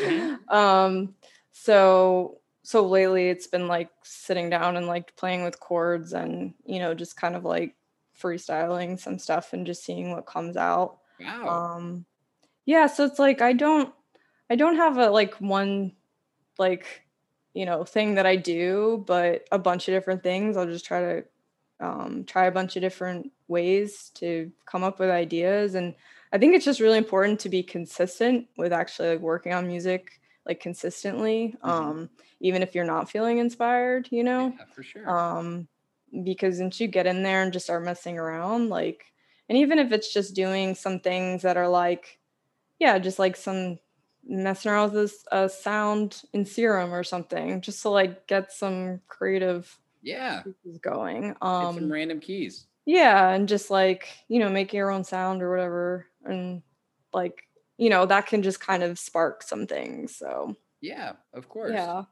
um 0.48 1.14
so 1.52 2.40
so 2.62 2.86
lately 2.86 3.28
it's 3.28 3.46
been 3.46 3.68
like 3.68 3.90
sitting 4.02 4.50
down 4.50 4.76
and 4.76 4.86
like 4.86 5.14
playing 5.16 5.44
with 5.44 5.60
chords 5.60 6.12
and 6.12 6.54
you 6.64 6.78
know 6.78 6.94
just 6.94 7.16
kind 7.16 7.34
of 7.36 7.44
like 7.44 7.74
freestyling 8.20 8.98
some 8.98 9.18
stuff 9.18 9.52
and 9.52 9.66
just 9.66 9.84
seeing 9.84 10.10
what 10.10 10.26
comes 10.26 10.56
out. 10.56 10.98
Wow. 11.20 11.76
Um 11.76 12.06
yeah, 12.64 12.86
so 12.86 13.04
it's 13.04 13.18
like 13.18 13.40
I 13.40 13.52
don't 13.52 13.92
I 14.50 14.56
don't 14.56 14.76
have 14.76 14.98
a 14.98 15.10
like 15.10 15.34
one 15.34 15.92
like 16.58 17.05
you 17.56 17.66
know 17.66 17.84
thing 17.84 18.16
that 18.16 18.26
I 18.26 18.36
do, 18.36 19.02
but 19.06 19.46
a 19.52 19.58
bunch 19.58 19.88
of 19.88 19.94
different 19.94 20.22
things. 20.22 20.56
I'll 20.56 20.66
just 20.76 20.86
try 20.86 21.00
to 21.00 21.24
um, 21.80 22.24
try 22.24 22.46
a 22.46 22.52
bunch 22.52 22.76
of 22.76 22.82
different 22.82 23.32
ways 23.48 24.10
to 24.16 24.52
come 24.66 24.84
up 24.84 24.98
with 25.00 25.10
ideas, 25.10 25.74
and 25.74 25.94
I 26.32 26.38
think 26.38 26.54
it's 26.54 26.64
just 26.64 26.80
really 26.80 26.98
important 26.98 27.40
to 27.40 27.48
be 27.48 27.62
consistent 27.62 28.48
with 28.58 28.72
actually 28.72 29.10
like 29.10 29.20
working 29.20 29.52
on 29.54 29.66
music 29.66 30.20
like 30.46 30.60
consistently, 30.60 31.56
Mhm. 31.64 31.70
um, 31.70 32.10
even 32.40 32.62
if 32.62 32.74
you're 32.74 32.84
not 32.94 33.10
feeling 33.10 33.38
inspired. 33.38 34.08
You 34.12 34.24
know, 34.24 34.54
yeah, 34.58 34.64
for 34.74 34.82
sure. 34.82 35.08
um 35.08 35.68
because 36.24 36.60
once 36.60 36.80
you 36.80 36.86
get 36.88 37.06
in 37.06 37.22
there 37.24 37.42
and 37.42 37.52
just 37.52 37.66
start 37.66 37.84
messing 37.84 38.18
around 38.18 38.68
like 38.70 39.04
and 39.48 39.58
even 39.58 39.78
if 39.78 39.92
it's 39.92 40.12
just 40.12 40.34
doing 40.36 40.74
some 40.74 41.00
things 41.00 41.42
that 41.42 41.56
are 41.56 41.68
like 41.68 42.20
yeah 42.78 42.98
just 42.98 43.18
like 43.18 43.36
some 43.36 43.78
messing 44.28 44.70
around 44.70 44.92
with 44.92 45.02
this 45.02 45.24
uh, 45.32 45.48
sound 45.48 46.22
in 46.32 46.44
serum 46.44 46.92
or 46.92 47.04
something 47.04 47.60
just 47.60 47.82
to 47.82 47.88
like 47.88 48.26
get 48.26 48.52
some 48.52 49.00
creative 49.08 49.78
yeah. 50.02 50.42
going 50.82 51.28
Get 51.28 51.38
some 51.42 51.78
um 51.78 51.92
random 51.92 52.20
keys. 52.20 52.66
yeah 52.86 53.30
and 53.30 53.48
just 53.48 53.70
like 53.70 54.08
you 54.28 54.38
know 54.38 54.48
make 54.48 54.72
your 54.72 54.90
own 54.90 55.04
sound 55.04 55.42
or 55.42 55.50
whatever 55.50 56.06
and 56.24 56.62
like 57.12 57.42
you 57.78 57.88
know 57.90 58.06
that 58.06 58.26
can 58.26 58.42
just 58.42 58.60
kind 58.60 58.82
of 58.82 58.98
spark 58.98 59.42
some 59.42 59.66
things 59.66 60.16
so 60.16 60.54
Yeah, 60.80 61.12
of 61.34 61.48
course. 61.48 61.72
yeah 61.74 62.04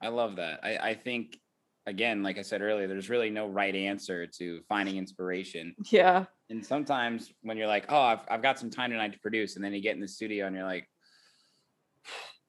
I 0.00 0.08
love 0.08 0.36
that. 0.36 0.60
I, 0.64 0.76
I 0.90 0.94
think 0.94 1.38
again, 1.86 2.22
like 2.24 2.36
I 2.38 2.42
said 2.42 2.60
earlier, 2.60 2.86
there's 2.88 3.08
really 3.10 3.30
no 3.30 3.46
right 3.48 3.74
answer 3.74 4.26
to 4.38 4.60
finding 4.68 4.96
inspiration. 4.96 5.74
yeah 5.90 6.24
And 6.50 6.64
sometimes 6.64 7.32
when 7.42 7.56
you're 7.56 7.66
like, 7.68 7.86
oh, 7.88 8.00
I've, 8.00 8.20
I've 8.30 8.42
got 8.42 8.58
some 8.58 8.68
time 8.70 8.90
tonight 8.90 9.12
to 9.12 9.18
produce, 9.20 9.56
and 9.56 9.64
then 9.64 9.72
you 9.72 9.80
get 9.80 9.94
in 9.94 10.00
the 10.00 10.08
studio 10.08 10.46
and 10.46 10.54
you're 10.56 10.64
like, 10.66 10.88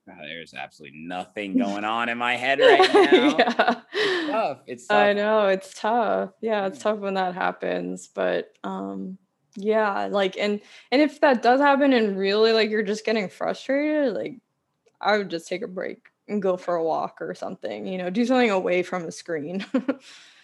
"Ah, 0.10 0.16
there's 0.22 0.54
absolutely 0.54 1.00
nothing 1.00 1.58
going 1.58 1.84
on 1.84 2.10
in 2.10 2.18
my 2.18 2.36
head 2.36 2.60
right 2.60 2.80
now. 2.94 3.38
yeah 3.38 3.82
It's 3.94 4.32
tough. 4.32 4.58
It's 4.68 4.88
tough. 4.88 4.98
I 4.98 5.14
know 5.14 5.48
it's 5.48 5.74
tough. 5.74 6.32
Yeah, 6.42 6.68
it's 6.68 6.80
tough 6.80 7.00
when 7.00 7.14
that 7.16 7.36
happens, 7.36 8.08
but 8.08 8.52
um 8.64 9.18
yeah, 9.56 10.08
like 10.12 10.38
and 10.38 10.62
and 10.92 11.02
if 11.02 11.22
that 11.22 11.42
does 11.44 11.60
happen 11.62 11.94
and 11.94 12.18
really 12.18 12.54
like 12.54 12.70
you're 12.70 12.84
just 12.84 13.06
getting 13.06 13.30
frustrated, 13.30 14.14
like 14.14 14.40
I 15.00 15.18
would 15.18 15.30
just 15.30 15.48
take 15.48 15.62
a 15.62 15.68
break 15.68 16.00
and 16.28 16.42
go 16.42 16.58
for 16.58 16.76
a 16.76 16.84
walk 16.84 17.18
or 17.22 17.34
something, 17.36 17.86
you 17.86 17.98
know, 17.98 18.10
do 18.10 18.26
something 18.26 18.50
away 18.50 18.82
from 18.84 19.06
the 19.06 19.12
screen. 19.12 19.66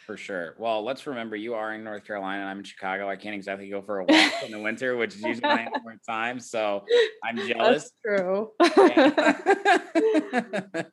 For 0.09 0.17
sure. 0.17 0.55
Well, 0.57 0.83
let's 0.83 1.05
remember 1.05 1.35
you 1.35 1.53
are 1.53 1.75
in 1.75 1.83
North 1.83 2.03
Carolina 2.03 2.39
and 2.39 2.49
I'm 2.49 2.57
in 2.57 2.63
Chicago. 2.63 3.07
I 3.07 3.15
can't 3.15 3.35
exactly 3.35 3.69
go 3.69 3.83
for 3.83 3.99
a 3.99 4.05
walk 4.05 4.33
in 4.43 4.51
the 4.51 4.57
winter, 4.57 4.97
which 4.97 5.13
is 5.13 5.23
usually 5.23 5.47
I 5.47 5.67
more 5.83 5.97
time. 6.09 6.39
So 6.39 6.83
I'm 7.23 7.37
jealous. 7.37 7.91
That's 8.03 8.03
true. 8.03 8.49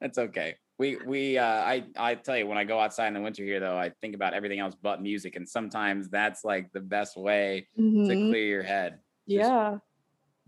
That's 0.00 0.18
okay. 0.18 0.56
We 0.76 0.96
we 0.96 1.38
uh 1.38 1.44
I 1.46 1.84
I 1.96 2.16
tell 2.16 2.36
you 2.36 2.48
when 2.48 2.58
I 2.58 2.64
go 2.64 2.80
outside 2.80 3.06
in 3.06 3.14
the 3.14 3.20
winter 3.20 3.44
here 3.44 3.60
though, 3.60 3.78
I 3.78 3.90
think 4.00 4.16
about 4.16 4.34
everything 4.34 4.58
else 4.58 4.74
but 4.74 5.00
music 5.00 5.36
and 5.36 5.48
sometimes 5.48 6.08
that's 6.08 6.42
like 6.42 6.72
the 6.72 6.80
best 6.80 7.16
way 7.16 7.68
to 7.76 7.80
Mhm. 7.80 8.28
clear 8.28 8.44
your 8.44 8.64
head. 8.64 8.98
Just 9.28 9.50
Yeah. 9.50 9.78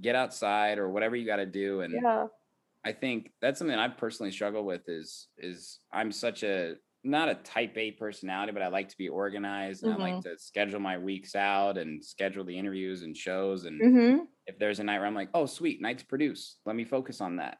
Get 0.00 0.16
outside 0.16 0.78
or 0.78 0.90
whatever 0.90 1.14
you 1.14 1.26
got 1.26 1.36
to 1.36 1.46
do 1.46 1.82
and 1.82 1.94
Yeah. 1.94 2.26
I 2.84 2.92
think 2.92 3.30
that's 3.40 3.60
something 3.60 3.78
I 3.78 3.86
personally 3.86 4.32
struggle 4.32 4.64
with 4.64 4.88
is 4.88 5.28
is 5.38 5.78
I'm 5.92 6.10
such 6.10 6.42
a 6.42 6.74
not 7.04 7.28
a 7.28 7.36
type 7.36 7.76
A 7.76 7.92
personality, 7.92 8.52
but 8.52 8.62
I 8.62 8.68
like 8.68 8.88
to 8.88 8.96
be 8.98 9.08
organized 9.08 9.82
and 9.84 9.92
I 9.92 9.96
like 9.96 10.20
to 10.22 10.38
schedule 10.38 10.80
my 10.80 10.98
weeks 10.98 11.34
out 11.36 11.78
and 11.78 12.04
schedule 12.04 12.44
the 12.44 12.58
interviews 12.58 13.02
and 13.02 13.16
shows. 13.16 13.64
And 13.64 13.84
Mhm. 13.84 14.28
if 14.46 14.58
there's 14.58 14.80
a 14.80 14.84
night 14.84 14.98
where 14.98 15.06
I'm 15.06 15.14
like, 15.14 15.30
oh 15.34 15.46
sweet, 15.46 15.80
night 15.82 15.98
to 15.98 16.06
produce, 16.06 16.58
let 16.66 16.76
me 16.76 16.84
focus 16.84 17.20
on 17.20 17.36
that. 17.36 17.58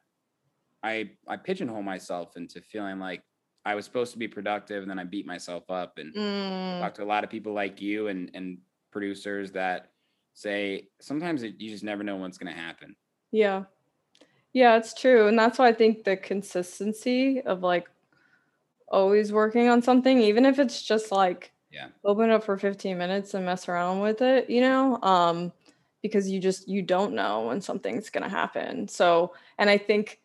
I 0.82 1.12
I 1.28 1.36
pigeonhole 1.36 1.82
myself 1.82 2.36
into 2.36 2.60
feeling 2.62 2.98
like 2.98 3.24
I 3.64 3.74
was 3.74 3.84
supposed 3.84 4.12
to 4.12 4.18
be 4.18 4.28
productive 4.28 4.82
and 4.82 4.90
then 4.90 4.98
I 4.98 5.04
beat 5.04 5.26
myself 5.26 5.64
up 5.70 5.98
and 5.98 6.14
Mm. 6.14 6.80
talk 6.80 6.94
to 6.94 7.04
a 7.04 7.06
lot 7.06 7.24
of 7.24 7.30
people 7.30 7.54
like 7.54 7.80
you 7.82 8.08
and 8.08 8.30
and 8.34 8.60
producers 8.92 9.52
that 9.52 9.92
say 10.34 10.90
sometimes 11.00 11.42
it, 11.44 11.60
you 11.60 11.70
just 11.70 11.84
never 11.84 12.04
know 12.04 12.16
what's 12.16 12.38
going 12.38 12.54
to 12.54 12.60
happen. 12.60 12.96
Yeah. 13.30 13.64
Yeah, 14.52 14.78
it's 14.78 14.94
true. 14.94 15.28
And 15.28 15.38
that's 15.38 15.58
why 15.58 15.68
I 15.68 15.74
think 15.74 16.04
the 16.04 16.16
consistency 16.16 17.42
of 17.42 17.62
like 17.62 17.90
always 18.88 19.32
working 19.32 19.68
on 19.68 19.82
something, 19.82 20.20
even 20.20 20.44
if 20.46 20.58
it's 20.58 20.82
just 20.82 21.12
like 21.12 21.52
Yeah. 21.70 21.88
open 22.04 22.30
it 22.30 22.34
up 22.34 22.44
for 22.44 22.56
15 22.58 22.98
minutes 22.98 23.34
and 23.34 23.44
mess 23.44 23.68
around 23.68 24.00
with 24.00 24.22
it, 24.22 24.48
you 24.50 24.60
know? 24.60 25.00
Um, 25.02 25.52
because 26.02 26.30
you 26.30 26.40
just 26.40 26.68
you 26.68 26.82
don't 26.82 27.14
know 27.14 27.46
when 27.48 27.60
something's 27.60 28.10
gonna 28.10 28.28
happen. 28.28 28.88
So 28.88 29.34
and 29.58 29.68
I 29.70 29.78
think 29.78 30.20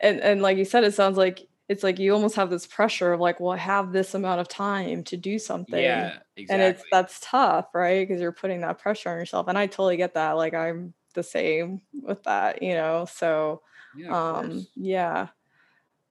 and 0.00 0.20
and 0.20 0.42
like 0.42 0.56
you 0.58 0.64
said, 0.64 0.84
it 0.84 0.94
sounds 0.94 1.16
like 1.16 1.46
it's 1.68 1.82
like 1.82 1.98
you 1.98 2.14
almost 2.14 2.36
have 2.36 2.50
this 2.50 2.66
pressure 2.66 3.12
of 3.12 3.20
like, 3.20 3.40
well, 3.40 3.52
I 3.52 3.58
have 3.58 3.92
this 3.92 4.14
amount 4.14 4.40
of 4.40 4.48
time 4.48 5.04
to 5.04 5.16
do 5.16 5.38
something 5.38 5.82
Yeah, 5.82 6.18
exactly. 6.36 6.48
and 6.48 6.62
it's 6.62 6.84
that's 6.90 7.20
tough 7.20 7.66
right 7.74 8.06
because 8.08 8.20
you're 8.22 8.32
putting 8.32 8.60
that 8.62 8.78
pressure 8.78 9.10
on 9.10 9.18
yourself 9.18 9.48
and 9.48 9.58
i 9.58 9.66
totally 9.66 9.98
get 9.98 10.14
that 10.14 10.32
like 10.32 10.54
i'm 10.54 10.94
the 11.14 11.22
same 11.22 11.82
with 12.02 12.22
that 12.22 12.62
you 12.62 12.72
know 12.74 13.04
so 13.04 13.60
yeah, 13.94 14.14
um 14.14 14.50
course. 14.50 14.68
yeah 14.76 15.28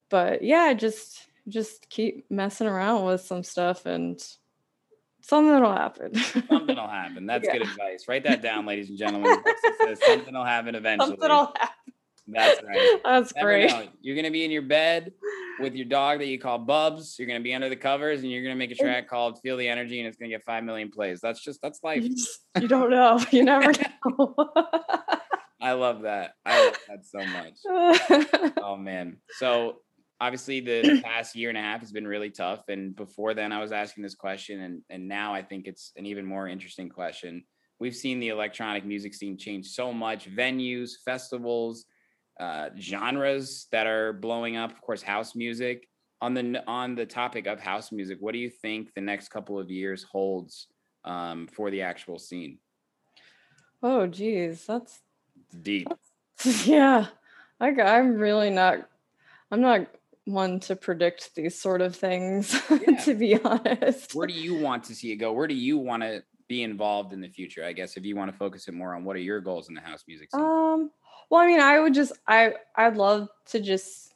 but 0.10 0.44
yeah 0.44 0.74
just 0.74 1.27
just 1.48 1.90
keep 1.90 2.30
messing 2.30 2.68
around 2.68 3.06
with 3.06 3.22
some 3.22 3.44
stuff 3.44 3.86
and 3.86 4.22
something 5.22 5.62
will 5.62 5.72
happen. 5.74 6.14
Something 6.16 6.76
will 6.76 6.88
happen. 6.88 7.26
That's 7.26 7.46
Yeah. 7.46 7.54
good 7.54 7.62
advice. 7.64 8.06
Write 8.08 8.24
that 8.26 8.42
down, 8.42 8.66
ladies 8.66 8.90
and 8.90 8.98
gentlemen. 8.98 9.36
Something 10.06 10.34
will 10.34 10.44
happen 10.44 10.76
eventually. 10.76 11.12
something 11.12 11.30
will 11.30 11.54
happen. 11.58 11.94
That's 12.30 12.62
right. 12.64 13.00
That's 13.06 13.34
Never 13.36 13.48
great. 13.52 13.70
know. 13.70 13.88
You're 14.02 14.18
gonna 14.18 14.32
be 14.32 14.44
in 14.44 14.52
your 14.52 14.62
bed 14.64 15.14
with 15.62 15.76
your 15.76 15.86
dog 15.86 16.20
that 16.20 16.26
you 16.28 16.38
call 16.38 16.58
Bubs. 16.60 17.16
You're 17.18 17.28
gonna 17.28 17.40
be 17.40 17.54
under 17.54 17.70
the 17.70 17.78
covers, 17.78 18.22
and 18.22 18.30
you're 18.30 18.44
gonna 18.44 18.56
make 18.58 18.72
a 18.72 18.76
track 18.76 19.08
called 19.08 19.40
"Feel 19.42 19.56
the 19.56 19.66
Energy," 19.70 20.00
and 20.00 20.08
it's 20.10 20.18
gonna 20.18 20.28
get 20.30 20.44
five 20.44 20.66
million 20.66 20.92
plays. 20.92 21.22
That's 21.22 21.42
just 21.42 21.62
that's 21.62 21.82
life. 21.84 22.04
You, 22.04 22.10
just- 22.10 22.42
you 22.60 22.68
don't 22.68 22.90
know. 22.90 23.18
You 23.32 23.46
never 23.46 23.72
know. 24.06 24.36
I 25.62 25.72
love 25.72 26.02
that. 26.02 26.34
I 26.46 26.66
love 26.66 26.78
that 26.90 27.06
so 27.06 27.20
much. 27.26 28.54
Oh 28.62 28.76
man. 28.76 29.18
So 29.38 29.78
obviously 30.20 30.60
the, 30.60 30.82
the 30.82 31.02
past 31.06 31.36
year 31.36 31.50
and 31.50 31.58
a 31.58 31.62
half 31.62 31.82
has 31.82 31.92
been 31.92 32.08
really 32.08 32.30
tough. 32.30 32.64
And 32.70 32.96
before 32.96 33.34
then 33.34 33.52
I 33.52 33.62
was 33.62 33.72
asking 33.72 34.04
this 34.04 34.16
question 34.16 34.62
and 34.62 34.82
and 34.90 35.08
now 35.08 35.34
I 35.34 35.42
think 35.42 35.68
it's 35.68 35.92
an 35.96 36.06
even 36.06 36.26
more 36.26 36.48
interesting 36.48 36.90
question. 36.90 37.44
We've 37.80 37.96
seen 37.96 38.20
the 38.20 38.30
electronic 38.30 38.86
music 38.86 39.14
scene 39.14 39.38
change 39.38 39.68
so 39.68 39.94
much, 39.94 40.30
venues, 40.34 40.92
festivals, 41.06 41.86
uh, 42.40 42.70
genres 42.80 43.68
that 43.72 43.86
are 43.86 44.14
blowing 44.14 44.58
up, 44.58 44.72
of 44.72 44.82
course, 44.82 45.02
house 45.02 45.36
music. 45.36 45.88
On 46.20 46.34
the 46.34 46.64
on 46.66 46.96
the 46.96 47.06
topic 47.06 47.46
of 47.46 47.60
house 47.60 47.92
music, 47.92 48.18
what 48.20 48.32
do 48.34 48.40
you 48.40 48.50
think 48.50 48.92
the 48.96 49.02
next 49.02 49.30
couple 49.30 49.60
of 49.60 49.70
years 49.70 50.02
holds 50.02 50.66
um, 51.06 51.48
for 51.48 51.70
the 51.70 51.84
actual 51.84 52.18
scene? 52.18 52.58
oh, 53.84 54.08
geez, 54.08 54.66
that's 54.66 55.02
Deep. 55.62 55.88
yeah. 56.66 57.08
I'm 57.60 58.16
really 58.16 58.50
not. 58.50 58.88
I'm 59.52 59.62
not 59.62 59.88
one 60.28 60.60
to 60.62 60.76
predict 60.76 61.34
these 61.36 61.60
sort 61.60 61.82
of 61.82 61.96
things, 61.96 62.54
Yeah. 62.70 62.98
to 63.06 63.16
be 63.16 63.40
honest. 63.42 64.14
where 64.14 64.28
do 64.28 64.34
you 64.34 64.56
want 64.56 64.84
to 64.86 64.96
see 64.96 65.12
it 65.12 65.16
go? 65.18 65.32
Where 65.34 65.48
do 65.48 65.56
you 65.56 65.78
want 65.78 66.04
to 66.04 66.24
be 66.48 66.64
involved 66.64 67.14
in 67.14 67.22
the 67.22 67.30
future? 67.30 67.64
I 67.64 67.74
guess 67.74 67.98
if 67.98 68.06
you 68.06 68.16
want 68.16 68.32
to 68.32 68.38
focus 68.38 68.68
it 68.68 68.74
more 68.74 68.94
on 68.94 69.04
what 69.04 69.16
are 69.16 69.20
your 69.20 69.40
goals 69.42 69.70
in 69.70 69.76
the 69.76 69.82
house 69.82 70.04
music 70.08 70.30
scene? 70.32 70.42
Um. 70.42 70.92
Well, 71.30 71.42
I 71.42 71.48
mean, 71.48 71.60
I 71.60 71.80
would 71.80 71.94
just. 71.94 72.14
I. 72.28 72.54
I'd 72.76 72.96
love 72.98 73.30
to 73.48 73.60
just. 73.60 74.14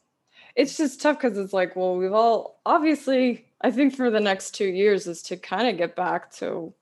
It's 0.56 0.78
just 0.78 1.02
tough 1.02 1.20
because 1.20 1.38
it's 1.38 1.54
like, 1.54 1.76
well, 1.76 1.96
we've 1.98 2.14
all 2.14 2.60
obviously. 2.66 3.48
I 3.62 3.70
think 3.72 3.96
for 3.96 4.10
the 4.10 4.20
next 4.20 4.52
two 4.52 4.68
years 4.68 5.08
is 5.08 5.22
to 5.24 5.38
kind 5.38 5.68
of 5.68 5.78
get 5.78 5.96
back 5.96 6.32
to 6.38 6.74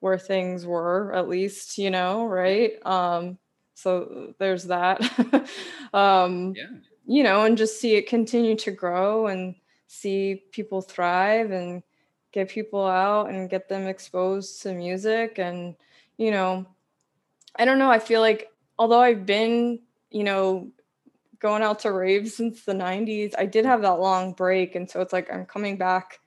where 0.00 0.18
things 0.18 0.66
were, 0.66 1.12
at 1.14 1.28
least, 1.28 1.78
you 1.78 1.90
know, 1.90 2.26
right? 2.26 2.72
Um. 2.84 3.38
So 3.74 4.34
there's 4.38 4.64
that. 4.64 5.00
um. 5.94 6.54
yeah, 6.56 6.64
you 7.06 7.22
know, 7.22 7.44
and 7.44 7.56
just 7.56 7.80
see 7.80 7.94
it 7.96 8.08
continue 8.08 8.56
to 8.56 8.70
grow 8.72 9.28
and 9.28 9.54
see 9.86 10.42
people 10.52 10.82
thrive 10.82 11.50
and 11.52 11.82
get 12.32 12.48
people 12.50 12.84
out 12.86 13.30
and 13.30 13.48
get 13.50 13.68
them 13.68 13.86
exposed 13.86 14.62
to 14.62 14.74
music. 14.74 15.38
And, 15.38 15.76
you 16.18 16.30
know, 16.30 16.66
I 17.56 17.64
don't 17.64 17.78
know. 17.78 17.90
I 17.90 17.98
feel 17.98 18.20
like 18.20 18.50
although 18.78 19.00
I've 19.00 19.26
been, 19.26 19.80
you 20.10 20.24
know, 20.24 20.70
going 21.38 21.62
out 21.62 21.80
to 21.80 21.92
raves 21.92 22.34
since 22.34 22.64
the 22.64 22.74
90s, 22.74 23.34
I 23.38 23.46
did 23.46 23.64
have 23.64 23.82
that 23.82 24.00
long 24.00 24.32
break. 24.32 24.74
And 24.74 24.90
so 24.90 25.00
it's 25.00 25.12
like 25.12 25.32
I'm 25.32 25.46
coming 25.46 25.76
back, 25.76 26.20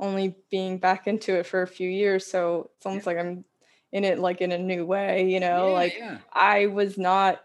only 0.00 0.36
being 0.50 0.78
back 0.78 1.06
into 1.06 1.36
it 1.38 1.46
for 1.46 1.62
a 1.62 1.66
few 1.66 1.88
years. 1.88 2.26
So 2.26 2.70
it's 2.76 2.86
almost 2.86 3.06
like 3.06 3.18
I'm 3.18 3.44
in 3.92 4.04
it 4.04 4.18
like 4.18 4.40
in 4.40 4.52
a 4.52 4.58
new 4.58 4.84
way, 4.84 5.30
you 5.30 5.40
know, 5.40 5.68
Yeah, 5.68 5.72
like 5.72 5.96
yeah. 5.98 6.18
I 6.32 6.66
was 6.66 6.98
not 6.98 7.42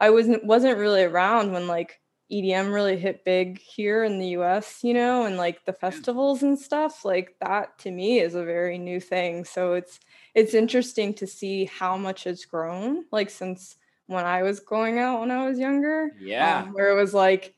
I 0.00 0.10
wasn't 0.10 0.44
wasn't 0.44 0.78
really 0.78 1.04
around 1.04 1.52
when 1.52 1.68
like 1.68 2.00
EDM 2.32 2.72
really 2.72 2.96
hit 2.96 3.24
big 3.24 3.60
here 3.60 4.04
in 4.04 4.18
the 4.18 4.28
US, 4.28 4.82
you 4.82 4.94
know, 4.94 5.26
and 5.26 5.36
like 5.36 5.64
the 5.64 5.72
festivals 5.72 6.42
and 6.42 6.58
stuff. 6.58 7.04
Like 7.04 7.36
that 7.40 7.78
to 7.80 7.90
me 7.90 8.20
is 8.20 8.34
a 8.34 8.44
very 8.44 8.78
new 8.78 9.00
thing. 9.00 9.44
So 9.44 9.74
it's 9.74 10.00
it's 10.34 10.54
interesting 10.54 11.12
to 11.14 11.26
see 11.26 11.66
how 11.66 11.96
much 11.96 12.26
it's 12.26 12.44
grown 12.44 13.04
like 13.12 13.28
since 13.28 13.76
when 14.06 14.24
I 14.24 14.42
was 14.42 14.60
going 14.60 14.98
out 14.98 15.20
when 15.20 15.30
I 15.30 15.46
was 15.46 15.58
younger. 15.58 16.10
Yeah. 16.18 16.62
um, 16.62 16.72
where 16.72 16.90
it 16.90 17.00
was 17.00 17.12
like 17.12 17.54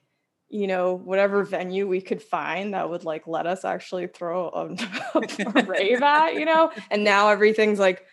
you 0.51 0.67
know 0.67 0.95
whatever 0.95 1.43
venue 1.43 1.89
we 1.89 2.01
could 2.01 2.23
find 2.23 2.75
that 2.75 2.89
would 2.89 3.05
like 3.05 3.27
let 3.27 3.47
us 3.47 3.65
actually 3.65 4.07
throw 4.07 4.49
a, 4.51 5.19
a 5.19 5.65
rave 5.65 6.03
at 6.03 6.35
you 6.35 6.45
know 6.45 6.71
and 6.91 7.03
now 7.03 7.29
everything's 7.29 7.79
like 7.79 8.05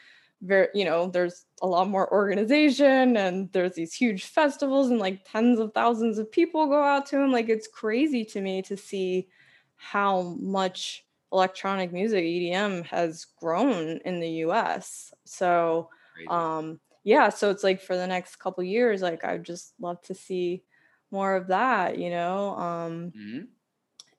very 0.41 0.67
you 0.73 0.83
know 0.85 1.07
there's 1.07 1.45
a 1.61 1.67
lot 1.67 1.87
more 1.87 2.11
organization 2.11 3.15
and 3.15 3.51
there's 3.51 3.75
these 3.75 3.93
huge 3.93 4.25
festivals 4.25 4.89
and 4.89 4.99
like 4.99 5.21
tens 5.25 5.59
of 5.59 5.73
thousands 5.73 6.17
of 6.17 6.31
people 6.31 6.65
go 6.67 6.81
out 6.83 7.05
to 7.05 7.15
them 7.17 7.31
like 7.31 7.47
it's 7.49 7.67
crazy 7.67 8.25
to 8.25 8.41
me 8.41 8.61
to 8.61 8.75
see 8.75 9.27
how 9.75 10.21
much 10.39 11.05
electronic 11.31 11.91
music 11.93 12.23
edm 12.23 12.83
has 12.85 13.25
grown 13.25 13.97
in 14.05 14.19
the 14.19 14.29
us 14.29 15.13
so 15.25 15.89
Crazy. 16.13 16.29
um 16.29 16.79
yeah 17.03 17.29
so 17.29 17.49
it's 17.49 17.63
like 17.63 17.81
for 17.81 17.95
the 17.95 18.07
next 18.07 18.37
couple 18.37 18.63
years 18.63 19.01
like 19.01 19.23
i'd 19.23 19.43
just 19.43 19.73
love 19.79 20.01
to 20.01 20.13
see 20.13 20.63
more 21.11 21.35
of 21.35 21.47
that 21.47 21.97
you 21.97 22.09
know 22.09 22.55
um 22.57 23.13
Mhm. 23.15 23.47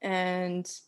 and 0.01 0.81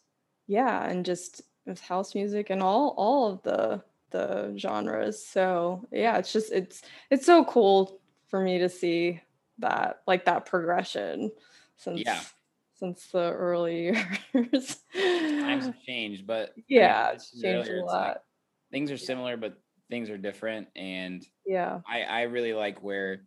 yeah 0.46 0.84
and 0.88 1.04
just 1.04 1.42
with 1.66 1.80
house 1.80 2.14
music 2.14 2.50
and 2.50 2.62
all 2.62 2.94
all 2.96 3.32
of 3.32 3.42
the 3.42 3.82
the 4.10 4.54
genres 4.58 5.26
so 5.26 5.84
yeah 5.92 6.18
it's 6.18 6.32
just 6.32 6.52
it's 6.52 6.82
it's 7.10 7.26
so 7.26 7.44
cool 7.44 8.00
for 8.28 8.40
me 8.40 8.58
to 8.58 8.68
see 8.68 9.20
that 9.58 10.02
like 10.06 10.24
that 10.26 10.46
progression 10.46 11.30
since 11.76 12.04
Yeah. 12.04 12.26
since 12.74 13.08
the 13.08 13.32
early 13.32 13.92
years 14.34 14.84
Times 15.40 15.66
have 15.66 15.78
changed, 15.86 16.26
but 16.26 16.54
yeah 16.68 17.12
it's 17.12 17.38
changed 17.40 17.70
earlier, 17.72 17.76
a 17.76 17.78
it's 17.78 17.96
like 17.98 18.14
lot 18.14 18.24
things 18.72 18.90
are 18.90 18.96
similar, 18.98 19.36
but 19.36 19.62
things 19.90 20.10
are 20.10 20.18
different. 20.18 20.68
And 20.76 21.26
yeah 21.44 21.80
I, 21.86 22.02
I 22.02 22.22
really 22.22 22.54
like 22.54 22.82
where 22.82 23.26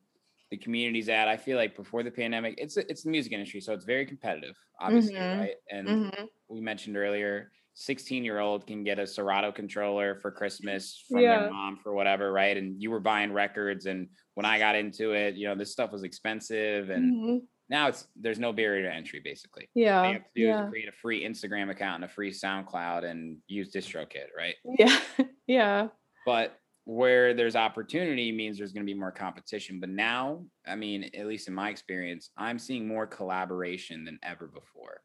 the 0.51 0.57
community's 0.57 1.09
at. 1.09 1.27
I 1.27 1.37
feel 1.37 1.57
like 1.57 1.75
before 1.75 2.03
the 2.03 2.11
pandemic, 2.11 2.55
it's 2.59 2.77
it's 2.77 3.03
the 3.03 3.11
music 3.11 3.33
industry, 3.33 3.61
so 3.61 3.73
it's 3.73 3.85
very 3.85 4.05
competitive, 4.05 4.57
obviously, 4.79 5.27
Mhm. 5.27 5.37
right? 5.37 5.55
And 5.71 5.97
Mhm. 5.97 6.29
we 6.49 6.61
mentioned 6.61 6.97
earlier 6.97 7.51
16 7.81 8.23
year 8.25 8.39
old 8.39 8.65
can 8.65 8.83
get 8.83 8.97
a 8.97 9.05
Serato 9.05 9.51
controller 9.51 10.15
for 10.15 10.31
Christmas 10.31 11.05
from 11.07 11.21
Yeah. 11.21 11.41
their 11.41 11.51
mom 11.51 11.77
for 11.77 11.93
whatever, 11.93 12.31
right? 12.33 12.57
And 12.57 12.81
you 12.81 12.89
were 12.89 12.99
buying 12.99 13.31
records. 13.31 13.85
And 13.85 14.09
when 14.33 14.47
I 14.47 14.57
got 14.57 14.75
into 14.75 15.13
it, 15.13 15.35
you 15.35 15.47
know, 15.47 15.53
this 15.53 15.73
stuff 15.73 15.91
was 15.91 16.01
expensive. 16.01 16.89
And 16.89 17.13
Mhm. 17.13 17.47
now 17.69 17.87
it's 17.89 18.07
there's 18.15 18.39
no 18.39 18.51
barrier 18.51 18.81
to 18.89 18.91
entry 18.93 19.19
basically. 19.23 19.65
All 19.65 19.69
yeah 19.75 20.07
you 20.07 20.13
have 20.13 20.23
to 20.23 20.29
do 20.35 20.49
is 20.49 20.57
yeah 20.57 20.67
create 20.69 20.87
a 20.87 20.91
free 20.91 21.23
Instagram 21.23 21.69
account 21.69 22.03
and 22.03 22.05
a 22.05 22.13
free 22.13 22.31
SoundCloud 22.31 23.03
and 23.03 23.37
use 23.47 23.71
DistroKid, 23.71 24.29
right? 24.35 24.55
yeah 24.79 24.99
yeah 25.47 25.89
But 26.25 26.57
where 26.85 27.35
there's 27.35 27.55
opportunity 27.55 28.31
means 28.31 28.57
there's 28.57 28.73
going 28.73 28.87
to 28.87 28.91
be 28.91 28.97
more 28.97 29.11
competition. 29.11 29.79
But 29.79 29.89
now, 29.89 30.45
I 30.65 30.75
mean, 30.75 31.11
at 31.13 31.27
least 31.27 31.47
in 31.47 31.53
my 31.53 31.69
experience, 31.69 32.31
I'm 32.37 32.57
seeing 32.57 32.87
more 32.87 33.05
collaboration 33.05 34.03
than 34.03 34.17
ever 34.23 34.47
before. 34.47 35.01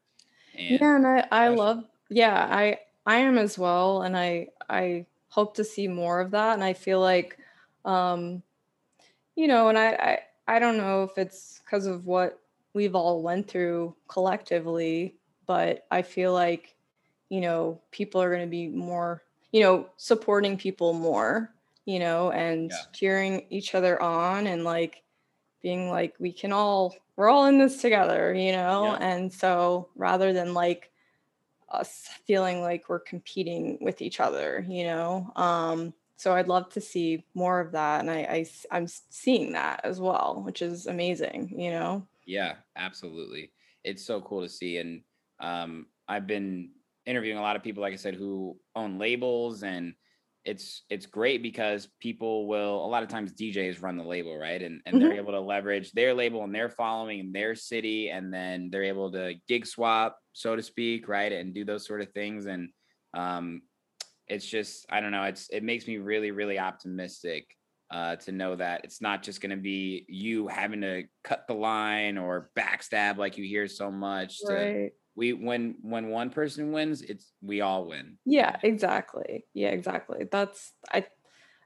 And 0.57 0.81
yeah 0.81 0.97
and 0.97 1.07
i 1.07 1.27
i 1.31 1.49
love 1.49 1.85
yeah 2.13 2.47
i 2.51 2.79
i 3.07 3.17
am 3.17 3.39
as 3.39 3.59
well 3.59 4.03
and 4.03 4.17
i 4.17 4.49
i 4.69 5.07
hope 5.29 5.55
to 5.55 5.65
see 5.65 5.89
more 5.89 6.21
of 6.21 6.31
that 6.33 6.55
and 6.55 6.65
i 6.65 6.73
feel 6.73 7.01
like 7.01 7.39
um 7.85 8.43
you 9.37 9.47
know 9.49 9.69
and 9.69 9.79
i 9.79 9.93
i, 9.95 10.57
I 10.57 10.59
don't 10.59 10.77
know 10.77 11.05
if 11.05 11.19
it's 11.19 11.61
because 11.61 11.87
of 11.87 12.07
what 12.07 12.41
we've 12.75 12.95
all 12.95 13.23
went 13.23 13.49
through 13.49 13.97
collectively 14.09 15.19
but 15.47 15.87
i 15.91 16.03
feel 16.03 16.33
like 16.33 16.77
you 17.31 17.41
know 17.41 17.83
people 17.91 18.23
are 18.23 18.31
going 18.31 18.47
to 18.47 18.51
be 18.51 18.69
more 18.69 19.25
you 19.53 19.63
know 19.63 19.91
supporting 19.97 20.59
people 20.59 20.93
more 20.95 21.55
you 21.87 21.99
know 21.99 22.31
and 22.33 22.71
Yeah. 22.71 22.85
cheering 22.93 23.47
each 23.51 23.75
other 23.75 24.01
on 24.03 24.47
and 24.47 24.65
like 24.65 25.05
being 25.63 25.91
like 25.91 26.15
we 26.19 26.33
can 26.33 26.53
all 26.53 27.05
we're 27.17 27.29
all 27.31 27.47
in 27.47 27.59
this 27.59 27.81
together 27.81 28.35
you 28.35 28.53
know 28.53 28.95
Yeah. 28.95 29.01
and 29.01 29.33
so 29.33 29.91
rather 29.97 30.33
than 30.33 30.55
like 30.55 30.92
us 31.73 32.09
feeling 32.27 32.61
like 32.61 32.89
we're 32.89 33.01
competing 33.01 33.79
with 33.81 34.03
each 34.03 34.21
other 34.21 34.65
you 34.69 34.85
know 34.85 35.31
um 35.37 35.93
so 36.17 36.35
i'd 36.35 36.49
love 36.49 36.69
to 36.69 36.81
see 36.81 37.25
more 37.35 37.61
of 37.61 37.73
that 37.73 38.01
and 38.01 38.11
i, 38.11 38.47
I 38.71 38.77
am 38.77 38.87
seeing 38.87 39.53
that 39.53 39.81
as 39.85 40.01
well 40.01 40.43
which 40.45 40.63
is 40.63 40.87
amazing 40.87 41.59
you 41.59 41.71
know 41.71 42.07
Yeah, 42.25 42.57
absolutely. 42.77 43.53
It's 43.85 44.05
so 44.05 44.21
cool 44.21 44.43
to 44.43 44.49
see. 44.49 44.79
And 44.79 45.03
um, 45.41 45.87
I've 46.09 46.27
been 46.27 46.71
interviewing 47.07 47.39
a 47.39 47.43
lot 47.43 47.57
of 47.57 47.63
people, 47.63 47.83
like 47.83 47.93
I 47.93 47.97
said, 47.97 48.15
who 48.15 48.57
own 48.77 48.99
labels, 48.99 49.63
and 49.63 49.95
it's 50.45 50.83
it's 50.91 51.07
great 51.07 51.43
because 51.43 51.89
people 52.01 52.49
will 52.49 52.85
a 52.85 52.89
lot 52.89 53.03
of 53.03 53.09
times 53.09 53.33
DJs 53.33 53.83
run 53.83 53.97
the 53.97 54.05
label, 54.05 54.37
right? 54.37 54.61
And 54.61 54.81
and 54.87 55.01
they're 55.01 55.13
able 55.15 55.33
to 55.33 55.41
leverage 55.41 55.93
their 55.93 56.15
label 56.15 56.43
and 56.43 56.55
their 56.55 56.69
following 56.69 57.21
in 57.21 57.33
their 57.33 57.55
city, 57.55 58.11
and 58.11 58.33
then 58.33 58.69
they're 58.71 58.85
able 58.85 59.13
to 59.13 59.35
gig 59.47 59.67
swap, 59.67 60.19
so 60.33 60.57
to 60.57 60.63
speak, 60.63 61.09
right? 61.09 61.31
And 61.31 61.55
do 61.55 61.65
those 61.65 61.87
sort 61.87 62.01
of 62.01 62.11
things. 62.13 62.47
And 62.47 62.71
um, 63.15 63.63
it's 64.27 64.47
just 64.47 64.85
I 64.91 65.01
don't 65.01 65.13
know. 65.13 65.25
It's 65.25 65.49
it 65.51 65.63
makes 65.63 65.87
me 65.87 65.99
really 65.99 66.33
really 66.33 66.59
optimistic 66.59 67.47
uh, 67.93 68.17
to 68.17 68.33
know 68.33 68.57
that 68.57 68.85
it's 68.85 69.01
not 69.01 69.23
just 69.23 69.41
going 69.41 69.51
to 69.51 69.63
be 69.63 70.05
you 70.09 70.49
having 70.49 70.81
to 70.81 71.05
cut 71.23 71.45
the 71.47 71.55
line 71.55 72.19
or 72.19 72.51
backstab 72.59 73.17
like 73.17 73.37
you 73.37 73.45
hear 73.45 73.69
so 73.69 73.91
much 73.91 74.39
to 74.41 74.53
right 74.53 74.93
we 75.15 75.33
when 75.33 75.79
when 75.83 76.09
one 76.11 76.31
person 76.31 76.73
wins, 76.73 77.03
it's 77.03 77.33
we 77.43 77.61
all 77.61 77.87
win. 77.89 78.19
Yeah, 78.25 78.59
exactly. 78.63 79.47
Yeah, 79.55 79.71
exactly. 79.71 80.27
That's 80.31 80.73
I 80.91 81.07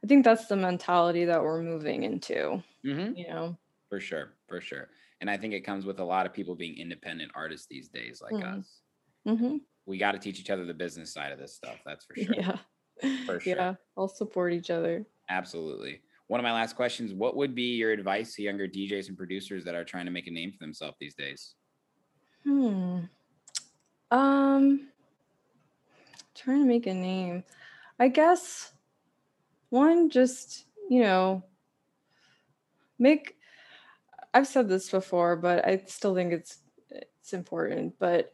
I 0.05 0.07
think 0.07 0.25
that's 0.25 0.47
the 0.49 0.57
mentality 0.57 1.27
that 1.27 1.43
we're 1.43 1.63
moving 1.63 2.05
into, 2.05 2.63
Mm-hmm. 2.85 3.15
you 3.15 3.29
know. 3.29 3.59
For 3.91 4.01
sure, 4.01 4.35
for 4.49 4.61
sure. 4.61 4.91
And 5.21 5.31
I 5.31 5.39
think 5.39 5.55
it 5.55 5.63
comes 5.63 5.87
with 5.87 6.01
a 6.01 6.05
lot 6.05 6.27
of 6.27 6.35
people 6.35 6.57
being 6.57 6.79
independent 6.79 7.33
artists 7.35 7.67
these 7.69 7.89
days, 7.91 8.21
like 8.23 8.39
Mhm. 8.39 8.59
us. 8.59 8.83
Mhm. 9.27 9.67
We 9.87 9.99
got 9.99 10.13
to 10.13 10.19
teach 10.19 10.41
each 10.41 10.51
other 10.51 10.65
the 10.65 10.75
business 10.75 11.13
side 11.13 11.33
of 11.33 11.39
this 11.39 11.55
stuff. 11.55 11.81
That's 11.85 12.05
for 12.05 12.17
sure. 12.17 12.41
Yeah. 12.41 12.59
For 13.27 13.41
sure. 13.41 13.67
Yeah, 13.67 13.77
I'll 13.97 14.09
support 14.09 14.53
each 14.55 14.71
other. 14.71 15.07
Absolutely. 15.29 16.03
One 16.29 16.41
of 16.41 16.45
my 16.45 16.53
last 16.53 16.75
questions: 16.77 17.13
What 17.15 17.37
would 17.37 17.55
be 17.55 17.77
your 17.77 17.93
advice 17.93 18.35
to 18.35 18.43
younger 18.43 18.67
DJs 18.67 19.09
and 19.09 19.17
producers 19.17 19.65
that 19.65 19.75
are 19.75 19.85
trying 19.85 20.07
to 20.07 20.11
make 20.13 20.27
a 20.27 20.31
name 20.33 20.53
for 20.53 20.59
themselves 20.59 20.97
these 21.01 21.15
days? 21.15 21.55
Hmm. 22.45 23.09
Um 24.11 24.89
trying 26.35 26.61
to 26.61 26.67
make 26.67 26.87
a 26.87 26.95
name. 26.95 27.45
I 27.99 28.09
guess 28.09 28.73
one 29.71 30.11
just, 30.11 30.67
you 30.91 31.01
know, 31.03 31.45
make 32.99 33.37
I've 34.35 34.47
said 34.47 34.69
this 34.69 34.91
before, 34.91 35.37
but 35.37 35.67
I 35.67 35.79
still 35.87 36.15
think 36.15 36.33
it's 36.33 36.59
it's 36.91 37.33
important, 37.33 37.95
but 37.99 38.33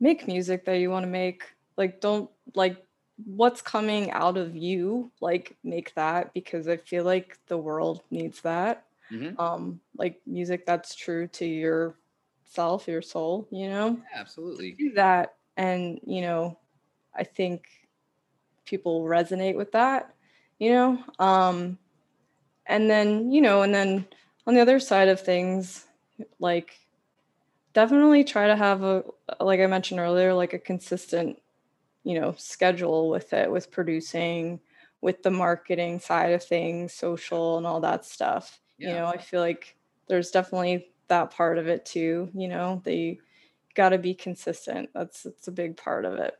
make 0.00 0.26
music 0.26 0.64
that 0.66 0.78
you 0.78 0.90
want 0.90 1.04
to 1.04 1.10
make. 1.10 1.44
Like 1.76 2.00
don't 2.00 2.30
like 2.54 2.84
what's 3.24 3.62
coming 3.62 4.10
out 4.10 4.36
of 4.36 4.56
you, 4.56 5.10
like 5.20 5.56
make 5.64 5.94
that 5.94 6.32
because 6.34 6.68
I 6.68 6.76
feel 6.76 7.04
like 7.04 7.38
the 7.46 7.58
world 7.58 8.02
needs 8.10 8.40
that 8.42 8.84
Mhm. 9.12 9.38
um 9.38 9.80
like 9.96 10.20
music 10.26 10.66
that's 10.66 10.94
true 10.94 11.28
to 11.28 11.46
your 11.46 11.94
self 12.46 12.88
your 12.88 13.02
soul 13.02 13.46
you 13.50 13.68
know? 13.68 14.00
Absolutely. 14.14 14.72
do 14.72 14.92
that 14.92 15.34
and 15.56 16.00
you 16.04 16.20
know 16.22 16.58
i 17.14 17.24
think 17.24 17.66
people 18.64 19.02
resonate 19.04 19.56
with 19.56 19.72
that 19.72 20.14
you 20.58 20.70
know? 20.70 20.98
Um 21.18 21.78
and 22.66 22.90
then 22.90 23.30
you 23.30 23.40
know 23.40 23.62
and 23.62 23.74
then 23.74 24.06
on 24.46 24.54
the 24.54 24.60
other 24.60 24.80
side 24.80 25.08
of 25.08 25.20
things 25.20 25.84
like 26.38 26.80
definitely 27.72 28.24
try 28.24 28.46
to 28.46 28.56
have 28.56 28.82
a 28.82 29.04
like 29.40 29.60
i 29.60 29.66
mentioned 29.66 30.00
earlier 30.00 30.32
like 30.32 30.52
a 30.54 30.58
consistent 30.58 31.40
you 32.04 32.18
know 32.18 32.34
schedule 32.38 33.10
with 33.10 33.32
it 33.32 33.50
with 33.50 33.70
producing 33.70 34.60
with 35.02 35.22
the 35.22 35.30
marketing 35.30 36.00
side 36.00 36.32
of 36.32 36.42
things 36.42 36.92
social 36.92 37.58
and 37.58 37.66
all 37.66 37.80
that 37.80 38.04
stuff. 38.04 38.60
You 38.78 38.88
know 38.88 39.06
i 39.06 39.18
feel 39.18 39.40
like 39.40 39.76
there's 40.08 40.30
definitely 40.30 40.88
that 41.08 41.30
part 41.30 41.58
of 41.58 41.68
it 41.68 41.84
too 41.84 42.30
you 42.34 42.48
know 42.48 42.82
they 42.84 43.18
got 43.74 43.90
to 43.90 43.98
be 43.98 44.14
consistent 44.14 44.90
that's 44.94 45.26
it's 45.26 45.48
a 45.48 45.52
big 45.52 45.76
part 45.76 46.04
of 46.04 46.14
it 46.14 46.36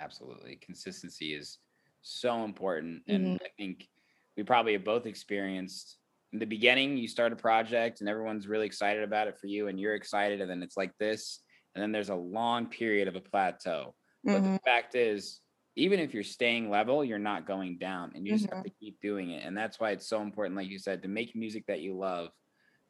Absolutely. 0.00 0.56
Consistency 0.56 1.34
is 1.34 1.58
so 2.00 2.44
important. 2.44 3.02
And 3.08 3.30
Mm-hmm. 3.30 3.36
I 3.44 3.48
think 3.56 3.88
we 4.36 4.42
probably 4.42 4.72
have 4.72 4.84
both 4.84 5.06
experienced 5.06 5.98
in 6.32 6.38
the 6.38 6.46
beginning, 6.46 6.96
you 6.96 7.08
start 7.08 7.34
a 7.34 7.36
project 7.36 8.00
and 8.00 8.08
everyone's 8.08 8.48
really 8.48 8.64
excited 8.64 9.02
about 9.02 9.28
it 9.28 9.38
for 9.38 9.48
you, 9.48 9.68
and 9.68 9.78
you're 9.78 9.94
excited, 9.94 10.40
and 10.40 10.50
then 10.50 10.62
it's 10.62 10.78
like 10.78 10.96
this. 10.96 11.40
And 11.74 11.82
then 11.82 11.92
there's 11.92 12.08
a 12.08 12.14
long 12.14 12.68
period 12.70 13.06
of 13.06 13.16
a 13.16 13.20
plateau. 13.20 13.94
But 14.30 14.42
Mhm. 14.42 14.58
the 14.64 14.70
fact 14.70 14.94
is, 14.94 15.40
even 15.76 16.00
if 16.00 16.14
you're 16.14 16.22
staying 16.22 16.70
level, 16.70 17.04
you're 17.04 17.18
not 17.18 17.46
going 17.46 17.76
down 17.76 18.12
and 18.14 18.26
you 18.26 18.32
just 18.34 18.46
have 18.48 18.56
Mhm. 18.56 18.64
to 18.64 18.70
keep 18.80 18.98
doing 19.02 19.30
it. 19.30 19.44
And 19.44 19.54
that's 19.56 19.78
why 19.78 19.90
it's 19.90 20.06
so 20.06 20.22
important, 20.22 20.56
like 20.56 20.68
you 20.68 20.78
said, 20.78 21.02
to 21.02 21.08
make 21.08 21.36
music 21.36 21.66
that 21.66 21.80
you 21.80 21.96
love. 21.98 22.30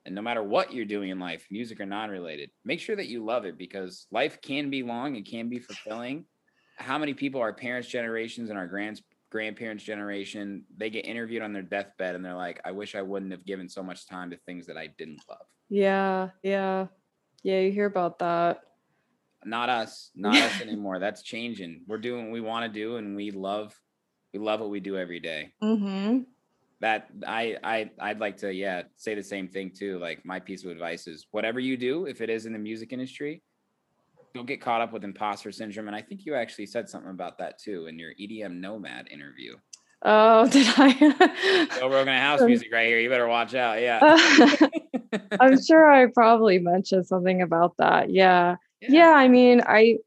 And 0.05 0.15
no 0.15 0.23
matter 0.23 0.43
what 0.43 0.73
you're 0.73 0.85
doing 0.85 1.11
in 1.11 1.19
life, 1.21 1.47
music 1.51 1.81
or 1.81 1.87
non 1.87 2.11
related, 2.11 2.51
make 2.65 2.81
sure 2.81 2.97
that 2.97 3.09
you 3.09 3.25
love 3.25 3.45
it 3.45 3.57
because 3.57 4.07
life 4.11 4.41
can 4.43 4.69
be 4.71 4.83
long, 4.83 5.17
it 5.17 5.27
can 5.27 5.49
be 5.49 5.59
fulfilling. 5.61 6.25
How 6.77 6.99
many 6.99 7.15
people, 7.15 7.41
our 7.41 7.53
parents' 7.53 7.89
generations 7.89 8.51
and 8.51 8.59
our 8.59 8.67
grands 8.67 9.03
grandparents' 9.31 9.85
generation, 9.85 10.65
they 10.77 10.91
get 10.91 11.07
interviewed 11.07 11.41
on 11.43 11.53
their 11.55 11.63
deathbed 11.63 12.15
and 12.15 12.25
they're 12.25 12.35
like, 12.35 12.61
I 12.65 12.73
wish 12.73 12.95
I 12.95 13.03
wouldn't 13.03 13.33
have 13.33 13.47
given 13.47 13.69
so 13.69 13.83
much 13.83 14.07
time 14.07 14.31
to 14.31 14.37
things 14.45 14.67
that 14.67 14.77
I 14.77 14.89
didn't 14.89 15.23
love. 15.29 15.47
yeah 15.71 16.31
yeah 16.43 16.89
yeah 17.43 17.61
you 17.61 17.73
hear 17.73 17.87
about 17.87 18.19
that 18.19 18.61
Not 19.45 19.69
us, 19.71 20.11
not 20.15 20.37
us 20.37 20.61
anymore. 20.61 20.99
That's 20.99 21.23
changing. 21.23 21.83
We're 21.89 21.99
doing 21.99 22.25
what 22.27 22.33
we 22.33 22.41
want 22.41 22.73
to 22.73 22.81
do 22.81 22.97
and 22.97 23.17
we 23.17 23.31
love 23.31 23.75
we 24.33 24.39
love 24.39 24.61
what 24.61 24.71
we 24.71 24.81
do 24.81 24.97
every 24.97 25.21
day. 25.21 25.53
mm-hmm 25.63 26.23
that 26.83 27.09
I 27.27 27.57
I 27.65 27.91
I'd 27.99 28.21
like 28.21 28.37
to 28.39 28.53
yeah 28.53 28.83
say 28.97 29.15
the 29.15 29.23
same 29.23 29.49
thing 29.49 29.71
too. 29.71 29.99
Like 29.99 30.25
my 30.27 30.39
piece 30.41 30.65
of 30.65 30.71
advice 30.71 31.07
is 31.07 31.27
whatever 31.31 31.59
you 31.61 31.77
do, 31.79 32.05
if 32.07 32.21
it 32.21 32.29
is 32.29 32.45
in 32.45 32.53
the 32.53 32.59
music 32.59 32.93
industry, 32.93 33.41
don't 34.35 34.47
get 34.47 34.61
caught 34.61 34.81
up 34.83 34.93
with 34.93 35.05
imposter 35.05 35.51
syndrome. 35.53 35.87
And 35.87 35.97
I 35.97 36.03
think 36.03 36.27
you 36.27 36.35
actually 36.35 36.67
said 36.67 36.89
something 36.91 37.11
about 37.11 37.39
that 37.39 37.59
too 37.59 37.87
in 37.87 37.99
your 37.99 38.11
EDM 38.21 38.61
Nomad 38.61 39.09
interview. 39.11 39.57
oh 40.05 40.49
did 40.55 40.67
i 40.77 41.69
Joe 41.79 41.89
Rogan 41.89 42.19
house 42.19 42.41
Um, 42.41 42.49
music 42.49 42.69
right 42.73 42.87
here. 42.89 42.99
You 42.99 43.09
better 43.09 43.29
watch 43.29 43.55
out. 43.55 43.81
Yeah. 43.81 44.01
i'm 45.41 45.63
sure 45.63 45.91
i 45.93 46.07
probably 46.07 46.59
mentioned 46.59 47.07
something 47.07 47.43
about 47.43 47.77
that 47.79 48.11
yeah 48.11 48.57
yeah 48.81 49.11
i 49.13 49.29
mean 49.29 49.61
i 49.67 49.99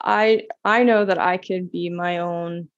i 0.00 0.42
i 0.64 0.84
know 0.84 1.04
that 1.04 1.18
i 1.18 1.36
could 1.36 1.70
be 1.70 1.90
my 1.90 2.18
own 2.18 2.68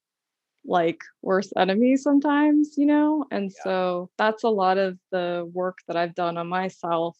like 0.65 1.01
worst 1.23 1.53
enemy 1.57 1.97
sometimes 1.97 2.75
you 2.77 2.87
know 2.87 3.25
and 3.31 3.53
so 3.53 4.11
that's 4.17 4.45
a 4.45 4.49
lot 4.49 4.79
of 4.79 4.99
the 5.11 5.49
work 5.53 5.79
that 5.89 5.97
i've 5.97 6.15
done 6.15 6.39
on 6.39 6.49
myself 6.49 7.17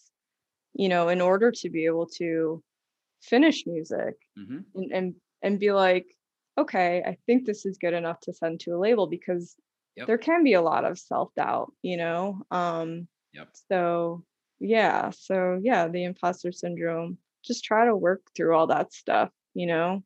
you 0.75 0.89
know 0.89 1.09
in 1.09 1.21
order 1.21 1.51
to 1.51 1.69
be 1.69 1.85
able 1.87 2.07
to 2.07 2.63
finish 3.23 3.67
music 3.67 4.15
hmm 4.37 4.59
and 4.75 4.93
and, 4.93 5.15
and 5.43 5.61
be 5.61 5.73
like 5.73 6.07
okay 6.59 7.03
i 7.07 7.17
think 7.27 7.45
this 7.45 7.67
is 7.67 7.79
good 7.79 7.95
enough 7.95 8.21
to 8.21 8.33
send 8.33 8.61
to 8.61 8.73
a 8.73 8.79
label 8.79 9.07
because 9.07 9.57
Yep. 9.97 10.07
there 10.07 10.19
can 10.19 10.43
be 10.43 10.55
a 10.55 10.63
lot 10.63 10.87
of 10.87 10.99
self-doubt 10.99 11.71
you 11.83 11.99
know 11.99 12.41
um 12.51 13.07
Yep. 13.35 13.49
so 13.69 14.25
yeah 14.59 15.11
so 15.11 15.61
yeah 15.63 15.87
the 15.89 16.05
imposter 16.05 16.51
syndrome 16.51 17.19
just 17.45 17.63
try 17.65 17.85
to 17.85 17.95
work 17.95 18.23
through 18.35 18.57
all 18.57 18.69
that 18.69 18.93
stuff 18.95 19.31
you 19.55 19.67
know 19.67 20.03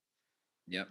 Yep. 0.69 0.89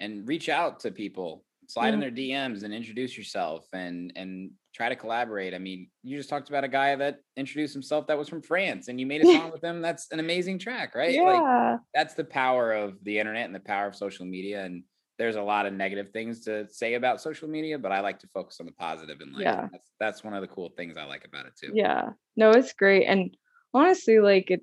And 0.00 0.28
reach 0.28 0.48
out 0.48 0.80
to 0.80 0.90
people, 0.90 1.44
slide 1.66 1.94
in 1.94 2.00
Mhm. 2.00 2.00
their 2.00 2.10
DMs 2.10 2.62
and 2.62 2.74
introduce 2.74 3.16
yourself 3.16 3.66
and 3.72 4.12
and 4.16 4.52
try 4.74 4.88
to 4.88 4.96
collaborate. 4.96 5.54
I 5.54 5.58
mean, 5.58 5.90
you 6.02 6.16
just 6.16 6.28
talked 6.28 6.48
about 6.48 6.64
a 6.64 6.68
guy 6.68 6.96
that 6.96 7.20
introduced 7.36 7.72
himself 7.74 8.06
that 8.08 8.18
was 8.18 8.28
from 8.28 8.42
France 8.42 8.88
and 8.88 8.98
you 9.00 9.06
made 9.06 9.22
a 9.22 9.26
song 9.26 9.50
with 9.52 9.62
him. 9.62 9.80
That's 9.82 10.10
an 10.12 10.20
amazing 10.20 10.58
track, 10.58 10.94
right? 10.94 11.22
Like 11.24 11.46
yeah 11.46 11.78
that's 11.94 12.14
the 12.14 12.24
power 12.24 12.72
of 12.72 13.02
the 13.04 13.18
internet 13.18 13.46
and 13.46 13.54
the 13.54 13.60
power 13.60 13.86
of 13.86 13.94
social 13.96 14.26
media. 14.26 14.64
And 14.64 14.84
there's 15.18 15.36
a 15.36 15.42
lot 15.42 15.64
of 15.66 15.72
negative 15.72 16.10
things 16.12 16.40
to 16.44 16.68
say 16.68 16.94
about 16.94 17.20
social 17.20 17.48
media, 17.48 17.78
but 17.78 17.92
I 17.92 18.00
like 18.00 18.18
to 18.20 18.26
focus 18.34 18.58
on 18.60 18.66
the 18.66 18.72
positive 18.72 19.20
and 19.20 19.32
like 19.32 19.42
Yeah. 19.42 19.68
that's 19.70 19.92
that's 20.00 20.24
one 20.24 20.34
of 20.34 20.42
the 20.42 20.48
cool 20.48 20.70
things 20.76 20.96
I 20.96 21.04
like 21.04 21.24
about 21.24 21.46
it 21.46 21.54
too. 21.56 21.70
yeah 21.74 22.10
no 22.36 22.50
it's 22.50 22.72
great 22.72 23.06
and 23.06 23.36
honestly 23.72 24.18
like 24.18 24.50
it 24.50 24.62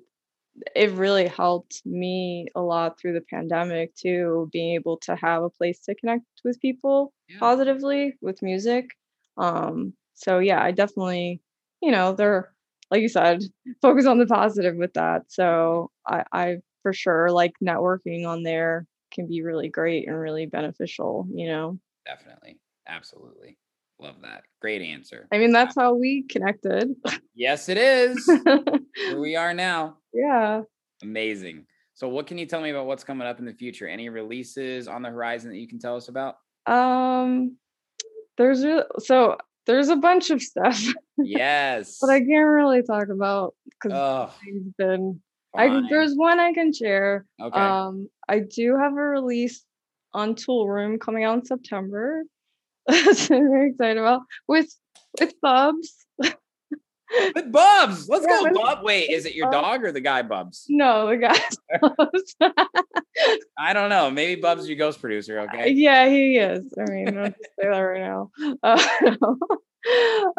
it 0.76 0.90
really 0.92 1.26
helped 1.26 1.82
me 1.86 2.46
a 2.54 2.60
lot 2.60 2.98
through 2.98 3.14
the 3.14 3.22
pandemic 3.22 3.94
too 3.94 4.48
being 4.52 4.74
able 4.74 4.98
to 4.98 5.16
have 5.16 5.42
a 5.42 5.50
place 5.50 5.80
to 5.80 5.94
connect 5.94 6.24
with 6.44 6.60
people 6.60 7.12
Yeah. 7.28 7.38
positively 7.40 8.14
with 8.20 8.42
music 8.42 8.90
um 9.38 9.94
so 10.14 10.38
yeah 10.38 10.62
i 10.62 10.70
definitely 10.70 11.40
you 11.80 11.90
know 11.90 12.12
they're 12.12 12.52
like 12.90 13.00
you 13.00 13.08
said 13.08 13.40
focus 13.82 14.06
on 14.06 14.18
the 14.18 14.26
positive 14.26 14.76
with 14.76 14.92
that 14.94 15.22
so 15.30 15.90
i 16.06 16.24
i 16.32 16.56
for 16.82 16.92
sure 16.92 17.30
like 17.30 17.52
networking 17.64 18.26
on 18.26 18.42
there 18.42 18.86
can 19.12 19.26
be 19.26 19.42
really 19.42 19.68
great 19.68 20.06
and 20.06 20.18
really 20.18 20.46
beneficial 20.46 21.26
you 21.34 21.46
know 21.48 21.78
Definitely. 22.06 22.60
Absolutely. 22.86 23.58
Love 24.02 24.16
that. 24.22 24.42
Great 24.60 24.82
answer. 24.82 25.28
i 25.32 25.38
mean 25.38 25.52
that's 25.52 25.76
how 25.76 25.94
we 25.94 26.24
connected 26.28 26.90
Yes, 27.34 27.68
it 27.68 27.78
is. 27.78 28.24
Here 28.96 29.18
we 29.20 29.36
are 29.36 29.54
now. 29.54 29.96
yeah 30.12 30.62
Amazing. 31.02 31.66
So, 31.94 32.08
what 32.08 32.26
can 32.26 32.38
you 32.38 32.46
tell 32.46 32.60
me 32.60 32.70
about 32.70 32.86
what's 32.86 33.04
coming 33.04 33.26
up 33.26 33.38
in 33.38 33.44
the 33.44 33.52
future? 33.54 33.86
Any 33.88 34.08
releases 34.08 34.86
on 34.88 35.02
the 35.02 35.08
horizon 35.10 35.50
that 35.50 35.56
you 35.58 35.66
can 35.68 35.78
tell 35.78 35.96
us 35.96 36.08
about? 36.08 36.36
Um, 36.66 37.56
there's 38.38 38.64
re- 38.64 38.84
so 38.98 39.36
there's 39.66 39.88
a 39.88 39.96
bunch 39.96 40.30
of 40.30 40.40
stuff, 40.42 40.80
Yes. 41.18 41.98
but 42.00 42.10
I 42.10 42.18
can't 42.20 42.46
really 42.50 42.82
talk 42.82 43.08
about 43.08 43.54
because 43.70 44.30
things 44.44 44.64
been. 44.78 45.20
I 45.56 45.82
there's 45.90 46.14
one 46.14 46.38
I 46.40 46.52
can 46.52 46.72
share. 46.72 47.26
okay. 47.40 47.58
Um, 47.60 48.08
I 48.28 48.38
do 48.40 48.76
have 48.78 48.92
a 48.92 48.96
release 49.18 49.64
on 50.14 50.34
Toolroom 50.34 50.98
coming 51.00 51.24
out 51.24 51.38
in 51.40 51.44
September. 51.44 52.22
so 53.14 53.36
I'm 53.36 53.50
very 53.50 53.70
excited 53.70 53.98
about 53.98 54.22
with 54.48 54.68
with 55.20 55.34
Bubs. 55.40 55.94
With 57.34 57.52
Bubs. 57.52 58.08
Let's 58.08 58.24
Yeah, 58.26 58.50
go, 58.54 58.54
Bub. 58.62 58.78
Wait, 58.84 59.10
is 59.10 59.26
it 59.26 59.34
your 59.34 59.50
Bubs. 59.50 59.62
dog 59.66 59.84
or 59.84 59.92
the 59.92 60.00
guy 60.00 60.22
Bubs? 60.22 60.64
No, 60.70 61.08
the 61.08 61.18
guy. 61.18 61.38
I 63.58 63.74
don't 63.74 63.90
know. 63.90 64.10
Maybe 64.10 64.40
Bubs 64.40 64.62
is 64.62 64.68
your 64.68 64.78
ghost 64.78 64.98
producer, 64.98 65.40
okay? 65.40 65.68
Yeah, 65.72 66.08
he 66.08 66.38
is. 66.38 66.72
I 66.78 66.90
mean, 66.90 67.18
I'll 67.18 67.26
just 67.26 67.38
say 67.60 67.68
that 67.68 67.78
right 67.80 68.00
now. 68.00 68.30
Uh, 68.62 68.82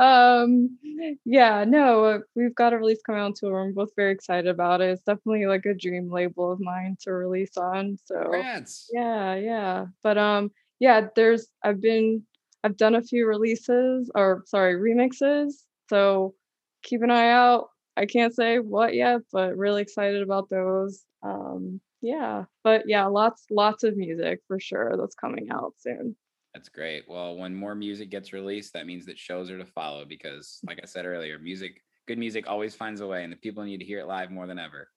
um, 0.01 0.77
yeah, 1.25 1.63
no, 1.65 2.05
uh, 2.05 2.19
we've 2.35 2.55
got 2.55 2.73
a 2.73 2.77
release 2.77 3.01
coming 3.05 3.21
out 3.21 3.35
tour. 3.35 3.59
I'm 3.59 3.73
both 3.73 3.89
very 3.95 4.11
excited 4.11 4.47
about 4.47 4.81
it. 4.81 4.89
It's 4.89 5.03
definitely 5.03 5.45
like 5.45 5.65
a 5.65 5.73
dream 5.73 6.09
label 6.11 6.51
of 6.51 6.59
mine 6.59 6.97
to 7.01 7.11
release 7.13 7.55
on. 7.57 7.97
So 8.05 8.19
Congrats. 8.19 8.89
yeah, 8.91 9.35
yeah. 9.35 9.85
But 10.01 10.17
um, 10.17 10.51
yeah, 10.79 11.07
there's 11.15 11.47
I've 11.63 11.81
been 11.81 12.23
I've 12.63 12.77
done 12.77 12.95
a 12.95 13.01
few 13.01 13.27
releases 13.27 14.09
or 14.15 14.43
sorry 14.45 14.75
remixes. 14.75 15.53
So 15.89 16.35
keep 16.81 17.01
an 17.01 17.11
eye 17.11 17.31
out. 17.31 17.67
I 17.95 18.05
can't 18.05 18.33
say 18.33 18.59
what 18.59 18.95
yet, 18.95 19.21
but 19.31 19.57
really 19.57 19.81
excited 19.81 20.23
about 20.23 20.49
those. 20.49 21.03
Um, 21.21 21.81
yeah, 22.01 22.45
but 22.63 22.83
yeah, 22.87 23.05
lots 23.05 23.45
lots 23.51 23.83
of 23.83 23.95
music 23.95 24.39
for 24.47 24.59
sure 24.59 24.95
that's 24.97 25.15
coming 25.15 25.49
out 25.51 25.73
soon. 25.77 26.15
That's 26.53 26.69
great. 26.69 27.03
Well, 27.07 27.35
when 27.35 27.55
more 27.55 27.75
music 27.75 28.09
gets 28.09 28.33
released, 28.33 28.73
that 28.73 28.85
means 28.85 29.05
that 29.05 29.17
shows 29.17 29.49
are 29.49 29.57
to 29.57 29.65
follow 29.65 30.05
because, 30.05 30.59
like 30.67 30.79
I 30.81 30.85
said 30.85 31.05
earlier, 31.05 31.39
music, 31.39 31.81
good 32.07 32.17
music 32.17 32.45
always 32.47 32.75
finds 32.75 33.01
a 33.01 33.07
way, 33.07 33.23
and 33.23 33.31
the 33.33 33.37
people 33.37 33.63
need 33.63 33.79
to 33.79 33.85
hear 33.85 33.99
it 33.99 34.07
live 34.07 34.31
more 34.31 34.47
than 34.47 34.59
ever. 34.59 34.89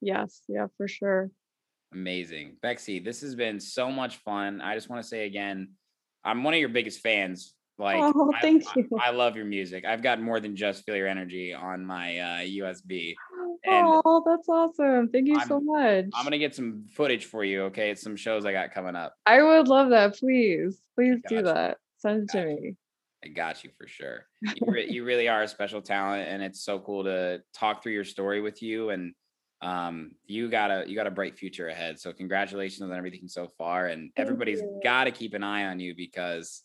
Yes, 0.00 0.42
yeah, 0.48 0.66
for 0.76 0.88
sure. 0.88 1.30
Amazing. 1.92 2.56
Bexy, 2.62 3.00
this 3.00 3.20
has 3.20 3.34
been 3.34 3.60
so 3.60 3.90
much 3.90 4.16
fun. 4.18 4.60
I 4.60 4.74
just 4.74 4.88
want 4.88 5.02
to 5.02 5.08
say 5.08 5.26
again, 5.26 5.72
I'm 6.24 6.42
one 6.42 6.54
of 6.54 6.60
your 6.60 6.68
biggest 6.68 7.00
fans. 7.00 7.54
Like, 7.76 7.96
Oh, 8.00 8.32
thank 8.40 8.64
I- 8.68 8.72
you. 8.76 8.88
I, 9.00 9.10
love 9.10 9.36
your 9.36 9.44
music. 9.46 9.84
I've 9.84 10.02
got 10.02 10.20
more 10.20 10.38
than 10.38 10.54
just 10.54 10.84
Feel 10.84 10.94
Your 10.96 11.08
Energy 11.08 11.52
on 11.52 11.84
my 11.84 12.18
uh, 12.18 12.38
USB. 12.40 13.14
And 13.64 14.00
Oh, 14.04 14.22
that's 14.24 14.48
awesome. 14.48 15.08
Thank 15.08 15.26
you 15.26 15.40
so 15.40 15.56
I'm- 15.56 15.66
much. 15.66 16.04
I'm 16.14 16.24
gonna 16.24 16.38
get 16.38 16.54
some 16.54 16.84
footage 16.92 17.24
for 17.26 17.42
you. 17.44 17.64
Okay, 17.64 17.90
it's 17.90 18.00
some 18.02 18.14
shows 18.16 18.46
I 18.46 18.52
got 18.52 18.72
coming 18.72 18.94
up. 18.94 19.14
I 19.26 19.42
would 19.42 19.66
love 19.68 19.90
that. 19.90 20.14
Please, 20.14 20.78
please 20.94 21.16
do 21.28 21.42
Gotcha. 21.42 21.54
that. 21.54 21.78
Send 21.98 22.22
it 22.22 22.28
to 22.30 22.38
Gotcha. 22.38 22.46
me. 22.62 22.74
I 23.24 23.28
got 23.28 23.64
you 23.64 23.70
for 23.78 23.88
sure. 23.88 24.26
You, 24.42 24.52
re- 24.66 24.86
you 24.90 25.04
really 25.04 25.28
are 25.28 25.42
a 25.42 25.48
special 25.48 25.80
talent, 25.82 26.28
and 26.28 26.42
it's 26.42 26.62
so 26.62 26.78
cool 26.78 27.04
to 27.04 27.40
talk 27.54 27.82
through 27.82 27.92
your 27.94 28.04
story 28.04 28.40
with 28.40 28.62
you. 28.62 28.90
And 28.90 29.14
um, 29.64 30.12
you 30.26 30.50
got 30.50 30.70
a 30.70 30.84
you 30.86 30.94
got 30.94 31.06
a 31.06 31.10
bright 31.10 31.38
future 31.38 31.68
ahead. 31.68 31.98
So 31.98 32.12
congratulations 32.12 32.82
on 32.82 32.92
everything 32.92 33.28
so 33.28 33.48
far. 33.56 33.86
And 33.86 34.10
Thank 34.14 34.26
everybody's 34.26 34.60
got 34.82 35.04
to 35.04 35.10
keep 35.10 35.32
an 35.32 35.42
eye 35.42 35.64
on 35.64 35.80
you 35.80 35.94
because 35.96 36.62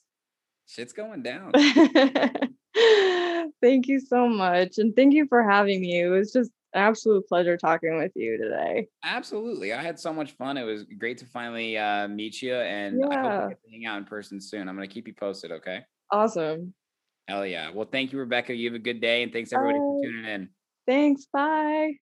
shit's 0.68 0.92
going 0.92 1.24
down. 1.24 1.54
thank 3.62 3.88
you 3.88 4.02
so 4.02 4.28
much. 4.28 4.78
And 4.78 4.94
thank 4.96 5.14
you 5.14 5.28
for 5.28 5.50
having 5.50 5.80
me. 5.80 6.02
It 6.02 6.10
was 6.10 6.34
just 6.34 6.52
an 6.74 6.82
absolute 6.82 7.26
pleasure 7.28 7.56
talking 7.56 7.98
with 7.98 8.12
you 8.16 8.38
today. 8.38 8.88
Absolutely, 9.06 9.72
I 9.72 9.82
had 9.82 9.98
so 9.98 10.12
much 10.12 10.34
fun. 10.34 10.58
It 10.58 10.64
was 10.64 10.84
great 10.84 11.18
to 11.20 11.26
finally 11.26 11.78
uh, 11.78 12.10
meet 12.10 12.42
you, 12.42 12.54
and 12.54 13.02
I 13.06 13.22
hope 13.22 13.44
we 13.44 13.50
get 13.50 13.64
to 13.64 13.72
hang 13.72 13.86
out 13.86 13.98
in 13.98 14.06
person 14.06 14.42
soon. 14.42 14.68
I'm 14.68 14.76
gonna 14.76 14.88
keep 14.88 15.08
you 15.08 15.14
posted. 15.14 15.54
Okay. 15.54 15.86
Awesome. 16.12 16.74
Hell 17.30 17.46
yeah. 17.46 17.72
Well, 17.72 17.88
thank 17.90 18.12
you, 18.12 18.20
Rebecca. 18.20 18.54
You 18.54 18.70
have 18.70 18.76
a 18.76 18.84
good 18.84 19.00
day, 19.00 19.24
and 19.24 19.32
thanks 19.32 19.54
everybody 19.54 19.78
for 19.78 20.02
tuning 20.04 20.26
in. 20.26 20.50
Thanks. 20.86 21.28
Bye. 21.32 21.94